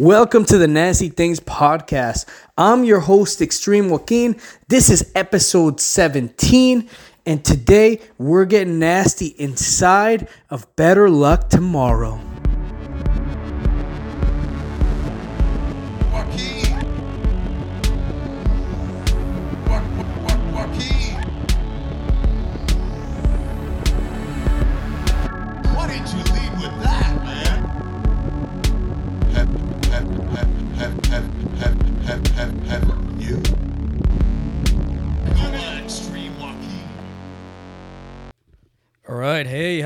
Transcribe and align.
Welcome 0.00 0.46
to 0.46 0.56
the 0.56 0.66
Nasty 0.66 1.10
Things 1.10 1.40
podcast. 1.40 2.24
I'm 2.56 2.84
your 2.84 3.00
host, 3.00 3.42
Extreme 3.42 3.90
Joaquin. 3.90 4.40
This 4.66 4.88
is 4.88 5.12
episode 5.14 5.78
17, 5.78 6.88
and 7.26 7.44
today 7.44 8.00
we're 8.16 8.46
getting 8.46 8.78
nasty 8.78 9.26
inside 9.26 10.26
of 10.48 10.74
Better 10.74 11.10
Luck 11.10 11.50
Tomorrow. 11.50 12.29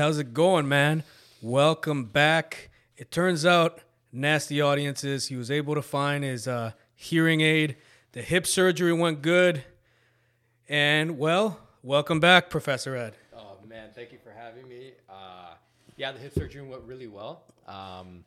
How's 0.05 0.19
it 0.19 0.35
going, 0.35 0.67
man? 0.67 1.01
Welcome 1.41 2.05
back. 2.05 2.69
It 2.95 3.09
turns 3.09 3.43
out, 3.43 3.79
nasty 4.11 4.61
audiences, 4.61 5.29
he 5.29 5.35
was 5.35 5.49
able 5.49 5.73
to 5.73 5.81
find 5.81 6.23
his 6.23 6.47
uh, 6.47 6.73
hearing 6.93 7.41
aid. 7.41 7.75
The 8.11 8.21
hip 8.21 8.45
surgery 8.45 8.93
went 8.93 9.23
good. 9.23 9.63
And, 10.69 11.17
well, 11.17 11.59
welcome 11.81 12.19
back, 12.19 12.51
Professor 12.51 12.95
Ed. 12.95 13.15
Oh 13.35 13.57
man, 13.67 13.89
thank 13.95 14.11
you 14.11 14.19
for 14.23 14.29
having 14.29 14.69
me. 14.69 14.91
Uh, 15.09 15.55
yeah, 15.97 16.11
the 16.11 16.19
hip 16.19 16.35
surgery 16.35 16.61
went 16.61 16.83
really 16.83 17.07
well. 17.07 17.41
Um, 17.67 18.25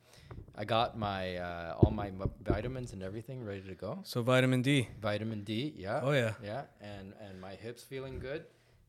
I 0.56 0.64
got 0.64 0.98
my 0.98 1.36
uh, 1.36 1.76
all 1.78 1.92
my 1.92 2.10
vitamins 2.42 2.92
and 2.92 3.04
everything 3.04 3.44
ready 3.44 3.62
to 3.62 3.76
go. 3.76 4.00
So, 4.02 4.20
vitamin 4.22 4.62
D. 4.62 4.88
Vitamin 5.00 5.44
D, 5.44 5.74
yeah. 5.76 6.00
Oh, 6.02 6.10
yeah. 6.10 6.32
yeah, 6.42 6.62
and 6.80 7.12
and 7.24 7.40
my 7.40 7.54
hips 7.54 7.84
feeling 7.84 8.18
good. 8.18 8.46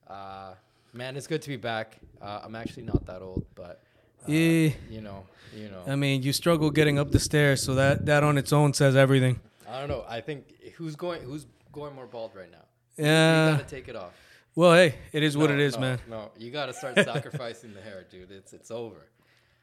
Uh, 0.08 0.56
man, 0.93 1.15
it's 1.17 1.27
good 1.27 1.41
to 1.43 1.49
be 1.49 1.57
back. 1.57 1.97
Uh, 2.21 2.41
I'm 2.43 2.55
actually 2.55 2.83
not 2.83 3.05
that 3.05 3.21
old, 3.21 3.45
but 3.55 3.81
uh, 4.27 4.31
Yeah. 4.31 4.71
you 4.89 5.01
know, 5.01 5.25
you 5.55 5.69
know. 5.69 5.83
I 5.87 5.95
mean, 5.95 6.23
you 6.23 6.33
struggle 6.33 6.69
getting 6.71 6.99
up 6.99 7.11
the 7.11 7.19
stairs, 7.19 7.63
so 7.63 7.75
that, 7.75 8.05
that 8.05 8.23
on 8.23 8.37
its 8.37 8.51
own 8.53 8.73
says 8.73 8.95
everything. 8.95 9.39
I 9.67 9.79
don't 9.79 9.89
know. 9.89 10.03
I 10.07 10.21
think 10.21 10.51
who's 10.75 10.95
going 10.95 11.21
who's 11.21 11.45
going 11.71 11.93
more 11.95 12.07
bald 12.07 12.31
right 12.35 12.51
now? 12.51 12.65
Yeah, 12.97 13.51
you 13.51 13.57
gotta 13.57 13.69
take 13.69 13.87
it 13.87 13.95
off. 13.95 14.11
Well, 14.55 14.73
hey, 14.73 14.95
it 15.13 15.21
is 15.23 15.37
what 15.37 15.51
it 15.51 15.59
is, 15.59 15.75
no, 15.75 15.81
man. 15.81 15.99
No, 16.09 16.31
you 16.37 16.49
gotta 16.51 16.73
start 16.73 16.95
sacrificing 17.03 17.73
the 17.75 17.81
hair, 17.81 18.05
dude. 18.09 18.31
It's 18.31 18.51
it's 18.51 18.71
over. 18.71 19.05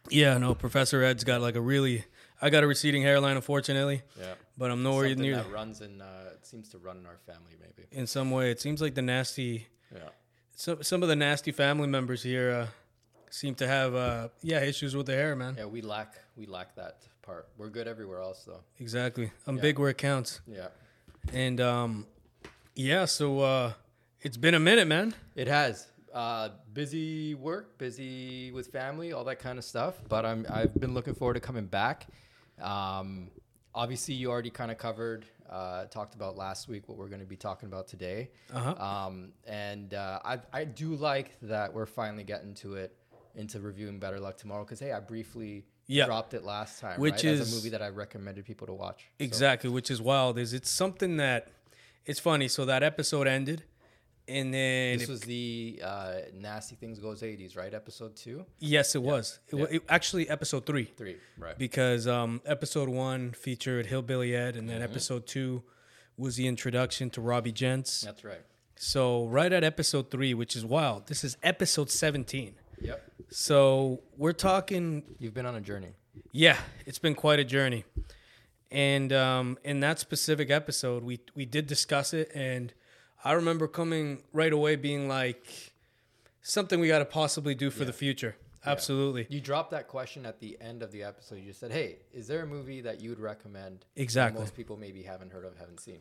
Yeah, 0.08 0.38
no, 0.38 0.54
Professor 0.54 1.02
Ed's 1.02 1.24
got 1.24 1.40
like 1.40 1.56
a 1.56 1.60
really. 1.60 2.04
I 2.40 2.50
got 2.50 2.62
a 2.62 2.66
receding 2.66 3.02
hairline, 3.02 3.34
unfortunately, 3.34 4.02
Yeah. 4.20 4.34
but 4.58 4.70
I'm 4.70 4.82
nowhere 4.82 5.08
Something 5.08 5.22
near. 5.22 5.36
that 5.36 5.50
runs 5.50 5.80
in 5.80 6.00
uh, 6.00 6.30
it 6.34 6.46
seems 6.46 6.68
to 6.68 6.78
run 6.78 6.98
in 6.98 7.06
our 7.06 7.16
family 7.26 7.56
maybe. 7.60 7.88
In 7.90 8.06
some 8.06 8.30
way, 8.30 8.50
it 8.52 8.60
seems 8.60 8.80
like 8.80 8.94
the 8.94 9.02
nasty. 9.02 9.66
Yeah. 9.92 10.00
Some 10.58 10.82
some 10.82 11.02
of 11.02 11.08
the 11.08 11.16
nasty 11.16 11.52
family 11.52 11.86
members 11.86 12.22
here 12.22 12.50
uh, 12.50 12.66
seem 13.30 13.54
to 13.56 13.66
have 13.66 13.94
uh, 13.94 14.28
yeah 14.42 14.60
issues 14.60 14.96
with 14.96 15.04
the 15.06 15.12
hair, 15.14 15.36
man. 15.36 15.54
Yeah, 15.58 15.66
we 15.66 15.82
lack 15.82 16.14
we 16.34 16.46
lack 16.46 16.74
that 16.76 17.02
part. 17.22 17.48
We're 17.58 17.68
good 17.68 17.86
everywhere 17.86 18.20
else 18.22 18.44
though. 18.44 18.60
Exactly. 18.80 19.30
I'm 19.46 19.56
Yeah. 19.56 19.62
big 19.62 19.78
where 19.78 19.90
it 19.90 19.98
counts, 19.98 20.40
Yeah. 20.46 20.68
and 21.32 21.60
um, 21.60 22.06
yeah. 22.74 23.04
So 23.04 23.40
uh, 23.40 23.72
it's 24.22 24.38
been 24.38 24.54
a 24.54 24.58
minute, 24.60 24.88
man. 24.88 25.14
It 25.34 25.46
has 25.48 25.88
uh, 26.14 26.48
busy 26.72 27.34
work, 27.34 27.76
busy 27.76 28.50
with 28.50 28.68
family, 28.68 29.12
all 29.12 29.24
that 29.24 29.38
kind 29.38 29.58
of 29.58 29.64
stuff. 29.64 29.94
But 30.08 30.24
I'm 30.24 30.46
I've 30.48 30.74
been 30.74 30.94
looking 30.94 31.14
forward 31.14 31.34
to 31.34 31.40
coming 31.40 31.66
back. 31.66 32.06
Um, 32.62 33.28
obviously, 33.74 34.14
you 34.14 34.30
already 34.30 34.48
kind 34.48 34.70
of 34.70 34.78
covered, 34.78 35.26
uh, 35.50 35.84
talked 35.86 36.14
about 36.14 36.36
last 36.36 36.68
week 36.68 36.88
what 36.88 36.98
we're 36.98 37.08
going 37.08 37.20
to 37.20 37.26
be 37.26 37.36
talking 37.36 37.68
about 37.68 37.86
today. 37.88 38.30
Uh-huh. 38.52 38.74
Um, 38.82 39.32
and 39.46 39.94
uh, 39.94 40.20
I 40.24 40.38
I 40.52 40.64
do 40.64 40.94
like 40.96 41.38
that 41.42 41.72
we're 41.72 41.86
finally 41.86 42.24
getting 42.24 42.54
to 42.54 42.74
it 42.74 42.96
into 43.34 43.60
reviewing 43.60 43.98
Better 43.98 44.18
Luck 44.18 44.36
Tomorrow 44.36 44.64
because 44.64 44.80
hey, 44.80 44.92
I 44.92 45.00
briefly 45.00 45.64
Yeah. 45.86 46.06
dropped 46.06 46.34
it 46.34 46.42
last 46.44 46.80
time, 46.80 46.98
Which 47.00 47.14
right? 47.16 47.24
as 47.26 47.40
is- 47.40 47.52
a 47.52 47.56
movie 47.56 47.68
that 47.70 47.82
I 47.82 47.88
recommended 47.88 48.44
people 48.44 48.66
to 48.66 48.72
watch. 48.72 49.02
So- 49.18 49.24
Exactly, 49.24 49.70
which 49.70 49.90
is 49.90 50.00
wild. 50.00 50.38
Is 50.38 50.52
it's 50.52 50.70
something 50.70 51.16
that 51.18 51.48
it's 52.04 52.18
funny. 52.20 52.48
So 52.48 52.64
that 52.64 52.82
episode 52.82 53.26
ended, 53.26 53.64
and 54.28 54.52
then 54.52 54.98
This 54.98 55.08
it- 55.08 55.12
was 55.12 55.20
the 55.22 55.80
uh, 55.84 56.12
Nasty 56.34 56.74
Things 56.76 56.98
Goes 56.98 57.22
80s, 57.22 57.56
right? 57.56 57.72
Episode 57.72 58.16
two? 58.16 58.44
yes, 58.58 58.94
it 58.94 59.02
was. 59.02 59.38
It, 59.48 59.56
Yeah. 59.56 59.64
it, 59.70 59.82
actually 59.88 60.28
episode 60.28 60.66
three. 60.66 60.84
Three, 60.84 61.16
right. 61.38 61.56
because 61.58 62.06
um, 62.06 62.40
episode 62.44 62.88
one 62.88 63.32
featured 63.32 63.86
Hillbilly 63.86 64.34
Ed, 64.34 64.56
and 64.56 64.68
then 64.68 64.76
Mm-hmm. 64.80 64.90
episode 64.90 65.26
two 65.26 65.62
was 66.16 66.36
the 66.36 66.46
introduction 66.46 67.10
to 67.10 67.20
Robbie 67.20 67.52
Gents. 67.52 68.00
That's 68.00 68.24
right. 68.24 68.40
So 68.76 69.26
right 69.26 69.52
at 69.52 69.64
episode 69.64 70.10
three, 70.10 70.34
which 70.34 70.54
is 70.56 70.64
wild, 70.64 71.06
this 71.08 71.24
is 71.24 71.36
episode 71.42 71.90
seventeen. 71.90 72.54
Yep. 72.80 73.02
So 73.30 74.02
we're 74.16 74.32
talking, 74.34 75.02
You've 75.18 75.32
been 75.34 75.46
on 75.46 75.54
a 75.56 75.60
journey. 75.60 75.94
yeah, 76.32 76.58
it's 76.84 76.98
been 76.98 77.14
quite 77.14 77.38
a 77.38 77.44
journey, 77.44 77.84
and 78.70 79.12
um, 79.12 79.58
in 79.64 79.80
that 79.80 79.98
specific 79.98 80.50
episode, 80.50 81.02
we 81.04 81.20
we 81.34 81.44
did 81.46 81.66
discuss 81.66 82.12
it, 82.12 82.30
and 82.34 82.72
I 83.26 83.32
remember 83.32 83.66
coming 83.66 84.22
right 84.32 84.52
away 84.52 84.76
being 84.76 85.08
like, 85.08 85.44
something 86.42 86.78
we 86.78 86.86
got 86.86 87.00
to 87.00 87.04
possibly 87.04 87.54
do 87.56 87.70
for 87.70 87.84
the 87.84 87.92
future. 87.92 88.36
Absolutely. 88.64 89.26
You 89.28 89.40
dropped 89.40 89.70
that 89.72 89.88
question 89.88 90.24
at 90.26 90.38
the 90.40 90.56
end 90.60 90.82
of 90.82 90.90
the 90.92 91.02
episode. 91.02 91.40
You 91.42 91.52
said, 91.52 91.70
"Hey, 91.72 91.96
is 92.12 92.26
there 92.28 92.42
a 92.42 92.46
movie 92.46 92.80
that 92.82 93.00
you 93.00 93.10
would 93.10 93.20
recommend? 93.20 93.84
Exactly. 93.96 94.40
Most 94.40 94.56
people 94.56 94.76
maybe 94.76 95.02
haven't 95.02 95.32
heard 95.32 95.44
of, 95.44 95.56
haven't 95.58 95.80
seen." 95.80 96.00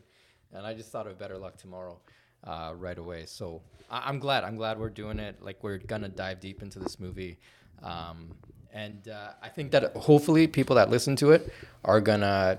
And 0.52 0.64
I 0.66 0.74
just 0.74 0.90
thought 0.92 1.06
of 1.06 1.18
Better 1.18 1.38
Luck 1.38 1.56
Tomorrow 1.56 1.98
uh, 2.44 2.72
right 2.76 2.98
away. 2.98 3.26
So 3.26 3.62
I- 3.90 4.08
I'm 4.08 4.18
glad. 4.20 4.42
I'm 4.44 4.56
glad 4.56 4.78
we're 4.78 4.90
doing 4.90 5.18
it. 5.18 5.42
Like 5.42 5.62
we're 5.64 5.78
gonna 5.78 6.08
dive 6.08 6.38
deep 6.40 6.62
into 6.62 6.78
this 6.78 6.98
movie, 7.00 7.38
um, 7.82 8.30
and 8.72 9.08
uh, 9.08 9.30
I 9.42 9.48
think 9.48 9.70
that 9.72 9.96
hopefully 9.96 10.46
people 10.48 10.74
that 10.76 10.90
listen 10.90 11.14
to 11.16 11.30
it 11.32 11.52
are 11.84 12.00
gonna 12.00 12.58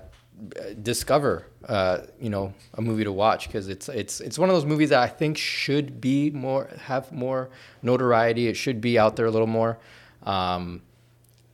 discover, 0.82 1.46
uh, 1.66 1.98
you 2.20 2.30
know, 2.30 2.54
a 2.74 2.82
movie 2.82 3.04
to 3.04 3.12
watch 3.12 3.46
because 3.46 3.68
it's 3.68 3.88
it's 3.88 4.20
it's 4.20 4.38
one 4.38 4.48
of 4.48 4.56
those 4.56 4.64
movies 4.64 4.90
that 4.90 5.00
I 5.00 5.08
think 5.08 5.36
should 5.36 6.00
be 6.00 6.30
more 6.30 6.70
have 6.84 7.10
more 7.12 7.50
notoriety. 7.82 8.48
It 8.48 8.54
should 8.54 8.80
be 8.80 8.98
out 8.98 9.16
there 9.16 9.26
a 9.26 9.30
little 9.30 9.46
more. 9.46 9.78
Um, 10.22 10.82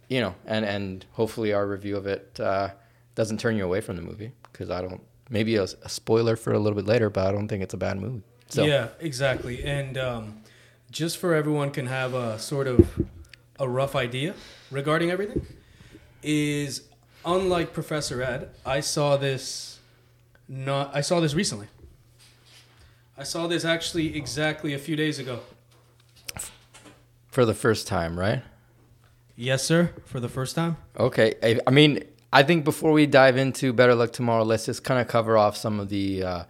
you 0.09 0.21
know, 0.21 0.35
and 0.47 0.65
and 0.65 1.05
hopefully 1.13 1.53
our 1.53 1.67
review 1.67 1.97
of 1.97 2.07
it 2.07 2.39
uh, 2.41 2.71
doesn't 3.15 3.41
turn 3.41 3.57
you 3.57 3.65
away 3.65 3.81
from 3.81 3.97
the 3.97 4.03
movie 4.03 4.33
because 4.53 4.71
I 4.71 4.83
don't. 4.83 5.01
Maybe 5.31 5.57
a, 5.57 5.63
a 5.63 5.89
spoiler 5.89 6.37
for 6.37 6.53
a 6.53 6.59
little 6.59 6.77
bit 6.77 6.87
later, 6.87 7.09
but 7.09 7.27
I 7.27 7.33
don't 7.33 7.49
think 7.49 7.63
it's 7.63 7.73
a 7.73 7.79
bad 7.79 7.99
movie. 7.99 8.23
So 8.49 8.65
Yeah, 8.65 8.89
exactly. 9.01 9.65
And 9.65 9.97
um, 9.97 10.43
just 10.91 11.17
for 11.17 11.35
everyone 11.35 11.71
can 11.71 11.87
have 11.87 12.13
a 12.13 12.39
sort 12.39 12.67
of 12.67 13.07
a 13.59 13.69
rough 13.69 13.97
idea 13.97 14.35
regarding 14.71 15.11
everything, 15.11 15.47
is 16.23 16.83
unlike 17.25 17.73
Professor 17.73 18.23
Ed, 18.23 18.51
I 18.65 18.81
saw 18.81 19.17
this 19.17 19.79
not 20.49 20.95
I 20.95 21.01
saw 21.01 21.21
this 21.21 21.35
recently. 21.35 21.69
I 23.17 23.23
saw 23.23 23.47
this 23.47 23.65
actually 23.65 24.17
exactly 24.17 24.75
a 24.75 24.79
few 24.79 24.97
days 24.97 25.19
ago. 25.19 25.41
for 27.29 27.45
the 27.45 27.55
first 27.55 27.87
time, 27.87 28.19
right? 28.19 28.43
Yes, 29.37 29.65
sir, 29.65 29.93
for 30.05 30.21
the 30.21 30.29
first 30.29 30.55
time. 30.55 30.77
Okay. 30.99 31.35
I, 31.43 31.61
I 31.67 31.71
mean, 31.71 32.05
I 32.33 32.43
think 32.43 32.65
before 32.65 32.93
we 32.93 33.07
dive 33.07 33.37
into 33.37 33.73
Better 33.73 33.95
Luck 33.95 34.13
Tomorrow, 34.13 34.45
let's 34.45 34.67
just 34.67 34.85
kind 34.85 35.01
of 35.01 35.09
cover 35.09 35.37
off 35.37 35.57
some 35.57 35.81
of 35.81 35.89
the 35.89 36.23
uh, 36.23 36.45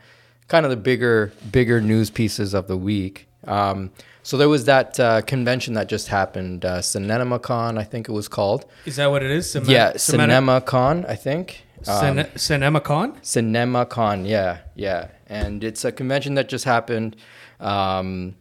kind 0.48 0.66
of 0.66 0.70
the 0.70 0.76
bigger 0.76 1.32
bigger 1.50 1.80
news 1.80 2.10
pieces 2.10 2.54
of 2.54 2.66
the 2.66 2.76
week. 2.76 3.28
Um, 3.46 3.90
so 4.24 4.36
there 4.36 4.48
was 4.48 4.64
that 4.64 4.98
uh, 4.98 5.22
convention 5.22 5.74
that 5.74 5.88
just 5.88 6.08
happened, 6.08 6.64
uh, 6.64 6.78
CinemaCon, 6.80 7.78
I 7.78 7.84
think 7.84 8.08
it 8.08 8.12
was 8.12 8.26
called. 8.26 8.64
Is 8.86 8.96
that 8.96 9.06
what 9.12 9.22
it 9.22 9.30
is? 9.30 9.46
Cine- 9.46 9.68
yeah, 9.68 9.92
Cine- 9.92 10.28
CinemaCon, 10.28 11.08
I 11.08 11.14
think. 11.14 11.64
Um, 11.86 12.16
Cine- 12.16 12.32
CinemaCon? 12.34 13.20
CinemaCon, 13.22 14.26
yeah, 14.26 14.58
yeah, 14.74 15.08
and 15.28 15.62
it's 15.62 15.84
a 15.84 15.92
convention 15.92 16.34
that 16.34 16.48
just 16.48 16.64
happened 16.64 17.16
um, 17.60 18.34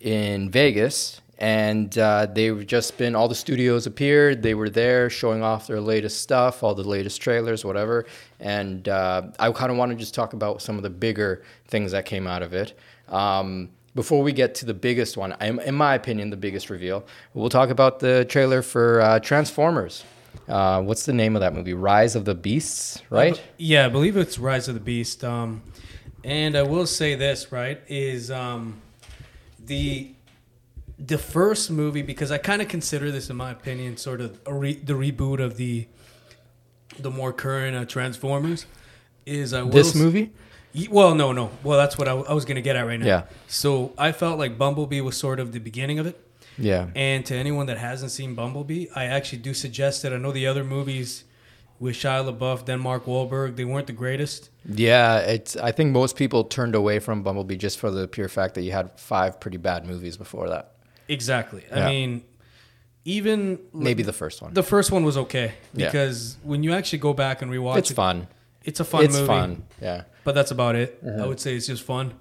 in 0.00 0.50
Vegas, 0.50 1.20
and 1.38 1.96
uh, 1.98 2.26
they've 2.26 2.66
just 2.66 2.98
been 2.98 3.14
all 3.14 3.28
the 3.28 3.34
studios 3.34 3.86
appeared. 3.86 4.42
They 4.42 4.54
were 4.54 4.68
there 4.68 5.08
showing 5.08 5.42
off 5.42 5.66
their 5.68 5.80
latest 5.80 6.20
stuff, 6.20 6.62
all 6.62 6.74
the 6.74 6.82
latest 6.82 7.20
trailers, 7.22 7.64
whatever. 7.64 8.06
And 8.40 8.88
uh, 8.88 9.22
I 9.38 9.50
kind 9.52 9.70
of 9.70 9.78
want 9.78 9.92
to 9.92 9.96
just 9.96 10.14
talk 10.14 10.32
about 10.32 10.60
some 10.62 10.76
of 10.76 10.82
the 10.82 10.90
bigger 10.90 11.44
things 11.68 11.92
that 11.92 12.06
came 12.06 12.26
out 12.26 12.42
of 12.42 12.52
it. 12.52 12.76
Um, 13.08 13.70
before 13.94 14.22
we 14.22 14.32
get 14.32 14.54
to 14.56 14.66
the 14.66 14.74
biggest 14.74 15.16
one, 15.16 15.34
in 15.40 15.60
in 15.60 15.74
my 15.74 15.94
opinion, 15.94 16.30
the 16.30 16.36
biggest 16.36 16.70
reveal, 16.70 17.04
we'll 17.34 17.48
talk 17.48 17.70
about 17.70 18.00
the 18.00 18.24
trailer 18.24 18.62
for 18.62 19.00
uh, 19.00 19.18
Transformers. 19.20 20.04
Uh, 20.48 20.80
what's 20.82 21.04
the 21.04 21.12
name 21.12 21.36
of 21.36 21.40
that 21.40 21.54
movie? 21.54 21.74
Rise 21.74 22.14
of 22.14 22.24
the 22.24 22.34
Beasts, 22.34 23.02
right? 23.10 23.40
Yeah, 23.56 23.86
I 23.86 23.88
believe 23.88 24.16
it's 24.16 24.38
Rise 24.38 24.68
of 24.68 24.74
the 24.74 24.80
Beast. 24.80 25.24
Um, 25.24 25.62
and 26.24 26.56
I 26.56 26.62
will 26.62 26.86
say 26.86 27.14
this, 27.14 27.52
right, 27.52 27.80
is 27.88 28.30
um, 28.30 28.80
the 29.64 30.12
the 30.98 31.18
first 31.18 31.70
movie 31.70 32.02
because 32.02 32.30
I 32.30 32.38
kind 32.38 32.60
of 32.60 32.68
consider 32.68 33.10
this, 33.10 33.30
in 33.30 33.36
my 33.36 33.50
opinion, 33.50 33.96
sort 33.96 34.20
of 34.20 34.38
a 34.46 34.54
re- 34.54 34.74
the 34.74 34.94
reboot 34.94 35.40
of 35.40 35.56
the 35.56 35.86
the 36.98 37.10
more 37.10 37.32
current 37.32 37.76
uh, 37.76 37.84
Transformers 37.84 38.66
is 39.24 39.52
I 39.52 39.62
will 39.62 39.70
This 39.70 39.94
movie? 39.94 40.32
Well, 40.90 41.14
no, 41.14 41.32
no. 41.32 41.50
Well, 41.62 41.78
that's 41.78 41.96
what 41.98 42.08
I, 42.08 42.12
I 42.12 42.32
was 42.32 42.44
gonna 42.44 42.60
get 42.60 42.76
at 42.76 42.82
right 42.86 42.98
now. 43.00 43.06
Yeah. 43.06 43.22
So 43.46 43.92
I 43.98 44.12
felt 44.12 44.38
like 44.38 44.56
Bumblebee 44.58 45.00
was 45.00 45.16
sort 45.16 45.40
of 45.40 45.52
the 45.52 45.58
beginning 45.60 45.98
of 45.98 46.06
it. 46.06 46.20
Yeah. 46.56 46.88
And 46.96 47.24
to 47.26 47.34
anyone 47.36 47.66
that 47.66 47.78
hasn't 47.78 48.10
seen 48.10 48.34
Bumblebee, 48.34 48.86
I 48.94 49.04
actually 49.04 49.38
do 49.38 49.54
suggest 49.54 50.04
it. 50.04 50.12
I 50.12 50.16
know 50.18 50.32
the 50.32 50.46
other 50.46 50.64
movies 50.64 51.24
with 51.78 51.94
Shia 51.94 52.28
LaBeouf, 52.28 52.66
then 52.66 52.80
Mark 52.80 53.04
Wahlberg, 53.06 53.54
they 53.54 53.64
weren't 53.64 53.86
the 53.86 53.92
greatest. 53.92 54.50
Yeah, 54.68 55.18
it's. 55.20 55.56
I 55.56 55.70
think 55.70 55.92
most 55.92 56.16
people 56.16 56.42
turned 56.44 56.74
away 56.74 56.98
from 56.98 57.22
Bumblebee 57.22 57.56
just 57.56 57.78
for 57.78 57.90
the 57.92 58.08
pure 58.08 58.28
fact 58.28 58.54
that 58.56 58.62
you 58.62 58.72
had 58.72 58.98
five 58.98 59.38
pretty 59.38 59.58
bad 59.58 59.86
movies 59.86 60.16
before 60.16 60.48
that. 60.48 60.72
Exactly. 61.08 61.62
I 61.72 61.88
mean, 61.88 62.24
even 63.04 63.58
Maybe 63.72 64.02
the 64.02 64.12
first 64.12 64.42
one. 64.42 64.52
the 64.54 64.62
first 64.62 64.90
one 64.90 65.04
was 65.04 65.16
okay 65.16 65.52
Yeah. 65.74 65.86
because 65.86 66.36
when 66.42 66.62
you 66.62 66.72
actually 66.74 66.98
go 66.98 67.12
back 67.14 67.40
and 67.42 67.50
rewatch 67.50 67.76
it's 67.78 67.90
it, 67.90 67.94
fun. 67.94 68.26
it's 68.64 68.80
a 68.80 68.84
fun 68.84 69.04
it's 69.04 69.14
movie. 69.14 69.26
fun. 69.26 69.62
Yeah. 69.80 70.02
But 70.28 70.34
that's 70.34 70.50
about 70.50 70.76
it. 70.76 71.02
Mm-hmm. 71.02 71.22
I 71.22 71.26
would 71.26 71.40
say 71.40 71.54
it's 71.56 71.66
just 71.66 71.82
fun. 71.82 72.12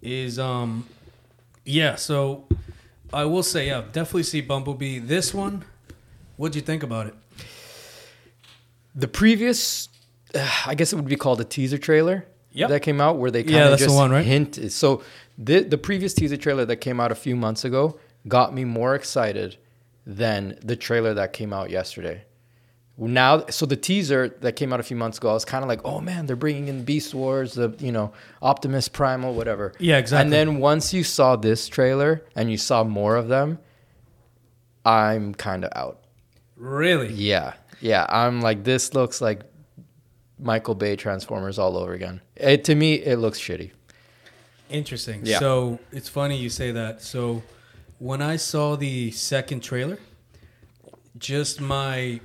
Is 0.00 0.38
um, 0.38 0.86
yeah. 1.64 1.96
So 1.96 2.46
I 3.12 3.24
will 3.24 3.42
say, 3.42 3.66
yeah, 3.66 3.82
definitely 3.90 4.22
see 4.22 4.40
Bumblebee. 4.42 5.00
This 5.00 5.34
one, 5.34 5.64
what'd 6.36 6.54
you 6.54 6.62
think 6.62 6.84
about 6.84 7.08
it? 7.08 7.14
The 8.94 9.08
previous, 9.08 9.88
I 10.64 10.76
guess 10.76 10.92
it 10.92 10.96
would 10.96 11.08
be 11.08 11.16
called 11.16 11.40
a 11.40 11.44
teaser 11.44 11.78
trailer. 11.78 12.26
Yep. 12.52 12.68
That 12.68 12.80
came 12.82 13.00
out 13.00 13.16
where 13.16 13.32
they 13.32 13.42
kind 13.42 13.56
Yeah, 13.56 13.64
of 13.64 13.70
the 13.72 13.86
just 13.86 13.96
one, 13.96 14.12
right? 14.12 14.24
hint. 14.24 14.70
So 14.70 15.02
the 15.36 15.64
the 15.64 15.78
previous 15.78 16.14
teaser 16.14 16.36
trailer 16.36 16.64
that 16.66 16.76
came 16.76 17.00
out 17.00 17.10
a 17.10 17.16
few 17.16 17.34
months 17.34 17.64
ago 17.64 17.98
got 18.28 18.54
me 18.54 18.64
more 18.64 18.94
excited 18.94 19.56
than 20.06 20.56
the 20.62 20.76
trailer 20.76 21.12
that 21.14 21.32
came 21.32 21.52
out 21.52 21.70
yesterday. 21.70 22.22
Now, 22.98 23.46
so 23.46 23.66
the 23.66 23.76
teaser 23.76 24.28
that 24.40 24.54
came 24.54 24.72
out 24.72 24.78
a 24.78 24.82
few 24.82 24.96
months 24.96 25.18
ago, 25.18 25.30
I 25.30 25.32
was 25.32 25.44
kind 25.44 25.64
of 25.64 25.68
like, 25.68 25.80
oh 25.84 26.00
man, 26.00 26.26
they're 26.26 26.36
bringing 26.36 26.68
in 26.68 26.84
Beast 26.84 27.14
Wars, 27.14 27.54
the 27.54 27.74
you 27.78 27.90
know 27.90 28.12
Optimus 28.42 28.88
Primal, 28.88 29.34
whatever. 29.34 29.72
Yeah, 29.78 29.98
exactly. 29.98 30.24
And 30.24 30.32
then 30.32 30.58
once 30.60 30.92
you 30.92 31.02
saw 31.02 31.36
this 31.36 31.68
trailer 31.68 32.22
and 32.36 32.50
you 32.50 32.58
saw 32.58 32.84
more 32.84 33.16
of 33.16 33.28
them, 33.28 33.58
I'm 34.84 35.34
kind 35.34 35.64
of 35.64 35.72
out. 35.74 36.04
Really? 36.56 37.12
Yeah, 37.12 37.54
yeah. 37.80 38.06
I'm 38.08 38.40
like, 38.40 38.62
this 38.62 38.94
looks 38.94 39.20
like 39.20 39.42
Michael 40.38 40.74
Bay 40.74 40.96
Transformers 40.96 41.58
all 41.58 41.76
over 41.76 41.92
again. 41.92 42.20
It, 42.36 42.64
to 42.64 42.74
me, 42.74 42.94
it 42.94 43.16
looks 43.16 43.40
shitty. 43.40 43.70
Interesting. 44.68 45.22
Yeah. 45.24 45.38
So 45.38 45.78
it's 45.92 46.08
funny 46.08 46.36
you 46.36 46.50
say 46.50 46.72
that. 46.72 47.02
So 47.02 47.42
when 47.98 48.20
I 48.20 48.36
saw 48.36 48.76
the 48.76 49.10
second 49.12 49.60
trailer, 49.60 49.98
just 51.18 51.60
my, 51.60 52.20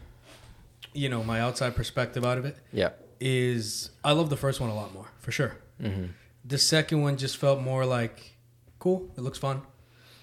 you 0.98 1.10
know, 1.10 1.24
my 1.24 1.40
outside 1.40 1.76
perspective 1.76 2.26
out 2.26 2.38
of 2.38 2.46
it 2.46 2.58
Yeah, 2.74 2.90
is 3.20 3.92
I 4.04 4.12
love 4.14 4.30
the 4.30 4.38
first 4.38 4.60
one 4.60 4.70
a 4.70 4.76
lot 4.76 4.94
more 4.94 5.08
for 5.20 5.32
sure. 5.32 5.58
Mm-hmm. 5.82 6.06
The 6.44 6.58
second 6.58 7.02
one 7.02 7.18
just 7.18 7.38
felt 7.38 7.62
more 7.62 7.86
like 7.86 8.36
cool. 8.80 9.12
It 9.18 9.22
looks 9.22 9.38
fun. 9.38 9.62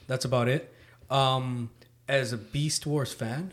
That's 0.06 0.24
about 0.24 0.48
it. 0.48 0.72
Um, 1.10 1.70
as 2.08 2.32
a 2.32 2.36
Beast 2.36 2.86
Wars 2.86 3.12
fan, 3.12 3.52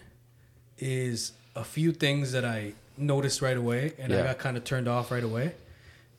is 0.78 1.34
a 1.56 1.64
few 1.64 1.92
things 1.92 2.32
that 2.32 2.44
I 2.44 2.74
noticed 2.98 3.42
right 3.42 3.56
away, 3.58 3.94
and 4.00 4.12
I 4.14 4.24
got 4.24 4.40
kind 4.40 4.58
of 4.58 4.64
turned 4.64 4.88
off 4.88 5.12
right 5.12 5.24
away. 5.24 5.54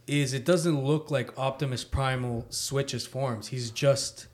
Is 0.07 0.33
it 0.33 0.45
doesn't 0.45 0.85
look 0.85 1.11
like 1.11 1.37
Optimus 1.39 1.85
Primal 1.85 2.47
switches 2.51 3.07
forms. 3.07 3.49
He's 3.49 3.71
just 3.71 4.27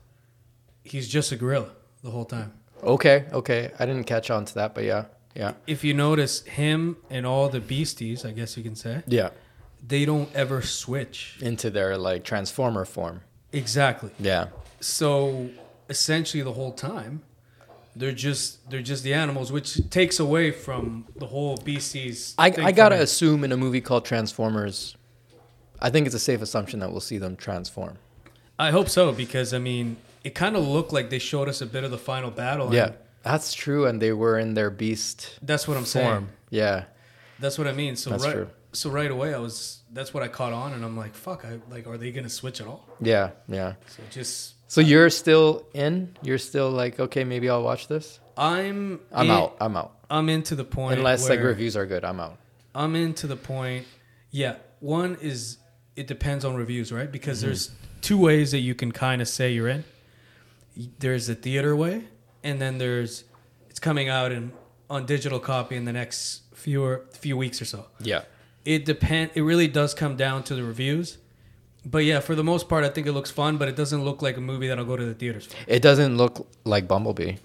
he's 0.83 1.07
just 1.07 1.31
a 1.31 1.35
gorilla 1.35 1.71
the 2.03 2.11
whole 2.11 2.25
time. 2.25 2.53
Okay, 2.83 3.25
okay. 3.33 3.71
I 3.79 3.85
didn't 3.85 4.05
catch 4.05 4.29
on 4.29 4.45
to 4.45 4.53
that, 4.55 4.73
but 4.75 4.83
yeah, 4.83 5.05
yeah, 5.35 5.53
If 5.67 5.83
you 5.83 5.93
notice 5.93 6.41
him 6.43 6.97
and 7.09 7.25
all 7.25 7.49
the 7.49 7.59
beasties, 7.59 8.25
I 8.25 8.31
guess 8.31 8.57
you 8.57 8.63
can 8.63 8.75
say, 8.75 9.03
yeah. 9.07 9.29
they 9.87 10.03
don't 10.05 10.29
ever 10.35 10.61
switch. 10.61 11.37
Into 11.41 11.69
their 11.69 11.97
like 11.97 12.23
Transformer 12.23 12.85
form. 12.85 13.21
Exactly. 13.51 14.11
Yeah, 14.19 14.47
So 14.79 15.49
essentially, 15.89 16.43
the 16.43 16.53
whole 16.53 16.71
time, 16.73 17.21
they're 17.95 18.11
just 18.11 18.69
they're 18.69 18.81
just 18.81 19.03
the 19.03 19.13
animals, 19.13 19.51
which 19.51 19.89
takes 19.89 20.19
away 20.19 20.51
from 20.51 21.05
the 21.15 21.25
whole 21.27 21.57
beasties. 21.57 22.35
I 22.37 22.47
I 22.57 22.71
gotta 22.71 22.99
assume 23.01 23.43
in 23.43 23.51
a 23.51 23.57
movie 23.57 23.81
called 23.81 24.05
Transformers, 24.05 24.95
I 25.81 25.89
think 25.89 26.05
it's 26.05 26.15
a 26.15 26.19
safe 26.19 26.41
assumption 26.41 26.79
that 26.79 26.91
we'll 26.91 27.01
see 27.01 27.17
them 27.17 27.35
transform. 27.35 27.97
I 28.57 28.71
hope 28.71 28.89
so 28.89 29.11
because 29.11 29.53
I 29.53 29.59
mean, 29.59 29.97
it 30.23 30.35
kind 30.35 30.55
of 30.55 30.67
looked 30.67 30.93
like 30.93 31.09
they 31.09 31.19
showed 31.19 31.47
us 31.49 31.61
a 31.61 31.65
bit 31.65 31.83
of 31.83 31.91
the 31.91 31.97
final 31.97 32.29
battle. 32.29 32.73
Yeah, 32.73 32.91
that's 33.23 33.53
true, 33.53 33.85
and 33.85 34.01
they 34.01 34.11
were 34.13 34.37
in 34.39 34.53
their 34.53 34.69
beast 34.69 35.37
that's 35.41 35.67
what 35.67 35.77
I'm 35.77 35.83
form. 35.83 35.85
saying. 35.85 36.29
Yeah, 36.49 36.85
That's 37.39 37.57
what 37.57 37.67
I 37.67 37.73
mean. 37.73 37.95
So 37.95 38.09
That's 38.09 38.23
right, 38.25 38.33
true. 38.33 38.49
so 38.73 38.89
right 38.89 39.11
away, 39.11 39.33
I 39.33 39.37
was 39.39 39.81
that's 39.91 40.13
what 40.13 40.23
I 40.23 40.27
caught 40.27 40.53
on, 40.53 40.73
and 40.73 40.83
I'm 40.83 40.97
like, 40.97 41.13
fuck, 41.15 41.45
I 41.45 41.59
like, 41.69 41.87
are 41.87 41.97
they 41.97 42.11
gonna 42.11 42.29
switch 42.29 42.61
at 42.61 42.67
all? 42.67 42.87
yeah, 43.01 43.31
yeah. 43.47 43.73
So 43.87 44.03
just 44.09 44.55
So 44.71 44.81
you're 44.81 45.09
still 45.09 45.65
in? 45.73 46.15
You're 46.21 46.37
still 46.37 46.71
like, 46.71 46.99
okay, 46.99 47.23
maybe 47.23 47.49
I'll 47.49 47.63
watch 47.63 47.87
this. 47.87 48.19
I'm 48.37 48.99
I'm 49.11 49.25
in- 49.25 49.31
out. 49.31 49.57
I'm 49.59 49.75
out. 49.77 49.95
I'm 50.09 50.27
into 50.29 50.55
the 50.55 50.63
point 50.63 50.97
Unless 50.97 51.29
like 51.29 51.39
reviews 51.39 51.77
are 51.77 51.85
good, 51.85 52.03
I'm 52.03 52.19
out. 52.19 52.37
I'm 52.73 52.95
into 52.95 53.27
the 53.27 53.35
point. 53.35 53.85
Yeah, 54.31 54.55
one 54.79 55.17
is 55.21 55.57
it 55.95 56.07
depends 56.07 56.45
on 56.45 56.55
reviews, 56.55 56.91
right? 56.91 57.11
Because 57.11 57.39
mm-hmm. 57.39 57.47
there's 57.47 57.71
two 58.01 58.17
ways 58.17 58.51
that 58.51 58.59
you 58.59 58.73
can 58.73 58.91
kind 58.91 59.21
of 59.21 59.27
say 59.27 59.51
you're 59.51 59.67
in. 59.67 59.83
There's 60.99 61.27
the 61.27 61.35
theater 61.35 61.75
way, 61.75 62.05
and 62.43 62.61
then 62.61 62.77
there's 62.77 63.23
it's 63.69 63.79
coming 63.79 64.09
out 64.09 64.31
in 64.31 64.51
on 64.89 65.05
digital 65.05 65.39
copy 65.39 65.75
in 65.75 65.85
the 65.85 65.93
next 65.93 66.41
few 66.53 67.01
few 67.11 67.37
weeks 67.37 67.61
or 67.61 67.65
so. 67.65 67.87
Yeah. 67.99 68.23
It 68.65 68.85
depend. 68.85 69.31
It 69.35 69.41
really 69.41 69.67
does 69.67 69.93
come 69.93 70.15
down 70.15 70.43
to 70.43 70.55
the 70.55 70.63
reviews. 70.63 71.17
But 71.85 71.99
yeah, 71.99 72.19
for 72.19 72.35
the 72.35 72.43
most 72.43 72.67
part, 72.67 72.83
I 72.83 72.89
think 72.89 73.07
it 73.07 73.13
looks 73.13 73.31
fun, 73.31 73.57
but 73.57 73.69
it 73.69 73.75
doesn't 73.75 74.03
look 74.03 74.21
like 74.21 74.35
a 74.35 74.41
movie 74.41 74.67
that 74.67 74.77
I'll 74.77 74.85
go 74.85 74.97
to 74.97 75.05
the 75.05 75.13
theaters 75.13 75.45
for. 75.45 75.55
It 75.65 75.81
doesn't 75.81 76.17
look 76.17 76.47
like 76.65 76.87
Bumblebee. 76.87 77.37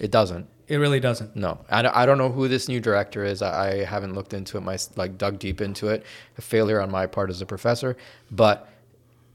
It 0.00 0.10
doesn't. 0.10 0.48
It 0.68 0.78
really 0.78 0.98
doesn't. 0.98 1.36
No, 1.36 1.60
I 1.70 1.82
don't, 1.82 1.94
I 1.94 2.06
don't 2.06 2.18
know 2.18 2.30
who 2.30 2.48
this 2.48 2.68
new 2.68 2.80
director 2.80 3.24
is. 3.24 3.40
I, 3.40 3.68
I 3.68 3.84
haven't 3.84 4.14
looked 4.14 4.34
into 4.34 4.58
it. 4.58 4.62
My 4.62 4.76
like 4.96 5.16
dug 5.16 5.38
deep 5.38 5.60
into 5.60 5.88
it. 5.88 6.04
A 6.38 6.42
failure 6.42 6.80
on 6.80 6.90
my 6.90 7.06
part 7.06 7.30
as 7.30 7.40
a 7.40 7.46
professor, 7.46 7.96
but 8.32 8.68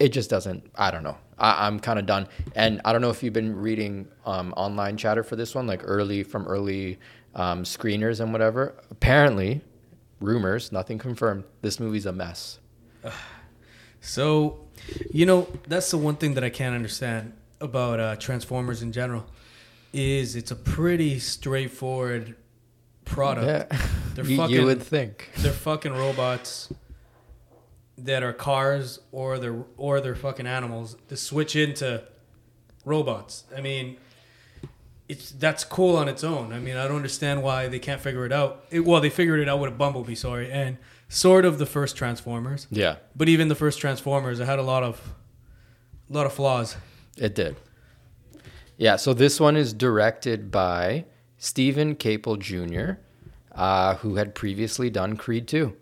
it 0.01 0.09
just 0.09 0.31
doesn't. 0.31 0.63
I 0.75 0.89
don't 0.89 1.03
know. 1.03 1.18
I, 1.38 1.68
I'm 1.68 1.80
kind 1.80 2.00
of 2.00 2.07
done. 2.07 2.27
And 2.56 2.81
I 2.83 2.92
don't 2.92 3.01
know 3.01 3.12
if 3.12 3.21
you've 3.21 3.33
been 3.33 3.56
reading 3.56 4.07
um, 4.25 4.51
online 4.57 4.98
chatter 4.98 5.24
for 5.24 5.36
this 5.36 5.53
one, 5.53 5.68
like 5.68 5.81
early 5.83 6.24
from 6.24 6.48
early 6.48 6.98
um, 7.36 7.63
screeners 7.63 8.19
and 8.19 8.31
whatever. 8.31 8.74
Apparently, 8.89 9.62
rumors, 10.19 10.71
nothing 10.71 10.98
confirmed. 10.98 11.44
This 11.62 11.80
movie's 11.80 12.06
a 12.06 12.12
mess. 12.12 12.59
So, 14.04 14.61
you 15.11 15.28
know, 15.28 15.47
that's 15.68 15.92
the 15.92 15.97
one 15.99 16.16
thing 16.16 16.33
that 16.33 16.44
I 16.44 16.49
can't 16.49 16.73
understand 16.73 17.33
about 17.59 17.99
uh, 17.99 18.16
Transformers 18.16 18.81
in 18.81 18.92
general 18.92 19.28
is 19.94 20.35
it's 20.35 20.49
a 20.49 20.56
pretty 20.56 21.19
straightforward 21.19 22.35
product. 23.06 23.76
They're 24.16 24.26
you, 24.26 24.37
fucking 24.37 24.56
you 24.56 24.66
would 24.66 24.81
think. 24.81 25.30
they're 25.37 25.52
fucking 25.52 25.94
robots 25.94 26.73
that 27.98 28.24
are 28.24 28.33
cars 28.33 29.00
or 29.12 29.38
they're 29.38 29.64
or 29.78 30.02
they're 30.02 30.16
fucking 30.16 30.48
animals 30.48 30.98
to 31.10 31.18
switch 31.18 31.56
into 31.56 32.04
robots. 32.86 33.44
I 33.56 33.62
mean, 33.62 33.98
it's 35.07 35.31
that's 35.31 35.64
cool 35.64 35.95
on 35.98 36.07
its 36.07 36.24
own. 36.24 36.54
I 36.54 36.60
mean, 36.60 36.78
I 36.78 36.88
don't 36.88 36.95
understand 36.95 37.44
why 37.44 37.68
they 37.68 37.80
can't 37.80 38.02
figure 38.02 38.26
it 38.26 38.31
out. 38.31 38.66
It, 38.69 38.81
well, 38.81 39.02
they 39.02 39.10
figured 39.10 39.40
it 39.40 39.50
out 39.50 39.60
with 39.60 39.71
a 39.74 39.76
Bumblebee, 39.76 40.16
sorry, 40.16 40.52
and 40.52 40.78
sort 41.10 41.44
of 41.45 41.60
the 41.60 41.66
first 41.66 41.95
Transformers. 41.98 42.68
Yeah, 42.71 42.95
But 43.16 43.28
even 43.28 43.50
the 43.50 43.56
first 43.56 43.80
Transformers, 43.80 44.40
it 44.40 44.45
had 44.45 44.60
a 44.60 44.64
lot 44.64 44.83
of, 44.83 45.14
a 46.10 46.14
lot 46.14 46.26
of 46.26 46.33
flaws. 46.33 46.78
it 47.18 47.36
did. 47.36 47.57
Yeah, 48.78 48.95
so 48.95 49.14
this 49.14 49.40
one 49.40 49.57
is 49.57 49.74
directed 49.74 50.50
by 50.50 51.06
Steven 51.38 51.95
Caple 51.95 52.40
Jr., 52.40 53.00
uh, 53.54 53.95
who 53.95 54.16
had 54.16 54.33
previously 54.33 54.90
done 54.90 55.18
Creed 55.18 55.48
2. 55.48 55.76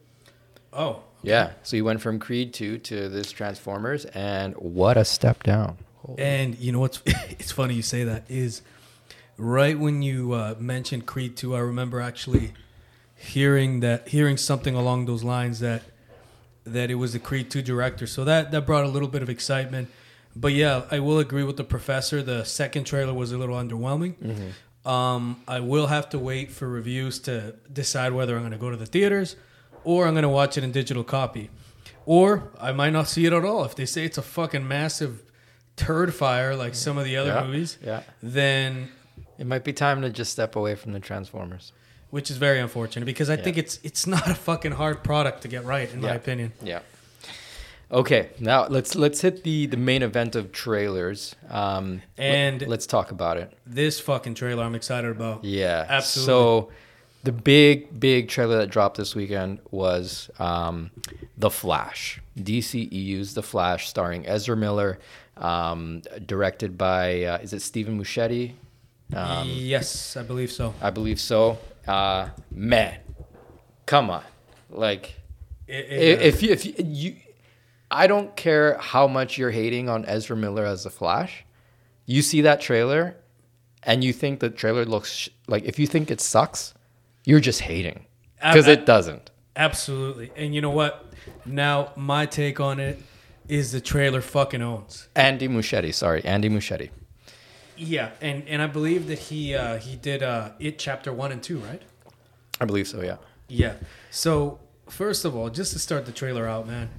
Oh, 0.73 1.03
Yeah, 1.21 1.51
so 1.63 1.75
you 1.75 1.83
went 1.83 2.01
from 2.01 2.19
Creed 2.19 2.53
2 2.53 2.77
to 2.77 3.09
this 3.09 3.31
Transformers, 3.31 4.05
and 4.05 4.55
what 4.55 4.97
a 4.97 5.03
step 5.03 5.43
down. 5.43 5.77
and 6.17 6.57
you 6.57 6.71
know 6.71 6.79
what's? 6.79 7.01
it's 7.05 7.51
funny 7.51 7.73
you 7.73 7.81
say 7.81 8.03
that. 8.05 8.23
Is 8.29 8.61
right 9.37 9.77
when 9.77 10.01
you 10.01 10.33
uh, 10.33 10.55
mentioned 10.59 11.05
Creed 11.05 11.35
two, 11.37 11.55
I 11.55 11.59
remember 11.59 12.01
actually 12.01 12.53
hearing 13.15 13.81
that, 13.81 14.07
hearing 14.09 14.37
something 14.37 14.75
along 14.75 15.05
those 15.05 15.23
lines 15.23 15.59
that 15.59 15.83
that 16.65 16.91
it 16.91 16.95
was 16.95 17.13
the 17.13 17.19
Creed 17.19 17.49
two 17.49 17.61
director. 17.61 18.07
So 18.07 18.23
that 18.23 18.51
that 18.51 18.65
brought 18.65 18.85
a 18.85 18.89
little 18.89 19.07
bit 19.09 19.21
of 19.21 19.29
excitement. 19.29 19.89
But 20.35 20.53
yeah, 20.53 20.83
I 20.91 20.99
will 20.99 21.19
agree 21.19 21.43
with 21.43 21.57
the 21.57 21.63
professor. 21.63 22.21
The 22.21 22.43
second 22.45 22.85
trailer 22.85 23.13
was 23.13 23.31
a 23.31 23.37
little 23.37 23.55
underwhelming. 23.55 24.13
Um, 24.85 25.41
I 25.47 25.59
will 25.59 25.87
have 25.87 26.09
to 26.09 26.19
wait 26.19 26.51
for 26.51 26.67
reviews 26.69 27.19
to 27.21 27.55
decide 27.71 28.13
whether 28.13 28.35
I'm 28.35 28.41
going 28.41 28.51
to 28.53 28.57
go 28.57 28.69
to 28.69 28.77
the 28.77 28.85
theaters 28.85 29.35
or 29.83 30.07
I'm 30.07 30.13
going 30.13 30.23
to 30.23 30.29
watch 30.29 30.57
it 30.57 30.63
in 30.63 30.71
digital 30.71 31.03
copy. 31.03 31.49
Or 32.05 32.51
I 32.59 32.71
might 32.71 32.91
not 32.91 33.07
see 33.07 33.25
it 33.25 33.33
at 33.33 33.45
all. 33.45 33.63
If 33.65 33.75
they 33.75 33.85
say 33.85 34.05
it's 34.05 34.17
a 34.17 34.21
fucking 34.23 34.67
massive 34.67 35.21
turd 35.75 36.13
fire 36.13 36.55
like 36.55 36.75
some 36.75 36.97
of 36.97 37.05
the 37.05 37.15
other 37.17 37.29
Yeah, 37.31 37.43
movies, 37.45 37.77
yeah. 37.85 38.01
then 38.23 38.89
It 39.37 39.45
might 39.47 39.63
be 39.63 39.73
time 39.73 40.01
to 40.01 40.09
just 40.09 40.31
step 40.31 40.55
away 40.55 40.75
from 40.75 40.91
the 40.93 40.99
Transformers. 40.99 41.71
which 42.09 42.31
is 42.31 42.37
very 42.37 42.59
unfortunate 42.59 43.05
because 43.05 43.29
I 43.29 43.35
think 43.37 43.57
it's 43.57 43.79
it's 43.83 44.07
not 44.07 44.27
a 44.27 44.33
fucking 44.35 44.71
hard 44.73 45.03
product 45.03 45.43
to 45.43 45.47
get 45.47 45.63
right, 45.65 45.91
in 45.93 46.01
my 46.01 46.15
opinion. 46.15 46.51
Yeah. 46.63 46.79
Okay, 47.91 48.29
now 48.39 48.67
let's 48.67 48.93
let's 48.95 49.21
hit 49.21 49.43
the 49.43 49.65
the 49.67 49.77
main 49.77 50.03
event 50.03 50.35
of 50.35 50.51
trailers. 50.51 51.35
Um, 51.49 52.01
And- 52.17 52.61
let, 52.67 52.79
us 52.79 52.85
talk 52.87 53.11
about 53.11 53.37
it. 53.37 53.51
This 53.65 53.99
fucking 53.99 54.35
trailer, 54.35 54.63
I'm 54.63 54.75
excited 54.75 55.09
about. 55.11 55.43
Yeah, 55.43 55.85
Absolutely. 55.89 56.25
So 56.31 56.69
the 57.23 57.31
big 57.31 57.99
big 57.99 58.29
trailer 58.29 58.57
that 58.59 58.69
dropped 58.69 58.97
this 58.97 59.15
weekend 59.15 59.59
was 59.71 60.29
um, 60.39 60.91
the 61.37 61.49
Flash. 61.49 62.21
DCEU's 62.37 63.33
The 63.33 63.43
Flash, 63.43 63.89
starring 63.89 64.25
Ezra 64.27 64.55
Miller, 64.55 64.99
um, 65.37 66.01
directed 66.25 66.77
by 66.77 67.23
uh, 67.23 67.37
is 67.39 67.51
it 67.53 67.61
Stephen 67.61 67.99
Muschietti? 68.01 68.53
Um, 69.13 69.49
yes, 69.51 70.15
I 70.15 70.23
believe 70.23 70.51
so. 70.51 70.73
I 70.81 70.89
believe 70.91 71.19
so. 71.19 71.57
Uh, 71.87 72.29
man, 72.51 72.99
come 73.85 74.09
on, 74.09 74.23
like 74.69 75.15
It- 75.67 75.85
it- 75.91 76.21
if 76.21 76.43
you, 76.43 76.51
if 76.51 76.65
you, 76.65 76.73
you 76.77 77.15
I 77.91 78.05
don't 78.07 78.35
care 78.35 78.77
how 78.77 79.07
much 79.07 79.37
you're 79.37 79.49
hating 79.51 79.89
on 79.89 80.05
Ezra 80.05 80.37
Miller 80.37 80.63
as 80.65 80.83
the 80.83 80.91
Flash. 80.91 81.43
You 82.05 82.21
see 82.21 82.41
that 82.41 82.61
trailer 82.61 83.15
and 83.83 84.03
you 84.03 84.13
think 84.13 84.39
the 84.41 84.49
trailer 84.51 84.85
looks 84.85 85.11
sh- 85.11 85.29
like 85.47 85.63
if 85.65 85.79
you 85.79 85.87
think 85.87 86.11
it 86.11 86.21
sucks, 86.21 86.75
you're 87.29 87.39
just 87.39 87.61
hating 87.61 88.05
because 88.41 88.67
it 88.67 88.85
doesn't. 88.85 89.29
absolutely. 89.55 90.31
And 90.35 90.53
you 90.55 90.61
know 90.61 90.71
what? 90.81 90.93
Now 91.45 91.91
my 91.95 92.25
take 92.25 92.59
on 92.59 92.79
it 92.79 93.01
is 93.47 93.71
the 93.71 93.81
trailer 93.81 94.21
fucking 94.21 94.61
owns. 94.61 95.07
Andy 95.15 95.47
Muschietti, 95.47 95.93
sorry, 95.93 96.23
Andy 96.25 96.49
Muschietti. 96.49 96.89
Yeah, 97.77 98.11
and 98.21 98.43
and 98.47 98.61
I 98.61 98.67
believe 98.67 99.07
that 99.07 99.19
he 99.19 99.55
uh, 99.55 99.77
he 99.77 99.95
did 99.95 100.21
uh, 100.23 100.51
it 100.59 100.77
chapter 100.79 101.13
one 101.13 101.31
and 101.31 101.41
two, 101.41 101.59
right? 101.59 101.81
I 102.61 102.65
believe 102.65 102.87
so, 102.87 103.01
yeah. 103.01 103.17
Yeah. 103.47 103.75
So 104.11 104.59
first 104.89 105.23
of 105.25 105.35
all, 105.35 105.49
just 105.49 105.71
to 105.73 105.79
start 105.79 106.05
the 106.05 106.11
trailer 106.11 106.45
out, 106.47 106.67
man. 106.67 106.89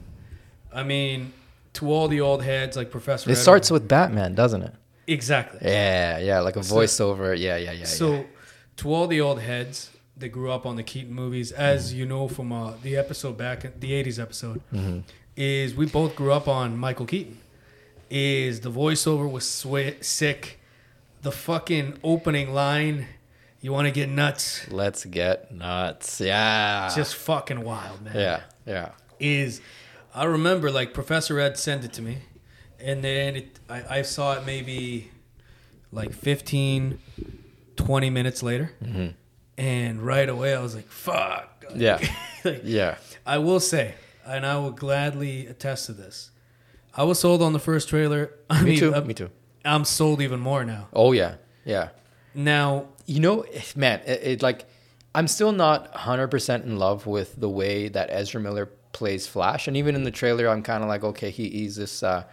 I 0.72 0.82
mean, 0.84 1.32
to 1.75 1.90
all 1.92 2.08
the 2.08 2.20
old 2.20 2.42
heads 2.42 2.76
like 2.76 2.90
Professor. 2.90 3.28
It 3.30 3.32
Ed- 3.32 3.37
starts 3.42 3.70
with 3.70 3.87
Batman, 3.88 4.34
doesn't 4.34 4.62
it? 4.62 4.75
exactly. 5.06 5.60
Yeah, 5.62 6.18
yeah, 6.18 6.40
like 6.40 6.56
a 6.56 6.62
So- 6.62 6.76
voiceover. 6.76 7.37
Yeah, 7.37 7.56
yeah, 7.56 7.72
yeah. 7.72 7.84
So, 7.84 8.12
yeah. 8.12 8.22
to 8.76 8.94
all 8.94 9.06
the 9.08 9.20
old 9.20 9.40
heads 9.40 9.89
that 10.21 10.29
grew 10.29 10.50
up 10.50 10.65
on 10.67 10.77
the 10.77 10.83
Keaton 10.83 11.12
movies, 11.15 11.50
as 11.53 11.93
you 11.93 12.07
know 12.07 12.29
from 12.29 12.53
uh, 12.53 12.75
the 12.83 12.97
episode 12.97 13.37
back, 13.37 13.65
in 13.65 13.73
the 13.81 13.91
'80s 13.93 14.21
episode, 14.21 14.61
Mm-hmm. 14.73 15.00
is 15.37 15.75
we 15.75 15.87
both 15.87 16.15
grew 16.17 16.33
up 16.33 16.47
on 16.49 16.77
Michael 16.79 17.07
Keaton. 17.07 17.39
Is 18.09 18.61
the 18.61 18.71
voiceover 18.71 19.31
was 19.31 19.45
swi 19.45 20.03
sick, 20.05 20.59
the 21.23 21.31
fucking 21.33 21.99
opening 22.03 22.53
line, 22.53 23.07
"You 23.61 23.73
want 23.73 23.87
to 23.87 23.93
get 23.93 24.09
nuts?" 24.09 24.67
let's 24.71 25.05
get 25.05 25.53
nuts. 25.53 26.21
Yeah. 26.21 26.91
Just 26.95 27.15
fucking 27.15 27.62
wild, 27.62 28.03
man. 28.03 28.15
yeah, 28.17 28.41
yeah. 28.67 28.91
is 29.21 29.61
I 30.15 30.25
remember 30.25 30.71
like 30.73 30.93
Professor 30.93 31.39
Ed 31.39 31.57
sent 31.57 31.85
it 31.85 31.93
to 31.95 32.03
me, 32.03 32.19
and 32.81 33.03
then 33.05 33.37
it, 33.37 33.61
I, 33.69 33.99
I 33.99 34.03
saw 34.03 34.33
it 34.39 34.45
maybe 34.45 35.11
like 35.93 36.12
15, 36.12 36.99
20 37.77 38.11
minutes 38.11 38.43
later, 38.43 38.73
and 39.59 40.00
right 40.02 40.28
away 40.28 40.54
I 40.54 40.61
was 40.61 40.75
like, 40.75 40.88
"Fuck!" 40.88 41.64
Mm-hmm. 41.66 41.80
Yeah. 41.80 41.99
Like, 42.45 42.62
Yeah. 42.64 42.97
I 43.26 43.37
will 43.37 43.61
say, 43.61 43.95
and 44.26 44.47
I 44.47 44.57
will 44.57 44.71
gladly 44.71 45.47
attest 45.47 45.87
to 45.87 45.92
this. 45.92 46.30
I 46.95 47.04
was 47.04 47.21
sold 47.21 47.42
on 47.42 47.52
the 47.52 47.59
first 47.59 47.88
trailer. 47.90 48.33
I 48.50 48.62
Me 48.62 48.71
mean, 48.71 48.78
too. 48.78 48.95
I'm, 48.95 49.07
Me 49.07 49.12
too. 49.14 49.30
I'm 49.64 49.85
sold 49.85 50.23
even 50.23 50.40
more 50.40 50.64
now. 50.64 50.88
Oh 50.95 51.12
yeah. 51.12 51.35
Yeah. 51.66 51.90
Now, 52.35 52.87
You 53.04 53.21
know, 53.21 53.45
man, 53.76 54.00
it, 54.07 54.21
it 54.23 54.42
like 54.42 54.64
I'm 55.14 55.28
still 55.28 55.52
not 55.52 55.92
100% 55.92 56.62
in 56.64 56.78
love 56.78 57.07
with 57.07 57.38
the 57.38 57.49
way 57.50 57.88
that 57.88 58.09
Ezra 58.11 58.40
Miller 58.40 58.66
plays 58.92 59.26
Flash 59.26 59.69
and 59.69 59.76
even 59.76 59.95
in 59.95 60.04
the 60.04 60.11
trailer 60.11 60.49
I'm 60.49 60.62
kind 60.62 60.83
of 60.83 60.88
like 60.88 61.04
okay, 61.04 61.30
he, 61.30 61.49
he's 61.50 61.76
this 61.76 62.02
uh 62.02 62.25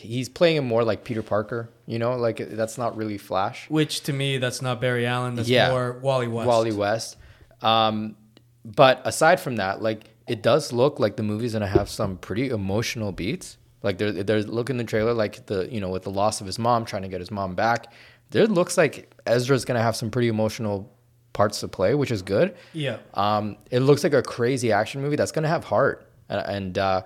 he's 0.00 0.28
playing 0.28 0.56
him 0.56 0.66
more 0.66 0.84
like 0.84 1.04
Peter 1.04 1.22
Parker, 1.22 1.68
you 1.86 1.98
know? 1.98 2.16
Like 2.16 2.36
that's 2.38 2.78
not 2.78 2.96
really 2.96 3.18
Flash. 3.18 3.68
which 3.68 4.02
to 4.02 4.12
me, 4.12 4.38
that's 4.38 4.62
not 4.62 4.80
Barry 4.80 5.06
Allen. 5.06 5.34
That's 5.34 5.48
Yeah. 5.48 5.70
more 5.70 5.98
Wally 6.02 6.28
West. 6.28 6.46
Wally 6.48 6.72
West. 6.72 7.16
Um, 7.62 8.16
but 8.64 9.00
aside 9.04 9.40
from 9.40 9.56
that, 9.56 9.82
like 9.82 10.04
it 10.26 10.42
does 10.42 10.72
look 10.72 10.98
like 10.98 11.16
the 11.16 11.22
movie's 11.22 11.52
gonna 11.52 11.66
have 11.66 11.88
some 11.88 12.16
pretty 12.16 12.48
emotional 12.48 13.12
beats. 13.12 13.58
Like 13.82 13.98
they're 13.98 14.12
they're 14.22 14.42
looking 14.42 14.76
the 14.78 14.84
trailer 14.84 15.12
like 15.12 15.46
the 15.46 15.68
you 15.70 15.80
know 15.80 15.90
with 15.90 16.02
the 16.04 16.10
loss 16.10 16.40
of 16.40 16.46
his 16.46 16.58
mom, 16.58 16.84
trying 16.84 17.02
to 17.02 17.08
get 17.08 17.20
his 17.20 17.30
mom 17.30 17.54
back. 17.54 17.92
There 18.30 18.46
looks 18.46 18.76
like 18.78 19.14
Ezra's 19.26 19.64
gonna 19.64 19.82
have 19.82 19.94
some 19.96 20.10
pretty 20.10 20.28
emotional 20.28 20.90
parts 21.34 21.60
to 21.60 21.68
play, 21.68 21.94
which 21.94 22.10
is 22.10 22.22
good. 22.22 22.54
Yeah. 22.72 22.98
Um, 23.12 23.56
it 23.70 23.80
looks 23.80 24.02
like 24.04 24.14
a 24.14 24.22
crazy 24.22 24.72
action 24.72 25.02
movie 25.02 25.16
that's 25.16 25.32
gonna 25.32 25.48
have 25.48 25.64
heart. 25.64 26.06
And, 26.30 26.40
and 26.46 26.78
uh, 26.78 27.02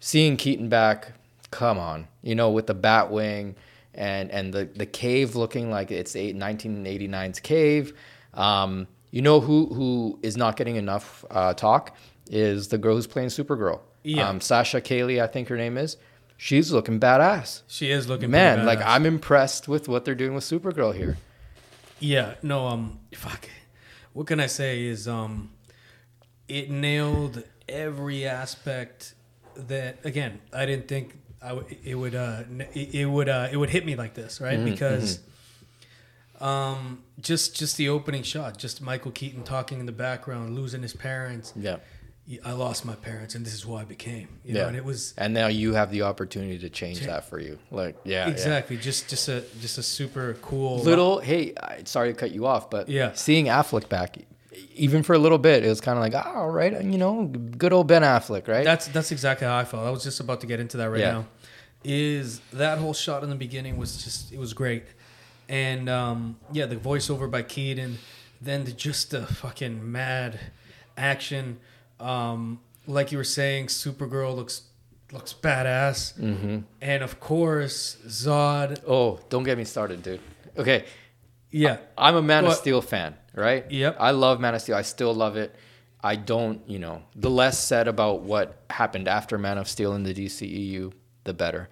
seeing 0.00 0.36
Keaton 0.36 0.68
back, 0.68 1.12
come 1.52 1.78
on, 1.78 2.08
you 2.22 2.34
know, 2.34 2.50
with 2.50 2.66
the 2.66 2.74
Batwing 2.74 3.54
and 3.98 4.30
and 4.30 4.54
the 4.54 4.64
the 4.64 4.86
cave 4.86 5.34
looking 5.34 5.70
like 5.70 5.90
it's 5.90 6.16
eight, 6.16 6.36
1989's 6.36 7.40
cave. 7.40 7.92
Um, 8.32 8.86
you 9.10 9.20
know 9.20 9.40
who 9.40 9.66
who 9.66 10.18
is 10.22 10.36
not 10.36 10.56
getting 10.56 10.76
enough 10.76 11.24
uh, 11.30 11.52
talk 11.52 11.94
is 12.30 12.68
the 12.68 12.78
girl 12.78 12.94
who's 12.94 13.06
playing 13.06 13.28
Supergirl. 13.28 13.80
Yeah. 14.04 14.28
Um, 14.28 14.40
Sasha 14.40 14.80
Calle, 14.80 15.20
I 15.20 15.26
think 15.26 15.48
her 15.48 15.56
name 15.56 15.76
is. 15.76 15.96
She's 16.36 16.72
looking 16.72 17.00
badass. 17.00 17.62
She 17.66 17.90
is 17.90 18.08
looking 18.08 18.28
badass. 18.28 18.32
Man, 18.32 18.66
like. 18.66 18.80
I'm 18.82 19.04
impressed 19.04 19.66
with 19.66 19.88
what 19.88 20.04
they're 20.04 20.14
doing 20.14 20.34
with 20.34 20.44
Supergirl 20.44 20.94
here. 20.94 21.16
Yeah, 21.98 22.34
no, 22.42 22.68
um, 22.68 23.00
fuck. 23.12 23.48
What 24.12 24.28
can 24.28 24.38
I 24.38 24.46
say 24.46 24.84
is, 24.84 25.08
um, 25.08 25.50
it 26.46 26.70
nailed 26.70 27.42
every 27.68 28.24
aspect 28.24 29.14
that. 29.56 29.98
Again, 30.04 30.38
I 30.52 30.64
didn't 30.64 30.86
think 30.86 31.18
I 31.42 31.48
w- 31.50 31.76
it 31.84 31.94
would, 31.94 32.14
uh, 32.14 32.42
it 32.74 32.94
it 32.94 33.06
would, 33.06 33.28
uh, 33.28 33.48
it 33.52 33.56
would 33.56 33.70
hit 33.70 33.86
me 33.86 33.94
like 33.96 34.14
this, 34.14 34.40
right? 34.40 34.62
Because, 34.64 35.20
um, 36.40 37.02
just 37.20 37.56
just 37.56 37.76
the 37.76 37.88
opening 37.88 38.22
shot, 38.22 38.58
just 38.58 38.80
Michael 38.80 39.10
Keaton 39.10 39.42
talking 39.42 39.80
in 39.80 39.86
the 39.86 39.92
background, 39.92 40.54
losing 40.54 40.82
his 40.82 40.94
parents. 40.94 41.52
Yeah. 41.56 41.76
I 42.44 42.52
lost 42.52 42.84
my 42.84 42.94
parents, 42.94 43.34
and 43.34 43.46
this 43.46 43.54
is 43.54 43.62
who 43.62 43.74
I 43.74 43.84
became. 43.84 44.28
You 44.44 44.54
Yeah. 44.54 44.62
know, 44.62 44.68
and 44.68 44.76
it 44.76 44.84
was 44.84 45.14
And 45.16 45.32
now 45.32 45.46
you 45.46 45.72
have 45.72 45.90
the 45.90 46.02
opportunity 46.02 46.58
to 46.58 46.68
change 46.68 47.00
that 47.00 47.24
for 47.24 47.40
you. 47.40 47.58
Like, 47.70 47.96
yeah. 48.04 48.26
yeah. 48.26 48.32
exactly 48.32 48.76
just 48.76 49.08
just 49.08 49.28
a 49.28 49.42
just 49.60 49.78
a 49.78 49.82
super 49.82 50.34
cool 50.42 50.78
little 50.82 51.20
hey 51.20 51.54
sorry 51.84 52.12
to 52.12 52.18
cut 52.18 52.30
you 52.32 52.44
off 52.46 52.68
but 52.68 52.88
Yeah. 52.88 53.12
seeing 53.14 53.46
affleck 53.46 53.88
back 53.88 54.18
even 54.74 55.02
for 55.02 55.14
a 55.14 55.18
little 55.18 55.38
bit 55.38 55.64
it 55.64 55.68
was 55.68 55.80
kind 55.80 55.98
of 55.98 56.02
like 56.02 56.14
oh, 56.14 56.32
all 56.40 56.50
right 56.50 56.72
you 56.84 56.98
know 56.98 57.24
good 57.56 57.72
old 57.72 57.86
ben 57.86 58.02
affleck 58.02 58.48
right 58.48 58.64
That's 58.64 58.88
that's 58.88 59.10
exactly 59.12 59.46
how 59.46 59.56
I 59.56 59.64
felt. 59.64 59.84
I 59.86 59.90
was 59.90 60.02
just 60.04 60.20
about 60.20 60.40
to 60.42 60.46
get 60.46 60.60
into 60.60 60.76
that 60.78 60.90
right 60.90 61.00
Yeah. 61.00 61.12
now. 61.12 61.26
Is 61.84 62.40
that 62.52 62.78
whole 62.78 62.94
shot 62.94 63.22
in 63.22 63.30
the 63.30 63.36
beginning 63.36 63.76
was 63.76 64.02
just 64.02 64.32
it 64.32 64.38
was 64.38 64.52
great, 64.52 64.84
and 65.48 65.88
um, 65.88 66.36
yeah, 66.52 66.66
the 66.66 66.74
voiceover 66.76 67.30
by 67.30 67.42
Keaton, 67.42 67.98
then 68.40 68.64
the, 68.64 68.72
just 68.72 69.12
the 69.12 69.24
fucking 69.26 69.90
mad 69.92 70.40
action. 70.96 71.58
Um, 72.00 72.60
like 72.86 73.12
you 73.12 73.18
were 73.18 73.24
saying, 73.24 73.66
Supergirl 73.68 74.34
looks 74.34 74.62
looks 75.12 75.32
badass, 75.32 76.18
mm-hmm. 76.18 76.58
and 76.82 77.02
of 77.02 77.20
course 77.20 77.96
Zod. 78.06 78.82
oh 78.86 79.20
don't 79.30 79.44
get 79.44 79.56
me 79.56 79.64
started 79.64 80.02
dude 80.02 80.20
okay 80.58 80.84
Yeah, 81.50 81.78
i'm 81.96 82.14
a 82.16 82.20
man 82.22 82.44
of 82.44 82.54
steel 82.54 82.82
fan 82.82 83.14
right 83.38 83.70
Yep. 83.70 83.96
i 84.00 84.10
love 84.10 84.40
man 84.40 84.54
of 84.54 84.60
steel 84.60 84.76
i 84.76 84.82
still 84.82 85.14
love 85.14 85.36
it 85.36 85.54
i 86.02 86.16
don't 86.16 86.68
you 86.68 86.78
know 86.78 87.02
the 87.14 87.30
less 87.30 87.58
said 87.58 87.88
about 87.88 88.22
what 88.22 88.62
happened 88.70 89.08
after 89.08 89.38
man 89.38 89.58
of 89.58 89.68
steel 89.68 89.94
in 89.94 90.02
the 90.02 90.12
dceu 90.14 90.92
the 91.24 91.34
better 91.34 91.68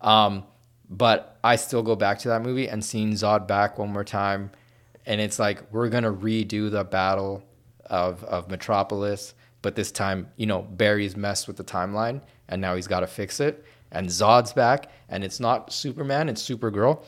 um, 0.00 0.44
but 0.88 1.38
i 1.44 1.56
still 1.56 1.82
go 1.82 1.94
back 1.94 2.18
to 2.20 2.28
that 2.28 2.42
movie 2.42 2.68
and 2.68 2.84
seeing 2.84 3.12
zod 3.12 3.46
back 3.46 3.78
one 3.78 3.92
more 3.92 4.04
time 4.04 4.50
and 5.06 5.20
it's 5.20 5.38
like 5.38 5.62
we're 5.72 5.88
gonna 5.88 6.12
redo 6.12 6.70
the 6.70 6.84
battle 6.84 7.42
of 7.86 8.22
of 8.24 8.48
Metropolis, 8.48 9.34
but 9.62 9.74
this 9.74 9.90
time, 9.90 10.28
you 10.36 10.46
know, 10.46 10.62
Barry's 10.62 11.16
messed 11.16 11.48
with 11.48 11.56
the 11.56 11.64
timeline, 11.64 12.20
and 12.48 12.60
now 12.60 12.76
he's 12.76 12.86
got 12.86 13.00
to 13.00 13.06
fix 13.08 13.40
it. 13.40 13.64
And 13.90 14.08
Zod's 14.08 14.52
back, 14.52 14.90
and 15.08 15.24
it's 15.24 15.40
not 15.40 15.72
Superman, 15.72 16.28
it's 16.28 16.48
Supergirl. 16.48 17.02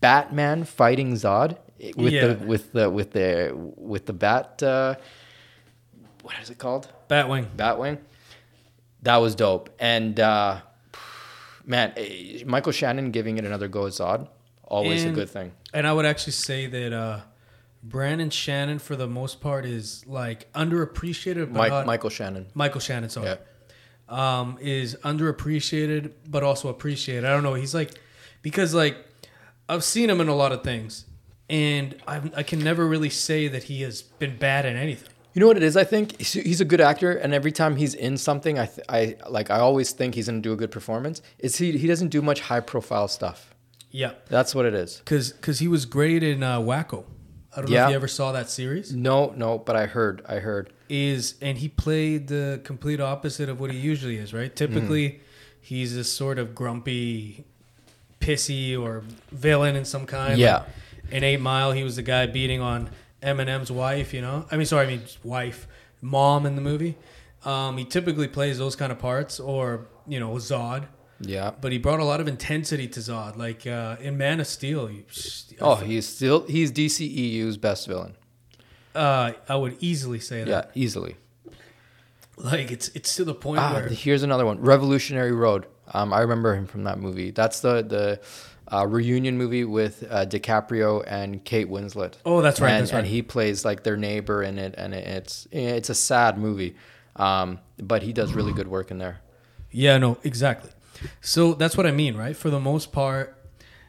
Batman 0.00 0.64
fighting 0.64 1.14
Zod 1.14 1.58
with 1.96 2.12
Yeah. 2.12 2.26
the 2.28 2.46
with 2.46 2.72
the 2.72 2.90
with 2.90 3.10
the 3.12 3.52
with 3.76 4.06
the 4.06 4.12
bat. 4.12 4.62
Uh, 4.62 4.94
what 6.22 6.34
is 6.42 6.50
it 6.50 6.58
called? 6.58 6.88
Batwing. 7.08 7.46
Batwing. 7.56 7.98
That 9.02 9.16
was 9.16 9.34
dope. 9.34 9.70
And 9.80 10.18
uh, 10.20 10.60
man, 11.64 11.92
eh, 11.96 12.44
Michael 12.46 12.72
Shannon 12.72 13.10
giving 13.10 13.38
it 13.38 13.44
another 13.44 13.66
go 13.68 13.86
at 13.86 13.92
Zod, 13.92 14.28
always 14.64 15.02
And- 15.02 15.12
a 15.12 15.14
good 15.14 15.28
thing. 15.28 15.52
And 15.74 15.86
I 15.86 15.92
would 15.92 16.04
actually 16.06 16.34
say 16.34 16.66
that 16.66 16.92
uh, 16.92 17.20
Brandon 17.82 18.30
Shannon, 18.30 18.78
for 18.78 18.94
the 18.94 19.08
most 19.08 19.40
part, 19.40 19.64
is 19.64 20.06
like 20.06 20.52
underappreciated. 20.52 21.46
But 21.52 21.58
Mike, 21.58 21.70
not- 21.70 21.86
Michael 21.86 22.10
Shannon. 22.10 22.46
Michael 22.54 22.80
Shannon, 22.80 23.10
sorry, 23.10 23.26
Yeah. 24.10 24.40
um, 24.40 24.58
is 24.60 24.94
underappreciated 25.02 26.12
but 26.28 26.44
also 26.44 26.68
appreciated. 26.68 27.24
I 27.24 27.30
don't 27.30 27.42
know. 27.42 27.54
He's 27.54 27.74
like 27.74 27.90
because 28.42 28.72
like 28.74 28.96
I've 29.68 29.82
seen 29.82 30.08
him 30.10 30.20
in 30.20 30.28
a 30.28 30.34
lot 30.36 30.52
of 30.52 30.62
things, 30.62 31.06
and 31.52 31.94
I, 32.08 32.20
I 32.38 32.42
can 32.42 32.58
never 32.60 32.86
really 32.88 33.10
say 33.10 33.46
that 33.46 33.64
he 33.64 33.82
has 33.82 34.02
been 34.02 34.36
bad 34.38 34.64
at 34.66 34.74
anything. 34.74 35.10
You 35.34 35.40
know 35.40 35.46
what 35.46 35.56
it 35.56 35.62
is? 35.62 35.76
I 35.76 35.84
think 35.84 36.20
he's, 36.20 36.60
a 36.60 36.64
good 36.64 36.80
actor, 36.80 37.12
and 37.12 37.32
every 37.32 37.52
time 37.52 37.76
he's 37.76 37.94
in 37.94 38.18
something, 38.18 38.58
I, 38.58 38.66
th- 38.66 38.86
I 38.88 39.16
like 39.30 39.50
I 39.50 39.60
always 39.60 39.92
think 39.92 40.14
he's 40.14 40.26
gonna 40.26 40.40
do 40.40 40.52
a 40.52 40.56
good 40.56 40.70
performance. 40.70 41.22
Is 41.38 41.56
he? 41.56 41.76
He 41.78 41.86
doesn't 41.86 42.08
do 42.08 42.20
much 42.20 42.40
high 42.40 42.60
profile 42.60 43.06
stuff. 43.08 43.54
Yeah, 43.90 44.12
That's 44.28 44.54
what 44.54 44.64
it 44.64 44.72
is. 44.74 44.98
because 44.98 45.32
because 45.32 45.58
he 45.58 45.68
was 45.68 45.84
great 45.86 46.22
in 46.22 46.42
uh, 46.42 46.58
Waco. 46.60 47.04
I 47.54 47.60
don't 47.60 47.68
know 47.70 47.76
Yeah. 47.76 47.84
if 47.84 47.90
you 47.90 47.96
ever 47.96 48.08
saw 48.08 48.32
that 48.32 48.48
series. 48.48 48.94
No, 48.94 49.34
no, 49.36 49.58
but 49.58 49.76
I 49.76 49.84
heard, 49.84 50.22
I 50.26 50.36
heard. 50.36 50.72
Is 50.88 51.34
and 51.42 51.58
he 51.58 51.68
played 51.68 52.28
the 52.28 52.60
complete 52.64 53.00
opposite 53.00 53.50
of 53.50 53.60
what 53.60 53.70
he 53.70 53.78
usually 53.78 54.16
is. 54.16 54.32
Right? 54.32 54.54
Typically, 54.54 55.20
he's 55.60 55.94
this 55.94 56.10
sort 56.12 56.38
of 56.38 56.54
grumpy, 56.54 57.44
pissy 58.20 58.78
or 58.78 59.02
villain 59.30 59.76
in 59.76 59.84
some 59.84 60.06
kind. 60.06 60.38
Yeah. 60.38 60.56
Like, 60.58 60.66
in 61.12 61.22
Eight 61.22 61.40
Mile, 61.40 61.72
he 61.72 61.84
was 61.84 61.96
the 61.96 62.02
guy 62.02 62.26
beating 62.26 62.60
on 62.60 62.90
Eminem's 63.22 63.70
wife. 63.70 64.12
You 64.12 64.20
know, 64.22 64.46
I 64.50 64.56
mean, 64.56 64.66
sorry, 64.66 64.86
I 64.86 64.88
mean 64.88 65.02
wife, 65.22 65.68
mom 66.00 66.46
in 66.46 66.56
the 66.56 66.62
movie. 66.62 66.96
Um, 67.44 67.76
he 67.76 67.84
typically 67.84 68.28
plays 68.28 68.58
those 68.58 68.74
kind 68.76 68.90
of 68.92 68.98
parts, 68.98 69.38
or 69.40 69.86
you 70.06 70.18
know, 70.20 70.32
Zod. 70.34 70.86
Yeah. 71.24 71.52
But 71.60 71.70
he 71.70 71.78
brought 71.78 72.00
a 72.00 72.04
lot 72.04 72.20
of 72.20 72.26
intensity 72.26 72.88
to 72.88 73.00
Zod, 73.00 73.36
like 73.36 73.64
uh, 73.66 73.96
in 74.00 74.16
Man 74.16 74.40
of 74.40 74.46
Steel. 74.48 74.90
You, 74.90 75.04
Oh, 75.60 75.76
he's 75.76 76.06
still 76.08 76.44
he's 76.48 76.72
DCEU's 76.72 77.56
best 77.56 77.86
villain. 77.86 78.16
uh, 78.94 79.32
I 79.48 79.54
would 79.56 79.76
easily 79.80 80.18
say 80.18 80.42
that. 80.44 80.48
Yeah, 80.48 80.64
easily. 80.82 81.16
Like 82.36 82.70
it's 82.72 82.88
it's 82.88 83.14
to 83.16 83.24
the 83.24 83.34
point 83.34 83.60
Ah, 83.60 83.74
where 83.74 83.88
here's 83.88 84.22
another 84.22 84.46
one. 84.46 84.60
Revolutionary 84.60 85.32
Road. 85.32 85.66
Um, 85.94 86.12
I 86.12 86.20
remember 86.20 86.54
him 86.56 86.66
from 86.66 86.84
that 86.84 86.98
movie. 86.98 87.30
That's 87.30 87.60
the 87.60 87.82
the 87.82 88.20
uh, 88.72 88.86
reunion 88.86 89.36
movie 89.36 89.64
with 89.64 90.04
uh, 90.10 90.24
DiCaprio 90.26 91.04
and 91.06 91.44
Kate 91.44 91.68
Winslet. 91.68 92.14
Oh, 92.24 92.40
that's 92.40 92.60
right, 92.60 92.70
And, 92.72 92.82
that's 92.82 92.92
right. 92.92 93.00
and 93.00 93.08
he 93.08 93.22
plays 93.22 93.64
like 93.64 93.82
their 93.82 93.96
neighbor 93.96 94.42
in 94.42 94.58
it, 94.58 94.74
and 94.78 94.94
it, 94.94 95.06
it's 95.06 95.46
it's 95.52 95.90
a 95.90 95.94
sad 95.94 96.38
movie, 96.38 96.74
um, 97.16 97.58
but 97.78 98.02
he 98.02 98.12
does 98.12 98.32
really 98.32 98.52
good 98.52 98.68
work 98.68 98.90
in 98.90 98.98
there. 98.98 99.20
yeah, 99.70 99.98
no, 99.98 100.18
exactly. 100.22 100.70
So 101.20 101.54
that's 101.54 101.76
what 101.76 101.86
I 101.86 101.90
mean, 101.90 102.16
right? 102.16 102.36
For 102.36 102.48
the 102.50 102.60
most 102.60 102.92
part, 102.92 103.36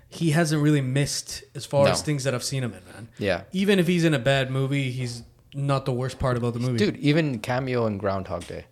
he 0.09 0.31
hasn't 0.31 0.61
really 0.61 0.81
missed 0.81 1.43
as 1.55 1.65
far 1.65 1.85
No. 1.85 1.91
as 1.91 2.01
things 2.01 2.23
that 2.23 2.33
I've 2.33 2.43
seen 2.43 2.63
him 2.63 2.73
in, 2.73 2.83
man. 2.93 3.07
Yeah, 3.17 3.43
Even 3.51 3.79
if 3.79 3.87
he's 3.87 4.03
in 4.03 4.13
a 4.13 4.19
bad 4.19 4.49
movie, 4.51 4.91
he's 4.91 5.23
not 5.53 5.85
the 5.85 5.91
worst 5.93 6.17
part 6.19 6.37
about 6.37 6.53
the 6.53 6.59
movie. 6.59 6.77
dude. 6.77 6.97
Even 6.97 7.39
cameo 7.39 7.85
in 7.85 7.97
Groundhog 7.99 8.45
Day. 8.47 8.65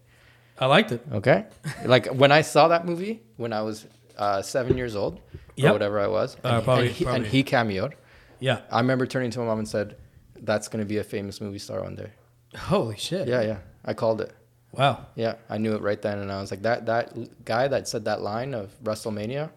I 0.59 0.65
liked 0.65 0.91
it. 0.91 1.01
Okay, 1.13 1.45
like 1.85 2.07
when 2.07 2.31
I 2.31 2.41
saw 2.41 2.67
that 2.69 2.85
movie 2.85 3.21
when 3.37 3.53
I 3.53 3.61
was 3.61 3.85
uh, 4.17 4.41
seven 4.41 4.77
years 4.77 4.95
old 4.95 5.19
or 5.61 5.71
whatever 5.73 5.99
I 5.99 6.07
was, 6.07 6.35
Uh, 6.43 6.47
and, 6.49 6.63
probably- 6.63 6.87
and, 6.87 6.95
he, 6.95 7.03
probably. 7.05 7.19
and 7.23 7.27
he 7.31 7.43
cameoed. 7.43 7.93
Yeah. 8.39 8.61
I 8.71 8.79
remember 8.79 9.05
turning 9.05 9.31
to 9.31 9.39
my 9.39 9.45
mom 9.45 9.59
and 9.59 9.67
said, 9.67 9.95
"That's 10.41 10.67
going 10.67 10.83
to 10.83 10.87
be 10.87 10.97
a 10.97 11.03
famous 11.03 11.39
movie 11.41 11.59
star 11.59 11.81
one 11.83 11.95
day." 11.95 12.09
Holy 12.57 12.97
shit. 12.97 13.27
Yeah, 13.27 13.41
yeah, 13.41 13.57
I 13.85 13.93
called 13.93 14.19
it. 14.21 14.31
Wow. 14.73 15.05
Yeah, 15.15 15.35
I 15.49 15.57
knew 15.57 15.73
it 15.75 15.81
right 15.81 16.01
then, 16.01 16.19
and 16.19 16.31
I 16.31 16.41
was 16.41 16.49
like, 16.51 16.61
"That 16.63 16.85
that 16.87 17.45
guy 17.45 17.67
that 17.67 17.87
said 17.87 18.05
that 18.05 18.21
line 18.21 18.53
of 18.53 18.71
WrestleMania, 18.83 19.49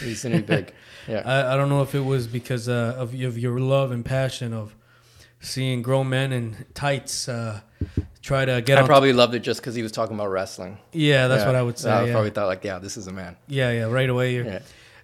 he's 0.00 0.22
gonna 0.22 0.36
be 0.36 0.42
big." 0.42 0.72
Yeah, 1.08 1.22
I, 1.24 1.54
I 1.54 1.56
don't 1.56 1.70
know 1.70 1.80
if 1.80 1.94
it 1.94 2.04
was 2.04 2.26
because 2.26 2.68
uh, 2.68 2.94
of, 2.98 3.14
of 3.14 3.38
your 3.38 3.58
love 3.58 3.90
and 3.92 4.04
passion 4.04 4.52
of 4.52 4.76
seeing 5.40 5.80
grown 5.80 6.10
men 6.10 6.32
in 6.34 6.66
tights 6.74 7.30
uh, 7.30 7.60
try 8.20 8.44
to 8.44 8.60
get 8.60 8.76
I 8.76 8.82
on. 8.82 8.86
probably 8.86 9.14
loved 9.14 9.34
it 9.34 9.38
just 9.40 9.60
because 9.60 9.74
he 9.74 9.82
was 9.82 9.90
talking 9.90 10.14
about 10.14 10.28
wrestling. 10.28 10.76
yeah, 10.92 11.28
that's 11.28 11.40
Yeah. 11.42 11.46
what 11.46 11.56
I 11.56 11.62
would 11.62 11.78
say. 11.78 11.90
I 11.90 12.04
yeah. 12.04 12.12
probably 12.12 12.28
thought 12.30 12.46
like, 12.46 12.62
"Yeah, 12.62 12.78
this 12.78 12.96
is 12.98 13.06
a 13.06 13.12
man." 13.12 13.36
yeah, 13.46 13.70
yeah, 13.70 13.84
right 13.84 14.10
away. 14.10 14.34
You're, 14.34 14.44
Yeah, 14.44 14.58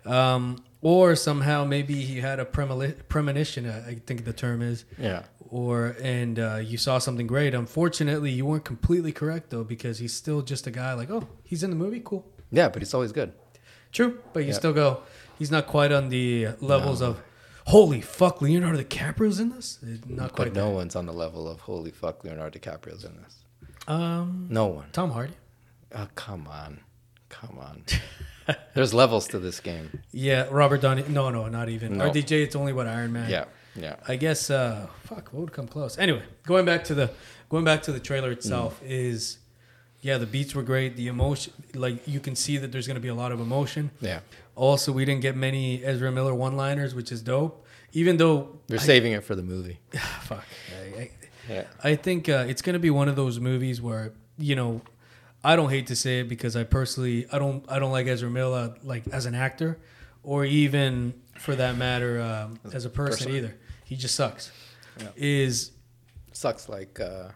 Um, 0.05 0.63
or 0.83 1.17
somehow 1.17 1.65
maybe 1.65 2.03
he 2.03 2.21
had 2.21 2.39
a 2.41 2.45
premonition. 2.45 3.69
I 3.71 3.95
think 4.07 4.25
the 4.25 4.33
term 4.35 4.61
is, 4.61 4.85
yeah, 4.99 5.23
or 5.49 5.97
and 6.03 6.39
uh, 6.39 6.57
you 6.57 6.77
saw 6.77 6.99
something 6.99 7.27
great. 7.27 7.55
Unfortunately, 7.55 8.31
you 8.31 8.45
weren't 8.45 8.65
completely 8.67 9.13
correct 9.13 9.49
though 9.51 9.65
because 9.65 9.99
he's 9.99 10.13
still 10.13 10.43
just 10.43 10.67
a 10.67 10.71
guy. 10.71 10.93
Like, 10.93 11.11
oh, 11.11 11.27
he's 11.43 11.63
in 11.63 11.71
the 11.71 11.77
movie, 11.77 12.03
cool, 12.05 12.27
yeah. 12.51 12.69
But 12.69 12.83
he's 12.83 12.93
always 12.95 13.13
good. 13.13 13.33
true. 13.93 14.19
But 14.33 14.41
you 14.41 14.49
Yeah. 14.49 14.55
still 14.55 14.73
go, 14.75 15.03
he's 15.39 15.51
not 15.51 15.67
quite 15.69 15.91
on 15.93 16.09
the 16.11 16.49
levels 16.61 17.01
of, 17.01 17.23
holy 17.67 18.01
fuck, 18.01 18.43
Leonardo 18.43 18.83
DiCaprio's 18.83 19.39
in 19.41 19.51
this. 19.51 19.79
Not 20.07 20.33
quite. 20.33 20.53
But 20.53 20.55
no 20.55 20.71
one's 20.71 20.97
on 20.97 21.07
the 21.07 21.13
level 21.15 21.49
of 21.49 21.61
holy 21.61 21.93
fuck, 21.93 22.25
Leonardo 22.25 22.59
DiCaprio's 22.59 23.05
in 23.05 23.17
this. 23.23 23.37
Um, 23.89 24.49
No 24.51 24.67
one. 24.67 24.87
Tom 24.93 25.13
Hardy. 25.13 25.35
Oh 25.95 26.09
come 26.17 26.47
on, 26.49 26.81
come 27.31 27.57
on. 27.59 27.85
There's 28.75 28.93
levels 28.95 29.29
to 29.29 29.39
this 29.39 29.61
game. 29.61 30.01
Yeah, 30.13 30.47
Robert 30.51 30.81
Downey. 30.81 31.05
No, 31.09 31.31
no, 31.31 31.49
not 31.49 31.69
even. 31.69 31.99
No. 31.99 32.11
RDJ, 32.11 32.43
it's 32.43 32.57
only 32.57 32.73
what 32.73 32.87
Iron 32.87 33.13
Man. 33.13 33.31
Yeah, 33.31 33.45
yeah. 33.75 33.97
I 34.07 34.17
guess. 34.17 34.51
Uh, 34.51 34.87
fuck, 35.05 35.33
what 35.33 35.41
would 35.41 35.53
come 35.53 35.67
close? 35.69 35.97
Anyway, 35.99 36.23
going 36.45 36.65
back 36.65 36.85
to 36.85 36.95
the 36.95 37.11
going 37.49 37.65
back 37.65 37.83
to 37.85 37.93
the 37.93 38.01
trailer 38.01 38.31
itself 38.31 38.81
Mm. 38.83 38.87
is, 38.91 39.39
yeah, 40.03 40.19
the 40.19 40.27
beats 40.27 40.55
were 40.55 40.63
great. 40.63 40.97
The 40.97 41.09
emotion, 41.09 41.53
like 41.75 42.07
you 42.09 42.21
can 42.21 42.35
see 42.37 42.57
that 42.59 42.73
there's 42.73 42.87
going 42.87 42.97
to 42.97 43.01
be 43.01 43.09
a 43.09 43.15
lot 43.15 43.33
of 43.33 43.41
emotion. 43.41 43.91
Yeah, 44.01 44.21
Also, 44.57 44.93
we 44.93 45.05
didn't 45.05 45.23
get 45.23 45.37
many 45.37 45.83
Ezra 45.85 46.11
Miller 46.13 46.35
one-liners, 46.35 46.95
which 46.95 47.11
is 47.13 47.23
dope. 47.23 47.65
Even 47.93 48.17
though, 48.17 48.59
they're 48.67 48.79
I- 48.81 48.83
saving 48.83 49.13
it 49.13 49.23
for 49.25 49.35
the 49.37 49.43
movie. 49.43 49.79
fuck, 50.23 50.45
I, 50.83 51.01
I, 51.01 51.11
Yeah, 51.49 51.65
I 51.83 51.95
think 51.97 52.29
uh, 52.29 52.45
it's 52.49 52.61
going 52.63 52.75
to 52.75 52.81
be 52.81 52.91
one 52.91 53.09
of 53.09 53.17
those 53.17 53.39
movies 53.39 53.81
where 53.81 54.13
you 54.37 54.57
know, 54.57 54.81
I 55.45 55.57
don't 55.57 55.69
hate 55.71 55.89
to 55.89 55.97
say 55.97 56.21
it 56.21 56.29
because 56.29 56.57
I 56.57 56.65
personally 56.65 57.27
I 57.31 57.39
don't 57.39 57.65
I 57.69 57.79
don't 57.79 57.93
like 57.93 58.07
Ezra 58.07 58.31
Miller 58.31 58.75
like 58.83 59.05
as 59.13 59.27
an 59.27 59.35
actor, 59.35 59.79
or 60.23 60.45
even 60.45 61.15
for 61.39 61.55
that 61.57 61.77
matter 61.77 62.21
um, 62.23 62.59
as 62.73 62.85
a 62.87 62.91
person, 62.91 63.27
person. 63.27 63.37
either. 63.37 63.55
He 63.85 63.97
just 63.97 64.15
sucks. 64.15 64.51
Yeah. 64.99 65.09
Is 65.17 65.73
sucks 66.33 66.69
like 66.69 66.99
uh, 67.01 67.29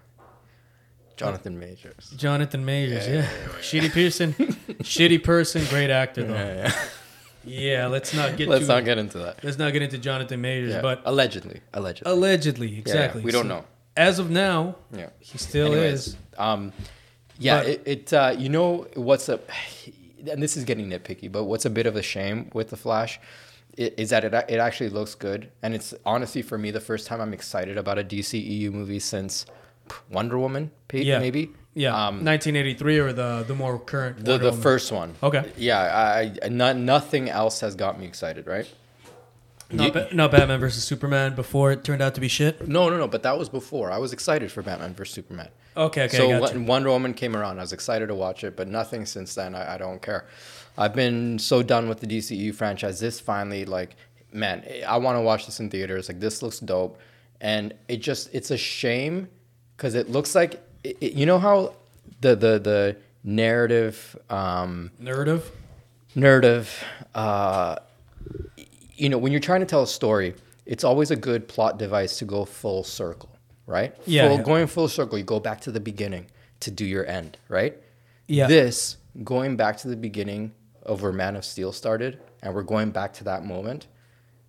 Jonathan 1.16 1.58
Majors. 1.58 2.10
Jonathan 2.16 2.64
Majors? 2.64 3.06
Yeah, 3.06 3.14
Yeah, 3.14 3.20
yeah, 3.22 3.48
shitty 3.60 3.92
person, 3.92 4.32
shitty 4.82 5.22
person, 5.22 5.64
great 5.66 5.90
actor 5.90 6.24
though. 6.24 6.68
Yeah, 7.44 7.86
let's 7.86 8.12
not 8.14 8.36
get 8.36 8.48
Let's 8.48 8.62
too, 8.62 8.68
not 8.68 8.84
get 8.84 8.98
into 8.98 9.18
that. 9.18 9.42
let's 9.42 9.58
not 9.58 9.72
get 9.72 9.80
into 9.82 9.96
Jonathan 9.98 10.40
Majors, 10.40 10.72
Yeah. 10.74 10.82
but 10.82 11.00
allegedly, 11.04 11.60
allegedly. 11.72 12.12
allegedly, 12.12 12.66
Yeah, 12.68 12.72
yeah, 12.74 12.80
exactly. 12.80 13.22
we 13.22 13.30
don't 13.32 13.44
So, 13.44 13.48
know. 13.48 13.64
As 13.96 14.18
of 14.18 14.28
now, 14.30 14.76
Yeah. 14.94 15.08
he 15.18 15.38
still 15.38 15.68
Anyways, 15.72 16.08
is. 16.08 16.16
Um, 16.36 16.72
yeah, 17.38 17.58
But- 17.58 17.66
it, 17.68 17.82
it 17.86 18.12
uh, 18.12 18.34
you 18.36 18.48
know 18.48 18.86
what's 18.94 19.28
a, 19.28 19.40
and 20.30 20.42
this 20.42 20.56
is 20.56 20.64
getting 20.64 20.88
nitpicky, 20.88 21.30
but 21.30 21.44
what's 21.44 21.64
a 21.64 21.70
bit 21.70 21.86
of 21.86 21.96
a 21.96 22.02
shame 22.02 22.50
with 22.52 22.70
the 22.70 22.76
Flash, 22.76 23.20
is 23.76 24.10
that 24.10 24.24
it 24.24 24.34
it 24.48 24.58
actually 24.58 24.90
looks 24.90 25.14
good, 25.14 25.50
and 25.62 25.74
it's 25.74 25.94
honestly 26.04 26.42
for 26.42 26.58
me 26.58 26.70
the 26.70 26.80
first 26.80 27.06
time 27.06 27.20
I'm 27.20 27.32
excited 27.32 27.76
about 27.78 27.98
a 27.98 28.04
DCEU 28.04 28.72
movie 28.72 28.98
since 28.98 29.46
Wonder 30.10 30.38
Woman, 30.38 30.70
Pete, 30.88 31.04
Yeah. 31.06 31.18
maybe. 31.20 31.50
Yeah, 31.74 31.94
Um, 31.94 32.24
1983 32.24 32.98
or 32.98 33.12
the 33.12 33.44
the 33.46 33.54
more 33.54 33.78
current. 33.78 34.24
the 34.24 34.32
Wonder 34.32 34.44
the 34.46 34.50
Woman. 34.50 34.62
first 34.62 34.90
one. 34.90 35.14
Okay. 35.22 35.44
Yeah, 35.56 35.78
I, 35.78 36.34
I 36.44 36.48
not, 36.48 36.76
nothing 36.76 37.30
else 37.30 37.60
has 37.60 37.76
got 37.76 38.00
me 38.00 38.04
excited, 38.06 38.48
right? 38.48 38.66
Not, 39.70 39.92
ba- 39.92 40.08
not 40.12 40.30
Batman 40.32 40.58
versus 40.60 40.82
Superman 40.82 41.34
before 41.36 41.70
it 41.72 41.84
turned 41.84 42.00
out 42.02 42.14
to 42.14 42.20
be 42.22 42.26
shit. 42.28 42.66
No, 42.66 42.88
no, 42.88 42.96
no. 42.96 43.06
But 43.06 43.22
that 43.22 43.38
was 43.38 43.48
before. 43.50 43.92
I 43.92 43.98
was 43.98 44.12
excited 44.14 44.50
for 44.50 44.62
Batman 44.62 44.94
versus 44.94 45.14
Superman. 45.14 45.50
Okay, 45.76 46.04
okay, 46.04 46.16
so 46.16 46.26
I 46.28 46.32
got 46.32 46.42
when 46.52 46.62
you. 46.62 46.66
Wonder 46.66 46.90
Woman 46.90 47.14
came 47.14 47.36
around, 47.36 47.58
I 47.58 47.62
was 47.62 47.72
excited 47.72 48.08
to 48.08 48.14
watch 48.14 48.42
it, 48.44 48.56
but 48.56 48.66
nothing 48.68 49.06
since 49.06 49.34
then. 49.34 49.54
I, 49.54 49.74
I 49.74 49.78
don't 49.78 50.02
care. 50.02 50.26
I've 50.76 50.94
been 50.94 51.38
so 51.38 51.62
done 51.62 51.88
with 51.88 52.00
the 52.00 52.06
DCU 52.06 52.54
franchise. 52.54 53.00
This 53.00 53.20
finally, 53.20 53.64
like, 53.64 53.96
man, 54.32 54.64
I 54.86 54.96
want 54.98 55.16
to 55.16 55.22
watch 55.22 55.46
this 55.46 55.60
in 55.60 55.70
theaters. 55.70 56.08
Like, 56.08 56.20
this 56.20 56.42
looks 56.42 56.58
dope, 56.60 56.98
and 57.40 57.74
it 57.88 57.98
just 57.98 58.30
it's 58.34 58.50
a 58.50 58.56
shame 58.56 59.28
because 59.76 59.94
it 59.94 60.10
looks 60.10 60.34
like 60.34 60.54
it, 60.84 60.96
it- 61.00 61.12
you 61.14 61.26
know 61.26 61.38
how 61.38 61.74
the 62.20 62.34
the 62.34 62.58
the 62.58 62.96
narrative 63.24 64.16
um, 64.30 64.90
Narrative. 64.98 65.50
narrative 66.14 66.84
uh, 67.14 67.76
you 68.94 69.08
know 69.08 69.18
when 69.18 69.32
you're 69.32 69.40
trying 69.40 69.60
to 69.60 69.66
tell 69.66 69.82
a 69.82 69.86
story 69.86 70.34
it's 70.66 70.84
always 70.84 71.10
a 71.10 71.16
good 71.16 71.46
plot 71.48 71.78
device 71.78 72.18
to 72.18 72.24
go 72.24 72.44
full 72.44 72.82
circle 72.84 73.28
right 73.68 73.94
Yeah, 74.06 74.28
full, 74.28 74.36
yeah. 74.38 74.42
going 74.42 74.66
full 74.66 74.88
circle 74.88 75.16
you 75.18 75.24
go 75.24 75.38
back 75.40 75.60
to 75.62 75.70
the 75.70 75.80
beginning 75.80 76.26
to 76.60 76.70
do 76.72 76.84
your 76.84 77.06
end 77.06 77.38
right 77.48 77.76
Yeah. 78.26 78.46
this 78.48 78.96
going 79.22 79.56
back 79.56 79.76
to 79.78 79.88
the 79.88 79.96
beginning 79.96 80.52
of 80.82 81.02
where 81.02 81.12
man 81.12 81.36
of 81.36 81.44
steel 81.44 81.72
started 81.72 82.18
and 82.42 82.54
we're 82.54 82.62
going 82.64 82.90
back 82.90 83.12
to 83.14 83.24
that 83.24 83.44
moment 83.44 83.86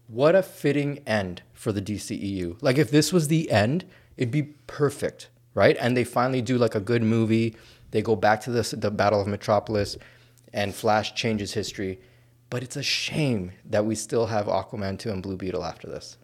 what 0.07 0.33
a 0.35 0.41
fitting 0.41 1.03
end 1.05 1.43
for 1.53 1.71
the 1.71 1.81
DCEU. 1.83 2.57
Like 2.61 2.79
if 2.79 2.89
this 2.89 3.13
was 3.13 3.27
the 3.27 3.51
end, 3.51 3.85
it'd 4.17 4.31
be 4.31 4.41
perfect, 4.65 5.29
right? 5.53 5.77
And 5.79 5.95
they 5.95 6.03
finally 6.03 6.41
do 6.41 6.57
like 6.57 6.73
a 6.73 6.79
good 6.79 7.03
movie. 7.03 7.55
They 7.91 8.01
go 8.01 8.15
back 8.15 8.41
to 8.41 8.49
this, 8.51 8.71
the 8.71 8.89
Battle 8.89 9.21
of 9.21 9.27
Metropolis, 9.27 9.97
and 10.51 10.73
Flash 10.73 11.13
changes 11.13 11.53
history. 11.53 11.99
But 12.49 12.63
it's 12.63 12.75
a 12.75 12.81
shame 12.81 13.51
that 13.65 13.85
we 13.85 13.93
still 13.93 14.25
have 14.25 14.47
Aquaman 14.47 14.97
2 14.97 15.11
and 15.11 15.21
Blue 15.21 15.37
Beetle 15.37 15.63
after 15.63 15.87
this. 15.87 16.17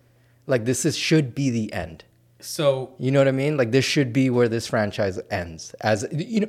Like 0.48 0.66
this 0.66 0.84
is 0.84 0.98
should 0.98 1.36
be 1.36 1.52
the 1.52 1.72
end. 1.72 2.06
So 2.46 2.94
You 3.00 3.12
know 3.12 3.20
what 3.20 3.28
I 3.28 3.32
mean? 3.32 3.58
Like 3.58 3.72
this 3.72 3.86
should 3.86 4.14
be 4.14 4.30
where 4.30 4.48
this 4.48 4.68
franchise 4.68 5.20
ends. 5.32 5.74
As 5.82 6.06
you 6.12 6.42
know, 6.42 6.48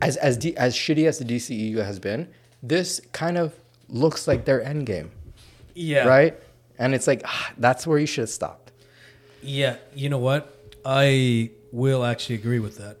as 0.00 0.16
as 0.16 0.36
D, 0.36 0.56
as 0.56 0.74
shitty 0.74 1.06
as 1.06 1.18
the 1.18 1.24
DCEU 1.24 1.84
has 1.84 1.98
been, 1.98 2.28
this 2.62 3.00
kind 3.12 3.38
of 3.38 3.54
looks 3.88 4.26
like 4.26 4.44
their 4.44 4.62
end 4.62 4.84
game 4.86 5.12
yeah, 5.74 6.04
right? 6.04 6.34
and 6.78 6.94
it's 6.94 7.06
like 7.06 7.22
ah, 7.24 7.52
that's 7.58 7.86
where 7.86 7.98
you 7.98 8.06
should 8.06 8.22
have 8.22 8.30
stopped. 8.30 8.72
Yeah, 9.42 9.76
you 9.94 10.08
know 10.08 10.18
what? 10.18 10.52
I 10.84 11.50
will 11.72 12.04
actually 12.04 12.36
agree 12.36 12.58
with 12.58 12.78
that. 12.78 12.96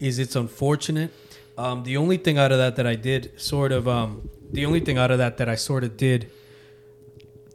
Is 0.00 0.18
it's 0.18 0.36
unfortunate. 0.36 1.12
Um, 1.58 1.82
the 1.84 1.96
only 1.96 2.16
thing 2.16 2.38
out 2.38 2.50
of 2.50 2.58
that 2.58 2.76
that 2.76 2.86
I 2.86 2.94
did 2.94 3.40
sort 3.40 3.72
of, 3.72 3.86
um, 3.86 4.28
the 4.50 4.64
only 4.64 4.80
thing 4.80 4.98
out 4.98 5.10
of 5.10 5.18
that 5.18 5.36
that 5.36 5.48
I 5.48 5.54
sort 5.54 5.84
of 5.84 5.96
did 5.96 6.30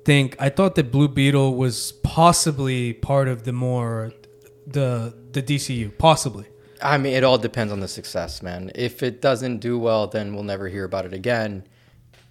think, 0.05 0.35
I 0.39 0.49
thought 0.49 0.75
that 0.75 0.91
Blue 0.91 1.07
Beetle 1.07 1.55
was 1.55 1.93
possibly 2.03 2.93
part 2.93 3.27
of 3.27 3.43
the 3.43 3.53
more, 3.53 4.13
the 4.67 5.13
the 5.31 5.41
DCU, 5.41 5.97
possibly. 5.97 6.45
I 6.81 6.97
mean, 6.99 7.13
it 7.13 7.23
all 7.23 7.37
depends 7.39 7.73
on 7.73 7.79
the 7.79 7.87
success, 7.87 8.43
man. 8.43 8.69
If 8.75 9.01
it 9.01 9.21
doesn't 9.21 9.59
do 9.59 9.79
well, 9.79 10.05
then 10.07 10.33
we'll 10.35 10.43
never 10.43 10.67
hear 10.67 10.83
about 10.83 11.05
it 11.05 11.13
again. 11.13 11.63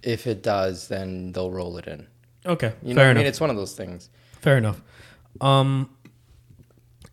If 0.03 0.25
it 0.25 0.41
does, 0.41 0.87
then 0.87 1.33
they'll 1.33 1.51
roll 1.51 1.77
it 1.77 1.85
in. 1.87 2.07
Okay, 2.45 2.71
You 2.81 2.93
know, 2.93 2.99
fair 3.01 3.05
what 3.05 3.07
I 3.07 3.11
enough. 3.11 3.17
mean, 3.21 3.27
it's 3.27 3.41
one 3.41 3.49
of 3.49 3.57
those 3.57 3.73
things. 3.73 4.09
fair 4.39 4.57
enough. 4.57 4.81
Um, 5.41 5.89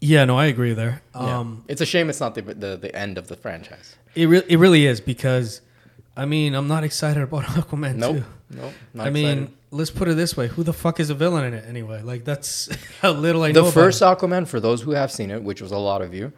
yeah, 0.01 0.25
no, 0.27 0.39
I 0.39 0.47
agree 0.47 0.75
there. 0.75 1.03
Yeah. 1.15 1.39
Um, 1.41 1.65
it's 1.67 1.81
a 1.81 1.87
shame 1.87 2.09
it's 2.09 2.21
not 2.21 2.35
the, 2.37 2.43
the 2.43 2.77
the 2.77 2.95
end 2.95 3.19
of 3.19 3.27
the 3.29 3.37
franchise. 3.37 3.97
it 4.15 4.27
really, 4.29 4.47
it 4.49 4.59
really 4.59 4.87
is 4.87 5.01
because, 5.01 5.61
I 6.17 6.25
mean, 6.27 6.55
I'm 6.55 6.69
not 6.69 6.85
excited 6.85 7.23
about 7.23 7.45
Aquaman 7.59 7.97
Nope, 7.97 8.17
too. 8.19 8.25
nope. 8.51 8.73
Not 8.93 9.07
I 9.09 9.11
mean, 9.11 9.27
excited. 9.45 9.57
Let's 9.75 9.91
put 9.91 10.09
it 10.09 10.17
this 10.17 10.37
way: 10.37 10.49
Who 10.49 10.63
the 10.63 10.73
fuck 10.73 11.01
is 11.01 11.11
a 11.11 11.15
villain 11.15 11.45
in 11.45 11.55
it 11.55 11.65
anyway? 11.69 12.03
Like 12.03 12.25
that's 12.25 12.69
how 13.03 13.13
little 13.13 13.43
I 13.43 13.53
the 13.53 13.63
know. 13.63 13.71
first 13.71 14.01
about 14.01 14.19
Aquaman, 14.21 14.47
for 14.47 14.61
those 14.61 14.83
who 14.83 14.93
have 14.93 15.11
seen 15.13 15.31
it, 15.31 15.43
which 15.43 15.61
was 15.61 15.73
a 15.73 15.79
lot 15.79 16.01
of 16.03 16.15
you, 16.15 16.33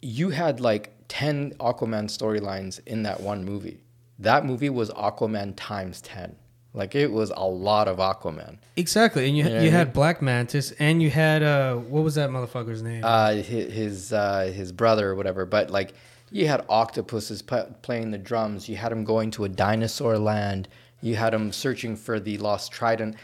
you 0.00 0.30
had 0.30 0.60
like 0.60 0.92
ten 1.08 1.52
Aquaman 1.60 2.04
storylines 2.04 2.80
in 2.86 3.02
that 3.04 3.20
one 3.20 3.44
movie. 3.44 3.80
That 4.18 4.44
movie 4.44 4.70
was 4.70 4.90
Aquaman 4.90 5.54
times 5.56 6.00
ten. 6.00 6.36
Like 6.74 6.94
it 6.94 7.10
was 7.12 7.30
a 7.36 7.46
lot 7.46 7.86
of 7.86 7.98
Aquaman. 7.98 8.56
exactly. 8.76 9.26
And 9.28 9.36
you 9.36 9.44
You 9.44 9.50
know 9.50 9.60
you 9.60 9.68
I 9.68 9.72
had 9.72 9.92
Black 9.92 10.22
Mantis, 10.22 10.72
and 10.78 11.02
you 11.02 11.10
had 11.10 11.42
uh, 11.42 11.74
what 11.76 12.02
was 12.02 12.14
that 12.14 12.30
motherfucker's 12.30 12.82
name? 12.82 13.04
Uh, 13.04 13.34
his 13.34 13.72
his, 13.72 14.12
uh, 14.12 14.50
his 14.54 14.72
brother 14.72 15.10
or 15.10 15.14
whatever, 15.14 15.44
but 15.44 15.70
like 15.70 15.92
you 16.30 16.46
had 16.48 16.64
octopuses 16.70 17.42
p- 17.42 17.60
playing 17.82 18.10
the 18.10 18.16
drums. 18.18 18.68
You 18.70 18.76
had 18.76 18.90
him 18.90 19.04
going 19.04 19.30
to 19.32 19.44
a 19.44 19.48
dinosaur 19.50 20.16
land. 20.18 20.66
You 21.02 21.16
had 21.16 21.34
him 21.34 21.52
searching 21.52 21.96
for 21.96 22.18
the 22.20 22.38
lost 22.38 22.72
trident. 22.72 23.16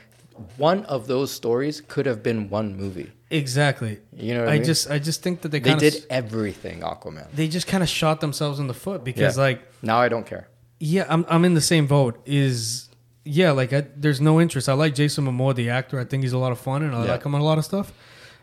One 0.56 0.84
of 0.84 1.06
those 1.06 1.30
stories 1.32 1.80
could 1.80 2.06
have 2.06 2.22
been 2.22 2.48
one 2.50 2.76
movie. 2.76 3.10
exactly. 3.30 3.98
You 4.12 4.34
know 4.34 4.40
what 4.40 4.48
I, 4.50 4.52
I 4.52 4.54
mean? 4.56 4.64
just 4.64 4.90
I 4.90 4.98
just 4.98 5.22
think 5.22 5.40
that 5.42 5.48
they 5.50 5.58
they 5.60 5.74
did 5.74 5.94
of 5.96 6.06
everything 6.10 6.80
Aquaman. 6.80 7.26
they 7.34 7.48
just 7.48 7.66
kind 7.66 7.82
of 7.82 7.88
shot 7.88 8.20
themselves 8.20 8.58
in 8.58 8.66
the 8.68 8.74
foot 8.84 9.04
because 9.04 9.36
Yeah. 9.36 9.42
like 9.42 9.58
Now 9.82 9.98
I 10.00 10.08
don't 10.08 10.26
care. 10.26 10.48
yeah 10.80 11.06
I'm 11.08 11.24
I'm 11.28 11.44
in 11.44 11.54
the 11.54 11.60
same 11.72 11.86
boat. 11.86 12.20
Is 12.24 12.88
yeah 13.24 13.50
like 13.60 13.72
I, 13.72 13.80
there's 13.96 14.20
no 14.20 14.40
interest. 14.40 14.68
I 14.68 14.74
like 14.74 14.94
Jason 14.94 15.24
Momoa 15.26 15.54
the 15.54 15.70
actor. 15.70 15.98
I 16.00 16.04
think 16.04 16.22
he's 16.22 16.32
a 16.32 16.38
lot 16.38 16.52
of 16.52 16.58
fun 16.58 16.82
and 16.82 16.94
I 16.94 17.04
Yeah. 17.04 17.12
like 17.12 17.24
him 17.26 17.34
on 17.34 17.40
a 17.40 17.44
lot 17.44 17.58
of 17.58 17.64
stuff. 17.64 17.92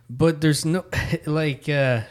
But 0.09 0.41
there's 0.41 0.65
no 0.65 0.83
like 1.25 1.67
uh, 1.69 2.01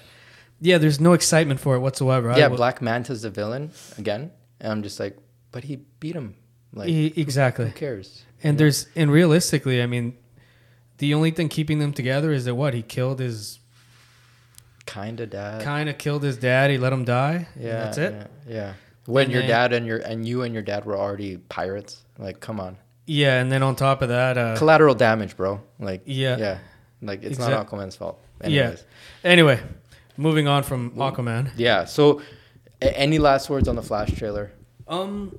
yeah 0.61 0.79
there's 0.79 0.99
no 0.99 1.13
excitement 1.13 1.61
for 1.61 1.77
it 1.77 1.81
whatsoever. 1.81 2.35
Yeah, 2.37 2.49
will- 2.49 2.57
Black 2.57 2.81
Manta's 2.83 3.23
the 3.23 3.31
villain 3.31 3.71
again, 3.99 4.31
and 4.61 4.73
I'm 4.73 4.83
just 4.83 4.99
like, 4.99 5.17
but 5.53 5.65
he 5.65 5.77
beat 6.01 6.17
him. 6.17 6.35
Like, 6.75 6.89
E- 6.89 7.13
exactly. 7.17 7.67
who 7.67 7.71
cares? 7.73 8.25
And 8.43 8.59
there's 8.59 8.87
and 8.97 9.11
realistically, 9.11 9.81
I 9.83 9.87
mean, 9.87 10.17
the 10.99 11.15
only 11.15 11.31
thing 11.31 11.49
keeping 11.49 11.79
them 11.79 11.93
together 11.93 12.33
is 12.33 12.45
that 12.45 12.55
what 12.57 12.75
he 12.75 12.83
killed 12.83 13.21
his 13.21 13.59
Kinda 14.87 15.27
dad. 15.27 15.63
kind 15.63 15.89
of 15.89 15.97
killed 15.99 16.23
his 16.23 16.37
dad. 16.37 16.71
He 16.71 16.77
let 16.79 16.93
him 16.93 17.05
die. 17.05 17.49
yeah, 17.59 17.85
that's 17.85 17.99
it. 17.99 18.13
Yeah. 18.47 18.55
yeah. 18.55 18.73
When 19.07 19.25
And 19.25 19.33
your 19.33 19.43
then- 19.43 19.51
dad 19.51 19.73
and 19.73 19.87
your 19.87 19.99
and 19.99 20.27
you 20.29 20.43
and 20.43 20.53
your 20.53 20.63
dad 20.63 20.85
were 20.85 20.97
already 20.97 21.37
pirates, 21.39 22.03
like, 22.19 22.41
come 22.41 22.59
on, 22.61 22.77
Yeah, 23.07 23.41
and 23.41 23.51
then 23.53 23.63
on 23.63 23.77
top 23.77 24.01
of 24.03 24.09
that, 24.09 24.37
uh, 24.39 24.57
collateral 24.57 24.95
damage, 24.95 25.37
bro. 25.37 25.61
Like, 25.79 26.03
yeah. 26.07 26.37
yeah, 26.39 26.59
like 27.03 27.23
it's 27.23 27.37
Exact- 27.39 27.51
not 27.51 27.69
Aquaman's 27.69 27.97
fault. 27.97 28.19
Yeah. 28.47 28.77
Anyway, 29.23 29.61
moving 30.17 30.49
on 30.49 30.63
from 30.65 30.91
Aquaman. 30.93 31.51
Yeah. 31.57 31.85
So, 31.85 32.21
any 32.81 33.19
last 33.19 33.49
words 33.51 33.69
on 33.69 33.77
the 33.77 33.83
Flash 33.83 34.13
trailer? 34.13 34.53
Um, 34.89 35.39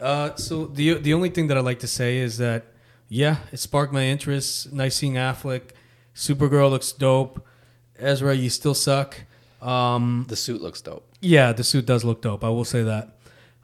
uh, 0.00 0.34
so 0.36 0.66
the 0.66 0.94
the 0.94 1.14
only 1.14 1.30
thing 1.30 1.46
that 1.48 1.56
I 1.56 1.60
like 1.60 1.80
to 1.80 1.86
say 1.86 2.18
is 2.18 2.38
that 2.38 2.64
yeah, 3.08 3.36
it 3.52 3.58
sparked 3.58 3.92
my 3.92 4.02
interest. 4.04 4.72
Nice 4.72 4.96
seeing 4.96 5.14
Affleck. 5.14 5.70
Supergirl 6.14 6.70
looks 6.70 6.92
dope. 6.92 7.46
Ezra, 7.98 8.34
you 8.34 8.50
still 8.50 8.74
suck. 8.74 9.16
Um, 9.62 10.26
The 10.28 10.36
suit 10.36 10.60
looks 10.60 10.80
dope. 10.80 11.06
Yeah, 11.20 11.52
the 11.52 11.64
suit 11.64 11.86
does 11.86 12.04
look 12.04 12.20
dope. 12.22 12.44
I 12.44 12.48
will 12.48 12.64
say 12.64 12.82
that. 12.82 13.16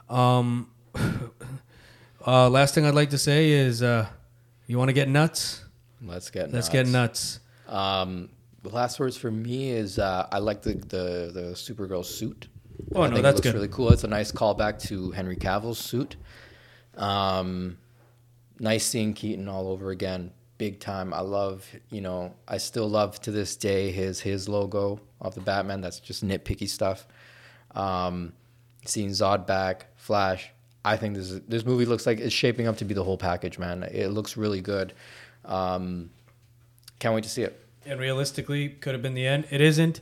Um, 0.08 0.70
uh, 2.26 2.48
last 2.48 2.74
thing 2.74 2.86
I'd 2.86 2.94
like 2.94 3.10
to 3.10 3.18
say 3.18 3.50
is, 3.50 3.82
uh, 3.82 4.06
you 4.66 4.78
want 4.78 4.88
to 4.88 4.94
get 4.94 5.08
nuts? 5.08 5.64
Let's 6.00 6.30
get 6.30 6.44
nuts. 6.44 6.54
Let's 6.54 6.68
get 6.68 6.86
nuts. 6.86 7.40
Um, 7.68 8.30
the 8.62 8.68
last 8.70 9.00
words 9.00 9.16
for 9.16 9.30
me 9.30 9.70
is 9.70 9.98
uh, 9.98 10.28
I 10.30 10.38
like 10.38 10.62
the 10.62 10.74
the 10.74 11.30
the 11.32 11.52
Supergirl 11.54 12.04
suit. 12.04 12.48
Oh 12.94 13.02
I 13.02 13.08
no, 13.08 13.14
think 13.14 13.22
that's 13.22 13.34
it 13.34 13.36
looks 13.36 13.46
good. 13.46 13.54
really 13.54 13.68
cool. 13.68 13.90
It's 13.92 14.04
a 14.04 14.08
nice 14.08 14.32
callback 14.32 14.80
to 14.88 15.10
Henry 15.12 15.36
Cavill's 15.36 15.78
suit. 15.78 16.16
Um, 16.96 17.78
nice 18.58 18.84
seeing 18.84 19.14
Keaton 19.14 19.48
all 19.48 19.68
over 19.68 19.90
again, 19.90 20.30
big 20.58 20.78
time. 20.78 21.14
I 21.14 21.20
love, 21.20 21.66
you 21.90 22.00
know, 22.00 22.34
I 22.46 22.58
still 22.58 22.88
love 22.88 23.20
to 23.22 23.30
this 23.30 23.56
day 23.56 23.90
his 23.90 24.20
his 24.20 24.48
logo 24.48 25.00
of 25.20 25.34
the 25.34 25.40
Batman. 25.40 25.80
That's 25.80 26.00
just 26.00 26.24
nitpicky 26.24 26.68
stuff. 26.68 27.06
Um, 27.74 28.34
seeing 28.84 29.08
Zod 29.10 29.46
back, 29.46 29.86
Flash. 29.96 30.50
I 30.84 30.96
think 30.96 31.14
this 31.14 31.30
is, 31.30 31.40
this 31.42 31.64
movie 31.64 31.86
looks 31.86 32.06
like 32.06 32.18
it's 32.18 32.34
shaping 32.34 32.66
up 32.66 32.76
to 32.78 32.84
be 32.84 32.92
the 32.92 33.04
whole 33.04 33.16
package, 33.16 33.58
man. 33.58 33.84
It 33.84 34.08
looks 34.08 34.36
really 34.36 34.60
good. 34.60 34.92
Um, 35.44 36.10
can't 36.98 37.14
wait 37.14 37.24
to 37.24 37.30
see 37.30 37.42
it. 37.42 37.58
And 37.86 38.00
realistically, 38.00 38.68
could 38.68 38.92
have 38.92 39.02
been 39.02 39.14
the 39.14 39.26
end. 39.26 39.46
It 39.50 39.60
isn't, 39.60 40.00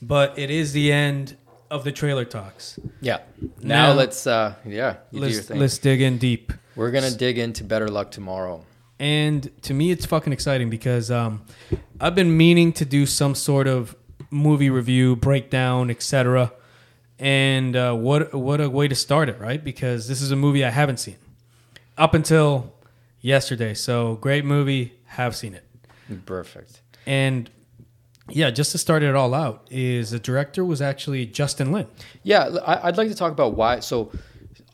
but 0.00 0.38
it 0.38 0.50
is 0.50 0.72
the 0.72 0.90
end 0.90 1.36
of 1.72 1.84
the 1.84 1.90
trailer 1.90 2.26
talks. 2.26 2.78
Yeah. 3.00 3.20
Now, 3.62 3.88
Now- 3.88 3.92
let's 3.94 4.26
uh 4.26 4.54
yeah, 4.66 4.96
you 5.10 5.20
do 5.20 5.26
your 5.26 5.36
Let's 5.36 5.50
let's 5.50 5.78
dig 5.78 6.02
in 6.02 6.18
deep. 6.18 6.52
We're 6.76 6.90
gonna 6.90 7.10
dig 7.10 7.38
into 7.38 7.64
Better 7.64 7.88
Luck 7.88 8.10
Tomorrow. 8.10 8.64
And 8.98 9.50
to 9.62 9.74
me, 9.74 9.90
it's 9.90 10.06
fucking 10.06 10.32
exciting 10.32 10.70
because 10.70 11.10
um, 11.10 11.42
I've 12.00 12.14
been 12.14 12.36
meaning 12.36 12.72
to 12.74 12.84
do 12.84 13.04
some 13.04 13.34
sort 13.34 13.66
of 13.66 13.96
movie 14.30 14.70
review, 14.70 15.16
breakdown, 15.16 15.90
etc. 15.90 16.52
And 17.18 17.74
uh, 17.74 17.94
what 17.94 18.32
what 18.34 18.60
a 18.60 18.70
way 18.70 18.86
to 18.86 18.94
start 18.94 19.28
it, 19.28 19.40
right? 19.40 19.62
Because 19.64 20.06
this 20.08 20.20
is 20.22 20.30
a 20.30 20.36
movie 20.36 20.64
I 20.64 20.70
haven't 20.70 20.98
seen 20.98 21.16
up 21.96 22.14
until 22.14 22.74
yesterday. 23.20 23.74
So 23.74 24.16
great 24.16 24.44
movie, 24.44 24.92
have 25.06 25.34
seen 25.34 25.54
it. 25.54 25.64
Perfect. 26.26 26.82
And 27.06 27.50
yeah, 28.28 28.50
just 28.50 28.72
to 28.72 28.78
start 28.78 29.02
it 29.02 29.14
all 29.14 29.34
out, 29.34 29.66
is 29.70 30.10
the 30.10 30.18
director 30.18 30.64
was 30.64 30.80
actually 30.80 31.26
Justin 31.26 31.72
Lin. 31.72 31.86
Yeah, 32.22 32.56
I'd 32.66 32.96
like 32.96 33.08
to 33.08 33.14
talk 33.14 33.32
about 33.32 33.54
why. 33.54 33.80
So, 33.80 34.12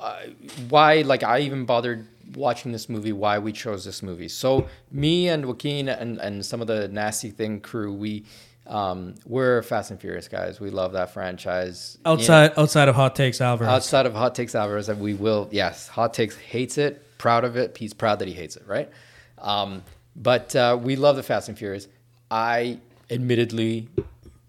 uh, 0.01 0.21
why 0.69 1.03
like 1.03 1.23
I 1.23 1.41
even 1.41 1.65
bothered 1.65 2.07
watching 2.35 2.73
this 2.73 2.89
movie? 2.89 3.13
Why 3.13 3.39
we 3.39 3.53
chose 3.53 3.85
this 3.85 4.03
movie? 4.03 4.29
So 4.29 4.69
me 4.91 5.29
and 5.29 5.47
Joaquin 5.47 5.89
and 5.89 6.19
and 6.19 6.45
some 6.45 6.61
of 6.61 6.67
the 6.67 6.89
Nasty 6.89 7.31
Thing 7.31 7.61
crew, 7.61 7.93
we 7.95 8.25
um, 8.67 9.15
we're 9.25 9.63
Fast 9.63 9.91
and 9.91 9.99
Furious 10.01 10.29
guys. 10.29 10.61
We 10.61 10.69
love 10.71 10.93
that 10.93 11.13
franchise. 11.15 11.97
You 12.01 12.03
know, 12.05 12.13
Outside 12.13 12.53
outside 12.59 12.89
of 12.89 12.95
Hot 12.97 13.17
Takes 13.17 13.41
Alvarez. 13.41 13.69
outside 13.71 14.05
of 14.07 14.13
Hot 14.15 14.35
Takes 14.35 14.55
Alvarez, 14.55 14.89
and 14.91 15.01
we 15.01 15.15
will 15.15 15.49
yes, 15.51 15.89
Hot 15.89 16.13
Takes 16.13 16.37
hates 16.37 16.77
it, 16.77 17.03
proud 17.19 17.45
of 17.45 17.57
it. 17.57 17.77
He's 17.79 17.95
proud 17.95 18.19
that 18.19 18.29
he 18.29 18.35
hates 18.35 18.57
it, 18.57 18.67
right? 18.67 18.91
Um, 19.39 19.83
but 20.15 20.55
uh, 20.55 20.79
we 20.81 20.97
love 20.97 21.17
the 21.17 21.23
Fast 21.23 21.49
and 21.49 21.57
Furious. 21.57 21.89
I 22.31 22.79
admittedly 23.11 23.88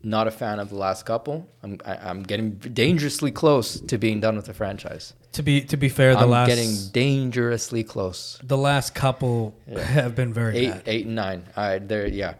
not 0.01 0.27
a 0.27 0.31
fan 0.31 0.59
of 0.59 0.69
the 0.69 0.75
last 0.75 1.05
couple. 1.05 1.47
I'm 1.63 1.79
I, 1.85 1.95
I'm 1.97 2.23
getting 2.23 2.51
dangerously 2.51 3.31
close 3.31 3.79
to 3.81 3.97
being 3.97 4.19
done 4.21 4.35
with 4.35 4.45
the 4.45 4.53
franchise. 4.53 5.13
to 5.33 5.43
be 5.43 5.61
to 5.61 5.77
be 5.77 5.89
fair, 5.89 6.13
the 6.15 6.21
I'm 6.21 6.29
last 6.29 6.47
getting 6.47 6.73
dangerously 6.93 7.83
close. 7.83 8.39
the 8.43 8.57
last 8.57 8.95
couple 8.95 9.55
have 9.75 10.15
been 10.15 10.33
very 10.33 10.57
Eight, 10.57 10.71
bad. 10.71 10.81
eight 10.85 11.05
and 11.05 11.15
nine. 11.15 11.45
All 11.57 11.63
right, 11.67 11.85
there, 11.87 12.07
yeah. 12.07 12.35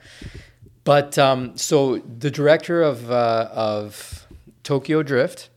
But 0.86 1.18
um, 1.18 1.56
so 1.58 1.98
the 1.98 2.32
director 2.32 2.82
of 2.82 3.12
uh, 3.12 3.50
of 3.52 4.26
Tokyo 4.64 5.04
Drift, 5.04 5.50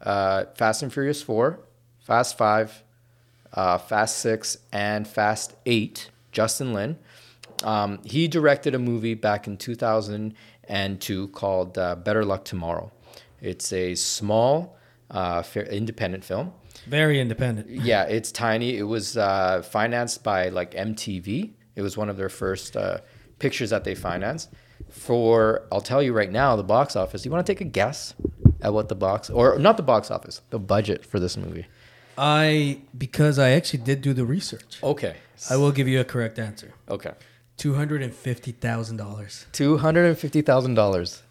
uh, 0.00 0.46
Fast 0.56 0.82
and 0.82 0.92
Furious 0.92 1.22
Four, 1.22 1.60
Fast 2.00 2.38
Five, 2.38 2.82
uh, 3.52 3.76
Fast 3.78 4.18
Six, 4.18 4.56
and 4.72 5.06
Fast 5.06 5.54
Eight, 5.66 6.08
Justin 6.32 6.72
Lin. 6.72 6.96
Um, 7.64 7.98
he 8.04 8.28
directed 8.28 8.74
a 8.74 8.78
movie 8.78 9.14
back 9.14 9.46
in 9.46 9.56
2002 9.56 11.28
called 11.28 11.78
uh, 11.78 11.96
Better 11.96 12.24
Luck 12.24 12.44
Tomorrow. 12.44 12.92
It's 13.40 13.72
a 13.72 13.94
small, 13.94 14.76
uh, 15.10 15.42
independent 15.70 16.24
film 16.24 16.52
Very 16.86 17.20
independent. 17.20 17.68
yeah, 17.70 18.02
it's 18.04 18.30
tiny. 18.32 18.76
It 18.76 18.82
was 18.84 19.16
uh, 19.16 19.62
financed 19.62 20.22
by 20.22 20.48
like 20.50 20.72
MTV. 20.72 21.52
It 21.76 21.82
was 21.82 21.96
one 21.96 22.08
of 22.08 22.16
their 22.16 22.28
first 22.28 22.76
uh, 22.76 22.98
pictures 23.38 23.70
that 23.70 23.84
they 23.84 23.94
financed. 23.94 24.50
For 24.90 25.66
I'll 25.70 25.80
tell 25.80 26.02
you 26.02 26.12
right 26.12 26.30
now, 26.30 26.56
the 26.56 26.62
box 26.64 26.96
office. 26.96 27.24
You 27.24 27.30
want 27.30 27.44
to 27.46 27.52
take 27.52 27.60
a 27.60 27.64
guess 27.64 28.14
at 28.62 28.72
what 28.72 28.88
the 28.88 28.94
box 28.94 29.30
or 29.30 29.58
not 29.58 29.76
the 29.76 29.82
box 29.82 30.10
office, 30.10 30.40
the 30.50 30.58
budget 30.58 31.04
for 31.04 31.20
this 31.20 31.36
movie? 31.36 31.66
I 32.16 32.80
because 32.96 33.38
I 33.38 33.50
actually 33.50 33.84
did 33.84 34.02
do 34.02 34.12
the 34.12 34.24
research. 34.24 34.78
Okay. 34.82 35.16
I 35.50 35.56
will 35.56 35.70
give 35.70 35.86
you 35.86 36.00
a 36.00 36.04
correct 36.04 36.38
answer. 36.38 36.72
Okay. 36.88 37.12
Two 37.58 37.74
hundred 37.74 38.02
and 38.02 38.14
fifty 38.14 38.52
thousand 38.52 38.96
dollars 38.96 39.44
Two 39.52 39.76
hundred 39.78 40.06
and 40.06 40.16
fifty 40.18 40.40
thousand 40.42 40.74
dollars. 40.74 41.22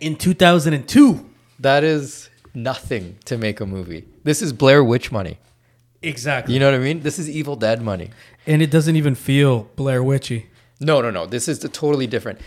in 0.00 0.16
two 0.16 0.34
thousand 0.34 0.74
and 0.74 0.86
two. 0.88 1.30
That 1.58 1.84
is 1.84 2.28
nothing 2.54 3.16
to 3.26 3.38
make 3.38 3.60
a 3.60 3.66
movie. 3.66 4.04
This 4.24 4.42
is 4.42 4.52
Blair 4.52 4.82
Witch 4.84 5.12
money. 5.12 5.38
Exactly. 6.02 6.54
You 6.54 6.60
know 6.60 6.66
what 6.70 6.74
I 6.74 6.82
mean? 6.82 7.00
This 7.00 7.18
is 7.18 7.28
Evil 7.30 7.56
Dead 7.56 7.82
money. 7.82 8.10
and 8.46 8.62
it 8.62 8.70
doesn't 8.70 8.96
even 8.96 9.14
feel 9.14 9.70
Blair 9.76 10.02
Witchy. 10.02 10.46
No, 10.80 11.00
no, 11.02 11.10
no. 11.10 11.26
This 11.26 11.46
is 11.46 11.58
totally 11.58 12.06
different. 12.06 12.40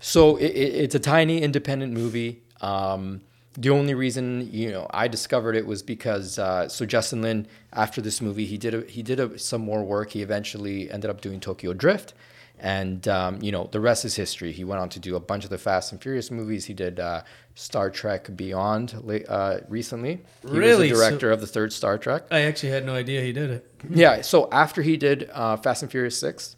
So 0.00 0.36
it, 0.36 0.46
it, 0.46 0.74
it's 0.84 0.94
a 0.94 0.98
tiny 0.98 1.42
independent 1.42 1.92
movie. 1.92 2.42
Um, 2.62 3.20
the 3.58 3.70
only 3.70 3.94
reason 3.94 4.48
you 4.52 4.70
know 4.72 4.86
I 4.90 5.08
discovered 5.08 5.54
it 5.56 5.66
was 5.66 5.82
because 5.82 6.38
uh, 6.38 6.68
so 6.68 6.84
Justin 6.86 7.22
Lin 7.22 7.46
after 7.72 8.00
this 8.00 8.20
movie 8.20 8.46
he 8.46 8.58
did 8.58 8.74
a, 8.74 8.80
he 8.82 9.02
did 9.02 9.20
a, 9.20 9.38
some 9.38 9.60
more 9.60 9.84
work. 9.84 10.10
He 10.10 10.22
eventually 10.22 10.90
ended 10.90 11.10
up 11.10 11.20
doing 11.20 11.38
Tokyo 11.40 11.72
Drift, 11.74 12.14
and 12.58 13.06
um, 13.08 13.40
you 13.42 13.52
know 13.52 13.68
the 13.72 13.80
rest 13.80 14.04
is 14.04 14.14
history. 14.16 14.52
He 14.52 14.64
went 14.64 14.80
on 14.80 14.88
to 14.90 15.00
do 15.00 15.16
a 15.16 15.20
bunch 15.20 15.44
of 15.44 15.50
the 15.50 15.58
Fast 15.58 15.92
and 15.92 16.00
Furious 16.02 16.30
movies. 16.30 16.64
He 16.64 16.74
did 16.74 16.98
uh, 17.00 17.22
Star 17.54 17.90
Trek 17.90 18.34
Beyond 18.36 18.94
uh, 19.28 19.58
recently. 19.68 20.22
He 20.42 20.48
Really? 20.48 20.90
was 20.90 20.98
the 20.98 21.06
director 21.06 21.30
of 21.30 21.40
the 21.40 21.46
third 21.46 21.72
Star 21.72 21.98
Trek. 21.98 22.24
I 22.30 22.40
actually 22.40 22.70
had 22.70 22.84
no 22.86 22.94
idea 22.94 23.20
he 23.22 23.32
did 23.32 23.50
it. 23.50 23.70
Yeah. 23.90 24.22
So 24.22 24.48
after 24.50 24.82
he 24.82 24.96
did 24.96 25.30
uh, 25.32 25.56
Fast 25.58 25.82
and 25.82 25.90
Furious 25.90 26.18
six, 26.18 26.56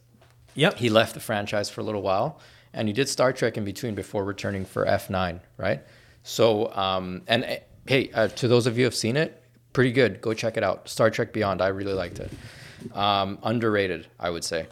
Yep. 0.55 0.79
he 0.79 0.89
left 0.89 1.15
the 1.15 1.21
franchise 1.21 1.69
for 1.69 1.83
a 1.83 1.85
little 1.85 2.03
while 2.03 2.41
and 2.73 2.89
he 2.89 2.95
did 2.95 3.09
Star 3.09 3.33
Trek 3.33 3.57
in 3.57 3.65
between 3.65 3.95
before 3.95 4.25
returning 4.25 4.65
for 4.65 4.85
F9, 4.87 5.41
right? 5.57 5.83
So, 6.23 6.73
um, 6.75 7.23
and 7.29 7.45
uh, 7.45 7.57
hey, 7.87 8.11
uh, 8.15 8.29
to 8.29 8.49
those 8.49 8.67
of 8.67 8.77
you 8.77 8.83
who 8.83 8.87
have 8.87 8.95
seen 8.95 9.17
it, 9.17 9.43
pretty 9.73 9.93
good. 9.93 10.21
Go 10.21 10.33
check 10.35 10.57
it 10.57 10.63
out. 10.65 10.89
Star 10.89 11.11
Trek 11.11 11.33
Beyond, 11.33 11.61
I 11.63 11.69
really 11.69 11.93
liked 11.93 12.19
it. 12.19 12.31
Um, 12.95 13.39
underrated, 13.43 14.07
I 14.19 14.31
would 14.31 14.45
say. 14.45 14.67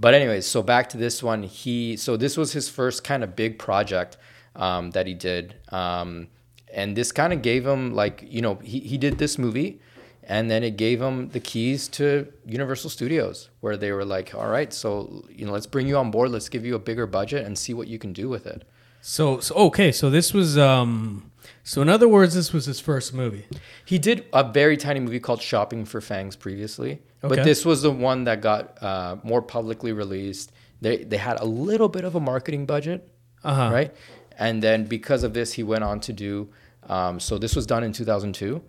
But 0.00 0.14
anyways, 0.14 0.46
so 0.46 0.62
back 0.62 0.88
to 0.90 0.96
this 0.96 1.22
one. 1.22 1.42
He 1.42 1.94
so 1.98 2.16
this 2.16 2.38
was 2.38 2.52
his 2.54 2.70
first 2.70 3.04
kind 3.04 3.22
of 3.22 3.36
big 3.36 3.58
project 3.58 4.16
um, 4.56 4.92
that 4.92 5.06
he 5.06 5.12
did, 5.12 5.56
um, 5.68 6.28
and 6.72 6.96
this 6.96 7.12
kind 7.12 7.34
of 7.34 7.42
gave 7.42 7.66
him 7.66 7.94
like 7.94 8.24
you 8.26 8.40
know 8.40 8.54
he 8.62 8.80
he 8.80 8.96
did 8.96 9.18
this 9.18 9.36
movie, 9.36 9.78
and 10.22 10.50
then 10.50 10.64
it 10.64 10.78
gave 10.78 11.02
him 11.02 11.28
the 11.28 11.40
keys 11.40 11.86
to 11.88 12.32
Universal 12.46 12.88
Studios, 12.88 13.50
where 13.60 13.76
they 13.76 13.92
were 13.92 14.06
like, 14.06 14.34
all 14.34 14.48
right, 14.48 14.72
so 14.72 15.22
you 15.28 15.44
know 15.44 15.52
let's 15.52 15.66
bring 15.66 15.86
you 15.86 15.98
on 15.98 16.10
board, 16.10 16.30
let's 16.30 16.48
give 16.48 16.64
you 16.64 16.74
a 16.74 16.78
bigger 16.78 17.06
budget 17.06 17.44
and 17.44 17.58
see 17.58 17.74
what 17.74 17.86
you 17.86 17.98
can 17.98 18.14
do 18.14 18.26
with 18.26 18.46
it. 18.46 18.66
So, 19.02 19.40
so 19.40 19.54
okay, 19.54 19.92
so 19.92 20.10
this 20.10 20.32
was 20.34 20.58
um 20.58 21.30
so 21.62 21.82
in 21.82 21.88
other 21.88 22.08
words 22.08 22.34
this 22.34 22.52
was 22.52 22.66
his 22.66 22.80
first 22.80 23.14
movie. 23.14 23.46
He 23.84 23.98
did 23.98 24.26
a 24.32 24.44
very 24.44 24.76
tiny 24.76 25.00
movie 25.00 25.20
called 25.20 25.40
Shopping 25.42 25.84
for 25.84 26.00
Fangs 26.00 26.36
previously, 26.36 27.00
Okay. 27.24 27.36
but 27.36 27.44
this 27.44 27.64
was 27.64 27.82
the 27.82 27.90
one 27.90 28.24
that 28.24 28.40
got 28.40 28.82
uh, 28.82 29.16
more 29.22 29.42
publicly 29.42 29.92
released. 29.92 30.52
They 30.80 31.04
they 31.04 31.16
had 31.18 31.40
a 31.40 31.44
little 31.44 31.88
bit 31.88 32.04
of 32.04 32.14
a 32.14 32.20
marketing 32.20 32.66
budget, 32.66 33.08
Uh-huh. 33.44 33.70
right? 33.72 33.94
And 34.38 34.62
then 34.62 34.84
because 34.84 35.22
of 35.22 35.32
this, 35.34 35.52
he 35.54 35.62
went 35.62 35.84
on 35.84 36.00
to 36.00 36.12
do. 36.12 36.48
Um, 36.88 37.20
so 37.20 37.36
this 37.38 37.54
was 37.54 37.66
done 37.66 37.84
in 37.84 37.92
2002. 37.92 38.62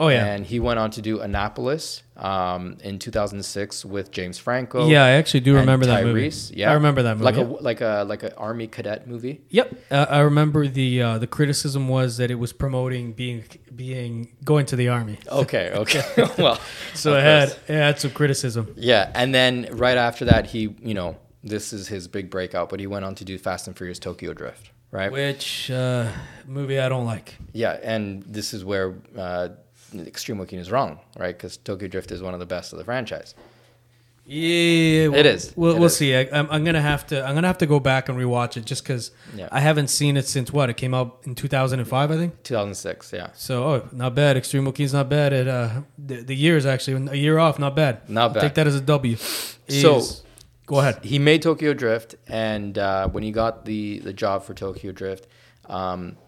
Oh, 0.00 0.08
yeah. 0.08 0.26
and 0.26 0.46
he 0.46 0.60
went 0.60 0.78
on 0.78 0.92
to 0.92 1.02
do 1.02 1.20
Annapolis 1.20 2.04
um, 2.16 2.78
in 2.84 3.00
2006 3.00 3.84
with 3.84 4.12
James 4.12 4.38
Franco. 4.38 4.86
Yeah, 4.86 5.04
I 5.04 5.10
actually 5.10 5.40
do 5.40 5.56
remember 5.56 5.86
that 5.86 6.04
movie. 6.04 6.30
Yeah, 6.54 6.70
I 6.70 6.74
remember 6.74 7.02
that 7.02 7.18
movie. 7.18 7.24
Like 7.24 7.36
a 7.36 7.42
like 7.42 7.80
a 7.80 8.04
like 8.06 8.22
an 8.22 8.32
army 8.36 8.68
cadet 8.68 9.08
movie. 9.08 9.40
Yep, 9.50 9.74
uh, 9.90 10.06
I 10.08 10.20
remember 10.20 10.68
the 10.68 11.02
uh, 11.02 11.18
the 11.18 11.26
criticism 11.26 11.88
was 11.88 12.16
that 12.18 12.30
it 12.30 12.36
was 12.36 12.52
promoting 12.52 13.12
being 13.12 13.44
being 13.74 14.36
going 14.44 14.66
to 14.66 14.76
the 14.76 14.88
army. 14.88 15.18
Okay, 15.30 15.72
okay. 15.72 16.02
well, 16.38 16.60
So 16.94 17.16
it 17.16 17.22
had 17.22 17.48
it 17.66 17.74
had 17.74 17.98
some 17.98 18.12
criticism. 18.12 18.74
Yeah, 18.76 19.10
and 19.14 19.34
then 19.34 19.68
right 19.72 19.96
after 19.96 20.24
that, 20.26 20.46
he, 20.46 20.76
you 20.80 20.94
know, 20.94 21.16
this 21.42 21.72
is 21.72 21.88
his 21.88 22.06
big 22.06 22.30
breakout, 22.30 22.68
but 22.68 22.78
he 22.78 22.86
went 22.86 23.04
on 23.04 23.14
to 23.16 23.24
do 23.24 23.36
Fast 23.38 23.66
and 23.66 23.76
Furious 23.76 23.98
Tokyo 23.98 24.32
Drift, 24.32 24.70
right? 24.92 25.10
Which 25.10 25.70
uh, 25.72 26.10
movie 26.46 26.78
I 26.78 26.88
don't 26.88 27.06
like. 27.06 27.36
Yeah, 27.52 27.78
and 27.82 28.22
this 28.22 28.54
is 28.54 28.64
where 28.64 28.94
uh, 29.16 29.48
Extreme 29.94 30.38
Looking 30.38 30.58
is 30.58 30.70
wrong, 30.70 31.00
right? 31.16 31.36
Because 31.36 31.56
Tokyo 31.56 31.88
Drift 31.88 32.10
is 32.12 32.22
one 32.22 32.34
of 32.34 32.40
the 32.40 32.46
best 32.46 32.72
of 32.72 32.78
the 32.78 32.84
franchise. 32.84 33.34
Yeah, 34.30 35.10
It 35.14 35.24
is. 35.24 35.54
We'll, 35.56 35.70
It 35.74 35.78
we'll 35.78 35.86
is. 35.86 35.96
see. 35.96 36.14
I, 36.14 36.28
I'm, 36.32 36.50
I'm 36.50 36.62
gonna 36.62 36.82
have 36.82 37.06
to. 37.06 37.24
I'm 37.26 37.34
gonna 37.34 37.46
have 37.46 37.56
to 37.58 37.66
go 37.66 37.80
back 37.80 38.10
and 38.10 38.18
rewatch 38.18 38.58
it 38.58 38.66
just 38.66 38.82
because 38.82 39.10
Yeah. 39.34 39.48
I 39.50 39.60
haven't 39.60 39.88
seen 39.88 40.18
it 40.18 40.26
since 40.26 40.52
what? 40.52 40.68
It 40.68 40.76
came 40.76 40.92
out 40.92 41.20
in 41.24 41.34
2005, 41.34 42.10
I 42.10 42.16
think. 42.16 42.42
2006, 42.42 43.12
yeah. 43.14 43.30
So, 43.34 43.64
oh, 43.64 43.88
not 43.90 44.14
bad. 44.14 44.36
Extreme 44.36 44.66
Wookiee's 44.66 44.92
not 44.92 45.08
bad. 45.08 45.32
At 45.32 45.48
uh, 45.48 45.80
the, 45.96 46.16
the 46.22 46.34
year 46.36 46.58
is 46.58 46.66
actually 46.66 47.08
a 47.10 47.14
year 47.14 47.38
off. 47.38 47.58
Not 47.58 47.74
bad. 47.74 48.06
Not 48.10 48.22
I'll 48.22 48.34
bad. 48.34 48.40
Take 48.42 48.54
that 48.54 48.66
as 48.66 48.74
a 48.74 48.82
W. 48.82 49.16
So- 49.16 50.02
go 50.66 50.80
ahead. 50.80 51.02
He 51.02 51.18
made 51.18 51.40
Tokyo 51.40 51.72
Drift, 51.72 52.16
and 52.26 52.76
uh, 52.76 53.08
when 53.08 53.22
he 53.22 53.30
got 53.32 53.64
the, 53.64 54.00
the 54.00 54.12
job 54.12 54.44
for 54.44 54.52
Tokyo 54.52 54.92
Drift, 54.92 55.26
um, 55.64 56.18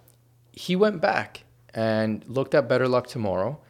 he 0.53 0.75
went 0.75 1.03
back 1.03 1.45
and 1.75 2.25
looked 2.27 2.55
at 2.55 2.69
Better 2.69 2.89
Luck 2.89 3.07
Tomorrow, 3.07 3.61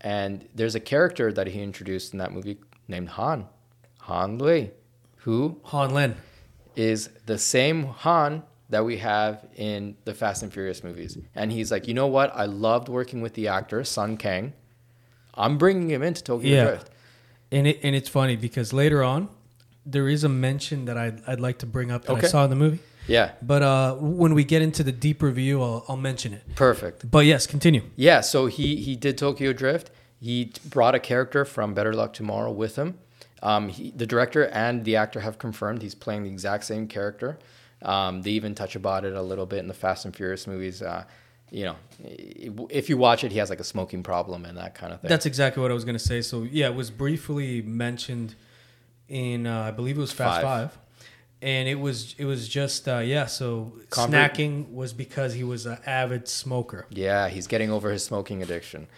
and 0.00 0.46
there's 0.54 0.74
a 0.74 0.80
character 0.80 1.32
that 1.32 1.46
he 1.48 1.62
introduced 1.62 2.12
in 2.12 2.18
that 2.18 2.32
movie 2.32 2.58
named 2.88 3.10
Han, 3.10 3.46
Han 4.00 4.38
Lue, 4.38 4.70
who 5.18 5.60
Han 5.64 5.92
Lin. 5.94 6.16
is 6.76 7.10
the 7.26 7.38
same 7.38 7.84
Han 7.86 8.42
that 8.70 8.84
we 8.84 8.98
have 8.98 9.44
in 9.56 9.96
the 10.04 10.14
Fast 10.14 10.42
and 10.42 10.52
Furious 10.52 10.82
movies. 10.84 11.18
And 11.34 11.50
he's 11.52 11.70
like, 11.72 11.88
you 11.88 11.94
know 11.94 12.06
what? 12.06 12.32
I 12.34 12.44
loved 12.44 12.88
working 12.88 13.20
with 13.20 13.34
the 13.34 13.48
actor 13.48 13.82
Sung 13.84 14.16
Kang. 14.16 14.52
I'm 15.34 15.58
bringing 15.58 15.90
him 15.90 16.02
into 16.02 16.22
Tokyo 16.22 16.54
Yeah. 16.54 16.64
Drift. 16.64 16.90
And 17.52 17.66
it 17.66 17.80
and 17.82 17.96
it's 17.96 18.08
funny 18.08 18.36
because 18.36 18.72
later 18.72 19.02
on, 19.02 19.28
there 19.84 20.08
is 20.08 20.22
a 20.22 20.28
mention 20.28 20.84
that 20.84 20.96
I'd, 20.96 21.20
I'd 21.26 21.40
like 21.40 21.58
to 21.58 21.66
bring 21.66 21.90
up 21.90 22.04
that 22.04 22.12
Okay. 22.12 22.26
I 22.28 22.30
saw 22.30 22.44
in 22.44 22.50
the 22.50 22.56
movie. 22.56 22.78
Yeah, 23.10 23.32
But 23.42 23.62
uh, 23.62 23.94
when 23.96 24.34
we 24.34 24.44
get 24.44 24.62
into 24.62 24.82
the 24.82 24.92
deep 24.92 25.20
review, 25.22 25.60
I'll, 25.62 25.84
I'll 25.88 25.96
mention 25.96 26.32
it. 26.32 26.42
perfect. 26.54 27.10
But 27.10 27.26
yes, 27.26 27.46
continue. 27.46 27.82
Yeah, 27.96 28.20
so 28.20 28.46
he 28.46 28.76
he 28.76 28.94
did 28.96 29.18
Tokyo 29.18 29.52
Drift. 29.52 29.90
He 30.20 30.52
brought 30.66 30.94
a 30.94 31.00
character 31.00 31.44
from 31.44 31.74
Better 31.74 31.92
Luck 31.92 32.12
Tomorrow 32.12 32.52
with 32.52 32.76
him. 32.76 32.98
Um, 33.42 33.68
he, 33.70 33.90
the 33.90 34.06
director 34.06 34.46
and 34.48 34.84
the 34.84 34.96
actor 34.96 35.20
have 35.20 35.38
confirmed 35.38 35.82
he's 35.82 35.94
playing 35.94 36.24
the 36.24 36.30
exact 36.30 36.64
same 36.64 36.86
character. 36.86 37.38
Um, 37.82 38.22
they 38.22 38.30
even 38.32 38.54
touch 38.54 38.76
about 38.76 39.04
it 39.04 39.14
a 39.14 39.22
little 39.22 39.46
bit 39.46 39.60
in 39.60 39.68
the 39.68 39.74
Fast 39.74 40.04
and 40.04 40.14
Furious 40.14 40.46
movies. 40.46 40.82
Uh, 40.82 41.04
you 41.50 41.64
know, 41.64 41.76
if 42.68 42.88
you 42.88 42.96
watch 42.96 43.24
it, 43.24 43.32
he 43.32 43.38
has 43.38 43.50
like 43.50 43.60
a 43.60 43.64
smoking 43.64 44.02
problem 44.02 44.44
and 44.44 44.56
that 44.58 44.74
kind 44.74 44.92
of 44.92 45.00
thing. 45.00 45.08
That's 45.08 45.26
exactly 45.26 45.62
what 45.62 45.70
I 45.70 45.74
was 45.74 45.84
going 45.84 45.96
to 45.96 46.04
say. 46.04 46.20
So 46.22 46.42
yeah, 46.42 46.66
it 46.66 46.74
was 46.74 46.90
briefly 46.90 47.62
mentioned 47.62 48.34
in 49.08 49.46
uh, 49.46 49.62
I 49.62 49.70
believe 49.72 49.96
it 49.96 50.00
was 50.00 50.12
Fast 50.12 50.42
Five. 50.42 50.72
Five, 50.72 50.78
and 51.42 51.68
it 51.68 51.76
was 51.76 52.14
it 52.18 52.24
was 52.24 52.48
just 52.48 52.88
uh, 52.88 52.98
yeah. 52.98 53.26
So 53.26 53.72
Convert- 53.90 54.34
snacking 54.34 54.70
was 54.72 54.92
because 54.92 55.34
he 55.34 55.44
was 55.44 55.66
an 55.66 55.78
avid 55.86 56.28
smoker. 56.28 56.86
Yeah, 56.90 57.28
he's 57.28 57.46
getting 57.46 57.70
over 57.70 57.90
his 57.90 58.04
smoking 58.04 58.42
addiction, 58.42 58.88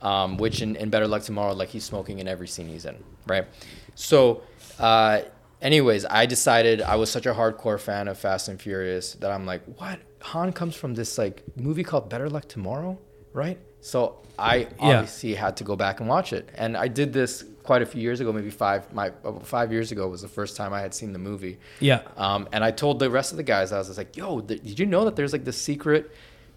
um, 0.00 0.36
which 0.36 0.62
in, 0.62 0.76
in 0.76 0.90
Better 0.90 1.08
Luck 1.08 1.22
Tomorrow, 1.22 1.54
like 1.54 1.68
he's 1.70 1.84
smoking 1.84 2.18
in 2.18 2.28
every 2.28 2.48
scene 2.48 2.68
he's 2.68 2.84
in, 2.84 3.02
right? 3.26 3.46
So, 3.94 4.42
uh, 4.78 5.22
anyways, 5.60 6.06
I 6.08 6.26
decided 6.26 6.80
I 6.80 6.96
was 6.96 7.10
such 7.10 7.26
a 7.26 7.34
hardcore 7.34 7.80
fan 7.80 8.08
of 8.08 8.18
Fast 8.18 8.48
and 8.48 8.60
Furious 8.60 9.14
that 9.14 9.30
I'm 9.32 9.46
like, 9.46 9.62
what? 9.78 9.98
Han 10.22 10.52
comes 10.52 10.76
from 10.76 10.94
this 10.94 11.16
like 11.18 11.42
movie 11.56 11.82
called 11.82 12.08
Better 12.10 12.28
Luck 12.28 12.46
Tomorrow, 12.46 12.98
right? 13.32 13.58
So 13.80 14.18
I 14.38 14.68
obviously 14.78 15.34
had 15.34 15.56
to 15.56 15.64
go 15.64 15.74
back 15.76 16.00
and 16.00 16.08
watch 16.08 16.32
it, 16.32 16.50
and 16.54 16.76
I 16.76 16.88
did 16.88 17.12
this 17.12 17.44
quite 17.62 17.82
a 17.82 17.86
few 17.86 18.00
years 18.00 18.20
ago, 18.20 18.32
maybe 18.32 18.50
five. 18.50 18.92
My 18.92 19.12
five 19.42 19.72
years 19.72 19.92
ago 19.92 20.08
was 20.08 20.22
the 20.22 20.28
first 20.28 20.56
time 20.56 20.72
I 20.72 20.80
had 20.80 20.94
seen 20.94 21.12
the 21.12 21.18
movie. 21.18 21.58
Yeah. 21.80 22.02
Um, 22.16 22.48
and 22.52 22.64
I 22.64 22.70
told 22.70 22.98
the 22.98 23.10
rest 23.10 23.32
of 23.32 23.36
the 23.36 23.42
guys, 23.42 23.72
I 23.72 23.78
was 23.78 23.96
like, 23.96 24.16
yo, 24.16 24.40
th- 24.40 24.62
did 24.62 24.78
you 24.78 24.86
know 24.86 25.04
that 25.04 25.16
there's 25.16 25.32
like 25.32 25.44
this 25.44 25.60
secret 25.60 26.10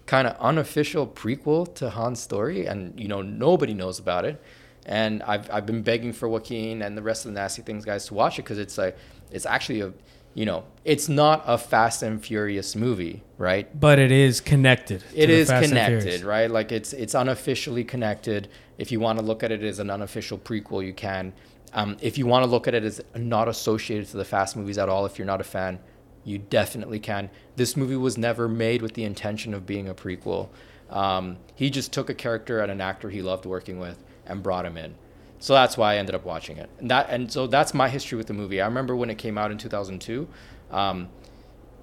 kind 0.06 0.26
of 0.26 0.36
unofficial 0.38 1.06
prequel 1.06 1.72
to 1.76 1.90
Han's 1.90 2.20
story? 2.20 2.66
And, 2.66 2.98
you 2.98 3.08
know, 3.08 3.22
nobody 3.22 3.74
knows 3.74 3.98
about 3.98 4.24
it. 4.24 4.42
And 4.86 5.22
I've, 5.22 5.50
I've 5.50 5.66
been 5.66 5.82
begging 5.82 6.12
for 6.12 6.28
Joaquin 6.28 6.82
and 6.82 6.96
the 6.96 7.02
rest 7.02 7.24
of 7.24 7.32
the 7.32 7.40
Nasty 7.40 7.62
Things 7.62 7.84
guys 7.84 8.06
to 8.06 8.14
watch 8.14 8.38
it 8.38 8.42
because 8.42 8.58
it's 8.58 8.76
like, 8.76 8.96
it's 9.30 9.46
actually 9.46 9.80
a, 9.80 9.92
you 10.34 10.44
know, 10.44 10.64
it's 10.84 11.08
not 11.08 11.44
a 11.46 11.56
Fast 11.56 12.02
and 12.02 12.22
Furious 12.22 12.74
movie, 12.76 13.22
right? 13.38 13.68
But 13.78 13.98
it 13.98 14.10
is 14.10 14.40
connected. 14.40 15.00
to 15.00 15.16
It 15.16 15.28
the 15.28 15.44
Fast 15.44 15.68
connected, 15.68 16.22
right? 16.24 16.50
Like 16.50 16.72
it's 16.72 16.92
it's 16.92 17.14
unofficially 17.14 17.84
connected. 17.84 18.48
If 18.78 18.90
you 18.92 19.00
want 19.00 19.18
to 19.18 19.24
look 19.24 19.42
at 19.42 19.52
it 19.52 19.62
as 19.62 19.78
an 19.78 19.90
unofficial 19.90 20.38
prequel, 20.38 20.84
you 20.84 20.92
can. 20.92 21.32
Um, 21.72 21.96
if 22.00 22.18
you 22.18 22.26
want 22.26 22.44
to 22.44 22.50
look 22.50 22.68
at 22.68 22.74
it 22.74 22.84
as 22.84 23.00
not 23.16 23.48
associated 23.48 24.06
to 24.08 24.16
the 24.16 24.24
Fast 24.24 24.56
movies 24.56 24.78
at 24.78 24.88
all, 24.88 25.06
if 25.06 25.18
you're 25.18 25.26
not 25.26 25.40
a 25.40 25.44
fan, 25.44 25.78
you 26.24 26.38
definitely 26.38 27.00
can. 27.00 27.30
This 27.56 27.76
movie 27.76 27.96
was 27.96 28.16
never 28.16 28.48
made 28.48 28.80
with 28.82 28.94
the 28.94 29.04
intention 29.04 29.54
of 29.54 29.66
being 29.66 29.88
a 29.88 29.94
prequel. 29.94 30.48
Um, 30.90 31.38
he 31.54 31.70
just 31.70 31.92
took 31.92 32.08
a 32.10 32.14
character 32.14 32.60
and 32.60 32.70
an 32.70 32.80
actor 32.80 33.10
he 33.10 33.22
loved 33.22 33.44
working 33.46 33.78
with 33.78 34.02
and 34.26 34.42
brought 34.42 34.64
him 34.64 34.76
in. 34.76 34.94
So 35.40 35.52
that's 35.52 35.76
why 35.76 35.94
I 35.94 35.96
ended 35.98 36.14
up 36.14 36.24
watching 36.24 36.56
it. 36.56 36.70
And 36.78 36.90
that 36.90 37.10
and 37.10 37.30
so 37.30 37.46
that's 37.46 37.74
my 37.74 37.88
history 37.88 38.16
with 38.16 38.28
the 38.28 38.32
movie. 38.32 38.60
I 38.60 38.66
remember 38.66 38.94
when 38.96 39.10
it 39.10 39.18
came 39.18 39.36
out 39.36 39.50
in 39.50 39.58
2002. 39.58 40.26
Um, 40.70 41.08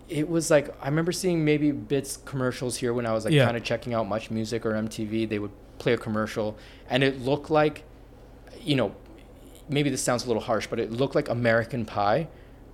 it 0.10 0.28
was 0.28 0.50
like 0.50 0.74
I 0.82 0.88
remember 0.88 1.12
seeing 1.12 1.46
maybe 1.46 1.72
bits 1.72 2.18
commercials 2.26 2.78
here 2.78 2.94
when 2.94 3.06
I 3.06 3.14
was 3.14 3.26
like 3.26 3.34
Yeah. 3.34 3.46
kind 3.46 3.56
of 3.58 3.64
checking 3.64 3.94
out 3.94 4.08
Much 4.08 4.32
Music 4.32 4.66
or 4.66 4.72
MTV. 4.74 5.30
They 5.30 5.40
would 5.40 5.52
play 5.82 5.94
a 5.94 5.98
commercial, 5.98 6.58
and 6.89 7.04
it 7.04 7.20
looked 7.22 7.50
like 7.50 7.84
you 8.62 8.76
know, 8.76 8.94
maybe 9.70 9.89
this 9.89 10.04
sounds 10.04 10.24
a 10.26 10.28
little 10.28 10.41
harsh, 10.44 10.67
but 10.67 10.80
it 10.80 10.91
looked 10.91 11.15
like 11.15 11.28
American 11.30 11.84
Pie, 11.86 12.28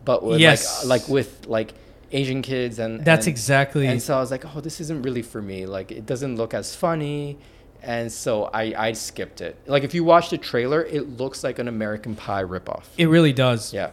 but 0.03 0.21
with 0.23 0.39
Yes. 0.39 0.85
like 0.85 1.01
like 1.03 1.09
with 1.09 1.47
like 1.47 1.73
Asian 2.11 2.41
kids 2.41 2.79
and 2.79 3.03
That's 3.05 3.25
and- 3.27 3.33
exactly. 3.33 3.87
And 3.87 4.01
so 4.01 4.17
I 4.17 4.19
was 4.19 4.31
like, 4.31 4.43
oh, 4.55 4.59
this 4.61 4.79
isn't 4.81 5.01
really 5.03 5.21
for 5.21 5.41
me. 5.41 5.65
Like 5.65 5.91
it 5.91 6.05
doesn't 6.05 6.35
look 6.35 6.53
as 6.53 6.75
funny. 6.75 7.37
And 7.83 8.11
so 8.11 8.45
I, 8.45 8.87
I 8.87 8.91
skipped 8.93 9.39
it. 9.41 9.55
Like 9.67 9.83
if 9.83 9.93
you 9.93 10.03
watch 10.03 10.29
the 10.29 10.37
trailer, 10.37 10.83
it 10.83 11.17
looks 11.17 11.43
like 11.43 11.59
an 11.59 11.67
American 11.67 12.15
Pie 12.15 12.43
ripoff. 12.43 12.83
it 12.97 13.07
really 13.07 13.33
does. 13.33 13.73
Yeah. 13.73 13.91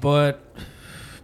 But 0.00 0.40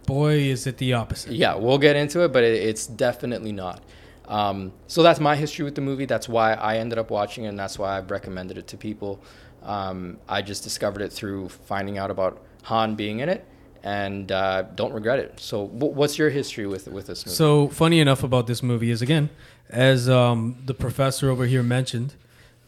boy, 0.05 0.33
is 0.35 0.67
it 0.67 0.77
the 0.77 0.93
opposite. 0.93 1.31
Yeah, 1.33 1.55
we'll 1.55 1.79
get 1.79 1.95
into 1.95 2.23
it, 2.23 2.31
but 2.31 2.43
it, 2.43 2.61
it's 2.63 2.87
definitely 2.87 3.51
not. 3.51 3.81
Um, 4.27 4.73
so 4.87 5.03
that's 5.03 5.19
my 5.19 5.35
history 5.35 5.63
with 5.65 5.75
the 5.75 5.81
movie. 5.81 6.05
That's 6.05 6.27
why 6.27 6.53
I 6.53 6.77
ended 6.77 6.97
up 6.99 7.09
watching 7.11 7.45
it, 7.45 7.47
and 7.49 7.59
that's 7.59 7.79
why 7.79 7.97
I've 7.97 8.11
recommended 8.11 8.57
it 8.57 8.67
to 8.67 8.77
people. 8.77 9.21
Um, 9.63 10.17
I 10.27 10.41
just 10.41 10.63
discovered 10.63 11.01
it 11.01 11.11
through 11.13 11.49
finding 11.49 11.97
out 11.97 12.11
about 12.11 12.41
Han 12.63 12.95
being 12.95 13.19
in 13.19 13.29
it, 13.29 13.45
and 13.83 14.31
uh, 14.31 14.63
don't 14.75 14.91
regret 14.93 15.19
it. 15.19 15.39
So, 15.39 15.65
wh- 15.67 15.95
what's 15.95 16.17
your 16.17 16.29
history 16.29 16.67
with 16.67 16.87
with 16.87 17.07
this 17.07 17.25
movie? 17.25 17.35
So 17.35 17.69
funny 17.69 17.99
enough 17.99 18.23
about 18.23 18.47
this 18.47 18.61
movie 18.61 18.91
is 18.91 19.01
again, 19.01 19.29
as 19.69 20.09
um, 20.09 20.57
the 20.65 20.73
professor 20.73 21.29
over 21.29 21.45
here 21.45 21.63
mentioned, 21.63 22.15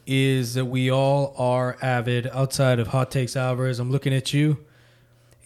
is 0.08 0.54
that 0.54 0.65
we 0.65 0.89
all 0.89 1.36
are 1.38 1.78
avid 1.82 2.28
outside 2.34 2.80
of 2.80 2.88
Hot 2.88 3.12
Takes 3.12 3.36
Alvarez. 3.36 3.80
I'm 3.80 3.91
looking 3.91 4.13
at 4.13 4.34
you. 4.34 4.65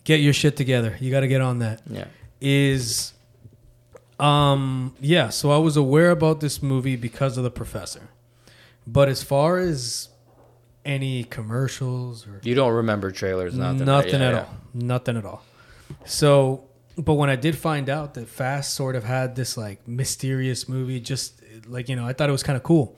Get 0.04 0.20
your 0.20 0.34
shit 0.34 0.56
together. 0.58 0.96
You 1.00 1.10
got 1.12 1.22
to 1.22 1.28
get 1.28 1.42
on 1.42 1.60
that. 1.60 1.82
yeah, 1.90 2.06
Is 2.42 3.14
um 4.24 4.96
yeah, 5.00 5.30
so 5.30 5.52
I 5.52 5.58
was 5.58 5.76
aware 5.78 6.12
about 6.12 6.40
this 6.40 6.62
movie 6.64 6.96
because 6.96 7.38
of 7.38 7.44
the 7.44 7.52
professor. 7.52 8.10
But 8.86 9.08
as 9.10 9.24
far 9.24 9.58
as 9.60 10.10
any 10.86 11.24
commercials 11.24 12.28
or 12.28 12.40
you 12.44 12.56
don't 12.56 12.74
remember 12.74 13.12
trailers, 13.12 13.56
nothing, 13.56 13.86
nothing, 13.86 14.14
right? 14.14 14.20
Yeah, 14.22 14.28
at 14.28 14.34
yeah. 14.34 14.40
all. 14.42 14.50
Nothing 14.74 15.18
at 15.18 15.26
all. 15.26 15.44
So, 16.06 16.66
but 16.98 17.14
when 17.14 17.30
I 17.30 17.36
did 17.36 17.58
find 17.58 17.90
out 17.90 18.14
that 18.16 18.28
Fast 18.28 18.74
sort 18.74 18.96
of 18.96 19.04
had 19.04 19.36
this 19.36 19.58
like 19.58 19.88
mysterious 19.88 20.68
movie, 20.68 21.00
just 21.00 21.42
like 21.68 21.90
you 21.90 21.96
know, 21.96 22.06
I 22.06 22.14
thought 22.14 22.30
it 22.30 22.34
was 22.34 22.44
kind 22.44 22.58
of 22.58 22.64
cool, 22.64 22.98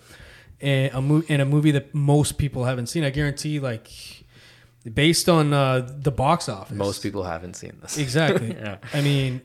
and 0.62 0.94
a 0.94 1.02
mo- 1.02 1.24
in 1.28 1.40
a 1.42 1.46
movie 1.46 1.72
that 1.72 1.94
most 1.94 2.38
people 2.38 2.66
haven't 2.66 2.88
seen. 2.88 3.04
I 3.04 3.10
guarantee, 3.12 3.60
like, 3.60 3.90
based 4.92 5.30
on 5.30 5.54
uh, 5.54 5.88
the 6.02 6.12
box 6.12 6.50
office, 6.50 6.76
Most 6.78 7.04
people 7.04 7.24
haven't 7.24 7.56
seen 7.56 7.78
this. 7.82 7.98
exactly. 7.98 8.56
Yeah. 8.60 8.78
I 8.94 9.02
mean, 9.02 9.42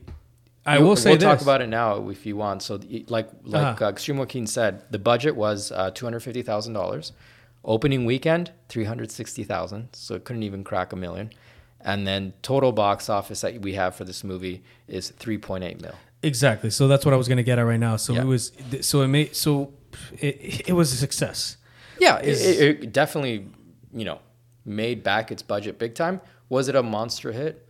I 0.65 0.79
will 0.79 0.95
say 0.95 1.09
we'll 1.11 1.17
this. 1.19 1.23
talk 1.25 1.41
about 1.41 1.61
it 1.61 1.67
now 1.67 2.09
if 2.09 2.25
you 2.25 2.35
want. 2.37 2.61
So, 2.63 2.79
like 3.07 3.29
like 3.43 3.65
Uh-huh. 3.65 3.85
uh 3.85 3.89
Extreme 3.89 4.17
Joaquin 4.19 4.45
said, 4.47 4.83
the 4.91 4.99
budget 4.99 5.35
was 5.35 5.71
uh, 5.71 5.91
two 5.91 6.05
hundred 6.05 6.21
fifty 6.21 6.41
thousand 6.43 6.73
dollars. 6.73 7.11
Opening 7.63 8.05
weekend, 8.05 8.51
three 8.69 8.85
hundred 8.85 9.11
sixty 9.11 9.43
thousand. 9.43 9.89
So 9.93 10.15
it 10.15 10.23
couldn't 10.23 10.43
even 10.43 10.63
crack 10.63 10.93
a 10.93 10.95
million. 10.95 11.31
And 11.83 12.05
then 12.05 12.33
total 12.43 12.71
box 12.71 13.09
office 13.09 13.41
that 13.41 13.61
we 13.61 13.73
have 13.73 13.95
for 13.95 14.03
this 14.03 14.23
movie 14.23 14.61
is 14.87 15.09
three 15.09 15.37
point 15.37 15.63
eight 15.63 15.81
mil. 15.81 15.95
Exactly. 16.23 16.69
So 16.69 16.87
that's 16.87 17.05
what 17.05 17.13
I 17.13 17.17
was 17.17 17.27
going 17.27 17.37
to 17.37 17.43
get 17.43 17.57
at 17.57 17.63
right 17.65 17.79
now. 17.79 17.95
So 17.97 18.13
Yeah. 18.13 18.21
it 18.21 18.25
was. 18.25 18.51
So 18.81 19.01
it 19.01 19.07
made. 19.07 19.35
So 19.35 19.73
it, 20.19 20.69
it 20.69 20.73
was 20.73 20.93
a 20.93 20.95
success. 20.95 21.57
Yeah, 21.99 22.17
it, 22.19 22.39
it, 22.39 22.83
it 22.83 22.93
definitely, 22.93 23.47
you 23.93 24.05
know, 24.05 24.19
made 24.65 25.01
back 25.03 25.31
its 25.31 25.41
budget 25.43 25.77
big 25.79 25.93
time. 25.95 26.21
Was 26.49 26.67
it 26.67 26.75
a 26.75 26.83
monster 26.83 27.31
hit? 27.31 27.67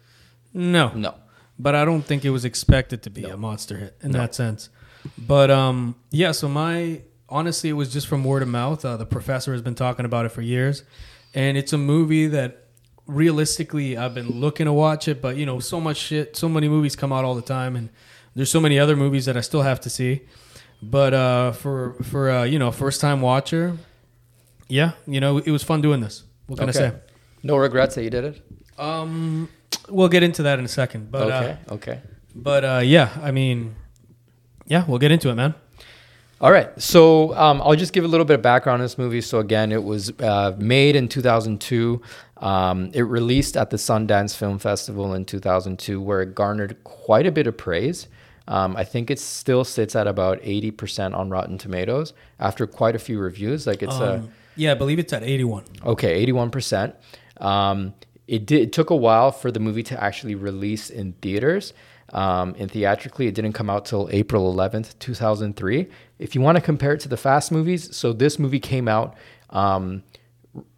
No. 0.53 0.89
No. 0.93 1.15
But 1.61 1.75
I 1.75 1.85
don't 1.85 2.01
think 2.01 2.25
it 2.25 2.31
was 2.31 2.45
expected 2.45 3.03
to 3.03 3.09
be 3.09 3.23
a 3.23 3.37
monster 3.37 3.77
hit 3.77 3.97
in 4.01 4.11
that 4.11 4.33
sense. 4.35 4.69
But 5.17 5.51
um, 5.51 5.95
yeah. 6.09 6.31
So 6.31 6.47
my 6.47 7.01
honestly, 7.29 7.69
it 7.69 7.73
was 7.73 7.91
just 7.91 8.07
from 8.07 8.23
word 8.23 8.41
of 8.41 8.47
mouth. 8.49 8.83
Uh, 8.83 8.97
the 8.97 9.05
professor 9.05 9.53
has 9.53 9.61
been 9.61 9.75
talking 9.75 10.05
about 10.05 10.25
it 10.25 10.29
for 10.29 10.41
years, 10.41 10.83
and 11.33 11.57
it's 11.57 11.73
a 11.73 11.77
movie 11.77 12.27
that 12.27 12.67
realistically 13.07 13.97
I've 13.97 14.13
been 14.13 14.39
looking 14.39 14.65
to 14.65 14.73
watch 14.73 15.07
it, 15.07 15.21
but 15.21 15.37
you 15.37 15.45
know, 15.45 15.59
so 15.59 15.79
much 15.79 15.97
shit, 15.97 16.35
so 16.35 16.47
many 16.47 16.69
movies 16.69 16.95
come 16.95 17.11
out 17.11 17.25
all 17.25 17.35
the 17.35 17.41
time, 17.41 17.75
and 17.75 17.89
there's 18.35 18.51
so 18.51 18.59
many 18.59 18.79
other 18.79 18.95
movies 18.95 19.25
that 19.25 19.37
I 19.37 19.41
still 19.41 19.61
have 19.61 19.79
to 19.81 19.89
see. 19.89 20.21
But 20.81 21.13
uh, 21.13 21.51
for 21.51 21.93
for 22.03 22.29
uh, 22.31 22.43
you 22.43 22.57
know, 22.57 22.71
first 22.71 23.01
time 23.01 23.21
watcher, 23.21 23.77
yeah, 24.67 24.91
you 25.05 25.19
know, 25.19 25.37
it 25.37 25.51
was 25.51 25.63
fun 25.63 25.81
doing 25.81 26.01
this. 26.01 26.23
What 26.47 26.59
can 26.59 26.69
I 26.69 26.73
say? 26.73 26.93
No 27.43 27.57
regrets 27.57 27.95
that 27.95 28.03
you 28.03 28.09
did 28.09 28.23
it. 28.23 28.41
Um, 28.77 29.49
we'll 29.89 30.09
get 30.09 30.23
into 30.23 30.43
that 30.43 30.59
in 30.59 30.65
a 30.65 30.69
second. 30.69 31.11
But 31.11 31.31
uh, 31.31 31.35
okay. 31.35 31.57
okay. 31.71 32.01
but 32.35 32.63
uh, 32.63 32.81
yeah, 32.83 33.09
I 33.21 33.31
mean, 33.31 33.75
yeah, 34.65 34.85
we'll 34.87 34.99
get 34.99 35.11
into 35.11 35.29
it, 35.29 35.35
man. 35.35 35.55
All 36.39 36.51
right. 36.51 36.69
So 36.81 37.35
um, 37.35 37.61
I'll 37.61 37.75
just 37.75 37.93
give 37.93 38.03
a 38.03 38.07
little 38.07 38.25
bit 38.25 38.33
of 38.33 38.41
background 38.41 38.81
on 38.81 38.85
this 38.85 38.97
movie. 38.97 39.21
So 39.21 39.39
again, 39.39 39.71
it 39.71 39.83
was 39.83 40.11
uh, 40.19 40.55
made 40.57 40.95
in 40.95 41.07
2002. 41.07 42.01
Um, 42.37 42.89
it 42.95 43.03
released 43.03 43.55
at 43.55 43.69
the 43.69 43.77
Sundance 43.77 44.35
Film 44.35 44.57
Festival 44.57 45.13
in 45.13 45.25
2002, 45.25 46.01
where 46.01 46.23
it 46.23 46.33
garnered 46.33 46.83
quite 46.83 47.27
a 47.27 47.31
bit 47.31 47.45
of 47.45 47.57
praise. 47.57 48.07
Um, 48.47 48.75
I 48.75 48.83
think 48.83 49.11
it 49.11 49.19
still 49.19 49.63
sits 49.63 49.95
at 49.95 50.07
about 50.07 50.41
80% 50.41 51.15
on 51.15 51.29
Rotten 51.29 51.59
Tomatoes 51.59 52.13
after 52.39 52.65
quite 52.65 52.95
a 52.95 52.99
few 52.99 53.19
reviews. 53.19 53.67
Like 53.67 53.83
it's 53.83 53.95
a 53.95 54.15
Um, 54.15 54.31
yeah, 54.55 54.71
I 54.71 54.73
believe 54.73 54.99
it's 54.99 55.13
at 55.13 55.23
81. 55.23 55.63
Okay, 55.85 56.13
eighty-one 56.15 56.49
percent. 56.49 56.95
Um, 57.37 57.93
it 58.31 58.45
did. 58.45 58.61
It 58.61 58.71
took 58.71 58.89
a 58.89 58.95
while 58.95 59.31
for 59.31 59.51
the 59.51 59.59
movie 59.59 59.83
to 59.83 59.95
actually 60.07 60.35
release 60.35 60.89
in 60.89 61.13
theaters. 61.21 61.73
Um, 62.13 62.55
and 62.59 62.69
theatrically, 62.69 63.27
it 63.27 63.35
didn't 63.35 63.53
come 63.53 63.69
out 63.69 63.85
till 63.85 64.09
April 64.11 64.43
eleventh, 64.51 64.99
two 64.99 65.13
thousand 65.13 65.55
three. 65.55 65.87
If 66.19 66.35
you 66.35 66.41
want 66.41 66.57
to 66.57 66.61
compare 66.61 66.93
it 66.95 67.01
to 67.01 67.09
the 67.09 67.17
Fast 67.17 67.51
movies, 67.51 67.95
so 67.95 68.13
this 68.13 68.37
movie 68.37 68.59
came 68.59 68.87
out, 68.87 69.15
um, 69.49 70.03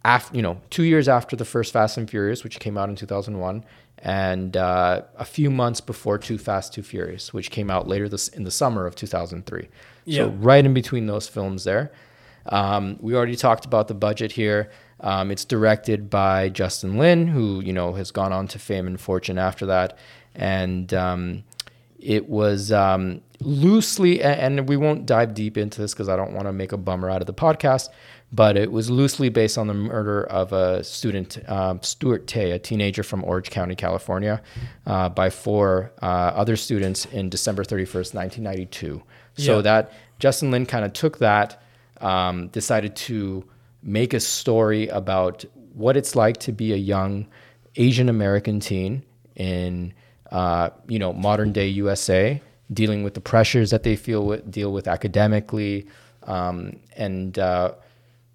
after 0.04 0.36
you 0.36 0.42
know, 0.42 0.60
two 0.70 0.84
years 0.84 1.08
after 1.08 1.36
the 1.36 1.44
first 1.44 1.72
Fast 1.72 1.98
and 1.98 2.08
Furious, 2.08 2.44
which 2.44 2.60
came 2.60 2.78
out 2.80 2.88
in 2.88 2.94
two 2.94 3.06
thousand 3.06 3.40
one, 3.40 3.64
and 3.98 4.56
uh, 4.56 5.02
a 5.16 5.24
few 5.24 5.50
months 5.50 5.80
before 5.80 6.18
Too 6.18 6.38
Fast, 6.38 6.72
Too 6.74 6.82
Furious, 6.82 7.32
which 7.32 7.50
came 7.50 7.68
out 7.68 7.88
later 7.88 8.08
this 8.08 8.28
in 8.28 8.44
the 8.44 8.52
summer 8.52 8.86
of 8.86 8.94
two 8.94 9.08
thousand 9.08 9.46
three. 9.46 9.68
Yeah. 10.04 10.24
So 10.24 10.28
right 10.50 10.64
in 10.64 10.72
between 10.72 11.06
those 11.06 11.26
films 11.28 11.64
there. 11.64 11.90
Um, 12.46 12.96
we 13.00 13.16
already 13.16 13.36
talked 13.36 13.64
about 13.64 13.88
the 13.88 13.94
budget 13.94 14.32
here. 14.32 14.70
Um, 15.04 15.30
it's 15.30 15.44
directed 15.44 16.08
by 16.10 16.48
Justin 16.48 16.96
Lin, 16.98 17.28
who 17.28 17.60
you 17.60 17.72
know 17.72 17.92
has 17.92 18.10
gone 18.10 18.32
on 18.32 18.48
to 18.48 18.58
fame 18.58 18.86
and 18.86 18.98
fortune 19.00 19.38
after 19.38 19.66
that, 19.66 19.96
and 20.34 20.92
um, 20.94 21.44
it 22.00 22.28
was 22.28 22.72
um, 22.72 23.20
loosely, 23.40 24.22
and 24.22 24.66
we 24.68 24.76
won't 24.76 25.06
dive 25.06 25.34
deep 25.34 25.56
into 25.58 25.80
this 25.80 25.92
because 25.92 26.08
I 26.08 26.16
don't 26.16 26.32
want 26.32 26.46
to 26.46 26.52
make 26.52 26.72
a 26.72 26.76
bummer 26.78 27.10
out 27.10 27.20
of 27.20 27.26
the 27.26 27.34
podcast, 27.34 27.88
but 28.32 28.56
it 28.56 28.72
was 28.72 28.90
loosely 28.90 29.28
based 29.28 29.58
on 29.58 29.66
the 29.66 29.74
murder 29.74 30.24
of 30.24 30.52
a 30.52 30.82
student, 30.82 31.38
um, 31.48 31.82
Stuart 31.82 32.26
Tay, 32.26 32.50
a 32.52 32.58
teenager 32.58 33.02
from 33.02 33.22
Orange 33.24 33.50
County, 33.50 33.74
California, 33.74 34.42
uh, 34.86 35.08
by 35.10 35.30
four 35.30 35.92
uh, 36.02 36.06
other 36.34 36.56
students 36.56 37.04
in 37.06 37.28
December 37.28 37.62
31st, 37.62 38.14
1992. 38.14 39.02
So 39.36 39.56
Yeah. 39.56 39.62
that 39.62 39.92
Justin 40.18 40.50
Lin 40.50 40.64
kind 40.66 40.84
of 40.84 40.92
took 40.94 41.18
that, 41.18 41.60
um, 42.00 42.48
decided 42.48 42.96
to 42.96 43.44
make 43.84 44.14
a 44.14 44.20
story 44.20 44.88
about 44.88 45.44
what 45.74 45.96
it's 45.96 46.16
like 46.16 46.38
to 46.38 46.52
be 46.52 46.72
a 46.72 46.76
young 46.76 47.26
Asian 47.76 48.08
American 48.08 48.58
teen 48.58 49.02
in 49.36 49.92
uh, 50.32 50.70
you 50.88 50.98
know 50.98 51.12
modern 51.12 51.52
day 51.52 51.68
USA, 51.68 52.40
dealing 52.72 53.04
with 53.04 53.14
the 53.14 53.20
pressures 53.20 53.70
that 53.70 53.82
they 53.82 53.94
feel 53.94 54.24
with, 54.26 54.50
deal 54.50 54.72
with 54.72 54.88
academically, 54.88 55.86
um, 56.24 56.80
and 56.96 57.38
uh, 57.38 57.72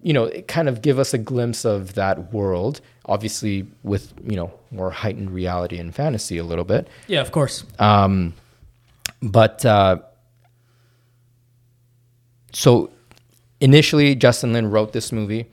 you 0.02 0.12
know 0.12 0.24
it 0.24 0.48
kind 0.48 0.68
of 0.68 0.82
give 0.82 0.98
us 0.98 1.12
a 1.12 1.18
glimpse 1.18 1.64
of 1.64 1.94
that 1.94 2.32
world. 2.32 2.80
Obviously, 3.06 3.66
with 3.82 4.12
you 4.24 4.36
know 4.36 4.52
more 4.70 4.90
heightened 4.90 5.30
reality 5.30 5.78
and 5.78 5.94
fantasy 5.94 6.38
a 6.38 6.44
little 6.44 6.64
bit. 6.64 6.88
Yeah, 7.08 7.20
of 7.20 7.32
course. 7.32 7.64
Um, 7.78 8.34
but 9.22 9.64
uh, 9.64 9.98
so 12.52 12.90
initially, 13.60 14.14
Justin 14.14 14.52
Lin 14.52 14.70
wrote 14.70 14.92
this 14.92 15.12
movie. 15.12 15.46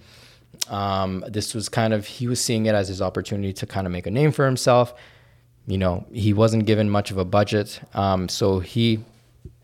Um, 0.70 1.24
this 1.28 1.54
was 1.54 1.70
kind 1.70 1.93
of 1.93 2.06
he 2.06 2.28
was 2.28 2.41
seeing 2.41 2.65
it 2.65 2.76
as 2.76 2.88
his 2.88 3.02
opportunity 3.02 3.54
to 3.54 3.65
kind 3.65 3.86
of 3.86 3.93
make 3.93 4.08
a 4.08 4.12
name 4.12 4.32
for 4.32 4.46
himself. 4.46 4.93
You 5.66 5.78
know, 5.78 6.05
he 6.12 6.34
wasn't 6.34 6.66
given 6.66 6.89
much 6.89 7.12
of 7.12 7.18
a 7.18 7.26
budget, 7.26 7.82
um, 7.93 8.30
so 8.30 8.60
he, 8.60 9.03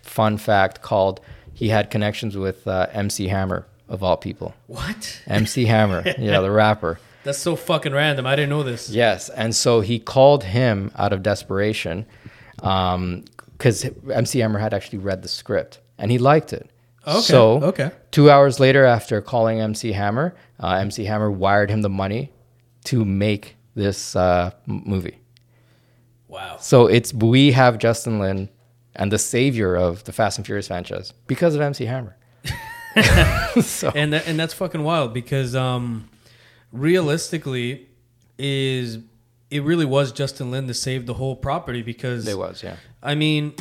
fun 0.02 0.38
fact, 0.38 0.82
called 0.82 1.22
he 1.54 1.70
had 1.70 1.90
connections 1.90 2.36
with 2.36 2.68
uh, 2.68 2.88
MC 2.92 3.28
Hammer 3.28 3.66
of 3.88 4.04
all 4.04 4.18
people. 4.18 4.54
What? 4.68 5.22
MC 5.28 5.66
Hammer, 5.66 6.04
yeah, 6.18 6.42
the 6.42 6.52
rapper. 6.52 7.00
That's 7.24 7.38
so 7.38 7.56
fucking 7.56 7.94
random. 7.94 8.26
I 8.26 8.36
didn't 8.36 8.50
know 8.50 8.64
this. 8.64 8.90
Yes, 8.90 9.30
and 9.30 9.56
so 9.56 9.80
he 9.80 9.98
called 9.98 10.44
him 10.44 10.92
out 10.98 11.14
of 11.14 11.24
desperation, 11.24 12.06
because 12.58 13.90
MC 14.12 14.40
Hammer 14.40 14.60
had 14.60 14.74
actually 14.74 15.00
read 15.00 15.22
the 15.22 15.30
script 15.30 15.80
and 15.98 16.12
he 16.12 16.18
liked 16.18 16.52
it. 16.54 16.70
Okay, 17.06 17.20
So 17.22 17.64
okay. 17.64 17.92
two 18.12 18.30
hours 18.32 18.60
later, 18.60 18.86
after 18.86 19.22
calling 19.22 19.60
MC 19.60 19.92
Hammer, 19.92 20.36
uh, 20.60 20.76
MC 20.76 21.04
Hammer 21.06 21.30
wired 21.30 21.70
him 21.70 21.82
the 21.82 21.90
money 21.90 22.32
to 22.86 23.04
make 23.04 23.58
this 23.76 24.16
uh, 24.16 24.52
m- 24.68 24.84
movie. 24.86 25.20
Wow. 26.28 26.58
So 26.60 26.88
it's 26.88 27.14
we 27.14 27.52
have 27.52 27.78
Justin 27.78 28.20
Lin 28.20 28.50
and 28.96 29.12
the 29.12 29.18
savior 29.18 29.76
of 29.76 30.04
the 30.06 30.12
Fast 30.14 30.38
and 30.38 30.46
Furious 30.46 30.68
franchise 30.68 31.14
because 31.28 31.56
of 31.56 31.62
MC 31.62 31.86
Hammer. 31.86 32.16
so 33.62 33.92
And 33.96 34.14
that, 34.14 34.28
and 34.28 34.40
that's 34.40 34.54
fucking 34.54 34.84
wild 34.84 35.14
because 35.14 35.56
um, 35.56 36.10
realistically, 36.72 37.88
is 38.38 39.00
it 39.50 39.64
really 39.64 39.86
was 39.86 40.12
Justin 40.12 40.52
Lin 40.52 40.68
to 40.68 40.74
save 40.74 41.06
the 41.06 41.14
whole 41.16 41.36
property 41.36 41.82
because 41.82 42.28
It 42.28 42.38
was, 42.38 42.64
yeah. 42.64 42.78
I 43.02 43.16
mean, 43.16 43.54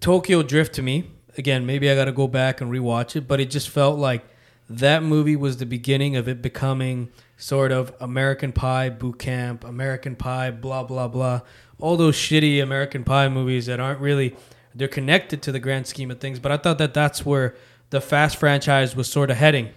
Tokyo 0.00 0.42
Drift 0.42 0.74
to 0.74 0.82
me, 0.82 1.10
again, 1.38 1.66
maybe 1.66 1.90
I 1.90 1.94
got 1.94 2.06
to 2.06 2.12
go 2.12 2.28
back 2.28 2.60
and 2.60 2.70
rewatch 2.70 3.16
it, 3.16 3.28
but 3.28 3.40
it 3.40 3.50
just 3.50 3.68
felt 3.68 3.98
like 3.98 4.24
that 4.68 5.02
movie 5.02 5.36
was 5.36 5.58
the 5.58 5.66
beginning 5.66 6.16
of 6.16 6.28
it 6.28 6.42
becoming 6.42 7.10
sort 7.36 7.70
of 7.72 7.94
American 8.00 8.52
Pie 8.52 8.90
boot 8.90 9.18
camp, 9.18 9.64
American 9.64 10.16
Pie, 10.16 10.50
blah, 10.50 10.82
blah, 10.82 11.08
blah. 11.08 11.40
All 11.78 11.96
those 11.96 12.16
shitty 12.16 12.62
American 12.62 13.04
Pie 13.04 13.28
movies 13.28 13.66
that 13.66 13.78
aren't 13.78 14.00
really, 14.00 14.34
they're 14.74 14.88
connected 14.88 15.42
to 15.42 15.52
the 15.52 15.60
grand 15.60 15.86
scheme 15.86 16.10
of 16.10 16.20
things, 16.20 16.38
but 16.38 16.50
I 16.50 16.56
thought 16.56 16.78
that 16.78 16.94
that's 16.94 17.24
where 17.24 17.54
the 17.90 18.00
Fast 18.00 18.36
franchise 18.36 18.96
was 18.96 19.08
sort 19.08 19.30
of 19.30 19.36
heading. 19.36 19.70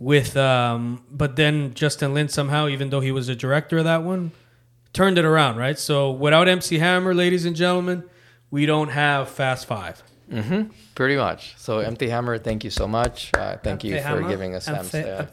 With, 0.00 0.36
um, 0.36 1.04
but 1.10 1.34
then 1.34 1.74
Justin 1.74 2.14
Lin 2.14 2.28
somehow, 2.28 2.68
even 2.68 2.90
though 2.90 3.00
he 3.00 3.10
was 3.10 3.26
the 3.26 3.34
director 3.34 3.78
of 3.78 3.84
that 3.84 4.04
one, 4.04 4.30
turned 4.92 5.18
it 5.18 5.24
around, 5.24 5.56
right? 5.56 5.78
So 5.78 6.10
without 6.10 6.46
MC 6.46 6.78
Hammer, 6.78 7.14
ladies 7.14 7.44
and 7.44 7.56
gentlemen, 7.56 8.04
we 8.50 8.64
don't 8.64 8.90
have 8.90 9.28
Fast 9.28 9.66
Five. 9.66 10.02
Mm-hmm. 10.30 10.70
Pretty 10.94 11.16
much. 11.16 11.54
So, 11.58 11.78
MC 11.78 12.08
Hammer, 12.08 12.38
thank 12.38 12.64
you 12.64 12.70
so 12.70 12.86
much. 12.86 13.30
Uh, 13.34 13.56
thank 13.62 13.82
you 13.84 13.94
for 14.00 14.22
giving 14.28 14.54
us 14.54 14.64
Sam's. 14.66 14.94
Uh, 14.94 15.26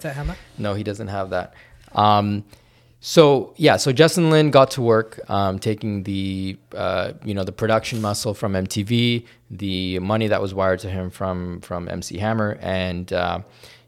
no, 0.58 0.74
he 0.74 0.84
doesn't 0.84 1.08
have 1.08 1.32
that. 1.32 1.54
Um, 1.94 2.44
so 3.02 3.54
yeah, 3.58 3.78
so 3.78 3.92
Justin 3.92 4.32
Lin 4.32 4.50
got 4.50 4.72
to 4.72 4.82
work 4.82 5.20
um, 5.30 5.60
taking 5.60 6.04
the 6.04 6.58
uh, 6.74 7.14
you 7.24 7.36
know 7.36 7.44
the 7.44 7.52
production 7.52 8.02
muscle 8.02 8.34
from 8.34 8.54
MTV, 8.54 9.26
the 9.52 10.00
money 10.00 10.28
that 10.28 10.42
was 10.42 10.56
wired 10.56 10.80
to 10.80 10.90
him 10.90 11.12
from 11.12 11.62
from 11.62 11.88
MC 11.88 12.18
Hammer, 12.18 12.58
and 12.62 13.14
uh, 13.14 13.42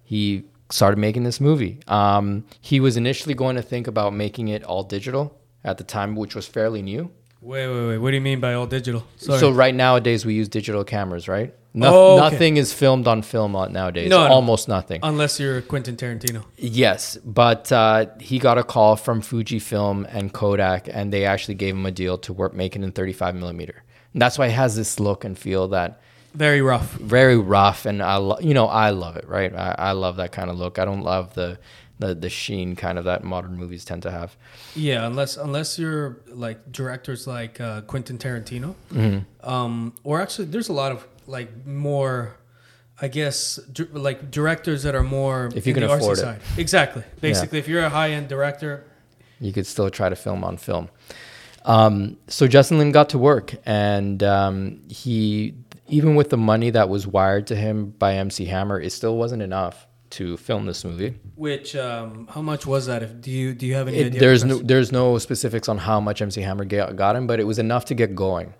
he 0.03 0.43
started 0.70 0.97
making 0.99 1.24
this 1.24 1.41
movie. 1.41 1.80
Um, 1.88 2.45
he 2.62 2.80
was 2.80 2.95
initially 2.95 3.34
going 3.34 3.55
to 3.55 3.64
think 3.64 3.88
about 3.88 4.14
making 4.14 4.49
it 4.49 4.64
all 4.64 4.84
digital 4.84 5.36
at 5.64 5.80
the 5.80 5.84
time, 5.84 6.16
which 6.16 6.36
was 6.36 6.45
fairly 6.45 6.84
new. 6.84 7.10
Wait, 7.48 7.66
wait, 7.66 7.88
wait. 7.88 7.98
What 8.00 8.10
do 8.12 8.16
you 8.16 8.22
mean 8.22 8.41
by 8.41 8.54
all 8.56 8.68
digital? 8.68 9.06
Sorry. 9.16 9.39
So 9.39 9.52
right 9.52 9.74
nowadays 9.74 10.26
we 10.26 10.34
use 10.34 10.50
digital 10.50 10.84
cameras, 10.84 11.30
right? 11.30 11.54
No, 11.74 11.93
Oh, 11.93 12.14
okay. 12.14 12.22
Nothing 12.34 12.58
is 12.58 12.74
filmed 12.74 13.08
on 13.08 13.22
film 13.22 13.54
nowadays. 13.54 14.10
No, 14.10 14.28
no. 14.28 14.34
almost 14.34 14.68
nothing. 14.68 15.00
Unless 15.02 15.39
you're 15.39 15.62
Quentin 15.62 15.95
Tarantino. 15.95 16.43
Yes, 16.58 17.18
but 17.24 17.72
uh, 17.72 18.08
he 18.20 18.38
got 18.39 18.58
a 18.58 18.64
call 18.64 18.98
from 18.98 19.22
Fujifilm 19.22 20.06
and 20.14 20.34
Kodak, 20.34 20.89
and 20.91 21.14
they 21.14 21.24
actually 21.24 21.56
gave 21.56 21.74
him 21.76 21.86
a 21.86 21.91
deal 21.91 22.18
to 22.18 22.34
work 22.34 22.54
make 22.54 22.76
it 22.76 22.84
in 22.84 22.91
35 22.91 23.36
millimeter. 23.36 23.84
And 24.14 24.22
that's 24.22 24.38
why 24.38 24.48
it 24.48 24.52
has 24.52 24.76
this 24.76 25.00
look 25.00 25.24
and 25.24 25.38
feel 25.38 25.70
that 25.70 26.02
Very 26.34 26.62
rough. 26.62 26.91
very 26.95 27.38
rough, 27.38 27.86
and 27.86 28.02
I 28.04 28.18
lo- 28.18 28.39
you 28.41 28.54
know 28.56 28.68
I 28.68 28.89
love 28.89 29.16
it, 29.16 29.28
right? 29.28 29.54
I, 29.56 29.76
I 29.78 29.91
love 29.93 30.18
that 30.18 30.32
kind 30.34 30.50
of 30.50 30.58
look. 30.58 30.80
I 30.80 30.86
don't 30.86 31.04
love 31.04 31.34
the, 31.36 31.60
the 32.00 32.14
the 32.16 32.30
sheen 32.30 32.76
kind 32.76 32.98
of 33.00 33.06
that 33.06 33.24
modern 33.24 33.56
movies 33.58 33.84
tend 33.86 34.04
to 34.04 34.12
have. 34.12 34.36
Yeah, 34.76 35.06
unless 35.08 35.38
unless 35.38 35.80
you're 35.80 36.20
like 36.28 36.72
directors 36.72 37.26
like 37.28 37.60
uh, 37.62 37.82
Quentin 37.82 38.18
Tarantino, 38.18 38.76
Mm-hmm. 38.93 39.50
um, 39.50 39.93
or 40.04 40.22
actually, 40.22 40.45
there's 40.45 40.70
a 40.70 40.74
lot 40.74 40.91
of 40.91 41.08
like 41.26 41.66
more, 41.66 42.36
I 43.02 43.08
guess, 43.08 43.58
di- 43.72 43.84
like 43.91 44.32
directors 44.32 44.84
that 44.84 44.95
are 44.95 45.04
more 45.04 45.50
If 45.56 45.66
you 45.68 45.74
can 45.74 45.84
afford 45.84 46.18
it. 46.18 46.22
side. 46.22 46.41
Exactly. 46.58 47.04
Basically, 47.20 47.60
if 47.60 47.68
you're 47.68 47.84
a 47.84 47.89
high 47.89 48.12
end 48.12 48.28
director, 48.30 48.86
you 49.39 49.52
could 49.54 49.66
still 49.68 49.89
try 49.89 50.10
to 50.10 50.16
film 50.16 50.43
on 50.43 50.58
film. 50.58 50.89
Um, 51.66 52.18
so 52.28 52.48
Justin 52.48 52.78
Lin 52.78 52.91
got 52.91 53.10
to 53.10 53.18
work, 53.18 53.56
and 53.66 54.24
um, 54.24 54.80
he, 54.88 55.54
even 55.89 56.16
with 56.16 56.30
the 56.30 56.38
money 56.38 56.70
that 56.70 56.88
was 56.88 57.06
wired 57.06 57.48
to 57.48 57.56
him 57.56 57.89
by 58.00 58.14
MC 58.16 58.45
Hammer, 58.45 58.80
it 58.80 58.91
still 58.91 59.18
wasn't 59.18 59.41
enough 59.41 59.86
to 60.12 60.38
film 60.38 60.66
this 60.66 60.84
movie. 60.86 61.16
which 61.36 61.76
um, 61.76 62.28
how 62.34 62.41
much 62.41 62.66
was 62.66 62.86
that? 62.88 63.03
If 63.03 63.22
do 63.22 63.32
you 63.32 63.53
do 63.53 63.66
you 63.66 63.76
have 63.76 63.88
any 63.88 63.97
It, 63.97 64.05
idea? 64.08 64.20
there's 64.20 64.43
no 64.43 64.58
there's 64.60 64.91
no 64.91 65.18
specifics 65.18 65.68
on 65.70 65.78
how 65.78 65.99
much 65.99 66.22
MC 66.22 66.41
Hammer 66.41 66.66
got, 66.66 66.95
got 66.95 67.16
him, 67.16 67.28
but 67.28 67.39
it 67.39 67.43
was 67.45 67.60
enough 67.60 67.86
to 67.86 67.95
get 67.95 68.16
going. 68.16 68.53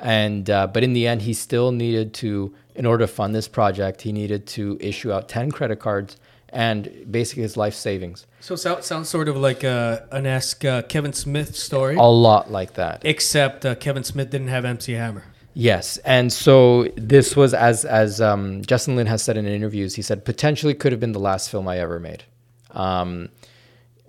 And 0.00 0.48
uh, 0.50 0.66
but 0.68 0.84
in 0.84 0.92
the 0.92 1.06
end, 1.06 1.22
he 1.22 1.34
still 1.34 1.72
needed 1.72 2.14
to, 2.14 2.54
in 2.74 2.86
order 2.86 3.04
to 3.04 3.12
fund 3.12 3.34
this 3.34 3.48
project, 3.48 4.02
he 4.02 4.12
needed 4.12 4.46
to 4.48 4.76
issue 4.80 5.10
out 5.12 5.28
ten 5.28 5.50
credit 5.50 5.80
cards 5.80 6.16
and 6.50 6.88
basically 7.10 7.42
his 7.42 7.56
life 7.56 7.74
savings. 7.74 8.26
So 8.40 8.56
sounds 8.56 8.86
sounds 8.86 9.08
sort 9.08 9.28
of 9.28 9.36
like 9.36 9.64
uh, 9.64 10.00
an 10.12 10.24
esque 10.26 10.64
uh, 10.64 10.82
Kevin 10.82 11.12
Smith 11.12 11.56
story, 11.56 11.96
A 11.96 12.02
lot 12.02 12.50
like 12.50 12.74
that. 12.74 13.02
except 13.04 13.66
uh, 13.66 13.74
Kevin 13.74 14.04
Smith 14.04 14.30
didn't 14.30 14.48
have 14.48 14.64
MC 14.64 14.92
Hammer. 14.92 15.24
Yes, 15.60 15.98
and 16.04 16.32
so 16.32 16.84
this 16.94 17.34
was 17.34 17.52
as 17.52 17.84
as 17.84 18.20
um, 18.20 18.62
Justin 18.62 18.94
Lin 18.94 19.08
has 19.08 19.24
said 19.24 19.36
in 19.36 19.44
interviews. 19.44 19.96
He 19.96 20.02
said 20.02 20.24
potentially 20.24 20.72
could 20.72 20.92
have 20.92 21.00
been 21.00 21.10
the 21.10 21.18
last 21.18 21.50
film 21.50 21.66
I 21.66 21.80
ever 21.80 21.98
made, 21.98 22.22
um, 22.70 23.28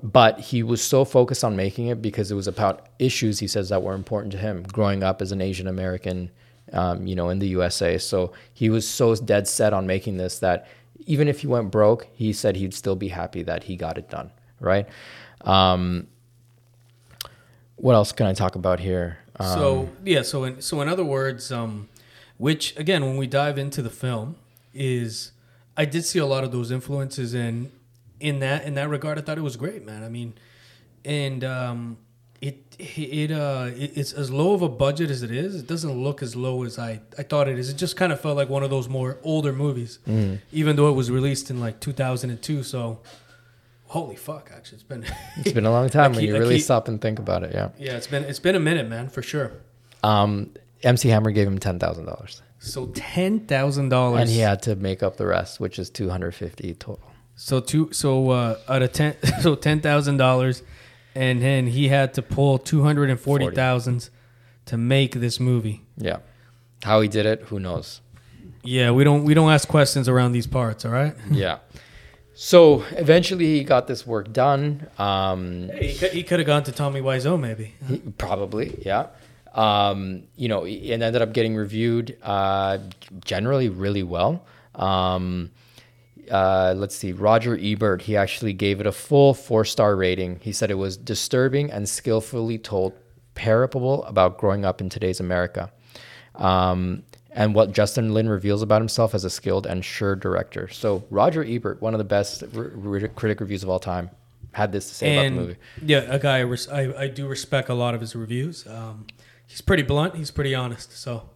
but 0.03 0.39
he 0.39 0.61
was 0.61 0.79
so 0.79 1.03
focused 1.03 1.43
on 1.43 1.55
making 1.55 1.87
it 1.87 2.03
because 2.03 2.29
it 2.29 2.35
was 2.35 2.47
about 2.47 2.89
issues 2.99 3.39
he 3.39 3.47
says 3.47 3.69
that 3.69 3.81
were 3.81 3.95
important 3.95 4.31
to 4.33 4.37
him 4.37 4.61
growing 4.71 5.01
up 5.01 5.23
as 5.23 5.31
an 5.31 5.41
Asian 5.41 5.65
American, 5.65 6.29
um, 6.71 7.07
you 7.07 7.15
know, 7.15 7.29
in 7.29 7.39
the 7.39 7.47
USA. 7.47 7.97
So 7.97 8.31
he 8.53 8.69
was 8.69 8.87
so 8.87 9.15
dead 9.15 9.47
set 9.47 9.73
on 9.73 9.87
making 9.87 10.17
this 10.17 10.37
that 10.37 10.67
even 11.07 11.27
if 11.27 11.39
he 11.39 11.47
went 11.47 11.71
broke, 11.71 12.05
he 12.13 12.31
said 12.31 12.57
he'd 12.57 12.75
still 12.75 12.95
be 12.95 13.07
happy 13.07 13.41
that 13.41 13.63
he 13.63 13.75
got 13.75 13.97
it 13.97 14.07
done. 14.07 14.29
Right. 14.59 14.87
Um, 15.41 16.09
what 17.77 17.95
else 17.95 18.11
can 18.11 18.27
I 18.27 18.33
talk 18.33 18.53
about 18.53 18.79
here? 18.79 19.17
Um, 19.39 19.47
So 19.47 19.89
yeah, 20.05 20.21
so 20.23 20.43
in 20.43 20.61
so 20.61 20.81
in 20.81 20.87
other 20.89 21.05
words, 21.05 21.51
um, 21.51 21.87
which 22.37 22.75
again, 22.77 23.03
when 23.05 23.17
we 23.17 23.27
dive 23.27 23.57
into 23.57 23.81
the 23.81 23.89
film, 23.89 24.35
is 24.73 25.31
I 25.77 25.85
did 25.85 26.03
see 26.05 26.19
a 26.19 26.25
lot 26.25 26.43
of 26.43 26.51
those 26.51 26.71
influences 26.71 27.33
in 27.33 27.71
in 28.19 28.39
that 28.39 28.65
in 28.65 28.73
that 28.75 28.89
regard. 28.89 29.17
I 29.17 29.21
thought 29.21 29.37
it 29.37 29.41
was 29.43 29.55
great, 29.57 29.85
man. 29.85 30.03
I 30.03 30.09
mean, 30.09 30.33
and 31.05 31.43
um, 31.43 31.97
it 32.41 32.57
it 32.79 33.31
uh 33.31 33.69
it, 33.75 33.97
it's 33.97 34.13
as 34.13 34.29
low 34.29 34.53
of 34.53 34.61
a 34.61 34.69
budget 34.69 35.09
as 35.09 35.23
it 35.23 35.31
is. 35.31 35.55
It 35.55 35.67
doesn't 35.67 35.91
look 36.03 36.21
as 36.21 36.35
low 36.35 36.63
as 36.63 36.77
I 36.77 37.01
I 37.17 37.23
thought 37.23 37.47
it 37.47 37.57
is. 37.57 37.69
It 37.69 37.75
just 37.77 37.95
kind 37.95 38.11
of 38.11 38.19
felt 38.19 38.35
like 38.37 38.49
one 38.49 38.63
of 38.63 38.69
those 38.69 38.89
more 38.89 39.17
older 39.23 39.53
movies, 39.53 39.99
even 40.51 40.75
though 40.75 40.89
it 40.89 40.95
was 40.95 41.09
released 41.09 41.49
in 41.49 41.59
like 41.59 41.79
2002. 41.79 42.63
So. 42.63 42.99
Holy 43.89 44.15
fuck! 44.15 44.51
Actually, 44.55 44.75
it's 44.77 44.83
been 44.83 45.03
It's 45.37 45.51
been 45.51 45.65
a 45.65 45.71
long 45.71 45.89
time 45.89 46.13
when 46.13 46.23
you 46.23 46.33
really 46.37 46.55
keep- 46.55 46.63
stop 46.63 46.87
and 46.87 47.01
think 47.01 47.19
about 47.19 47.43
it. 47.43 47.51
Yeah. 47.53 47.69
yeah, 47.77 47.97
it's 47.97 48.07
been 48.07 48.23
it's 48.23 48.39
been 48.39 48.55
a 48.55 48.59
minute, 48.59 48.87
man, 48.87 49.09
for 49.09 49.21
sure. 49.21 49.51
Um, 50.03 50.51
MC 50.83 51.09
Hammer 51.09 51.31
gave 51.31 51.47
him 51.47 51.57
ten 51.59 51.77
thousand 51.79 52.05
dollars, 52.05 52.41
So 52.59 52.87
ten 52.93 53.41
thousand 53.41 53.89
dollars, 53.89 54.21
and 54.21 54.29
he 54.29 54.39
had 54.39 54.61
to 54.63 54.75
make 54.75 55.01
up 55.03 55.17
the 55.17 55.25
rest, 55.25 55.59
which 55.59 55.77
is 55.79 55.89
two 55.89 56.09
hundred 56.09 56.33
fifty 56.35 56.73
total. 56.73 57.11
so 57.35 57.59
two 57.59 57.89
so 57.91 58.29
uh, 58.29 58.57
out 58.69 58.81
of 58.81 58.91
ten 58.93 59.15
so 59.41 59.55
ten 59.55 59.81
thousand 59.81 60.17
dollars, 60.17 60.61
and 61.15 61.41
then 61.41 61.67
he 61.67 61.87
had 61.89 62.13
to 62.13 62.21
pull 62.21 62.57
two 62.59 62.83
hundred 62.83 63.09
and 63.09 63.19
forty 63.19 63.49
thousand 63.49 64.09
to 64.67 64.77
make 64.77 65.15
this 65.15 65.39
movie. 65.39 65.81
Yeah. 65.97 66.17
How 66.83 67.01
he 67.01 67.07
did 67.09 67.25
it, 67.25 67.41
who 67.49 67.59
knows? 67.59 68.01
Yeah, 68.63 68.91
we 68.91 69.03
don't 69.03 69.23
we 69.25 69.33
don't 69.33 69.51
ask 69.51 69.67
questions 69.67 70.07
around 70.07 70.31
these 70.33 70.47
parts. 70.47 70.85
All 70.85 70.91
right. 70.91 71.15
yeah. 71.31 71.57
So 72.41 72.85
eventually, 72.91 73.57
he 73.57 73.63
got 73.65 73.87
this 73.87 74.07
work 74.07 74.31
done. 74.31 74.87
Um, 74.97 75.69
He 75.77 75.93
could, 75.93 76.11
he 76.13 76.23
could 76.23 76.39
have 76.39 76.47
gone 76.47 76.63
to 76.63 76.71
Tommy 76.71 77.01
Wiseau 77.01 77.37
maybe. 77.37 77.73
he- 77.85 77.97
probably, 78.17 78.81
yeah. 78.85 79.07
Um, 79.53 80.23
you 80.37 80.47
know, 80.47 80.63
it 80.63 80.89
ended 80.89 81.21
up 81.21 81.33
getting 81.33 81.57
reviewed 81.57 82.17
uh, 82.23 82.77
generally 83.25 83.67
really 83.67 84.03
well. 84.03 84.45
Um, 84.73 85.51
uh, 86.31 86.75
let's 86.77 86.95
see, 86.95 87.11
Roger 87.11 87.59
Ebert, 87.61 88.03
he 88.03 88.15
actually 88.15 88.53
gave 88.53 88.79
it 88.79 88.87
a 88.87 88.93
full 88.93 89.33
four 89.33 89.65
star 89.65 89.97
rating. 89.97 90.39
He 90.41 90.53
said 90.53 90.71
it 90.71 90.75
was 90.75 90.95
disturbing 90.95 91.69
and 91.69 91.89
skillfully 91.89 92.57
told 92.57 92.93
parable 93.35 94.05
about 94.05 94.37
growing 94.37 94.63
up 94.63 94.79
in 94.79 94.87
today's 94.87 95.19
America. 95.19 95.73
Um, 96.35 97.03
and 97.39 97.55
what 97.55 97.71
Justin 97.71 98.13
Lin 98.13 98.29
reveals 98.29 98.61
about 98.61 98.81
himself 98.81 99.15
as 99.15 99.23
a 99.23 99.29
skilled 99.29 99.65
and 99.65 99.83
sure 99.83 100.15
director. 100.15 100.67
So 100.67 101.03
Roger 101.09 101.43
Ebert, 101.43 101.81
one 101.81 101.93
of 101.95 101.97
the 101.97 102.03
best 102.03 102.43
critic 103.15 103.39
reviews 103.39 103.63
of 103.63 103.69
all 103.69 103.79
time, 103.79 104.11
had 104.51 104.71
this 104.71 104.89
to 104.89 104.95
say 104.95 105.15
about 105.15 105.23
the 105.35 105.41
movie. 105.41 105.55
yeah, 105.83 105.99
a 106.09 106.19
guy 106.19 106.37
I, 106.37 106.41
res- 106.41 106.67
I 106.69 107.03
I 107.03 107.07
do 107.07 107.27
respect 107.27 107.69
a 107.69 107.73
lot 107.73 107.93
of 107.95 108.01
his 108.01 108.15
reviews. 108.15 108.67
Um, 108.67 109.07
he's 109.47 109.61
pretty 109.61 109.83
blunt. 109.83 110.15
He's 110.15 110.31
pretty 110.31 110.53
honest. 110.55 110.91
So 110.97 111.29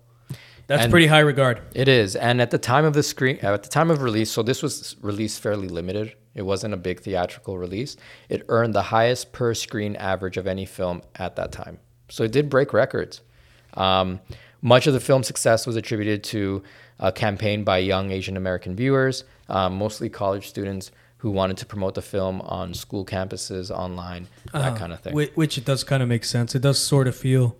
that's 0.67 0.83
And- 0.83 0.91
pretty 0.91 1.07
high 1.07 1.19
regard. 1.19 1.61
It 1.73 1.87
is, 1.87 2.15
and 2.15 2.41
at 2.41 2.51
the 2.51 2.57
time 2.57 2.85
of 2.85 2.93
the 2.93 3.03
screen, 3.03 3.37
at 3.41 3.63
the 3.63 3.69
time 3.69 3.89
of 3.91 4.01
release, 4.01 4.31
so 4.31 4.41
this 4.43 4.61
was 4.63 4.95
released 5.01 5.41
fairly 5.41 5.67
limited. 5.67 6.13
It 6.35 6.41
wasn't 6.41 6.73
a 6.73 6.77
big 6.77 7.01
theatrical 7.01 7.57
release. 7.59 7.95
It 8.29 8.43
earned 8.49 8.73
the 8.73 8.81
highest 8.81 9.31
per 9.31 9.53
screen 9.53 9.95
average 9.95 10.35
of 10.37 10.47
any 10.47 10.65
film 10.65 11.03
at 11.15 11.35
that 11.35 11.51
time. 11.51 11.77
So 12.09 12.23
it 12.23 12.31
did 12.31 12.49
break 12.49 12.73
records. 12.73 13.21
Um, 13.75 14.19
much 14.63 14.87
of 14.87 14.93
the 14.93 14.99
film's 14.99 15.27
success 15.27 15.67
was 15.67 15.75
attributed 15.75 16.23
to 16.23 16.63
a 16.99 17.11
campaign 17.11 17.63
by 17.63 17.77
young 17.77 18.09
Asian 18.11 18.35
American 18.37 18.75
viewers, 18.75 19.23
um, 19.49 19.75
mostly 19.77 20.09
college 20.09 20.47
students 20.47 20.89
who 21.17 21.29
wanted 21.31 21.57
to 21.57 21.65
promote 21.65 21.93
the 21.95 22.01
film 22.01 22.41
on 22.41 22.73
school 22.73 23.05
campuses, 23.05 23.69
online, 23.69 24.27
that 24.53 24.73
Uh, 24.73 24.75
kind 24.75 24.91
of 24.93 24.99
thing. 25.01 25.13
Which, 25.13 25.31
which 25.35 25.57
it 25.57 25.65
does 25.65 25.83
kind 25.83 26.01
of 26.03 26.09
make 26.09 26.25
sense. 26.25 26.55
It 26.55 26.61
does 26.63 26.79
sort 26.79 27.07
of 27.07 27.15
feel 27.15 27.55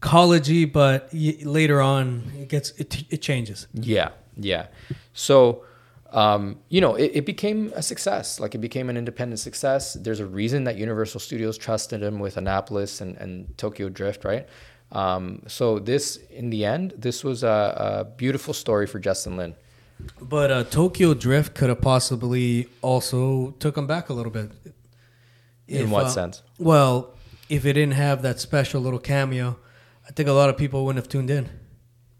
collegey, 0.00 0.70
but 0.70 1.08
y- 1.12 1.36
later 1.44 1.80
on 1.80 2.30
it 2.38 2.48
gets 2.48 2.70
it, 2.72 3.04
it 3.10 3.20
changes. 3.22 3.66
Yeah, 3.74 4.10
yeah. 4.36 4.66
So 5.12 5.64
um, 6.12 6.58
you 6.70 6.80
know, 6.80 6.94
it, 6.94 7.10
it 7.14 7.26
became 7.26 7.70
a 7.76 7.82
success. 7.82 8.40
Like 8.40 8.54
it 8.54 8.58
became 8.58 8.88
an 8.88 8.96
independent 8.96 9.40
success. 9.40 9.92
There's 9.94 10.20
a 10.20 10.26
reason 10.26 10.64
that 10.64 10.76
Universal 10.76 11.20
Studios 11.20 11.58
trusted 11.58 12.02
him 12.02 12.18
with 12.18 12.36
Annapolis 12.38 13.00
and, 13.02 13.14
and 13.18 13.56
Tokyo 13.58 13.88
Drift, 13.90 14.24
right? 14.24 14.46
Um, 14.90 15.42
so 15.46 15.78
this, 15.78 16.16
in 16.30 16.50
the 16.50 16.64
end, 16.64 16.94
this 16.96 17.22
was 17.22 17.42
a, 17.42 17.48
a 18.00 18.04
beautiful 18.04 18.54
story 18.54 18.86
for 18.86 18.98
Justin 18.98 19.36
Lin. 19.36 19.54
But 20.20 20.50
uh, 20.50 20.64
Tokyo 20.64 21.14
Drift 21.14 21.54
could 21.54 21.68
have 21.68 21.80
possibly 21.80 22.68
also 22.82 23.50
took 23.58 23.76
him 23.76 23.86
back 23.86 24.08
a 24.08 24.12
little 24.12 24.32
bit. 24.32 24.50
In 25.66 25.90
what 25.90 26.06
uh, 26.06 26.08
sense? 26.08 26.42
Well, 26.58 27.14
if 27.48 27.66
it 27.66 27.74
didn't 27.74 27.94
have 27.94 28.22
that 28.22 28.40
special 28.40 28.80
little 28.80 28.98
cameo, 28.98 29.58
I 30.08 30.12
think 30.12 30.28
a 30.28 30.32
lot 30.32 30.48
of 30.48 30.56
people 30.56 30.84
wouldn't 30.86 31.04
have 31.04 31.10
tuned 31.10 31.30
in. 31.30 31.48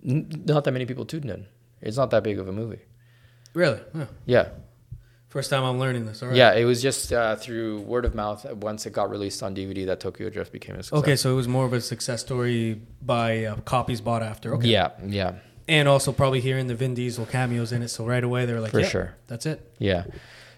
N- 0.07 0.43
not 0.47 0.65
that 0.65 0.73
many 0.73 0.85
people 0.85 1.07
tuned 1.07 1.31
in. 1.31 1.47
It's 1.81 1.97
not 1.97 2.11
that 2.11 2.23
big 2.23 2.39
of 2.39 2.49
a 2.49 2.53
movie. 2.53 2.81
Really? 3.55 3.81
Huh. 3.97 4.07
Yeah, 4.27 4.49
First 5.29 5.51
time 5.51 5.63
I'm 5.63 5.79
learning 5.79 6.07
this. 6.07 6.23
All 6.23 6.29
right. 6.29 6.37
yeah. 6.37 6.55
It 6.55 6.65
was 6.65 6.81
just 6.81 7.13
uh, 7.13 7.37
through 7.37 7.81
word 7.81 8.05
of 8.07 8.15
mouth 8.15 8.47
uh, 8.47 8.55
once 8.55 8.87
it 8.87 8.93
got 8.95 9.11
released 9.11 9.43
on 9.43 9.55
DVD 9.55 9.85
that 9.87 10.01
Tokyo 10.01 10.31
Drift 10.31 10.53
became 10.53 10.75
a 10.77 10.83
success. 10.83 10.99
Okay, 10.99 11.17
so 11.17 11.33
it 11.33 11.35
was 11.37 11.47
more 11.47 11.67
of 11.67 11.73
a 11.75 11.81
success 11.83 12.23
story 12.23 12.81
by 13.03 13.45
uh, 13.45 13.57
copies 13.57 14.01
bought 14.01 14.23
after. 14.23 14.55
Okay. 14.55 14.69
Yeah, 14.69 14.91
yeah. 15.07 15.35
And 15.69 15.87
also 15.87 16.13
probably 16.13 16.41
hearing 16.41 16.67
the 16.67 16.75
Vin 16.75 16.95
Diesel 16.95 17.27
cameos 17.27 17.73
in 17.73 17.83
it, 17.83 17.89
so 17.89 18.07
right 18.07 18.25
away 18.25 18.47
they 18.47 18.55
were 18.55 18.61
like, 18.61 18.71
For 18.71 18.81
"Yeah, 18.81 18.89
sure. 18.89 19.15
that's 19.27 19.45
it." 19.45 19.71
Yeah. 19.79 20.05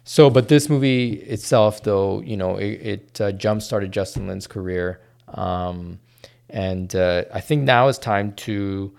So, 0.05 0.31
but 0.31 0.49
this 0.49 0.69
movie 0.69 1.15
itself, 1.15 1.83
though, 1.83 2.21
you 2.21 2.37
know, 2.37 2.57
it, 2.57 2.67
it 2.67 3.21
uh, 3.21 3.33
jump 3.33 3.63
started 3.63 3.91
Justin 3.93 4.29
Lin's 4.29 4.47
career. 4.47 5.01
Um, 5.29 5.99
and 6.49 6.95
uh, 6.95 7.25
I 7.33 7.41
think 7.41 7.65
now 7.65 7.89
is 7.89 7.99
time 7.99 8.33
to 8.35 8.97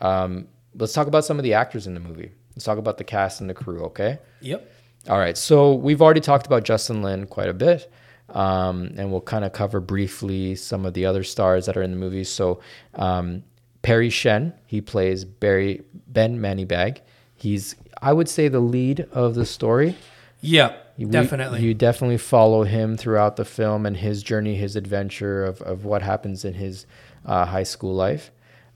um, 0.00 0.48
let's 0.74 0.92
talk 0.92 1.06
about 1.06 1.24
some 1.24 1.38
of 1.38 1.42
the 1.44 1.54
actors 1.54 1.86
in 1.86 1.94
the 1.94 2.00
movie. 2.00 2.32
Let's 2.54 2.64
talk 2.64 2.78
about 2.78 2.98
the 2.98 3.04
cast 3.04 3.40
and 3.40 3.48
the 3.48 3.54
crew, 3.54 3.84
okay? 3.84 4.18
Yep. 4.40 4.70
All 5.08 5.18
right. 5.18 5.36
So 5.36 5.74
we've 5.74 6.00
already 6.02 6.20
talked 6.20 6.46
about 6.46 6.64
Justin 6.64 7.02
Lin 7.02 7.26
quite 7.26 7.48
a 7.48 7.54
bit. 7.54 7.90
Um, 8.30 8.94
and 8.96 9.10
we'll 9.10 9.20
kind 9.20 9.44
of 9.44 9.52
cover 9.52 9.78
briefly 9.80 10.54
some 10.54 10.86
of 10.86 10.94
the 10.94 11.04
other 11.04 11.22
stars 11.22 11.66
that 11.66 11.76
are 11.76 11.82
in 11.82 11.90
the 11.90 11.96
movie. 11.98 12.24
So 12.24 12.60
um, 12.94 13.42
Parry 13.82 14.08
Shen, 14.08 14.54
he 14.66 14.80
plays 14.80 15.24
Barry 15.26 15.82
Ben 16.06 16.38
Manibag. 16.38 17.00
He's, 17.34 17.74
I 18.00 18.12
would 18.14 18.28
say, 18.30 18.48
the 18.48 18.60
lead 18.60 19.00
of 19.12 19.34
the 19.34 19.44
story. 19.44 19.96
Yeah, 20.40 20.74
We- 20.96 21.06
definitely. 21.06 21.60
you 21.62 21.74
definitely 21.74 22.16
follow 22.16 22.62
him 22.64 22.96
throughout 22.96 23.36
the 23.36 23.44
film 23.44 23.84
and 23.84 23.96
his 23.98 24.22
journey, 24.22 24.54
his 24.54 24.76
adventure 24.76 25.44
of, 25.44 25.60
of 25.60 25.84
what 25.84 26.00
happens 26.00 26.44
in 26.44 26.54
his 26.54 26.86
uh, 27.26 27.44
high 27.44 27.64
school 27.64 27.94
life. 27.94 28.30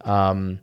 Um, 0.04 0.60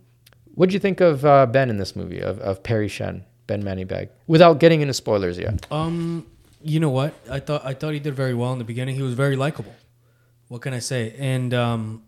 what 0.53 0.69
do 0.69 0.73
you 0.73 0.79
think 0.79 1.01
of 1.01 1.25
uh, 1.25 1.47
Ben 1.47 1.69
in 1.71 1.77
this 1.77 1.95
movie, 1.95 2.19
of, 2.19 2.37
of 2.39 2.61
Parry 2.61 2.87
Shen, 2.87 3.23
Ben 3.53 3.63
Manibag, 3.63 4.09
without 4.27 4.59
getting 4.59 4.81
into 4.81 4.93
spoilers 4.93 5.37
yet? 5.37 5.65
Um, 5.71 6.25
you 6.61 6.79
know 6.79 6.89
what? 6.89 7.13
I 7.29 7.39
thought 7.39 7.65
I 7.65 7.73
thought 7.73 7.93
he 7.93 7.99
did 7.99 8.15
very 8.15 8.33
well 8.33 8.51
in 8.53 8.57
the 8.59 8.63
beginning. 8.65 8.95
He 8.95 9.01
was 9.01 9.13
very 9.13 9.35
likable. 9.35 9.75
What 10.47 10.61
can 10.61 10.73
I 10.73 10.79
say? 10.79 11.15
And 11.19 11.53
um, 11.53 12.03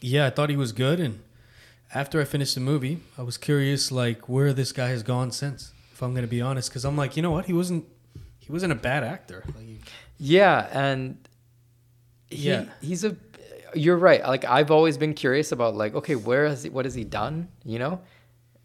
yeah, 0.00 0.26
I 0.26 0.30
thought 0.30 0.48
he 0.50 0.56
was 0.56 0.72
good. 0.72 0.98
And 1.00 1.20
after 1.94 2.20
I 2.20 2.24
finished 2.24 2.54
the 2.54 2.60
movie, 2.60 3.00
I 3.18 3.22
was 3.22 3.36
curious, 3.36 3.92
like 3.92 4.28
where 4.28 4.52
this 4.52 4.72
guy 4.72 4.88
has 4.88 5.02
gone 5.02 5.30
since. 5.30 5.72
If 5.92 6.02
I'm 6.02 6.14
gonna 6.14 6.26
be 6.26 6.40
honest, 6.40 6.70
because 6.70 6.84
I'm 6.84 6.96
like, 6.96 7.16
you 7.16 7.22
know 7.22 7.30
what? 7.30 7.46
He 7.46 7.52
wasn't 7.52 7.84
he 8.38 8.50
wasn't 8.52 8.72
a 8.72 8.76
bad 8.76 9.02
actor. 9.04 9.42
Like, 9.54 9.92
Yeah, 10.18 10.68
and 10.72 11.18
he, 12.30 12.48
Yeah. 12.48 12.64
he's 12.80 13.04
a. 13.04 13.16
You're 13.74 13.98
right. 13.98 14.22
Like 14.22 14.44
I've 14.44 14.70
always 14.70 14.96
been 14.96 15.12
curious 15.14 15.52
about 15.52 15.74
like, 15.74 15.94
okay, 15.94 16.14
where 16.16 16.46
has 16.46 16.62
he? 16.62 16.70
What 16.70 16.84
has 16.86 16.94
he 16.94 17.04
done? 17.04 17.48
You 17.64 17.78
know, 17.78 18.00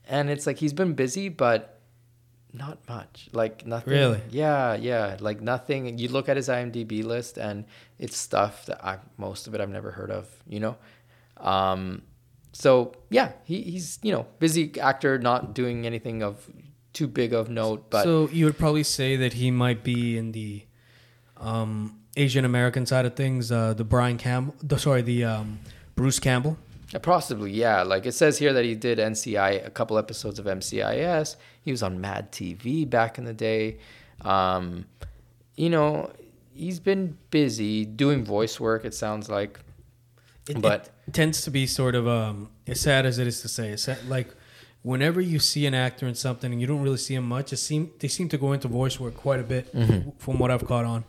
and 0.07 0.29
it's 0.29 0.45
like 0.47 0.57
he's 0.57 0.73
been 0.73 0.93
busy, 0.93 1.27
but 1.29 1.80
not 2.53 2.77
much. 2.87 3.29
Like 3.31 3.65
nothing. 3.65 3.93
Really? 3.93 4.21
Yeah, 4.29 4.75
yeah. 4.75 5.17
Like 5.19 5.41
nothing. 5.41 5.97
You 5.97 6.09
look 6.09 6.29
at 6.29 6.37
his 6.37 6.49
IMDb 6.49 7.03
list, 7.03 7.37
and 7.37 7.65
it's 7.99 8.17
stuff 8.17 8.65
that 8.65 8.83
I 8.83 8.99
most 9.17 9.47
of 9.47 9.55
it 9.55 9.61
I've 9.61 9.69
never 9.69 9.91
heard 9.91 10.11
of. 10.11 10.27
You 10.47 10.59
know, 10.59 10.77
um, 11.37 12.03
so 12.53 12.93
yeah, 13.09 13.33
he, 13.43 13.61
he's 13.61 13.99
you 14.01 14.11
know 14.11 14.27
busy 14.39 14.79
actor, 14.79 15.17
not 15.17 15.53
doing 15.53 15.85
anything 15.85 16.23
of 16.23 16.49
too 16.93 17.07
big 17.07 17.33
of 17.33 17.49
note, 17.49 17.89
but 17.89 18.03
so 18.03 18.29
you 18.31 18.45
would 18.45 18.57
probably 18.57 18.83
say 18.83 19.15
that 19.15 19.33
he 19.33 19.51
might 19.51 19.83
be 19.83 20.17
in 20.17 20.33
the 20.33 20.63
um, 21.37 21.99
Asian 22.17 22.45
American 22.45 22.85
side 22.85 23.05
of 23.05 23.15
things. 23.15 23.51
Uh, 23.51 23.73
the 23.73 23.83
Brian 23.83 24.17
Campbell, 24.17 24.55
the, 24.61 24.77
sorry, 24.77 25.01
the 25.01 25.23
um, 25.23 25.59
Bruce 25.95 26.19
Campbell. 26.19 26.57
Possibly, 26.99 27.51
yeah. 27.51 27.83
Like 27.83 28.05
it 28.05 28.11
says 28.13 28.37
here 28.37 28.53
that 28.53 28.65
he 28.65 28.75
did 28.75 28.97
NCI, 28.97 29.65
a 29.65 29.69
couple 29.69 29.97
episodes 29.97 30.39
of 30.39 30.45
NCIS. 30.45 31.35
He 31.61 31.71
was 31.71 31.81
on 31.83 32.01
Mad 32.01 32.31
TV 32.31 32.89
back 32.89 33.17
in 33.17 33.23
the 33.25 33.33
day. 33.33 33.77
Um, 34.21 34.85
you 35.55 35.69
know, 35.69 36.11
he's 36.53 36.79
been 36.79 37.17
busy 37.29 37.85
doing 37.85 38.25
voice 38.25 38.59
work. 38.59 38.83
It 38.85 38.93
sounds 38.93 39.29
like, 39.29 39.59
It, 40.49 40.61
but 40.61 40.89
it 41.07 41.13
tends 41.13 41.41
to 41.43 41.51
be 41.51 41.65
sort 41.65 41.95
of 41.95 42.07
um, 42.07 42.49
as 42.67 42.81
sad 42.81 43.05
as 43.05 43.19
it 43.19 43.27
is 43.27 43.41
to 43.41 43.47
say. 43.47 43.69
It's 43.69 43.83
sad- 43.83 44.07
like 44.09 44.27
whenever 44.81 45.21
you 45.21 45.39
see 45.39 45.65
an 45.65 45.73
actor 45.73 46.07
in 46.07 46.15
something 46.15 46.51
and 46.51 46.59
you 46.59 46.67
don't 46.67 46.81
really 46.81 46.97
see 46.97 47.15
him 47.15 47.27
much, 47.27 47.53
it 47.53 47.57
seem 47.57 47.91
they 47.99 48.07
seem 48.07 48.27
to 48.29 48.37
go 48.37 48.51
into 48.51 48.67
voice 48.67 48.99
work 48.99 49.15
quite 49.15 49.39
a 49.39 49.43
bit 49.43 49.73
Mm-hmm. 49.73 50.09
from 50.17 50.39
what 50.39 50.51
I've 50.51 50.65
caught 50.65 50.85
on. 50.85 51.03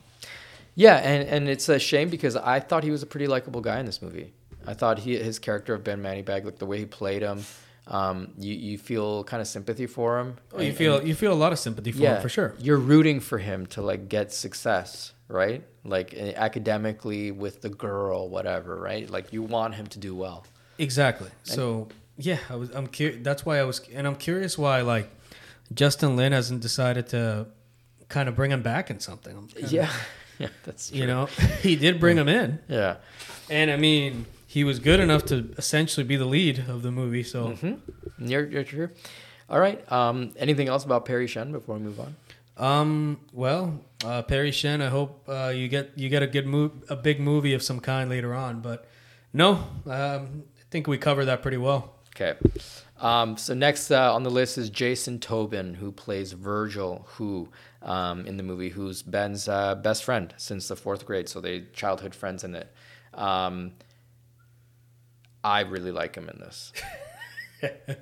yeah, 0.75 0.95
and 0.97 1.27
and 1.27 1.49
it's 1.49 1.67
a 1.69 1.77
shame 1.79 2.09
because 2.09 2.35
I 2.35 2.59
thought 2.59 2.83
he 2.83 2.91
was 2.91 3.03
a 3.03 3.07
pretty 3.07 3.27
likable 3.27 3.61
guy 3.61 3.79
in 3.79 3.85
this 3.85 4.01
movie. 4.01 4.33
I 4.67 4.73
thought 4.73 4.99
he 4.99 5.17
his 5.17 5.39
character 5.39 5.73
of 5.73 5.83
Ben 5.83 6.01
Manibag, 6.01 6.45
like 6.45 6.57
the 6.59 6.65
way 6.65 6.77
he 6.79 6.85
played 6.85 7.21
him, 7.21 7.43
um, 7.87 8.33
you 8.37 8.53
you 8.53 8.77
feel 8.77 9.23
kind 9.23 9.41
of 9.41 9.47
sympathy 9.47 9.87
for 9.87 10.19
him. 10.19 10.37
Oh, 10.53 10.61
you 10.61 10.67
And- 10.69 10.77
feel 10.77 11.05
you 11.05 11.15
feel 11.15 11.33
a 11.33 11.35
lot 11.45 11.51
of 11.51 11.59
sympathy 11.59 11.91
for 11.91 12.03
him 12.03 12.21
for 12.21 12.29
sure. 12.29 12.53
You're 12.59 12.77
rooting 12.77 13.19
for 13.19 13.37
him 13.39 13.65
to 13.67 13.81
like 13.81 14.07
get 14.09 14.31
success, 14.31 15.13
right? 15.27 15.63
Like 15.83 16.13
eh, 16.15 16.33
academically 16.35 17.31
with 17.31 17.61
the 17.61 17.69
girl, 17.69 18.29
whatever, 18.29 18.77
right? 18.79 19.09
Like 19.09 19.33
you 19.33 19.41
want 19.43 19.75
him 19.75 19.87
to 19.87 19.99
do 19.99 20.15
well. 20.15 20.45
Exactly. 20.77 21.29
So 21.43 21.89
yeah, 22.17 22.37
I 22.49 22.55
was 22.55 22.69
I'm 22.71 22.87
curious. 22.87 23.19
That's 23.23 23.45
why 23.45 23.59
I 23.59 23.63
was, 23.63 23.81
and 23.93 24.07
I'm 24.07 24.15
curious 24.15 24.57
why 24.57 24.81
like 24.81 25.09
Justin 25.73 26.15
Lin 26.15 26.31
hasn't 26.31 26.61
decided 26.61 27.07
to 27.09 27.47
kind 28.09 28.29
of 28.29 28.35
bring 28.35 28.51
him 28.51 28.61
back 28.61 28.89
in 28.89 28.99
something. 28.99 29.47
Kinda- 29.47 29.69
Yeah, 29.69 29.91
yeah, 30.39 30.47
that's 30.63 30.89
true. 30.89 30.99
You 30.99 31.07
know, 31.07 31.25
he 31.61 31.75
did 31.75 31.99
bring 31.99 32.17
him 32.17 32.29
in, 32.29 32.59
Yeah. 32.69 32.95
and 33.49 33.71
I 33.71 33.77
mean, 33.77 34.25
he 34.53 34.63
was 34.63 34.77
good 34.79 34.99
enough 34.99 35.25
to 35.25 35.49
essentially 35.57 36.03
be 36.03 36.15
the 36.15 36.25
lead 36.25 36.59
of 36.69 36.83
the 36.83 36.91
movie. 36.91 37.23
So 37.23 37.39
Mm-hmm. 37.53 38.27
You're, 38.27 38.45
you're 38.45 38.63
true. 38.63 38.89
All 39.49 39.59
right. 39.59 39.79
Um, 39.91 40.31
anything 40.37 40.67
else 40.67 40.85
about 40.85 41.05
Parry 41.05 41.27
Shen 41.27 41.51
before 41.51 41.75
we 41.75 41.81
move 41.81 41.99
on? 41.99 42.15
Um. 42.55 43.19
Well, 43.31 43.79
uh, 44.05 44.21
Parry 44.21 44.51
Shen. 44.51 44.79
I 44.79 44.89
hope 44.89 45.11
uh, 45.27 45.51
you 45.55 45.67
get 45.67 45.91
you 45.95 46.07
get 46.07 46.21
a 46.21 46.27
good 46.27 46.45
move, 46.45 46.71
a 46.87 46.95
big 46.95 47.19
movie 47.19 47.55
of 47.55 47.63
some 47.63 47.79
kind 47.79 48.11
later 48.11 48.35
on. 48.35 48.61
But 48.61 48.87
no, 49.33 49.55
um, 49.87 50.43
I 50.61 50.63
think 50.69 50.85
we 50.87 50.99
covered 50.99 51.25
that 51.25 51.41
pretty 51.41 51.57
well. 51.57 51.95
Okay. 52.15 52.35
Um, 52.99 53.37
so 53.37 53.55
next 53.55 53.89
uh, 53.89 54.13
on 54.13 54.21
the 54.21 54.29
list 54.29 54.59
is 54.59 54.69
Jason 54.69 55.19
Tobin, 55.19 55.73
who 55.73 55.91
plays 55.91 56.31
Virgil, 56.33 57.07
who 57.15 57.49
um, 57.81 58.27
in 58.27 58.37
the 58.37 58.43
movie, 58.43 58.69
who's 58.69 59.01
Ben's 59.01 59.47
uh, 59.47 59.73
best 59.73 60.03
friend 60.03 60.31
since 60.37 60.67
the 60.67 60.75
fourth 60.75 61.07
grade. 61.07 61.27
So 61.27 61.41
they 61.41 61.63
childhood 61.73 62.13
friends 62.13 62.43
in 62.43 62.53
it. 62.53 62.71
Um, 63.15 63.71
I 65.43 65.61
really 65.61 65.91
like 65.91 66.15
him 66.15 66.29
in 66.29 66.39
this. 66.39 66.71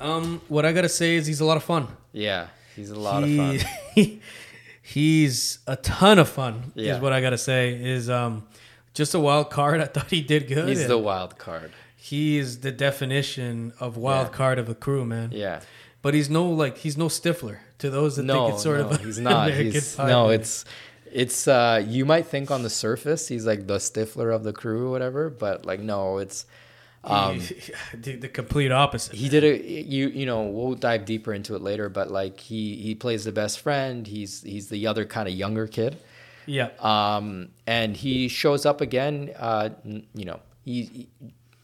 Um. 0.00 0.40
What 0.48 0.64
I 0.64 0.72
gotta 0.72 0.88
say 0.88 1.16
is 1.16 1.26
he's 1.26 1.40
a 1.40 1.44
lot 1.44 1.56
of 1.56 1.64
fun. 1.64 1.88
Yeah, 2.12 2.48
he's 2.76 2.90
a 2.90 2.98
lot 2.98 3.24
He- 3.24 3.38
of 3.56 3.62
fun. 3.62 4.20
he's 4.82 5.58
a 5.66 5.74
ton 5.76 6.18
of 6.20 6.28
fun. 6.28 6.70
Yeah. 6.76 6.94
Is 6.96 7.00
what 7.00 7.12
I 7.12 7.20
gotta 7.20 7.38
say. 7.38 7.74
Is 7.74 8.08
um, 8.08 8.46
just 8.94 9.14
a 9.14 9.18
wild 9.18 9.50
card. 9.50 9.80
I 9.86 9.86
thought 9.86 10.08
he 10.10 10.20
did 10.20 10.46
good. 10.46 10.68
He's 10.68 10.86
the 10.86 10.98
wild 10.98 11.36
card. 11.38 11.72
he 11.96 12.38
is 12.38 12.60
the 12.60 12.70
definition 12.70 13.72
of 13.80 13.96
wild 13.96 14.28
Yeah. 14.28 14.32
card 14.34 14.58
of 14.60 14.66
the 14.66 14.74
crew, 14.76 15.04
man. 15.04 15.30
Yeah. 15.32 15.60
But 16.00 16.14
he's 16.14 16.30
no 16.30 16.46
like 16.48 16.78
he's 16.78 16.96
no 16.96 17.06
Stifler 17.08 17.58
to 17.78 17.90
those 17.90 18.14
that 18.16 18.22
No, 18.22 18.44
think 18.44 18.54
it's 18.54 18.62
sort 18.62 18.78
no, 18.78 18.86
of 18.90 18.92
a 18.92 18.98
he's 19.04 19.18
not. 19.18 19.48
American 19.48 19.72
He's, 19.72 19.96
Pie 19.96 20.08
no, 20.08 20.28
it's 20.28 20.64
it's 21.10 21.48
uh 21.48 21.82
you 21.84 22.04
might 22.06 22.26
think 22.26 22.52
on 22.52 22.62
the 22.62 22.70
surface 22.70 23.26
he's 23.26 23.44
like 23.44 23.66
the 23.66 23.78
Stifler 23.78 24.32
of 24.32 24.44
the 24.44 24.52
crew 24.52 24.86
or 24.86 24.90
whatever, 24.92 25.28
but 25.28 25.66
like 25.66 25.80
no, 25.80 26.18
it's 26.18 26.46
um 27.04 27.38
the, 27.94 28.16
the 28.16 28.28
complete 28.28 28.72
opposite. 28.72 29.14
he 29.14 29.28
did 29.28 29.44
a 29.44 29.56
you 29.66 30.08
you 30.08 30.26
know 30.26 30.42
we'll 30.42 30.74
dive 30.74 31.04
deeper 31.04 31.32
into 31.32 31.54
it 31.54 31.62
later 31.62 31.88
but 31.88 32.10
like 32.10 32.40
he 32.40 32.76
he 32.76 32.94
plays 32.94 33.24
the 33.24 33.32
best 33.32 33.60
friend 33.60 34.06
he's 34.06 34.42
he's 34.42 34.68
the 34.68 34.86
other 34.86 35.04
kind 35.04 35.28
of 35.28 35.34
younger 35.34 35.66
kid 35.66 35.96
yeah. 36.46 36.70
um 36.80 37.48
and 37.66 37.96
he 37.96 38.26
shows 38.28 38.66
up 38.66 38.80
again 38.80 39.30
uh 39.38 39.68
you 39.84 40.24
know 40.24 40.40
he, 40.64 40.82
he- 40.82 41.08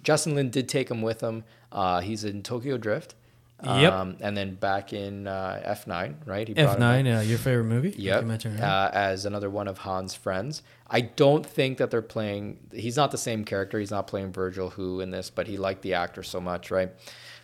justin 0.03 0.35
lin 0.35 0.51
did 0.51 0.69
take 0.69 0.91
him 0.91 1.03
with 1.03 1.21
him 1.21 1.43
uh 1.73 2.01
he's 2.01 2.25
in 2.25 2.43
tokyo 2.43 2.77
drift 2.77 3.15
Yep. 3.63 3.93
um 3.93 4.17
and 4.21 4.37
then 4.37 4.57
back 4.57 4.93
in 4.93 5.27
uh 5.27 5.63
f9 5.87 6.17
right 6.27 6.49
he 6.49 6.55
brought 6.55 6.65
F 6.67 6.75
him 6.75 6.81
nine, 6.81 7.05
back. 7.05 7.19
uh, 7.19 7.21
your 7.23 7.39
favorite 7.39 7.65
movie? 7.65 7.95
Yep. 7.97 8.25
uh, 8.61 8.91
as 8.93 9.25
another 9.27 9.49
one 9.49 9.69
of 9.69 9.79
Han's 9.79 10.15
friends. 10.15 10.63
I 10.91 11.01
don't 11.03 11.47
think 11.47 11.79
that 11.79 11.91
they're 11.91 12.03
playing. 12.03 12.59
He's 12.73 12.97
not 12.97 13.11
the 13.11 13.17
same 13.19 13.45
character. 13.45 13.79
He's 13.79 13.91
not 13.91 14.07
playing 14.07 14.33
Virgil, 14.33 14.71
who 14.71 15.01
in 15.01 15.11
this, 15.11 15.31
but 15.31 15.47
he 15.47 15.57
liked 15.57 15.83
the 15.83 15.95
actor 15.95 16.23
so 16.23 16.41
much, 16.41 16.71
right? 16.71 16.91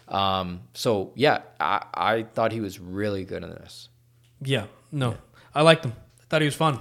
Um, 0.08 0.62
so 0.74 1.12
yeah, 1.14 1.42
I, 1.58 1.84
I 1.94 2.22
thought 2.34 2.52
he 2.52 2.60
was 2.60 2.78
really 2.78 3.24
good 3.24 3.42
in 3.42 3.50
this. 3.50 3.88
Yeah, 4.42 4.66
no, 4.92 5.16
I 5.54 5.62
liked 5.62 5.84
him. 5.84 5.92
I 6.20 6.24
thought 6.28 6.42
he 6.42 6.46
was 6.46 6.54
fun. 6.56 6.80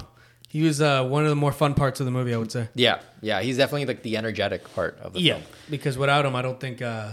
He 0.50 0.64
was 0.64 0.82
uh, 0.82 1.06
one 1.06 1.24
of 1.24 1.30
the 1.30 1.36
more 1.36 1.52
fun 1.52 1.76
parts 1.76 2.00
of 2.00 2.06
the 2.08 2.12
movie, 2.12 2.34
I 2.34 2.38
would 2.38 2.52
say. 2.52 2.68
Yeah, 2.74 3.00
yeah, 3.22 3.42
he's 3.42 3.58
definitely 3.58 3.86
like 3.86 4.02
the 4.02 4.18
energetic 4.18 4.74
part 4.74 4.98
of 5.00 5.14
the 5.14 5.22
Yeah, 5.22 5.34
film. 5.36 5.46
because 5.70 5.98
without 5.98 6.26
him, 6.26 6.36
I 6.36 6.42
don't 6.42 6.60
think. 6.60 6.82
Uh, 6.82 7.12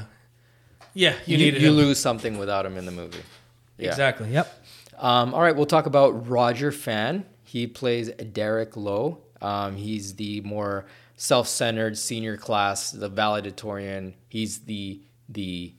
yeah, 0.97 1.15
you, 1.27 1.37
You, 1.37 1.45
needed 1.45 1.63
you 1.63 1.69
him. 1.69 1.77
lose 1.77 1.99
something 2.01 2.39
without 2.39 2.65
him 2.67 2.77
in 2.77 2.87
the 2.87 2.93
movie. 2.93 3.19
Yeah. 3.79 3.91
Exactly. 3.91 4.31
Yep. 4.31 4.65
Um, 4.99 5.35
all 5.35 5.43
right, 5.43 5.55
we'll 5.55 5.67
talk 5.67 5.87
about 5.87 6.29
Roger 6.29 6.73
Fan. 6.73 7.25
He 7.45 7.67
plays 7.67 8.09
Derek 8.11 8.77
Lowe. 8.77 9.19
Um, 9.43 9.77
he's 9.77 10.15
the 10.15 10.41
more 10.41 10.87
self-centered 11.17 11.99
senior 11.99 12.37
class, 12.37 12.91
the 12.91 13.09
valedictorian. 13.09 14.15
He's 14.29 14.61
the 14.61 15.01
the 15.29 15.73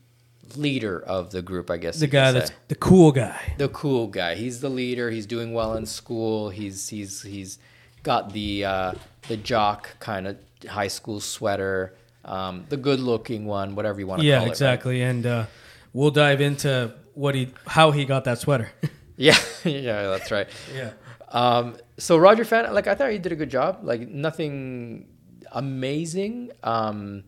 leader 0.55 0.99
of 1.01 1.31
the 1.31 1.41
group, 1.41 1.69
I 1.71 1.77
guess. 1.77 1.99
The 1.99 2.07
guy 2.07 2.31
that's 2.31 2.51
the 2.67 2.75
cool 2.75 3.11
guy. 3.11 3.53
the 3.57 3.69
cool 3.69 4.07
guy. 4.07 4.35
He's 4.35 4.61
the 4.61 4.69
leader. 4.69 5.09
He's 5.09 5.25
doing 5.25 5.53
well 5.53 5.73
in 5.75 5.85
school. 5.85 6.49
He's 6.49 6.89
he's 6.89 7.21
he's 7.23 7.57
got 8.03 8.33
the 8.33 8.65
uh, 8.65 8.93
the 9.27 9.37
jock 9.37 9.99
kind 9.99 10.27
of 10.27 10.37
high 10.69 10.87
school 10.87 11.19
sweater, 11.19 11.95
um, 12.27 12.65
the 12.69 12.77
good-looking 12.77 13.45
one, 13.45 13.75
whatever 13.75 13.99
you 13.99 14.07
want 14.07 14.21
to 14.21 14.27
Yeah, 14.27 14.35
call 14.37 14.43
it. 14.43 14.47
right? 14.47 14.51
exactly. 14.51 15.01
And 15.01 15.25
uh, 15.25 15.45
we'll 15.93 16.11
dive 16.11 16.41
into 16.41 16.93
what 17.13 17.33
he, 17.35 17.53
how 17.65 17.91
he 17.91 18.05
got 18.05 18.23
that 18.25 18.39
sweater. 18.39 18.69
Yeah, 19.19 19.35
yeah, 19.65 20.03
that's 20.09 20.29
right. 20.29 20.47
yeah. 20.75 20.91
Um, 21.31 21.75
so 21.97 22.17
Roger 22.17 22.45
Fan, 22.45 22.71
like 22.71 22.85
I 22.85 22.93
thought 22.93 23.09
he 23.11 23.17
did 23.17 23.31
a 23.31 23.35
good 23.35 23.49
job. 23.49 23.79
Like 23.81 24.07
nothing 24.07 25.07
amazing. 25.51 26.51
Um, 26.63 27.23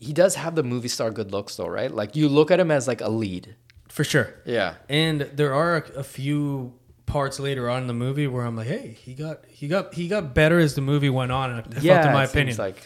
he 0.00 0.12
does 0.12 0.34
have 0.34 0.54
the 0.56 0.64
movie 0.64 0.88
star 0.88 1.12
good 1.12 1.30
looks 1.32 1.54
though, 1.56 1.68
right? 1.68 1.90
Like 1.92 2.16
you 2.16 2.28
look 2.28 2.50
at 2.50 2.58
him 2.60 2.72
as 2.72 2.88
like 2.88 3.00
a 3.00 3.08
lead. 3.08 3.54
For 3.88 4.02
sure. 4.02 4.34
Yeah. 4.44 4.74
And 4.88 5.20
there 5.22 5.54
are 5.54 5.76
a, 5.76 6.00
a 6.00 6.02
few 6.02 6.74
parts 7.06 7.38
later 7.40 7.70
on 7.70 7.82
in 7.82 7.86
the 7.86 7.94
movie 7.94 8.26
where 8.26 8.44
I'm 8.44 8.56
like, 8.56 8.66
hey, 8.66 8.96
he 9.00 9.14
got 9.14 9.44
he 9.48 9.68
got 9.68 9.94
he 9.94 10.08
got 10.08 10.34
better 10.34 10.58
as 10.58 10.74
the 10.74 10.80
movie 10.82 11.08
went 11.10 11.30
on. 11.32 11.64
Yeah, 11.80 12.06
in 12.08 12.12
my 12.12 12.24
opinion, 12.24 12.56
like 12.58 12.76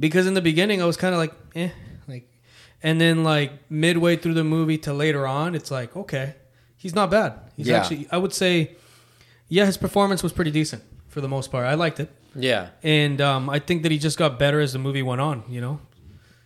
because 0.00 0.26
in 0.26 0.34
the 0.34 0.40
beginning 0.42 0.80
I 0.82 0.84
was 0.84 0.96
kind 0.96 1.14
of 1.14 1.18
like, 1.18 1.32
eh, 1.54 1.70
like, 2.06 2.28
and 2.82 3.00
then 3.00 3.24
like 3.24 3.52
midway 3.70 4.16
through 4.16 4.34
the 4.34 4.44
movie 4.44 4.78
to 4.78 4.92
later 4.92 5.26
on, 5.26 5.54
it's 5.54 5.70
like, 5.70 5.96
okay, 5.96 6.34
he's 6.76 6.94
not 6.94 7.10
bad. 7.10 7.34
He's 7.56 7.68
Yeah. 7.68 7.78
actually, 7.78 8.06
I 8.10 8.18
would 8.18 8.32
say, 8.32 8.76
yeah, 9.48 9.66
his 9.66 9.76
performance 9.76 10.22
was 10.22 10.32
pretty 10.32 10.50
decent 10.50 10.82
for 11.08 11.20
the 11.20 11.28
most 11.28 11.50
part. 11.50 11.66
I 11.66 11.74
liked 11.74 12.00
it, 12.00 12.10
yeah, 12.34 12.68
and 12.82 13.20
um, 13.20 13.48
I 13.50 13.58
think 13.58 13.82
that 13.82 13.90
he 13.92 13.98
just 13.98 14.18
got 14.18 14.38
better 14.38 14.60
as 14.60 14.72
the 14.74 14.78
movie 14.78 15.02
went 15.02 15.20
on. 15.20 15.42
You 15.48 15.60
know. 15.60 15.80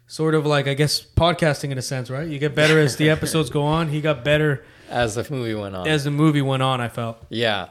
Sort 0.09 0.34
of 0.34 0.44
like 0.44 0.66
I 0.68 0.74
guess 0.74 1.00
podcasting 1.00 1.70
in 1.70 1.78
a 1.78 1.82
sense, 1.82 2.11
right? 2.11 2.28
You 2.28 2.38
get 2.38 2.55
better 2.55 2.78
as 2.78 2.96
the 2.96 3.09
episodes 3.16 3.48
go 3.48 3.62
on. 3.62 3.88
He 3.88 4.03
got 4.03 4.22
better 4.22 4.62
as 4.90 5.14
the 5.14 5.26
movie 5.30 5.55
went 5.55 5.74
on. 5.74 5.88
as 5.88 6.05
the 6.05 6.11
movie 6.11 6.42
went 6.42 6.62
on. 6.62 6.82
I 6.82 6.88
felt. 6.88 7.16
Yeah. 7.30 7.68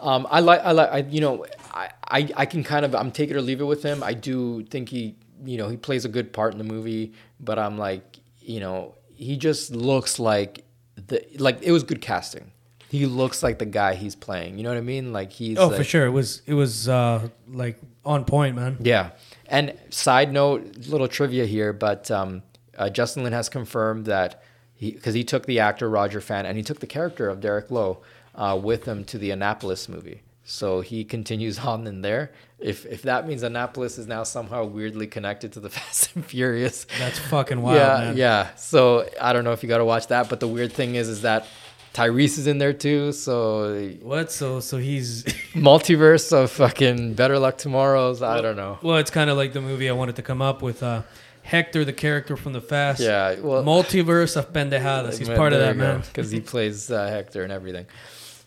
Um, 0.00 0.26
I 0.30 0.40
like, 0.40 0.60
I 0.60 0.72
like, 0.72 0.90
I, 0.90 0.98
you 0.98 1.20
know, 1.20 1.46
I, 1.72 1.90
I, 2.08 2.28
I 2.36 2.46
can 2.46 2.64
kind 2.64 2.84
of, 2.84 2.94
I'm 2.94 3.10
take 3.12 3.30
it 3.30 3.36
or 3.36 3.42
leave 3.42 3.60
it 3.60 3.64
with 3.64 3.82
him. 3.82 4.02
I 4.02 4.14
do 4.14 4.64
think 4.64 4.88
he, 4.88 5.16
you 5.44 5.56
know, 5.58 5.68
he 5.68 5.76
plays 5.76 6.04
a 6.04 6.08
good 6.08 6.32
part 6.32 6.52
in 6.52 6.58
the 6.58 6.64
movie, 6.64 7.12
but 7.38 7.58
I'm 7.58 7.78
like, 7.78 8.18
you 8.40 8.60
know, 8.60 8.94
he 9.14 9.36
just 9.36 9.70
looks 9.70 10.18
like 10.18 10.64
the, 10.96 11.24
like 11.38 11.62
it 11.62 11.72
was 11.72 11.82
good 11.82 12.00
casting. 12.00 12.52
He 12.88 13.06
looks 13.06 13.42
like 13.42 13.58
the 13.58 13.66
guy 13.66 13.94
he's 13.94 14.16
playing. 14.16 14.56
You 14.56 14.64
know 14.64 14.70
what 14.70 14.78
I 14.78 14.82
mean? 14.82 15.12
Like 15.12 15.30
he's. 15.30 15.58
Oh, 15.58 15.68
like, 15.68 15.76
for 15.76 15.84
sure. 15.84 16.06
It 16.06 16.10
was 16.10 16.42
it 16.46 16.54
was 16.54 16.88
uh, 16.88 17.28
like 17.48 17.78
on 18.04 18.24
point, 18.24 18.56
man. 18.56 18.78
Yeah. 18.80 19.10
And 19.46 19.78
side 19.90 20.32
note, 20.32 20.88
little 20.88 21.06
trivia 21.06 21.46
here, 21.46 21.72
but 21.72 22.10
um, 22.10 22.42
uh, 22.76 22.88
Justin 22.90 23.22
Lin 23.22 23.32
has 23.32 23.48
confirmed 23.48 24.06
that 24.06 24.42
he, 24.74 24.90
because 24.92 25.14
he 25.14 25.22
took 25.22 25.46
the 25.46 25.60
actor 25.60 25.88
Roger 25.88 26.20
Fan 26.20 26.46
and 26.46 26.56
he 26.56 26.62
took 26.62 26.80
the 26.80 26.86
character 26.86 27.28
of 27.28 27.40
Derek 27.40 27.70
Lowe 27.70 28.02
uh, 28.40 28.58
with 28.60 28.84
him 28.86 29.04
to 29.04 29.18
the 29.18 29.30
Annapolis 29.30 29.88
movie. 29.88 30.22
So 30.44 30.80
he 30.80 31.04
continues 31.04 31.58
on 31.70 31.86
in 31.86 32.00
there. 32.02 32.32
If 32.58 32.84
if 32.86 33.02
that 33.02 33.26
means 33.28 33.42
Annapolis 33.42 33.98
is 33.98 34.06
now 34.06 34.22
somehow 34.24 34.64
weirdly 34.64 35.06
connected 35.06 35.52
to 35.52 35.60
the 35.60 35.70
Fast 35.76 36.14
and 36.16 36.24
Furious, 36.24 36.86
That's 36.98 37.18
fucking 37.18 37.60
wild, 37.62 37.76
yeah, 37.76 37.98
man. 38.06 38.16
yeah. 38.16 38.54
So 38.56 39.08
I 39.20 39.32
don't 39.32 39.44
know 39.44 39.52
if 39.52 39.62
you 39.62 39.68
got 39.68 39.78
to 39.78 39.84
watch 39.84 40.06
that, 40.08 40.28
but 40.28 40.40
the 40.40 40.48
weird 40.48 40.72
thing 40.72 40.94
is, 40.96 41.08
is 41.08 41.22
that 41.22 41.46
Tyrese 41.94 42.38
is 42.38 42.46
in 42.46 42.58
there 42.58 42.72
too. 42.72 43.12
So 43.12 43.90
What? 44.02 44.32
So 44.32 44.60
so 44.60 44.76
he's 44.78 45.24
multiverse 45.54 46.32
of 46.32 46.50
fucking 46.50 47.14
Better 47.14 47.38
Luck 47.38 47.56
Tomorrow's. 47.58 48.20
I 48.22 48.40
don't 48.40 48.56
know. 48.56 48.78
well. 48.82 48.96
It's 48.96 49.10
kind 49.10 49.30
of 49.30 49.36
like 49.36 49.52
the 49.52 49.60
movie 49.60 49.88
I 49.88 49.92
wanted 49.92 50.16
to 50.16 50.22
come 50.22 50.40
up 50.42 50.62
with. 50.62 50.82
Uh, 50.82 51.02
Hector, 51.42 51.84
the 51.84 51.92
character 51.92 52.36
from 52.36 52.52
the 52.52 52.60
Fast. 52.60 53.00
Yeah, 53.00 53.40
well, 53.40 53.64
Multiverse 53.64 54.36
of 54.36 54.52
pendejadas. 54.52 55.18
He's 55.18 55.28
part 55.28 55.52
of 55.52 55.58
that, 55.60 55.74
man. 55.76 56.00
because 56.00 56.30
he 56.30 56.38
plays 56.40 56.90
uh, 56.90 57.08
Hector 57.08 57.42
and 57.42 57.50
everything. 57.50 57.86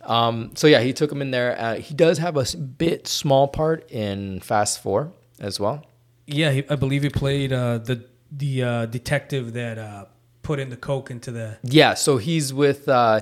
Um, 0.05 0.51
so 0.55 0.67
yeah, 0.67 0.81
he 0.81 0.93
took 0.93 1.11
him 1.11 1.21
in 1.21 1.31
there. 1.31 1.59
Uh, 1.59 1.75
he 1.75 1.93
does 1.93 2.17
have 2.17 2.37
a 2.37 2.57
bit 2.57 3.07
small 3.07 3.47
part 3.47 3.89
in 3.89 4.39
Fast 4.41 4.81
Four 4.81 5.13
as 5.39 5.59
well. 5.59 5.85
Yeah, 6.25 6.51
he, 6.51 6.63
I 6.69 6.75
believe 6.75 7.03
he 7.03 7.09
played 7.09 7.53
uh, 7.53 7.79
the 7.79 8.05
the 8.31 8.63
uh, 8.63 8.85
detective 8.87 9.53
that 9.53 9.77
uh, 9.77 10.05
put 10.41 10.59
in 10.59 10.69
the 10.69 10.77
coke 10.77 11.11
into 11.11 11.31
the. 11.31 11.57
Yeah, 11.63 11.93
so 11.93 12.17
he's 12.17 12.53
with. 12.53 12.87
Uh, 12.87 13.21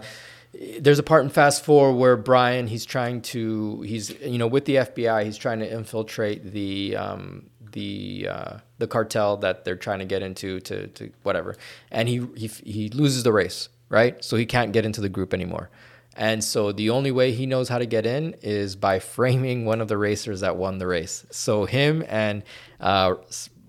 there's 0.80 1.00
a 1.00 1.04
part 1.04 1.24
in 1.24 1.30
Fast 1.30 1.64
Four 1.64 1.94
where 1.94 2.18
Brian 2.18 2.68
he's 2.68 2.86
trying 2.86 3.22
to 3.22 3.82
he's 3.82 4.10
you 4.22 4.38
know 4.38 4.48
with 4.48 4.66
the 4.66 4.76
FBI 4.76 5.24
he's 5.24 5.38
trying 5.38 5.60
to 5.60 5.72
infiltrate 5.72 6.52
the 6.52 6.96
um, 6.98 7.50
the 7.72 8.28
uh, 8.30 8.58
the 8.78 8.88
cartel 8.88 9.38
that 9.38 9.64
they're 9.64 9.76
trying 9.76 10.00
to 10.00 10.06
get 10.06 10.22
into 10.22 10.60
to, 10.62 10.88
to 10.88 11.12
whatever, 11.24 11.56
and 11.90 12.10
he 12.10 12.28
he 12.36 12.48
he 12.48 12.90
loses 12.90 13.24
the 13.24 13.32
race 13.32 13.70
right, 13.90 14.24
so 14.24 14.36
he 14.36 14.46
can't 14.46 14.72
get 14.74 14.86
into 14.86 15.02
the 15.02 15.10
group 15.10 15.34
anymore. 15.34 15.70
And 16.16 16.43
so 16.43 16.72
the 16.72 16.89
only 16.89 17.12
way 17.12 17.32
he 17.32 17.45
knows 17.45 17.70
how 17.70 17.78
to 17.78 17.86
get 17.86 18.05
in 18.05 18.36
is 18.41 18.76
by 18.76 18.99
framing 19.18 19.66
one 19.66 19.82
of 19.82 19.88
the 19.88 19.97
racers 19.97 20.41
that 20.41 20.57
won 20.57 20.78
the 20.78 20.88
race. 20.88 21.26
So 21.32 21.66
him 21.66 22.03
and 22.07 22.43
uh, 22.80 23.16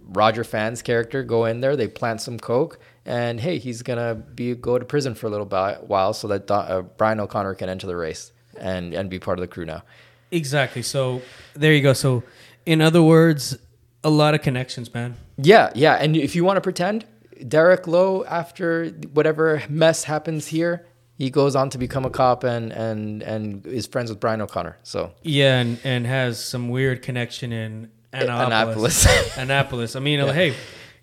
Roger 0.01 0.45
Fan's 0.45 0.82
character 0.82 1.22
go 1.22 1.45
in 1.45 1.61
there. 1.61 1.76
They 1.76 1.88
plant 1.88 2.20
some 2.20 2.38
coke, 2.38 2.78
and 3.05 3.40
hey, 3.40 3.59
he's 3.59 3.82
gonna 3.82 4.14
be 4.14 4.55
go 4.55 4.78
to 4.78 4.84
prison 4.84 5.14
for 5.14 5.26
a 5.26 5.30
little 5.30 5.47
while 5.86 6.12
so 6.12 6.28
that 6.28 6.51
uh, 6.51 6.82
Brian 6.97 7.20
O'Connor 7.20 7.55
can 7.55 7.68
enter 7.68 7.86
the 7.86 7.97
race 7.97 8.32
and 8.59 8.95
and 8.95 9.09
be 9.09 9.18
part 9.18 9.38
of 9.38 9.40
the 9.40 9.49
crew 9.49 9.64
now. 9.64 9.82
Exactly. 10.30 10.82
So 10.82 11.22
there 11.55 11.72
you 11.72 11.82
go. 11.82 11.93
So, 11.93 12.22
in 12.64 12.80
other 12.80 13.03
words, 13.03 13.57
a 14.03 14.11
lot 14.11 14.34
of 14.34 14.43
connections, 14.43 14.93
man. 14.93 15.16
Yeah, 15.36 15.70
yeah. 15.74 15.95
And 15.95 16.16
if 16.16 16.34
you 16.34 16.45
want 16.45 16.57
to 16.57 16.61
pretend, 16.61 17.05
Derek 17.47 17.86
Lowe, 17.86 18.24
after 18.24 18.88
whatever 19.12 19.62
mess 19.68 20.05
happens 20.05 20.49
here, 20.49 20.86
he 21.23 21.31
goes 21.31 21.55
on 21.55 21.70
to 21.70 21.79
become 21.79 22.05
a 22.05 22.11
cop 22.11 22.43
and 22.43 22.73
and 22.73 23.23
and 23.23 23.64
is 23.64 23.87
friends 23.87 24.11
with 24.11 24.18
Brian 24.18 24.41
O'Connor. 24.41 24.77
So 24.83 25.12
Yeah, 25.23 25.61
and, 25.61 25.79
and 25.85 26.05
has 26.05 26.45
some 26.45 26.68
weird 26.68 27.01
connection 27.03 27.53
in 27.53 27.93
Annapolis. 28.12 29.05
Annapolis. 29.07 29.37
Annapolis. 29.39 29.95
I 29.95 30.01
mean, 30.01 30.18
hey, 30.18 30.53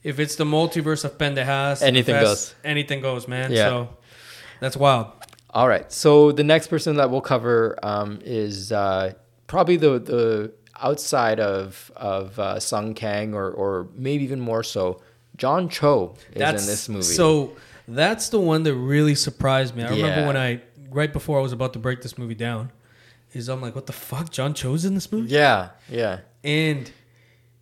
if 0.03 0.19
it's 0.19 0.35
the 0.35 0.43
multiverse 0.43 1.05
of 1.05 1.17
pendejas, 1.17 1.81
Anything 1.81 2.19
goes. 2.19 2.53
Anything 2.65 2.99
goes, 2.99 3.29
man. 3.29 3.53
Yeah. 3.53 3.69
So 3.69 3.97
that's 4.59 4.75
wild. 4.75 5.07
All 5.51 5.69
right. 5.69 5.89
So 5.89 6.33
the 6.33 6.43
next 6.43 6.67
person 6.67 6.97
that 6.97 7.09
we'll 7.09 7.21
cover 7.21 7.79
um, 7.81 8.19
is 8.21 8.73
uh, 8.73 9.13
probably 9.47 9.77
the 9.77 9.99
the 9.99 10.53
outside 10.81 11.39
of 11.39 11.93
of 11.95 12.37
uh, 12.37 12.59
Sung 12.59 12.93
Kang 12.93 13.33
or 13.33 13.49
or 13.51 13.87
maybe 13.95 14.25
even 14.25 14.41
more 14.41 14.63
so. 14.63 15.01
John 15.37 15.69
Cho 15.69 16.15
is 16.33 16.41
in 16.41 16.55
this 16.55 16.89
movie. 16.89 17.03
So 17.03 17.55
that's 17.95 18.29
the 18.29 18.39
one 18.39 18.63
that 18.63 18.75
really 18.75 19.15
surprised 19.15 19.75
me. 19.75 19.83
I 19.83 19.89
remember 19.89 20.27
when 20.27 20.37
I 20.37 20.61
right 20.89 21.11
before 21.13 21.39
I 21.39 21.41
was 21.41 21.51
about 21.53 21.73
to 21.73 21.79
break 21.79 22.01
this 22.01 22.17
movie 22.17 22.35
down, 22.35 22.71
is 23.33 23.47
I'm 23.49 23.61
like, 23.61 23.75
what 23.75 23.85
the 23.85 23.93
fuck? 23.93 24.31
John 24.31 24.53
Cho's 24.53 24.85
in 24.85 24.93
this 24.95 25.11
movie, 25.11 25.29
yeah, 25.29 25.69
yeah, 25.89 26.19
and 26.43 26.91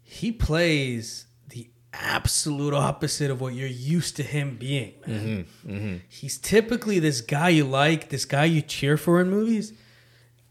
he 0.03 0.31
plays 0.31 1.25
the 1.49 1.69
absolute 1.93 2.73
opposite 2.73 3.29
of 3.31 3.41
what 3.41 3.53
you're 3.53 3.67
used 3.67 4.15
to 4.17 4.23
him 4.23 4.55
being. 4.57 4.93
Man. 5.05 5.45
Mm-hmm, 5.67 5.95
He's 6.07 6.37
typically 6.37 6.99
this 6.99 7.21
guy 7.21 7.49
you 7.49 7.65
like, 7.65 8.09
this 8.09 8.23
guy 8.25 8.45
you 8.45 8.61
cheer 8.61 8.95
for 8.97 9.19
in 9.19 9.29
movies. 9.29 9.73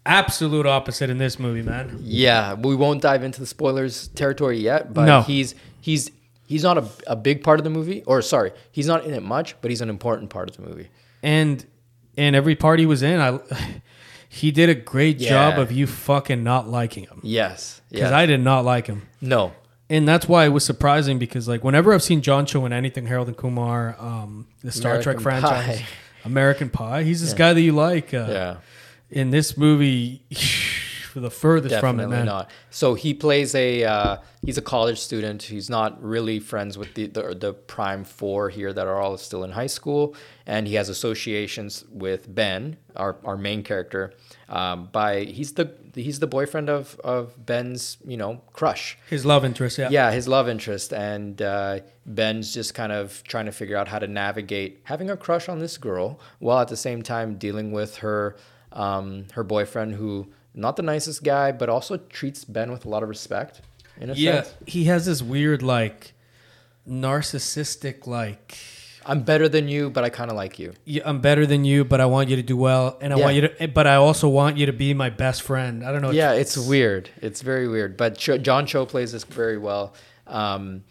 Absolute 0.05 0.67
opposite 0.67 1.11
in 1.11 1.19
this 1.19 1.37
movie, 1.39 1.63
man. 1.63 1.99
yeah. 2.01 2.55
We 2.55 2.77
won't 2.77 3.03
dive 3.03 3.25
into 3.25 3.41
the 3.41 3.47
spoilers 3.47 4.07
territory 4.09 4.59
yet, 4.59 4.95
but 4.95 5.07
No. 5.07 5.23
he's 5.23 5.57
he's 5.81 6.13
he's 6.47 6.63
not 6.63 6.79
a, 6.79 6.89
a 7.07 7.17
big 7.17 7.43
part 7.45 7.61
of 7.61 7.65
the 7.65 7.71
movie, 7.71 8.03
or 8.07 8.23
sorry, 8.23 8.53
he's 8.73 8.87
not 8.87 9.05
in 9.05 9.13
it 9.15 9.23
much, 9.23 9.55
but 9.61 9.71
he's 9.71 9.81
an 9.81 9.91
important 9.91 10.31
part 10.31 10.49
of 10.51 10.57
the 10.57 10.63
movie. 10.63 10.89
and 11.23 11.65
and 12.17 12.35
every 12.35 12.57
part 12.57 12.79
he 12.79 12.87
was 12.87 13.03
in, 13.03 13.21
I 13.21 13.39
he 14.29 14.51
did 14.51 14.69
a 14.69 14.75
great 14.75 15.19
Yeah. 15.19 15.29
job 15.31 15.59
of 15.59 15.71
you 15.73 15.87
fucking 15.87 16.43
not 16.43 16.69
liking 16.69 17.05
him 17.05 17.21
Yes, 17.23 17.81
because 17.91 18.11
yeah. 18.11 18.17
I 18.17 18.27
did 18.27 18.41
not 18.41 18.65
like 18.65 18.87
him, 18.87 19.03
no, 19.21 19.53
and 19.91 20.07
that's 20.09 20.27
why 20.29 20.45
it 20.47 20.51
was 20.51 20.65
surprising 20.65 21.19
because 21.19 21.47
like 21.49 21.63
whenever 21.65 21.93
I've 21.95 22.03
seen 22.03 22.23
John 22.23 22.47
Cho 22.47 22.65
in 22.67 22.73
anything, 22.73 23.07
Harold 23.07 23.29
and 23.29 23.37
Kumar, 23.37 23.97
um, 23.99 24.47
the 24.63 24.73
Star 24.73 25.01
Trek 25.03 25.21
franchise, 25.21 25.81
Pie. 25.81 25.87
American 26.25 26.71
Pie, 26.71 27.03
he's 27.05 27.21
this 27.21 27.35
guy 27.35 27.53
that 27.53 27.61
you 27.61 27.73
like. 27.73 28.13
Uh, 28.15 28.27
yeah. 28.29 28.57
In 29.09 29.31
this 29.31 29.57
movie, 29.57 30.23
the 31.21 31.31
furthest 31.31 31.75
from 31.81 32.01
it, 32.01 32.03
Definitely 32.05 32.17
man. 32.17 32.27
not. 32.27 32.51
So 32.71 32.95
he 32.95 33.15
plays 33.15 33.55
a 33.55 33.85
uh, 33.85 34.17
he's 34.45 34.59
a 34.59 34.63
college 34.63 34.99
student. 35.01 35.43
He's 35.45 35.71
not 35.71 36.03
really 36.03 36.39
friends 36.41 36.77
with 36.79 36.95
the, 36.95 37.07
the 37.07 37.35
the 37.35 37.53
prime 37.53 38.05
four 38.05 38.51
here 38.51 38.73
that 38.73 38.87
are 38.87 39.01
all 39.01 39.17
still 39.19 39.45
in 39.45 39.53
high 39.53 39.67
school, 39.67 40.15
and 40.47 40.67
he 40.69 40.75
has 40.75 40.89
associations 40.89 41.85
with 41.91 42.33
Ben, 42.35 42.77
our 42.95 43.17
our 43.25 43.37
main 43.37 43.63
character. 43.63 44.13
Um, 44.49 44.89
by 44.93 45.25
he's 45.25 45.55
the 45.55 45.73
he's 45.95 46.21
the 46.21 46.27
boyfriend 46.27 46.69
of 46.69 47.01
of 47.03 47.45
Ben's 47.45 47.99
you 48.07 48.17
know 48.17 48.43
crush. 48.53 48.99
His 49.11 49.25
love 49.25 49.45
interest, 49.45 49.79
yeah. 49.79 49.89
Yeah, 49.91 50.13
his 50.13 50.29
love 50.29 50.49
interest, 50.49 50.93
and 50.93 51.41
uh, 51.43 51.81
Ben's 52.05 52.55
just 52.55 52.75
kind 52.75 52.93
of 52.93 53.23
trying 53.25 53.47
to 53.47 53.53
figure 53.53 53.77
out 53.77 53.89
how 53.89 53.99
to 53.99 54.07
navigate 54.07 54.81
having 54.85 55.11
a 55.11 55.17
crush 55.17 55.49
on 55.49 55.59
this 55.59 55.79
girl 55.79 56.21
while 56.39 56.61
at 56.61 56.69
the 56.69 56.77
same 56.77 57.03
time 57.03 57.37
dealing 57.37 57.73
with 57.73 57.97
her 57.99 58.37
um, 58.73 59.27
her 59.33 59.43
boyfriend, 59.43 59.95
who 59.95 60.29
not 60.57 60.75
the 60.77 60.83
nicest 60.83 61.23
guy, 61.23 61.53
but 61.53 61.69
also 61.69 61.97
treats 61.99 62.45
Ben 62.45 62.73
with 62.73 62.85
a 62.85 62.89
lot 62.89 63.03
of 63.05 63.09
respect. 63.09 63.61
In 64.01 64.11
a 64.11 64.15
Yeah, 64.15 64.43
sense, 64.43 64.55
he 64.67 64.85
has 64.85 65.07
this 65.07 65.23
weird 65.23 65.63
like 65.63 66.15
narcissistic 66.89 68.07
like 68.07 68.57
I'm 69.09 69.23
better 69.23 69.49
than 69.49 69.69
you, 69.69 69.89
but 69.89 70.03
I 70.03 70.09
kind 70.11 70.31
of 70.33 70.37
like 70.37 70.59
you. 70.59 70.73
yeah, 70.85 71.03
I'm 71.07 71.21
better 71.21 71.47
than 71.47 71.65
you, 71.65 71.85
but 71.85 72.01
I 72.01 72.07
want 72.07 72.29
you 72.29 72.35
to 72.37 72.43
do 72.43 72.57
well, 72.57 72.99
and 73.01 73.13
I 73.15 73.17
Yeah. 73.19 73.25
want 73.25 73.35
you 73.37 73.41
to, 73.49 73.69
but 73.69 73.87
I 73.87 73.95
also 73.95 74.29
want 74.29 74.57
you 74.57 74.67
to 74.67 74.73
be 74.73 74.95
my 74.95 75.11
best 75.11 75.43
friend. 75.43 75.85
I 75.85 75.93
don't 75.93 76.03
know. 76.03 76.11
yeah, 76.11 76.33
it's 76.33 76.57
weird. 76.59 77.11
It's 77.23 77.41
very 77.41 77.69
weird. 77.69 77.97
But 77.97 78.19
Cho, 78.19 78.37
John 78.37 78.67
Cho 78.67 78.85
plays 78.85 79.13
this 79.13 79.23
very 79.23 79.59
well. 79.59 79.95
Um, 80.27 80.83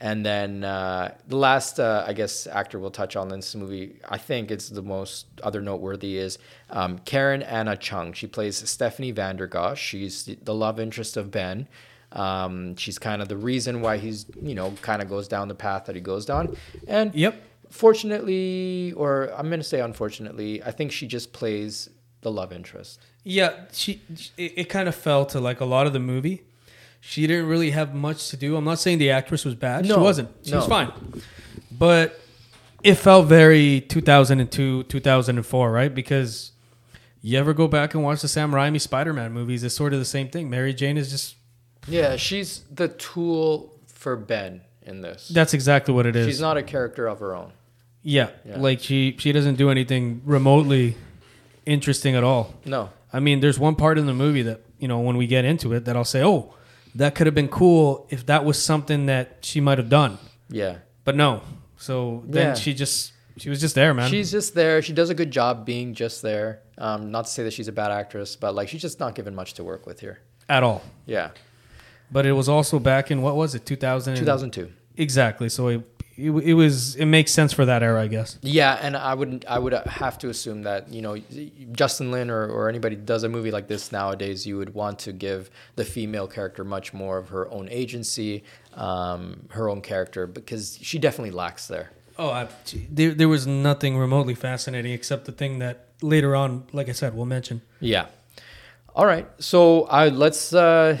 and 0.00 0.24
then 0.24 0.64
uh, 0.64 1.14
the 1.26 1.36
last, 1.36 1.80
uh, 1.80 2.04
I 2.06 2.12
guess, 2.12 2.46
actor 2.46 2.78
we'll 2.78 2.90
touch 2.90 3.16
on 3.16 3.30
in 3.32 3.40
this 3.40 3.54
movie, 3.54 3.96
I 4.08 4.16
think 4.18 4.50
it's 4.50 4.68
the 4.68 4.82
most 4.82 5.26
other 5.42 5.60
noteworthy 5.60 6.18
is 6.18 6.38
um, 6.70 6.98
Karin 7.00 7.42
Anna 7.42 7.76
Cheung. 7.76 8.14
She 8.14 8.26
plays 8.26 8.56
Stephanie 8.68 9.12
Vandergosh. 9.12 9.76
She's 9.76 10.24
the- 10.24 10.54
love 10.54 10.78
interest 10.80 11.16
of 11.16 11.30
Ben. 11.30 11.66
Um, 12.12 12.74
she's 12.76 12.98
kind 12.98 13.20
of 13.20 13.28
the 13.28 13.36
reason 13.36 13.80
why 13.82 13.98
he's, 13.98 14.24
you 14.40 14.54
know, 14.54 14.72
kind 14.82 15.02
of 15.02 15.08
goes 15.08 15.28
down 15.28 15.48
the 15.48 15.54
path 15.54 15.84
that 15.86 15.94
he 15.94 16.00
goes 16.00 16.24
down. 16.24 16.56
And 16.86 17.14
Yep. 17.14 17.34
fortunately, 17.70 18.92
or 18.96 19.30
I'm 19.36 19.48
going 19.48 19.60
to 19.60 19.64
say 19.64 19.80
unfortunately, 19.80 20.62
I 20.62 20.70
think 20.70 20.92
she 20.92 21.06
just 21.06 21.32
plays 21.32 21.90
the 22.22 22.30
love 22.30 22.52
interest. 22.52 23.00
Yeah, 23.24 23.52
she 23.72 24.00
it, 24.36 24.52
it 24.56 24.64
kind 24.68 24.88
of 24.88 24.94
fell 24.94 25.26
to 25.26 25.40
like 25.40 25.60
a 25.60 25.64
lot 25.64 25.86
of 25.86 25.92
the 25.92 26.00
movie. 26.00 26.44
She 27.00 27.26
didn't 27.26 27.46
really 27.46 27.70
have 27.70 27.94
much 27.94 28.28
to 28.30 28.36
do. 28.36 28.56
I'm 28.56 28.64
not 28.64 28.78
saying 28.78 28.98
the 28.98 29.10
actress 29.10 29.44
was 29.44 29.54
bad. 29.54 29.86
No, 29.86 29.94
she 29.96 30.00
wasn't. 30.00 30.30
She 30.42 30.54
was 30.54 30.66
fine. 30.66 30.92
But 31.70 32.18
it 32.82 32.94
felt 32.96 33.26
very 33.26 33.80
2002, 33.82 34.82
2004, 34.84 35.70
right? 35.72 35.94
Because 35.94 36.52
you 37.22 37.38
ever 37.38 37.54
go 37.54 37.66
back 37.68 37.94
and 37.94 38.02
watch 38.02 38.22
the 38.22 38.28
Sam 38.28 38.52
Raimi 38.52 38.80
Spider-Man 38.80 39.32
movies, 39.32 39.62
it's 39.64 39.74
sort 39.74 39.92
of 39.92 39.98
the 39.98 40.04
same 40.04 40.28
thing. 40.28 40.50
Mary 40.50 40.74
Jane 40.74 40.96
is 40.98 41.10
just 41.10 41.36
Yeah, 41.86 42.16
she's 42.16 42.62
the 42.72 42.88
tool 42.88 43.74
for 43.86 44.16
Ben 44.16 44.60
in 44.82 45.00
this. 45.00 45.28
that's 45.28 45.54
exactly 45.54 45.94
what 45.94 46.06
it 46.06 46.14
is. 46.16 46.26
She's 46.26 46.40
not 46.40 46.56
a 46.56 46.62
character 46.62 47.06
of 47.06 47.20
her 47.20 47.34
own. 47.34 47.52
yeah, 48.02 48.30
Yeah. 48.44 48.58
like 48.58 48.80
she 48.80 49.16
she 49.18 49.32
doesn't 49.32 49.56
do 49.56 49.70
anything 49.70 50.22
remotely 50.24 50.96
interesting 51.66 52.14
at 52.14 52.24
all. 52.24 52.54
No. 52.64 52.90
I 53.12 53.20
mean, 53.20 53.40
there's 53.40 53.58
one 53.58 53.74
part 53.74 53.98
in 53.98 54.06
the 54.06 54.14
movie 54.14 54.42
that, 54.42 54.60
you 54.78 54.86
know, 54.88 55.00
when 55.00 55.16
we 55.16 55.26
get 55.26 55.44
into 55.44 55.72
it, 55.72 55.84
that 55.86 55.96
I'll 55.96 56.04
say, 56.04 56.22
oh, 56.22 56.54
that 56.98 57.14
could 57.14 57.26
have 57.26 57.34
been 57.34 57.48
cool 57.48 58.06
if 58.10 58.24
that 58.26 58.44
was 58.44 58.60
something 58.62 59.06
that 59.06 59.38
she 59.40 59.60
might 59.60 59.78
have 59.78 59.88
done. 59.88 60.18
Yeah. 60.50 60.78
But 61.04 61.16
no. 61.16 61.42
So 61.76 62.22
then 62.26 62.48
Yeah. 62.48 62.54
she 62.54 62.74
just, 62.74 63.12
she 63.36 63.48
was 63.50 63.60
just 63.60 63.74
there, 63.74 63.94
man. 63.94 64.10
She's 64.10 64.30
just 64.30 64.54
there. 64.54 64.82
She 64.82 64.92
does 64.92 65.10
a 65.10 65.14
good 65.14 65.30
job 65.30 65.64
being 65.64 65.94
just 65.94 66.22
there. 66.22 66.60
Um, 66.76 67.10
not 67.10 67.24
to 67.26 67.30
say 67.30 67.42
that 67.44 67.52
she's 67.52 67.68
a 67.68 67.72
bad 67.72 67.90
actress, 67.92 68.36
but 68.36 68.54
like 68.54 68.68
she's 68.68 68.82
just 68.82 68.98
not 69.00 69.14
given 69.14 69.34
much 69.34 69.54
to 69.54 69.64
work 69.64 69.86
with 69.86 70.00
here. 70.00 70.18
at 70.48 70.62
all. 70.62 70.82
Yeah. 71.06 71.30
But 72.10 72.24
it 72.26 72.32
was 72.32 72.48
also 72.48 72.78
back 72.78 73.10
in, 73.10 73.20
what 73.22 73.36
was 73.36 73.54
it, 73.54 73.66
2000? 73.66 74.16
2002. 74.16 74.72
Exactly. 74.96 75.48
So 75.50 75.68
it, 75.68 75.97
it, 76.18 76.30
it 76.30 76.54
was, 76.54 76.96
it 76.96 77.04
makes 77.06 77.32
sense 77.32 77.52
for 77.52 77.64
that 77.64 77.82
era, 77.82 78.02
I 78.02 78.08
guess. 78.08 78.38
Yeah, 78.42 78.76
and 78.82 78.96
I 78.96 79.14
would 79.14 79.44
I 79.48 79.60
would 79.60 79.72
have 79.72 80.18
to 80.18 80.28
assume 80.28 80.62
that 80.62 80.92
you 80.92 81.00
know 81.00 81.16
Justin 81.70 82.10
Lin 82.10 82.28
or, 82.28 82.48
or 82.48 82.68
anybody 82.68 82.96
does 82.96 83.22
a 83.22 83.28
movie 83.28 83.52
like 83.52 83.68
this 83.68 83.92
nowadays, 83.92 84.44
you 84.44 84.56
would 84.58 84.74
want 84.74 84.98
to 85.00 85.12
give 85.12 85.48
the 85.76 85.84
female 85.84 86.26
character 86.26 86.64
much 86.64 86.92
more 86.92 87.18
of 87.18 87.28
her 87.28 87.48
own 87.52 87.68
agency, 87.70 88.42
um, 88.74 89.46
her 89.50 89.68
own 89.68 89.80
character, 89.80 90.26
because 90.26 90.76
she 90.82 90.98
definitely 90.98 91.30
lacks 91.30 91.68
there. 91.68 91.92
Oh, 92.18 92.30
I, 92.30 92.48
there, 92.90 93.14
there 93.14 93.28
was 93.28 93.46
nothing 93.46 93.96
remotely 93.96 94.34
fascinating 94.34 94.92
except 94.92 95.24
the 95.26 95.32
thing 95.32 95.60
that 95.60 95.86
later 96.02 96.34
on, 96.34 96.64
like 96.72 96.88
I 96.88 96.92
said, 96.92 97.14
we'll 97.14 97.26
mention. 97.26 97.62
Yeah. 97.78 98.06
All 98.92 99.06
right. 99.06 99.28
So 99.38 99.84
I 99.84 100.08
let's 100.08 100.52
uh, 100.52 100.98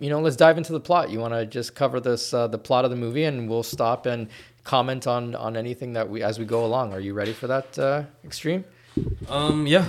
you 0.00 0.10
know 0.10 0.20
let's 0.20 0.36
dive 0.36 0.58
into 0.58 0.72
the 0.72 0.80
plot. 0.80 1.10
You 1.10 1.20
want 1.20 1.34
to 1.34 1.46
just 1.46 1.74
cover 1.74 2.00
this 2.00 2.34
uh, 2.34 2.48
the 2.48 2.58
plot 2.58 2.84
of 2.84 2.90
the 2.90 2.96
movie, 2.96 3.24
and 3.24 3.48
we'll 3.48 3.62
stop 3.62 4.06
and 4.06 4.28
comment 4.64 5.06
on 5.06 5.34
on 5.34 5.56
anything 5.56 5.92
that 5.92 6.08
we 6.08 6.22
as 6.22 6.38
we 6.38 6.44
go 6.44 6.64
along. 6.64 6.92
Are 6.92 7.00
you 7.00 7.14
ready 7.14 7.32
for 7.32 7.46
that 7.46 7.78
uh, 7.78 8.04
extreme? 8.24 8.64
Um, 9.28 9.66
yeah. 9.66 9.86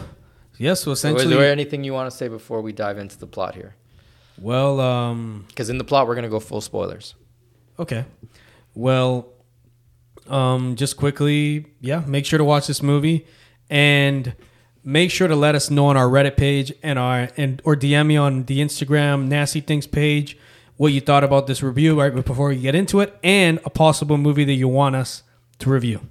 Yeah, 0.58 0.76
so 0.76 0.92
Or 0.92 0.94
is 0.94 1.02
there 1.02 1.52
anything 1.52 1.84
you 1.84 1.94
want 1.94 2.12
to 2.12 2.16
say 2.16 2.28
before 2.28 2.62
we 2.62 2.72
dive 2.72 3.00
into 3.00 3.18
the 3.18 3.26
plot 3.26 3.56
here? 3.56 3.74
well, 4.38 4.80
um, 4.80 5.46
Because 5.48 5.72
in 5.72 5.80
the 5.80 5.84
plot 5.84 6.08
we're 6.08 6.14
gonna 6.14 6.30
go 6.30 6.40
full 6.40 6.62
spoilers. 6.62 7.16
Okay. 7.80 8.06
Well, 8.76 9.34
um, 10.28 10.76
just 10.76 10.98
quickly, 10.98 11.66
yeah, 11.80 12.04
make 12.06 12.26
sure 12.26 12.38
to 12.38 12.44
watch 12.44 12.68
this 12.68 12.84
movie 12.84 13.26
and 13.72 14.36
make 14.84 15.12
sure 15.12 15.28
to 15.28 15.36
let 15.36 15.56
us 15.56 15.70
know 15.70 15.88
on 15.88 15.98
our 15.98 16.08
Reddit 16.08 16.38
page 16.38 16.74
and 16.82 16.98
our 16.98 17.30
and 17.38 17.62
or 17.66 17.76
DM 17.76 18.08
me 18.08 18.18
on 18.18 18.44
the 18.46 18.60
Instagram 18.60 19.28
Nasty 19.28 19.62
Things 19.62 19.88
page 19.88 20.38
what 20.78 20.94
you 20.94 21.02
thought 21.02 21.24
about 21.24 21.46
this 21.48 21.62
review 21.62 22.00
right 22.00 22.14
before 22.14 22.50
we 22.50 22.56
get 22.56 22.74
into 22.74 23.02
it 23.02 23.18
and 23.24 23.60
a 23.66 23.70
possible 23.70 24.18
movie 24.18 24.44
that 24.46 24.54
you 24.54 24.68
want 24.68 24.96
us 24.96 25.22
to 25.60 25.70
review. 25.70 26.02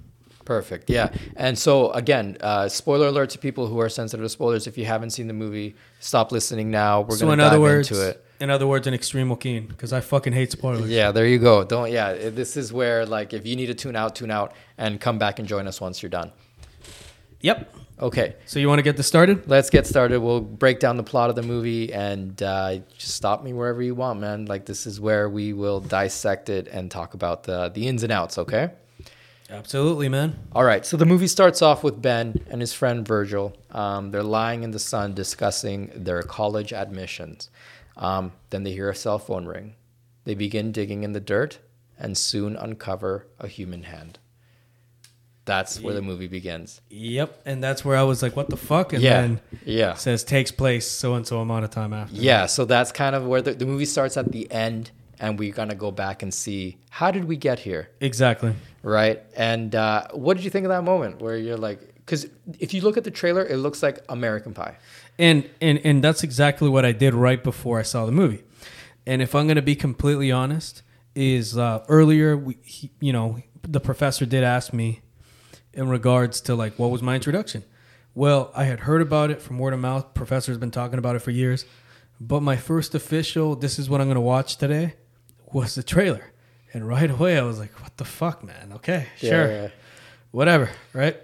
Perfect. 0.45 0.89
Yeah. 0.89 1.13
And 1.35 1.57
so 1.57 1.91
again, 1.91 2.37
uh, 2.41 2.67
spoiler 2.69 3.07
alert 3.07 3.29
to 3.31 3.37
people 3.37 3.67
who 3.67 3.79
are 3.79 3.89
sensitive 3.89 4.23
to 4.23 4.29
spoilers. 4.29 4.67
If 4.67 4.77
you 4.77 4.85
haven't 4.85 5.11
seen 5.11 5.27
the 5.27 5.33
movie, 5.33 5.75
stop 5.99 6.31
listening 6.31 6.71
now. 6.71 7.01
We're 7.01 7.17
so 7.17 7.27
gonna 7.27 7.43
in 7.43 7.51
dive 7.51 7.61
words, 7.61 7.91
into 7.91 8.09
it. 8.09 8.25
in 8.39 8.49
other 8.49 8.65
words, 8.65 8.87
an 8.87 8.93
extreme 8.93 9.29
Joaquin 9.29 9.67
because 9.67 9.93
I 9.93 10.01
fucking 10.01 10.33
hate 10.33 10.51
spoilers. 10.51 10.89
Yeah, 10.89 11.11
there 11.11 11.27
you 11.27 11.37
go. 11.37 11.63
Don't. 11.63 11.91
Yeah, 11.91 12.29
this 12.29 12.57
is 12.57 12.73
where 12.73 13.05
like 13.05 13.33
if 13.33 13.45
you 13.45 13.55
need 13.55 13.67
to 13.67 13.75
tune 13.75 13.95
out, 13.95 14.15
tune 14.15 14.31
out, 14.31 14.53
and 14.77 14.99
come 14.99 15.19
back 15.19 15.39
and 15.39 15.47
join 15.47 15.67
us 15.67 15.79
once 15.79 16.01
you're 16.01 16.09
done. 16.09 16.31
Yep. 17.41 17.73
Okay, 18.01 18.35
So 18.47 18.59
you 18.59 18.67
want 18.67 18.79
to 18.79 18.83
get 18.83 18.97
this 18.97 19.05
started? 19.05 19.47
let's 19.47 19.69
get 19.69 19.85
started. 19.85 20.19
We'll 20.21 20.41
break 20.41 20.79
down 20.79 20.97
the 20.97 21.03
plot 21.03 21.29
of 21.29 21.35
the 21.35 21.43
movie 21.43 21.93
and 21.93 22.41
uh, 22.41 22.79
just 22.97 23.13
stop 23.15 23.43
me 23.43 23.53
wherever 23.53 23.81
you 23.81 23.93
want, 23.93 24.19
man. 24.19 24.45
Like 24.45 24.65
this 24.65 24.87
is 24.87 24.99
where 24.99 25.29
we 25.29 25.53
will 25.53 25.79
dissect 25.79 26.49
it 26.49 26.67
and 26.67 26.89
talk 26.89 27.13
about 27.13 27.43
the 27.43 27.69
the 27.69 27.87
ins 27.87 28.01
and 28.01 28.11
outs. 28.11 28.37
Okay. 28.39 28.71
Absolutely, 29.51 30.07
man. 30.09 30.39
All 30.53 30.63
right. 30.63 30.85
So 30.85 30.95
the 30.97 31.05
movie 31.05 31.27
starts 31.27 31.61
off 31.61 31.83
with 31.83 32.01
Ben 32.01 32.41
and 32.49 32.61
his 32.61 32.73
friend 32.73 33.05
Virgil. 33.05 33.53
Um, 33.71 34.09
they're 34.11 34.23
lying 34.23 34.63
in 34.63 34.71
the 34.71 34.79
sun 34.79 35.13
discussing 35.13 35.91
their 35.93 36.23
college 36.23 36.71
admissions. 36.73 37.49
Um, 37.97 38.31
then 38.49 38.63
they 38.63 38.71
hear 38.71 38.89
a 38.89 38.95
cell 38.95 39.19
phone 39.19 39.45
ring. 39.45 39.75
They 40.23 40.35
begin 40.35 40.71
digging 40.71 41.03
in 41.03 41.11
the 41.11 41.19
dirt 41.19 41.59
and 41.99 42.17
soon 42.17 42.55
uncover 42.55 43.27
a 43.39 43.47
human 43.47 43.83
hand. 43.83 44.19
That's 45.45 45.79
where 45.81 45.93
the 45.93 46.01
movie 46.01 46.27
begins. 46.27 46.81
Yep. 46.89 47.41
And 47.45 47.63
that's 47.63 47.83
where 47.83 47.97
I 47.97 48.03
was 48.03 48.21
like, 48.21 48.35
what 48.35 48.49
the 48.49 48.57
fuck? 48.57 48.93
And 48.93 49.01
yeah. 49.01 49.21
then 49.21 49.41
yeah. 49.65 49.93
says 49.95 50.23
takes 50.23 50.51
place 50.51 50.89
so 50.89 51.15
and 51.15 51.25
so 51.25 51.39
amount 51.39 51.65
of 51.65 51.71
time 51.71 51.93
after. 51.93 52.15
Yeah. 52.15 52.45
So 52.45 52.65
that's 52.65 52.91
kind 52.91 53.15
of 53.15 53.25
where 53.25 53.41
the, 53.41 53.53
the 53.53 53.65
movie 53.65 53.85
starts 53.85 54.17
at 54.17 54.31
the 54.31 54.49
end, 54.51 54.91
and 55.19 55.39
we're 55.39 55.51
going 55.51 55.69
to 55.69 55.75
go 55.75 55.91
back 55.91 56.21
and 56.21 56.31
see 56.33 56.77
how 56.89 57.09
did 57.09 57.25
we 57.25 57.37
get 57.37 57.59
here? 57.59 57.89
Exactly. 57.99 58.55
right? 58.83 59.21
And 59.35 59.75
uh, 59.75 60.07
what 60.13 60.37
did 60.37 60.43
you 60.43 60.49
think 60.49 60.65
of 60.65 60.69
that 60.69 60.83
moment 60.83 61.21
where 61.21 61.37
you're 61.37 61.57
like, 61.57 61.95
because 61.97 62.27
if 62.59 62.73
you 62.73 62.81
look 62.81 62.97
at 62.97 63.03
the 63.03 63.11
trailer, 63.11 63.45
it 63.45 63.57
looks 63.57 63.83
like 63.83 63.99
American 64.09 64.53
Pie. 64.53 64.77
And 65.19 65.49
and 65.59 65.79
and 65.83 66.03
that's 66.03 66.23
exactly 66.23 66.69
what 66.69 66.85
I 66.85 66.93
did 66.93 67.13
right 67.13 67.43
before 67.43 67.79
I 67.79 67.83
saw 67.83 68.05
the 68.05 68.11
movie. 68.11 68.43
And 69.05 69.21
if 69.21 69.35
I'm 69.35 69.45
going 69.45 69.55
to 69.55 69.61
be 69.61 69.75
completely 69.75 70.31
honest, 70.31 70.83
is 71.15 71.57
uh, 71.57 71.83
earlier 71.89 72.37
we, 72.37 72.57
he, 72.63 72.91
you 72.99 73.13
know, 73.13 73.39
the 73.61 73.79
professor 73.79 74.25
did 74.25 74.43
ask 74.43 74.73
me 74.73 75.01
in 75.73 75.87
regards 75.89 76.41
to 76.41 76.55
like 76.55 76.77
what 76.77 76.91
was 76.91 77.01
my 77.01 77.15
introduction. 77.15 77.63
Well, 78.13 78.51
I 78.55 78.65
had 78.65 78.81
heard 78.81 79.01
about 79.01 79.31
it 79.31 79.41
from 79.41 79.57
word 79.57 79.73
of 79.73 79.79
mouth. 79.79 80.13
Professor's 80.13 80.57
been 80.57 80.71
talking 80.71 80.99
about 80.99 81.15
it 81.15 81.19
for 81.19 81.31
years. 81.31 81.65
But 82.19 82.41
my 82.41 82.55
first 82.57 82.93
official, 82.93 83.55
this 83.55 83.79
is 83.79 83.89
what 83.89 83.99
I'm 84.01 84.07
going 84.07 84.15
to 84.15 84.21
watch 84.21 84.57
today, 84.57 84.93
was 85.51 85.75
the 85.75 85.81
trailer. 85.83 86.31
And 86.73 86.87
right 86.87 87.09
away 87.09 87.37
I 87.37 87.41
was 87.43 87.57
like, 87.57 87.71
what 87.81 87.97
the 87.97 88.05
fuck, 88.05 88.43
man? 88.43 88.73
Okay, 88.75 89.07
sure 89.17 89.51
Yeah. 89.51 89.67
whatever, 90.31 90.69
right? 90.93 91.17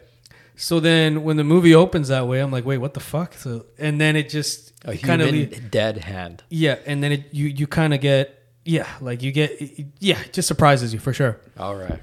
So 0.56 0.80
then 0.80 1.24
when 1.24 1.38
the 1.38 1.44
movie 1.44 1.76
opens 1.76 2.08
that 2.08 2.28
way, 2.28 2.40
I'm 2.40 2.52
like, 2.52 2.66
wait, 2.66 2.80
what 2.80 2.94
the 2.96 3.00
fuck? 3.00 3.36
So 3.36 3.66
and 3.78 4.02
then 4.02 4.16
it 4.16 4.28
just 4.30 4.74
kind 5.04 5.22
of 5.22 5.70
dead 5.72 5.98
hand. 6.00 6.44
yeah, 6.50 6.80
and 6.88 7.04
then 7.04 7.12
it 7.12 7.26
you 7.32 7.48
you 7.48 7.68
kind 7.68 7.94
of 7.94 8.02
get 8.02 8.34
yeah, 8.66 8.88
like 9.00 9.22
you 9.22 9.32
get 9.32 9.62
yeah, 10.00 10.20
it 10.22 10.34
just 10.34 10.48
surprises 10.48 10.94
you 10.94 11.00
for 11.00 11.14
sure. 11.14 11.40
All 11.60 11.76
right. 11.76 12.00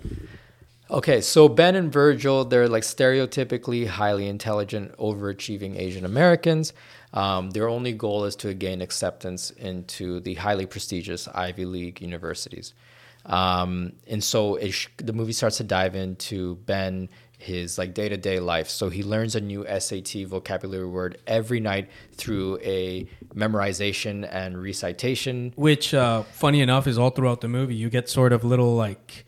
Okay, 0.91 1.21
so 1.23 1.49
Ben 1.49 1.75
and 1.75 1.91
Virgil, 1.93 2.45
they're 2.45 2.69
like 2.69 2.83
stereotypically 2.83 3.87
highly 3.87 4.29
intelligent, 4.29 4.97
overachieving 4.99 5.79
Asian 5.79 6.05
Americans. 6.05 6.73
Um, 7.15 7.51
their 7.51 7.69
only 7.69 7.93
goal 7.93 8.25
is 8.25 8.37
to 8.37 8.53
gain 8.55 8.83
acceptance 8.83 9.51
into 9.51 10.21
the 10.21 10.35
highly 10.35 10.67
prestigious 10.67 11.27
Ivy 11.29 11.65
League 11.65 12.03
universities. 12.03 12.75
Um, 13.25 13.93
and 14.07 14.23
so 14.23 14.59
sh- 14.69 14.89
the 14.99 15.13
movie 15.13 15.33
starts 15.33 15.57
to 15.57 15.65
dive 15.65 15.95
into 15.95 16.57
Ben, 16.67 17.09
his 17.39 17.79
like 17.79 17.95
day 17.95 18.09
to 18.09 18.17
day 18.17 18.41
life. 18.41 18.69
So 18.69 18.89
he 18.89 19.03
learns 19.03 19.35
a 19.35 19.41
new 19.41 19.67
SAT 19.67 20.27
vocabulary 20.27 20.87
word 20.87 21.19
every 21.27 21.61
night 21.61 21.89
through 22.13 22.59
a 22.63 23.07
memorization 23.35 24.29
and 24.31 24.63
recitation. 24.63 25.53
Which, 25.57 25.95
uh, 25.95 26.23
funny 26.23 26.61
enough, 26.61 26.87
is 26.87 26.99
all 26.99 27.11
throughout 27.11 27.41
the 27.41 27.49
movie. 27.49 27.75
You 27.75 27.91
get 27.91 28.09
sort 28.09 28.33
of 28.33 28.45
little 28.45 28.75
like, 28.75 29.25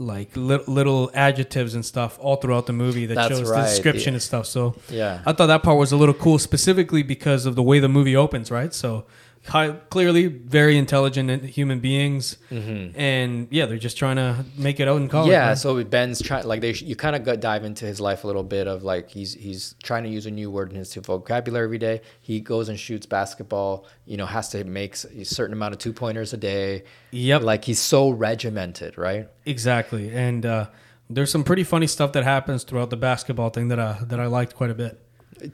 like 0.00 0.36
li- 0.36 0.60
little 0.66 1.10
adjectives 1.14 1.74
and 1.74 1.84
stuff 1.84 2.18
all 2.20 2.36
throughout 2.36 2.66
the 2.66 2.72
movie 2.72 3.06
that 3.06 3.14
That's 3.14 3.28
shows 3.28 3.50
right, 3.50 3.62
the 3.62 3.68
description 3.68 4.12
yeah. 4.12 4.16
and 4.16 4.22
stuff. 4.22 4.46
So 4.46 4.74
Yeah. 4.90 5.22
I 5.26 5.32
thought 5.32 5.46
that 5.46 5.62
part 5.62 5.78
was 5.78 5.92
a 5.92 5.96
little 5.96 6.14
cool, 6.14 6.38
specifically 6.38 7.02
because 7.02 7.46
of 7.46 7.54
the 7.54 7.62
way 7.62 7.78
the 7.78 7.88
movie 7.88 8.16
opens. 8.16 8.50
Right, 8.50 8.72
so 8.74 9.04
clearly 9.46 10.26
very 10.26 10.76
intelligent 10.76 11.44
human 11.44 11.80
beings, 11.80 12.36
and 12.50 13.48
yeah, 13.50 13.66
they're 13.66 13.78
just 13.78 13.96
trying 13.96 14.16
to 14.16 14.44
make 14.56 14.80
it 14.80 14.88
out 14.88 15.00
in 15.00 15.08
college. 15.08 15.30
yeah, 15.30 15.46
man. 15.46 15.56
so 15.56 15.82
Ben's 15.84 16.20
trying 16.20 16.46
like 16.46 16.60
they 16.60 16.72
you 16.72 16.96
kind 16.96 17.16
of 17.16 17.24
got 17.24 17.40
dive 17.40 17.64
into 17.64 17.84
his 17.84 18.00
life 18.00 18.24
a 18.24 18.26
little 18.26 18.42
bit 18.42 18.66
of 18.66 18.82
like 18.82 19.08
he's 19.10 19.34
he's 19.34 19.74
trying 19.82 20.02
to 20.04 20.08
use 20.08 20.26
a 20.26 20.30
new 20.30 20.50
word 20.50 20.70
in 20.70 20.76
his 20.76 20.94
vocabulary 20.94 21.64
every 21.64 21.78
day. 21.78 22.02
He 22.20 22.40
goes 22.40 22.68
and 22.68 22.78
shoots 22.78 23.06
basketball. 23.06 23.86
You 24.04 24.16
know, 24.16 24.26
has 24.26 24.48
to 24.50 24.64
make 24.64 24.94
a 24.94 25.24
certain 25.24 25.52
amount 25.52 25.74
of 25.74 25.78
two 25.78 25.92
pointers 25.92 26.32
a 26.32 26.36
day. 26.36 26.84
Yep. 27.12 27.42
Like 27.42 27.64
he's 27.64 27.80
so 27.80 28.10
regimented, 28.10 28.98
right? 28.98 29.28
Exactly, 29.44 30.10
and 30.10 30.44
uh, 30.44 30.66
there's 31.08 31.30
some 31.30 31.44
pretty 31.44 31.64
funny 31.64 31.86
stuff 31.86 32.12
that 32.12 32.24
happens 32.24 32.64
throughout 32.64 32.90
the 32.90 32.96
basketball 32.96 33.50
thing 33.50 33.68
that 33.68 33.78
I 33.78 33.98
that 34.02 34.20
I 34.20 34.26
liked 34.26 34.54
quite 34.54 34.70
a 34.70 34.74
bit. 34.74 35.00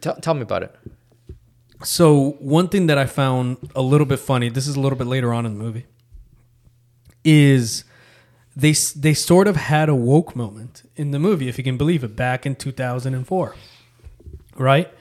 Tell 0.01 0.17
tell 0.17 0.35
me 0.35 0.43
about 0.43 0.63
it. 0.63 0.75
So 1.85 2.33
one 2.39 2.69
thing 2.69 2.87
that 2.87 2.99
I 2.99 3.07
found 3.07 3.57
a 3.75 3.83
little 3.83 4.07
bit 4.07 4.19
funny, 4.19 4.49
this 4.49 4.67
is 4.67 4.77
a 4.77 4.81
little 4.81 4.99
bit 4.99 5.07
later 5.07 5.33
on 5.33 5.47
in 5.47 5.57
the 5.59 5.65
movie, 5.65 5.87
is 7.25 7.85
they 8.55 8.73
they 8.73 9.15
sort 9.15 9.49
of 9.49 9.57
had 9.57 9.89
a 9.89 9.95
woke 9.95 10.37
moment 10.37 10.83
in 10.97 11.11
the 11.11 11.19
movie, 11.19 11.49
if 11.49 11.59
you 11.59 11.65
can 11.65 11.77
believe 11.77 12.05
it, 12.05 12.15
back 12.17 12.45
in 12.47 12.55
2004. 12.55 13.55
Right? 14.57 14.93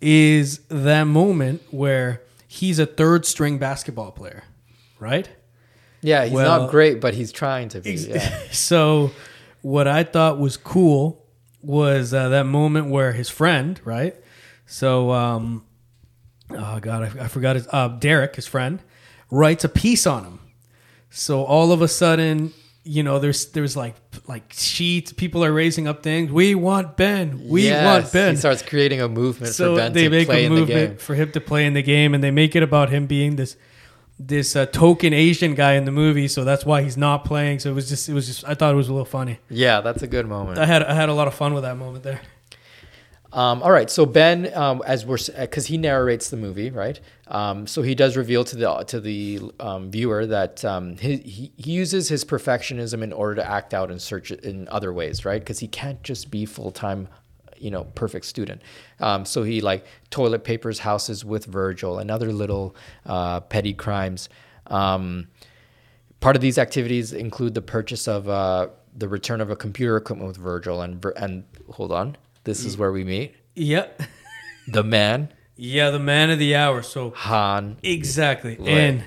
Is 0.00 0.58
that 0.68 1.04
moment 1.04 1.62
where 1.70 2.22
he's 2.46 2.78
a 2.78 2.86
third 2.86 3.26
string 3.26 3.58
basketball 3.58 4.10
player, 4.12 4.44
right? 4.98 5.28
Yeah, 6.00 6.24
he's 6.24 6.32
Well- 6.32 6.62
not 6.62 6.70
great, 6.70 7.00
but 7.00 7.14
he's 7.14 7.32
trying 7.32 7.68
to 7.70 7.80
be. 7.80 7.92
Yeah. 7.94 8.42
so 8.52 9.10
what 9.62 9.88
I 9.88 10.04
thought 10.04 10.38
was 10.38 10.56
cool 10.56 11.24
was 11.62 12.14
uh, 12.14 12.28
that 12.28 12.44
moment 12.46 12.88
where 12.88 13.12
his 13.12 13.28
friend, 13.28 13.80
right? 13.84 14.14
So, 14.66 15.10
um, 15.10 15.64
oh 16.50 16.78
god, 16.80 17.16
I, 17.18 17.24
I 17.24 17.28
forgot 17.28 17.56
his 17.56 17.66
uh, 17.72 17.88
Derek, 17.88 18.36
his 18.36 18.46
friend, 18.46 18.80
writes 19.30 19.64
a 19.64 19.68
piece 19.68 20.06
on 20.06 20.24
him. 20.24 20.38
So 21.10 21.44
all 21.44 21.72
of 21.72 21.80
a 21.82 21.88
sudden, 21.88 22.52
you 22.84 23.02
know, 23.02 23.18
there's 23.18 23.46
there's 23.52 23.76
like 23.76 23.94
like 24.26 24.52
sheets. 24.52 25.12
People 25.12 25.44
are 25.44 25.52
raising 25.52 25.88
up 25.88 26.02
things. 26.02 26.30
We 26.30 26.54
want 26.54 26.96
Ben. 26.96 27.48
We 27.48 27.64
Yes, 27.64 27.84
want 27.84 28.12
Ben. 28.12 28.34
He 28.34 28.36
starts 28.38 28.62
creating 28.62 29.00
a 29.00 29.08
movement 29.08 29.52
so 29.54 29.74
for 29.74 29.80
Ben 29.80 29.92
they 29.92 30.04
to 30.04 30.10
make 30.10 30.26
play 30.28 30.44
a 30.44 30.46
in 30.46 30.54
the 30.54 30.64
game. 30.64 30.76
movement 30.78 31.00
for 31.00 31.14
him 31.14 31.32
to 31.32 31.40
play 31.40 31.66
in 31.66 31.74
the 31.74 31.82
game, 31.82 32.14
and 32.14 32.22
they 32.22 32.30
make 32.30 32.54
it 32.56 32.62
about 32.62 32.90
him 32.90 33.06
being 33.06 33.36
this 33.36 33.56
this 34.20 34.56
uh, 34.56 34.66
token 34.66 35.12
Asian 35.12 35.54
guy 35.54 35.74
in 35.74 35.84
the 35.84 35.92
movie. 35.92 36.28
So 36.28 36.44
that's 36.44 36.66
why 36.66 36.82
he's 36.82 36.96
not 36.96 37.24
playing. 37.24 37.60
So 37.60 37.70
it 37.70 37.74
was 37.74 37.88
just 37.88 38.08
it 38.08 38.14
was 38.14 38.26
just 38.26 38.44
I 38.46 38.54
thought 38.54 38.72
it 38.72 38.76
was 38.76 38.88
a 38.88 38.92
little 38.92 39.04
funny. 39.04 39.38
Yeah, 39.48 39.80
that's 39.80 40.02
a 40.02 40.06
good 40.08 40.26
moment. 40.26 40.58
I 40.58 40.66
had 40.66 40.82
I 40.82 40.94
had 40.94 41.08
a 41.08 41.14
lot 41.14 41.28
of 41.28 41.34
fun 41.34 41.54
with 41.54 41.62
that 41.64 41.76
moment 41.76 42.04
there. 42.04 42.20
Um, 43.30 43.62
all 43.62 43.70
right, 43.70 43.90
so 43.90 44.06
Ben, 44.06 44.50
um, 44.54 44.82
as 44.86 45.04
we're 45.04 45.18
because 45.38 45.66
he 45.66 45.76
narrates 45.76 46.30
the 46.30 46.36
movie, 46.38 46.70
right? 46.70 46.98
Um, 47.26 47.66
so 47.66 47.82
he 47.82 47.94
does 47.94 48.16
reveal 48.16 48.42
to 48.44 48.56
the 48.56 48.84
to 48.84 49.00
the 49.00 49.40
um, 49.60 49.90
viewer 49.90 50.24
that 50.26 50.64
um, 50.64 50.96
he, 50.96 51.52
he 51.56 51.72
uses 51.72 52.08
his 52.08 52.24
perfectionism 52.24 53.02
in 53.02 53.12
order 53.12 53.34
to 53.34 53.46
act 53.46 53.74
out 53.74 53.90
and 53.90 54.00
search 54.00 54.30
in 54.30 54.66
other 54.68 54.94
ways, 54.94 55.26
right? 55.26 55.40
Because 55.40 55.58
he 55.58 55.68
can't 55.68 56.02
just 56.02 56.30
be 56.30 56.46
full 56.46 56.70
time, 56.70 57.06
you 57.58 57.70
know, 57.70 57.84
perfect 57.94 58.24
student. 58.24 58.62
Um, 58.98 59.26
so 59.26 59.42
he 59.42 59.60
like 59.60 59.84
toilet 60.08 60.42
papers 60.42 60.78
houses 60.78 61.22
with 61.22 61.44
Virgil 61.44 61.98
and 61.98 62.10
other 62.10 62.32
little 62.32 62.74
uh, 63.04 63.40
petty 63.40 63.74
crimes. 63.74 64.30
Part 66.20 66.34
of 66.34 66.42
these 66.42 66.58
activities 66.58 67.12
include 67.12 67.54
the 67.54 67.62
purchase 67.62 68.08
of 68.08 68.28
uh, 68.28 68.68
the 68.96 69.06
return 69.06 69.40
of 69.40 69.50
a 69.50 69.56
computer 69.56 69.96
equipment 69.96 70.26
with 70.28 70.36
Virgil 70.36 70.82
and 70.82 71.04
and 71.16 71.44
hold 71.70 71.92
on, 71.92 72.16
this 72.48 72.64
is 72.64 72.76
where 72.76 72.90
we 72.92 73.04
meet 73.04 73.34
Yep. 73.54 74.02
the 74.68 74.82
man 74.82 75.28
Yeah, 75.56 75.90
the 75.90 75.98
man 75.98 76.30
of 76.30 76.38
the 76.38 76.54
hour. 76.56 76.82
So 76.82 77.10
Han. 77.10 77.76
exactly, 77.82 78.58
and 78.66 79.02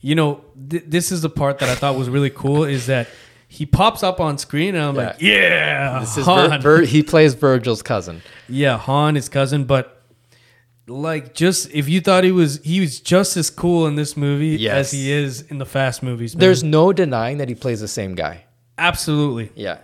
you 0.00 0.14
know 0.14 0.44
th- 0.70 0.84
this 0.86 1.12
is 1.12 1.20
the 1.22 1.30
part 1.30 1.58
that 1.60 1.68
I 1.68 1.74
thought 1.74 1.96
was 1.96 2.08
really 2.08 2.30
cool 2.30 2.64
is 2.64 2.86
that 2.86 3.08
he 3.48 3.66
pops 3.66 4.02
up 4.02 4.18
on 4.18 4.38
screen 4.38 4.74
and 4.74 4.82
I'm 4.84 4.94
like, 4.94 5.16
yeah, 5.20 6.00
This 6.00 6.16
is 6.16 6.24
Han. 6.24 6.60
Vir- 6.62 6.78
Vir- 6.78 6.84
he 6.86 7.02
plays 7.02 7.34
Virgil's 7.34 7.82
cousin. 7.82 8.22
Yeah, 8.48 8.78
Han, 8.78 9.14
his 9.14 9.28
cousin, 9.28 9.64
but 9.64 10.02
like 10.88 11.34
just 11.34 11.70
if 11.72 11.88
you 11.88 12.00
thought 12.00 12.24
he 12.24 12.32
was 12.32 12.60
he 12.64 12.80
was 12.80 13.00
just 13.00 13.36
as 13.36 13.50
cool 13.50 13.86
in 13.86 13.94
this 13.94 14.16
movie 14.16 14.56
Yes. 14.58 14.86
as 14.86 14.90
he 14.92 15.12
is 15.12 15.42
in 15.42 15.58
the 15.58 15.66
Fast 15.66 16.02
movies. 16.02 16.34
man. 16.34 16.40
There's 16.40 16.64
no 16.64 16.92
denying 16.92 17.38
that 17.38 17.48
he 17.48 17.54
plays 17.54 17.80
the 17.80 17.88
same 17.88 18.14
guy. 18.14 18.44
absolutely 18.78 19.50
Yeah, 19.54 19.78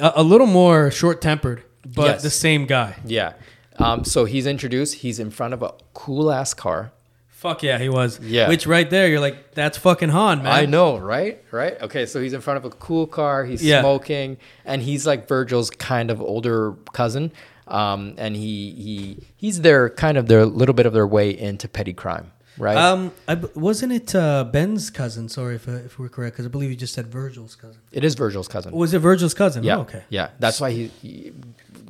a, 0.00 0.12
a 0.16 0.22
little 0.22 0.46
more 0.46 0.90
short 0.90 1.20
tempered, 1.20 1.62
but 1.94 2.06
Yes. 2.06 2.22
the 2.22 2.30
same 2.30 2.66
guy. 2.66 2.94
yeah. 3.04 3.32
Um, 3.80 4.04
so 4.04 4.24
he's 4.24 4.46
introduced. 4.46 4.96
He's 4.96 5.20
in 5.20 5.30
front 5.30 5.54
of 5.54 5.62
a 5.62 5.72
cool 5.94 6.32
ass 6.32 6.52
car. 6.52 6.90
Fuck 7.28 7.62
yeah, 7.62 7.78
he 7.78 7.88
was. 7.88 8.18
Yeah. 8.18 8.48
which 8.48 8.66
right 8.66 8.90
there, 8.90 9.06
you're 9.06 9.20
like, 9.20 9.54
that's 9.54 9.78
fucking 9.78 10.08
Han, 10.08 10.42
man. 10.42 10.52
I 10.52 10.66
know, 10.66 10.98
right? 10.98 11.40
Right? 11.52 11.80
Okay, 11.80 12.04
so 12.04 12.20
he's 12.20 12.32
in 12.32 12.40
front 12.40 12.56
of 12.56 12.64
a 12.64 12.70
cool 12.70 13.06
car. 13.06 13.44
He's 13.44 13.62
Yeah. 13.62 13.80
smoking, 13.82 14.38
and 14.64 14.82
he's 14.82 15.06
like 15.06 15.28
Virgil's 15.28 15.70
kind 15.70 16.10
of 16.10 16.20
older 16.20 16.74
cousin. 16.92 17.30
Um, 17.68 18.14
and 18.18 18.34
he 18.34 18.72
he 18.72 19.18
he's 19.36 19.60
their 19.60 19.90
kind 19.90 20.16
of 20.18 20.26
their 20.26 20.44
little 20.46 20.74
bit 20.74 20.86
of 20.86 20.92
their 20.92 21.06
way 21.06 21.30
into 21.30 21.68
petty 21.68 21.92
crime, 21.92 22.32
right? 22.56 22.76
Um, 22.76 23.12
I 23.28 23.34
wasn't 23.54 23.92
it 23.92 24.14
uh, 24.14 24.42
Ben's 24.44 24.88
cousin? 24.90 25.28
Sorry 25.28 25.56
if, 25.56 25.68
uh, 25.68 25.72
if 25.72 25.98
we're 25.98 26.08
correct, 26.08 26.34
because 26.34 26.46
I 26.46 26.48
believe 26.48 26.70
you 26.70 26.76
just 26.76 26.94
said 26.94 27.06
Virgil's 27.08 27.54
cousin. 27.54 27.78
it 27.92 28.02
is 28.04 28.14
Virgil's 28.14 28.48
cousin. 28.48 28.72
Was 28.72 28.94
it 28.94 29.00
Virgil's 29.00 29.34
cousin? 29.34 29.62
yeah, 29.64 29.76
Oh, 29.76 29.80
okay. 29.82 30.02
yeah. 30.08 30.30
That's 30.40 30.60
why 30.62 30.70
he, 30.72 30.86
he. 31.02 31.32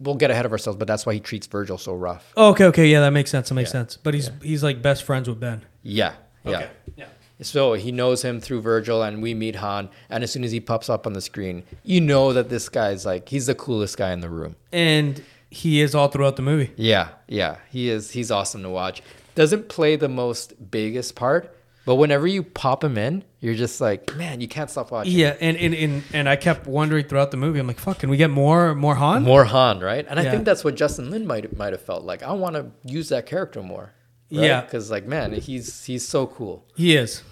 We'll 0.01 0.14
get 0.14 0.30
ahead 0.30 0.46
of 0.46 0.53
ourselves, 0.53 0.76
but 0.78 0.86
that's 0.88 1.05
why 1.07 1.14
he 1.14 1.20
treats 1.20 1.46
Virgil 1.46 1.78
so 1.78 1.94
rough. 1.94 2.32
Oh, 2.36 2.51
okay, 2.51 2.64
okay, 2.66 2.86
yeah, 2.86 3.01
that 3.01 3.11
makes 3.12 3.30
sense. 3.30 3.49
That 3.49 3.55
makes 3.57 3.70
Yeah. 3.70 3.72
sense. 3.80 3.99
But 4.03 4.14
he's 4.14 4.30
he's 4.42 4.62
like 4.62 4.80
best 4.82 5.03
friends 5.05 5.28
with 5.28 5.40
Ben. 5.40 5.62
Yeah, 5.82 6.12
yeah. 6.44 6.57
Okay. 6.57 6.68
Yeah. 6.96 7.05
So 7.40 7.74
he 7.74 7.92
knows 7.92 8.22
him 8.22 8.40
through 8.40 8.62
Virgil, 8.62 9.03
and 9.03 9.22
we 9.22 9.32
meet 9.34 9.57
Han. 9.57 9.88
And 10.11 10.24
as 10.24 10.32
soon 10.32 10.42
as 10.44 10.51
he 10.53 10.59
pops 10.61 10.88
up 10.90 11.07
on 11.07 11.12
the 11.12 11.20
screen, 11.20 11.62
you 11.84 12.01
know 12.01 12.32
that 12.32 12.49
this 12.49 12.68
guy's 12.68 13.07
like 13.07 13.28
he's 13.28 13.46
the 13.46 13.55
coolest 13.55 13.96
guy 13.96 14.12
in 14.12 14.20
the 14.20 14.28
room. 14.28 14.57
And 14.72 15.22
he 15.51 15.80
is 15.80 15.94
all 15.94 16.09
throughout 16.09 16.36
the 16.36 16.42
movie. 16.42 16.72
Yeah, 16.76 17.09
yeah, 17.28 17.59
he 17.70 17.88
is. 17.90 18.11
He's 18.11 18.30
awesome 18.30 18.62
to 18.64 18.68
watch. 18.70 19.03
Doesn't 19.34 19.68
play 19.68 19.94
the 19.96 20.09
most 20.09 20.70
biggest 20.70 21.14
part, 21.14 21.57
but 21.86 21.94
whenever 21.94 22.26
you 22.26 22.42
pop 22.42 22.82
him 22.82 22.99
in, 22.99 23.22
you're 23.41 23.55
just 23.55 23.80
like, 23.80 24.14
man, 24.16 24.41
you 24.41 24.49
can't 24.49 24.68
stop 24.70 24.91
watching. 24.91 25.12
Yeah, 25.12 25.36
and 25.41 25.57
and, 25.57 25.74
and 25.74 26.03
and 26.12 26.28
I 26.28 26.36
kept 26.36 26.66
wondering 26.66 27.07
throughout 27.07 27.30
the 27.30 27.36
movie. 27.36 27.59
I'm 27.61 27.66
like, 27.66 27.78
fuck, 27.78 27.99
can 28.01 28.11
we 28.11 28.16
get 28.16 28.30
more 28.30 28.74
more 28.74 28.97
Han? 28.97 29.22
More 29.22 29.45
Han, 29.45 29.80
right? 29.80 30.05
And 30.09 30.18
I 30.18 30.24
Yeah. 30.24 30.30
think 30.32 30.45
that's 30.45 30.64
what 30.64 30.74
Justin 30.74 31.11
Lin 31.11 31.26
might 31.26 31.57
might 31.57 31.72
have 31.72 31.82
felt 31.82 32.05
like. 32.05 32.22
I 32.22 32.32
want 32.32 32.57
to 32.57 32.70
use 32.84 33.09
that 33.11 33.26
character 33.26 33.62
more. 33.62 33.93
Yeah. 34.30 34.61
because 34.62 34.91
like, 34.91 35.07
man, 35.07 35.32
he's 35.32 35.84
he's 35.84 36.07
so 36.07 36.26
cool. 36.26 36.64
He 36.76 36.97
is. 36.97 37.22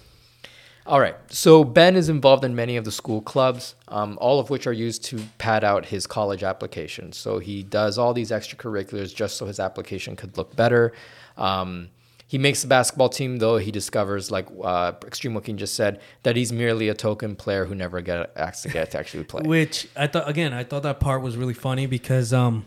All 0.85 1.01
right. 1.01 1.17
So 1.29 1.65
Ben 1.65 1.97
is 1.97 2.07
involved 2.07 2.45
in 2.45 2.55
many 2.55 2.77
of 2.77 2.85
the 2.85 2.93
school 2.93 3.19
clubs, 3.21 3.75
um, 3.89 4.17
all 4.21 4.39
of 4.39 4.49
which 4.49 4.65
are 4.67 4.71
used 4.71 5.03
to 5.05 5.19
pad 5.37 5.65
out 5.65 5.87
his 5.87 6.07
college 6.07 6.43
application. 6.43 7.11
So 7.11 7.39
he 7.39 7.61
does 7.61 7.97
all 7.97 8.13
these 8.13 8.31
extracurriculars 8.31 9.13
just 9.13 9.35
so 9.35 9.45
his 9.47 9.59
application 9.59 10.15
could 10.15 10.37
look 10.37 10.55
better. 10.55 10.93
Um, 11.35 11.89
he 12.27 12.37
makes 12.37 12.61
the 12.61 12.67
basketball 12.67 13.07
team, 13.07 13.37
though 13.37 13.57
he 13.57 13.71
discovers, 13.71 14.29
like 14.29 14.47
uh, 14.61 14.91
Extreme 15.05 15.33
Joaquin 15.33 15.57
just 15.57 15.75
said, 15.75 16.01
that 16.23 16.35
he's 16.35 16.51
merely 16.51 16.89
a 16.89 16.93
token 16.93 17.37
player 17.37 17.63
who 17.63 17.73
never 17.73 18.01
get 18.01 18.33
asked 18.35 18.63
to 18.63 18.69
get 18.69 18.91
to 18.91 18.99
actually 18.99 19.23
play. 19.23 19.43
Which 19.45 19.87
I 19.95 20.07
thought 20.07 20.27
again, 20.27 20.51
I 20.51 20.65
thought 20.65 20.83
that 20.83 20.99
part 20.99 21.21
was 21.21 21.37
really 21.37 21.53
funny 21.53 21.85
because 21.85 22.33
um, 22.33 22.65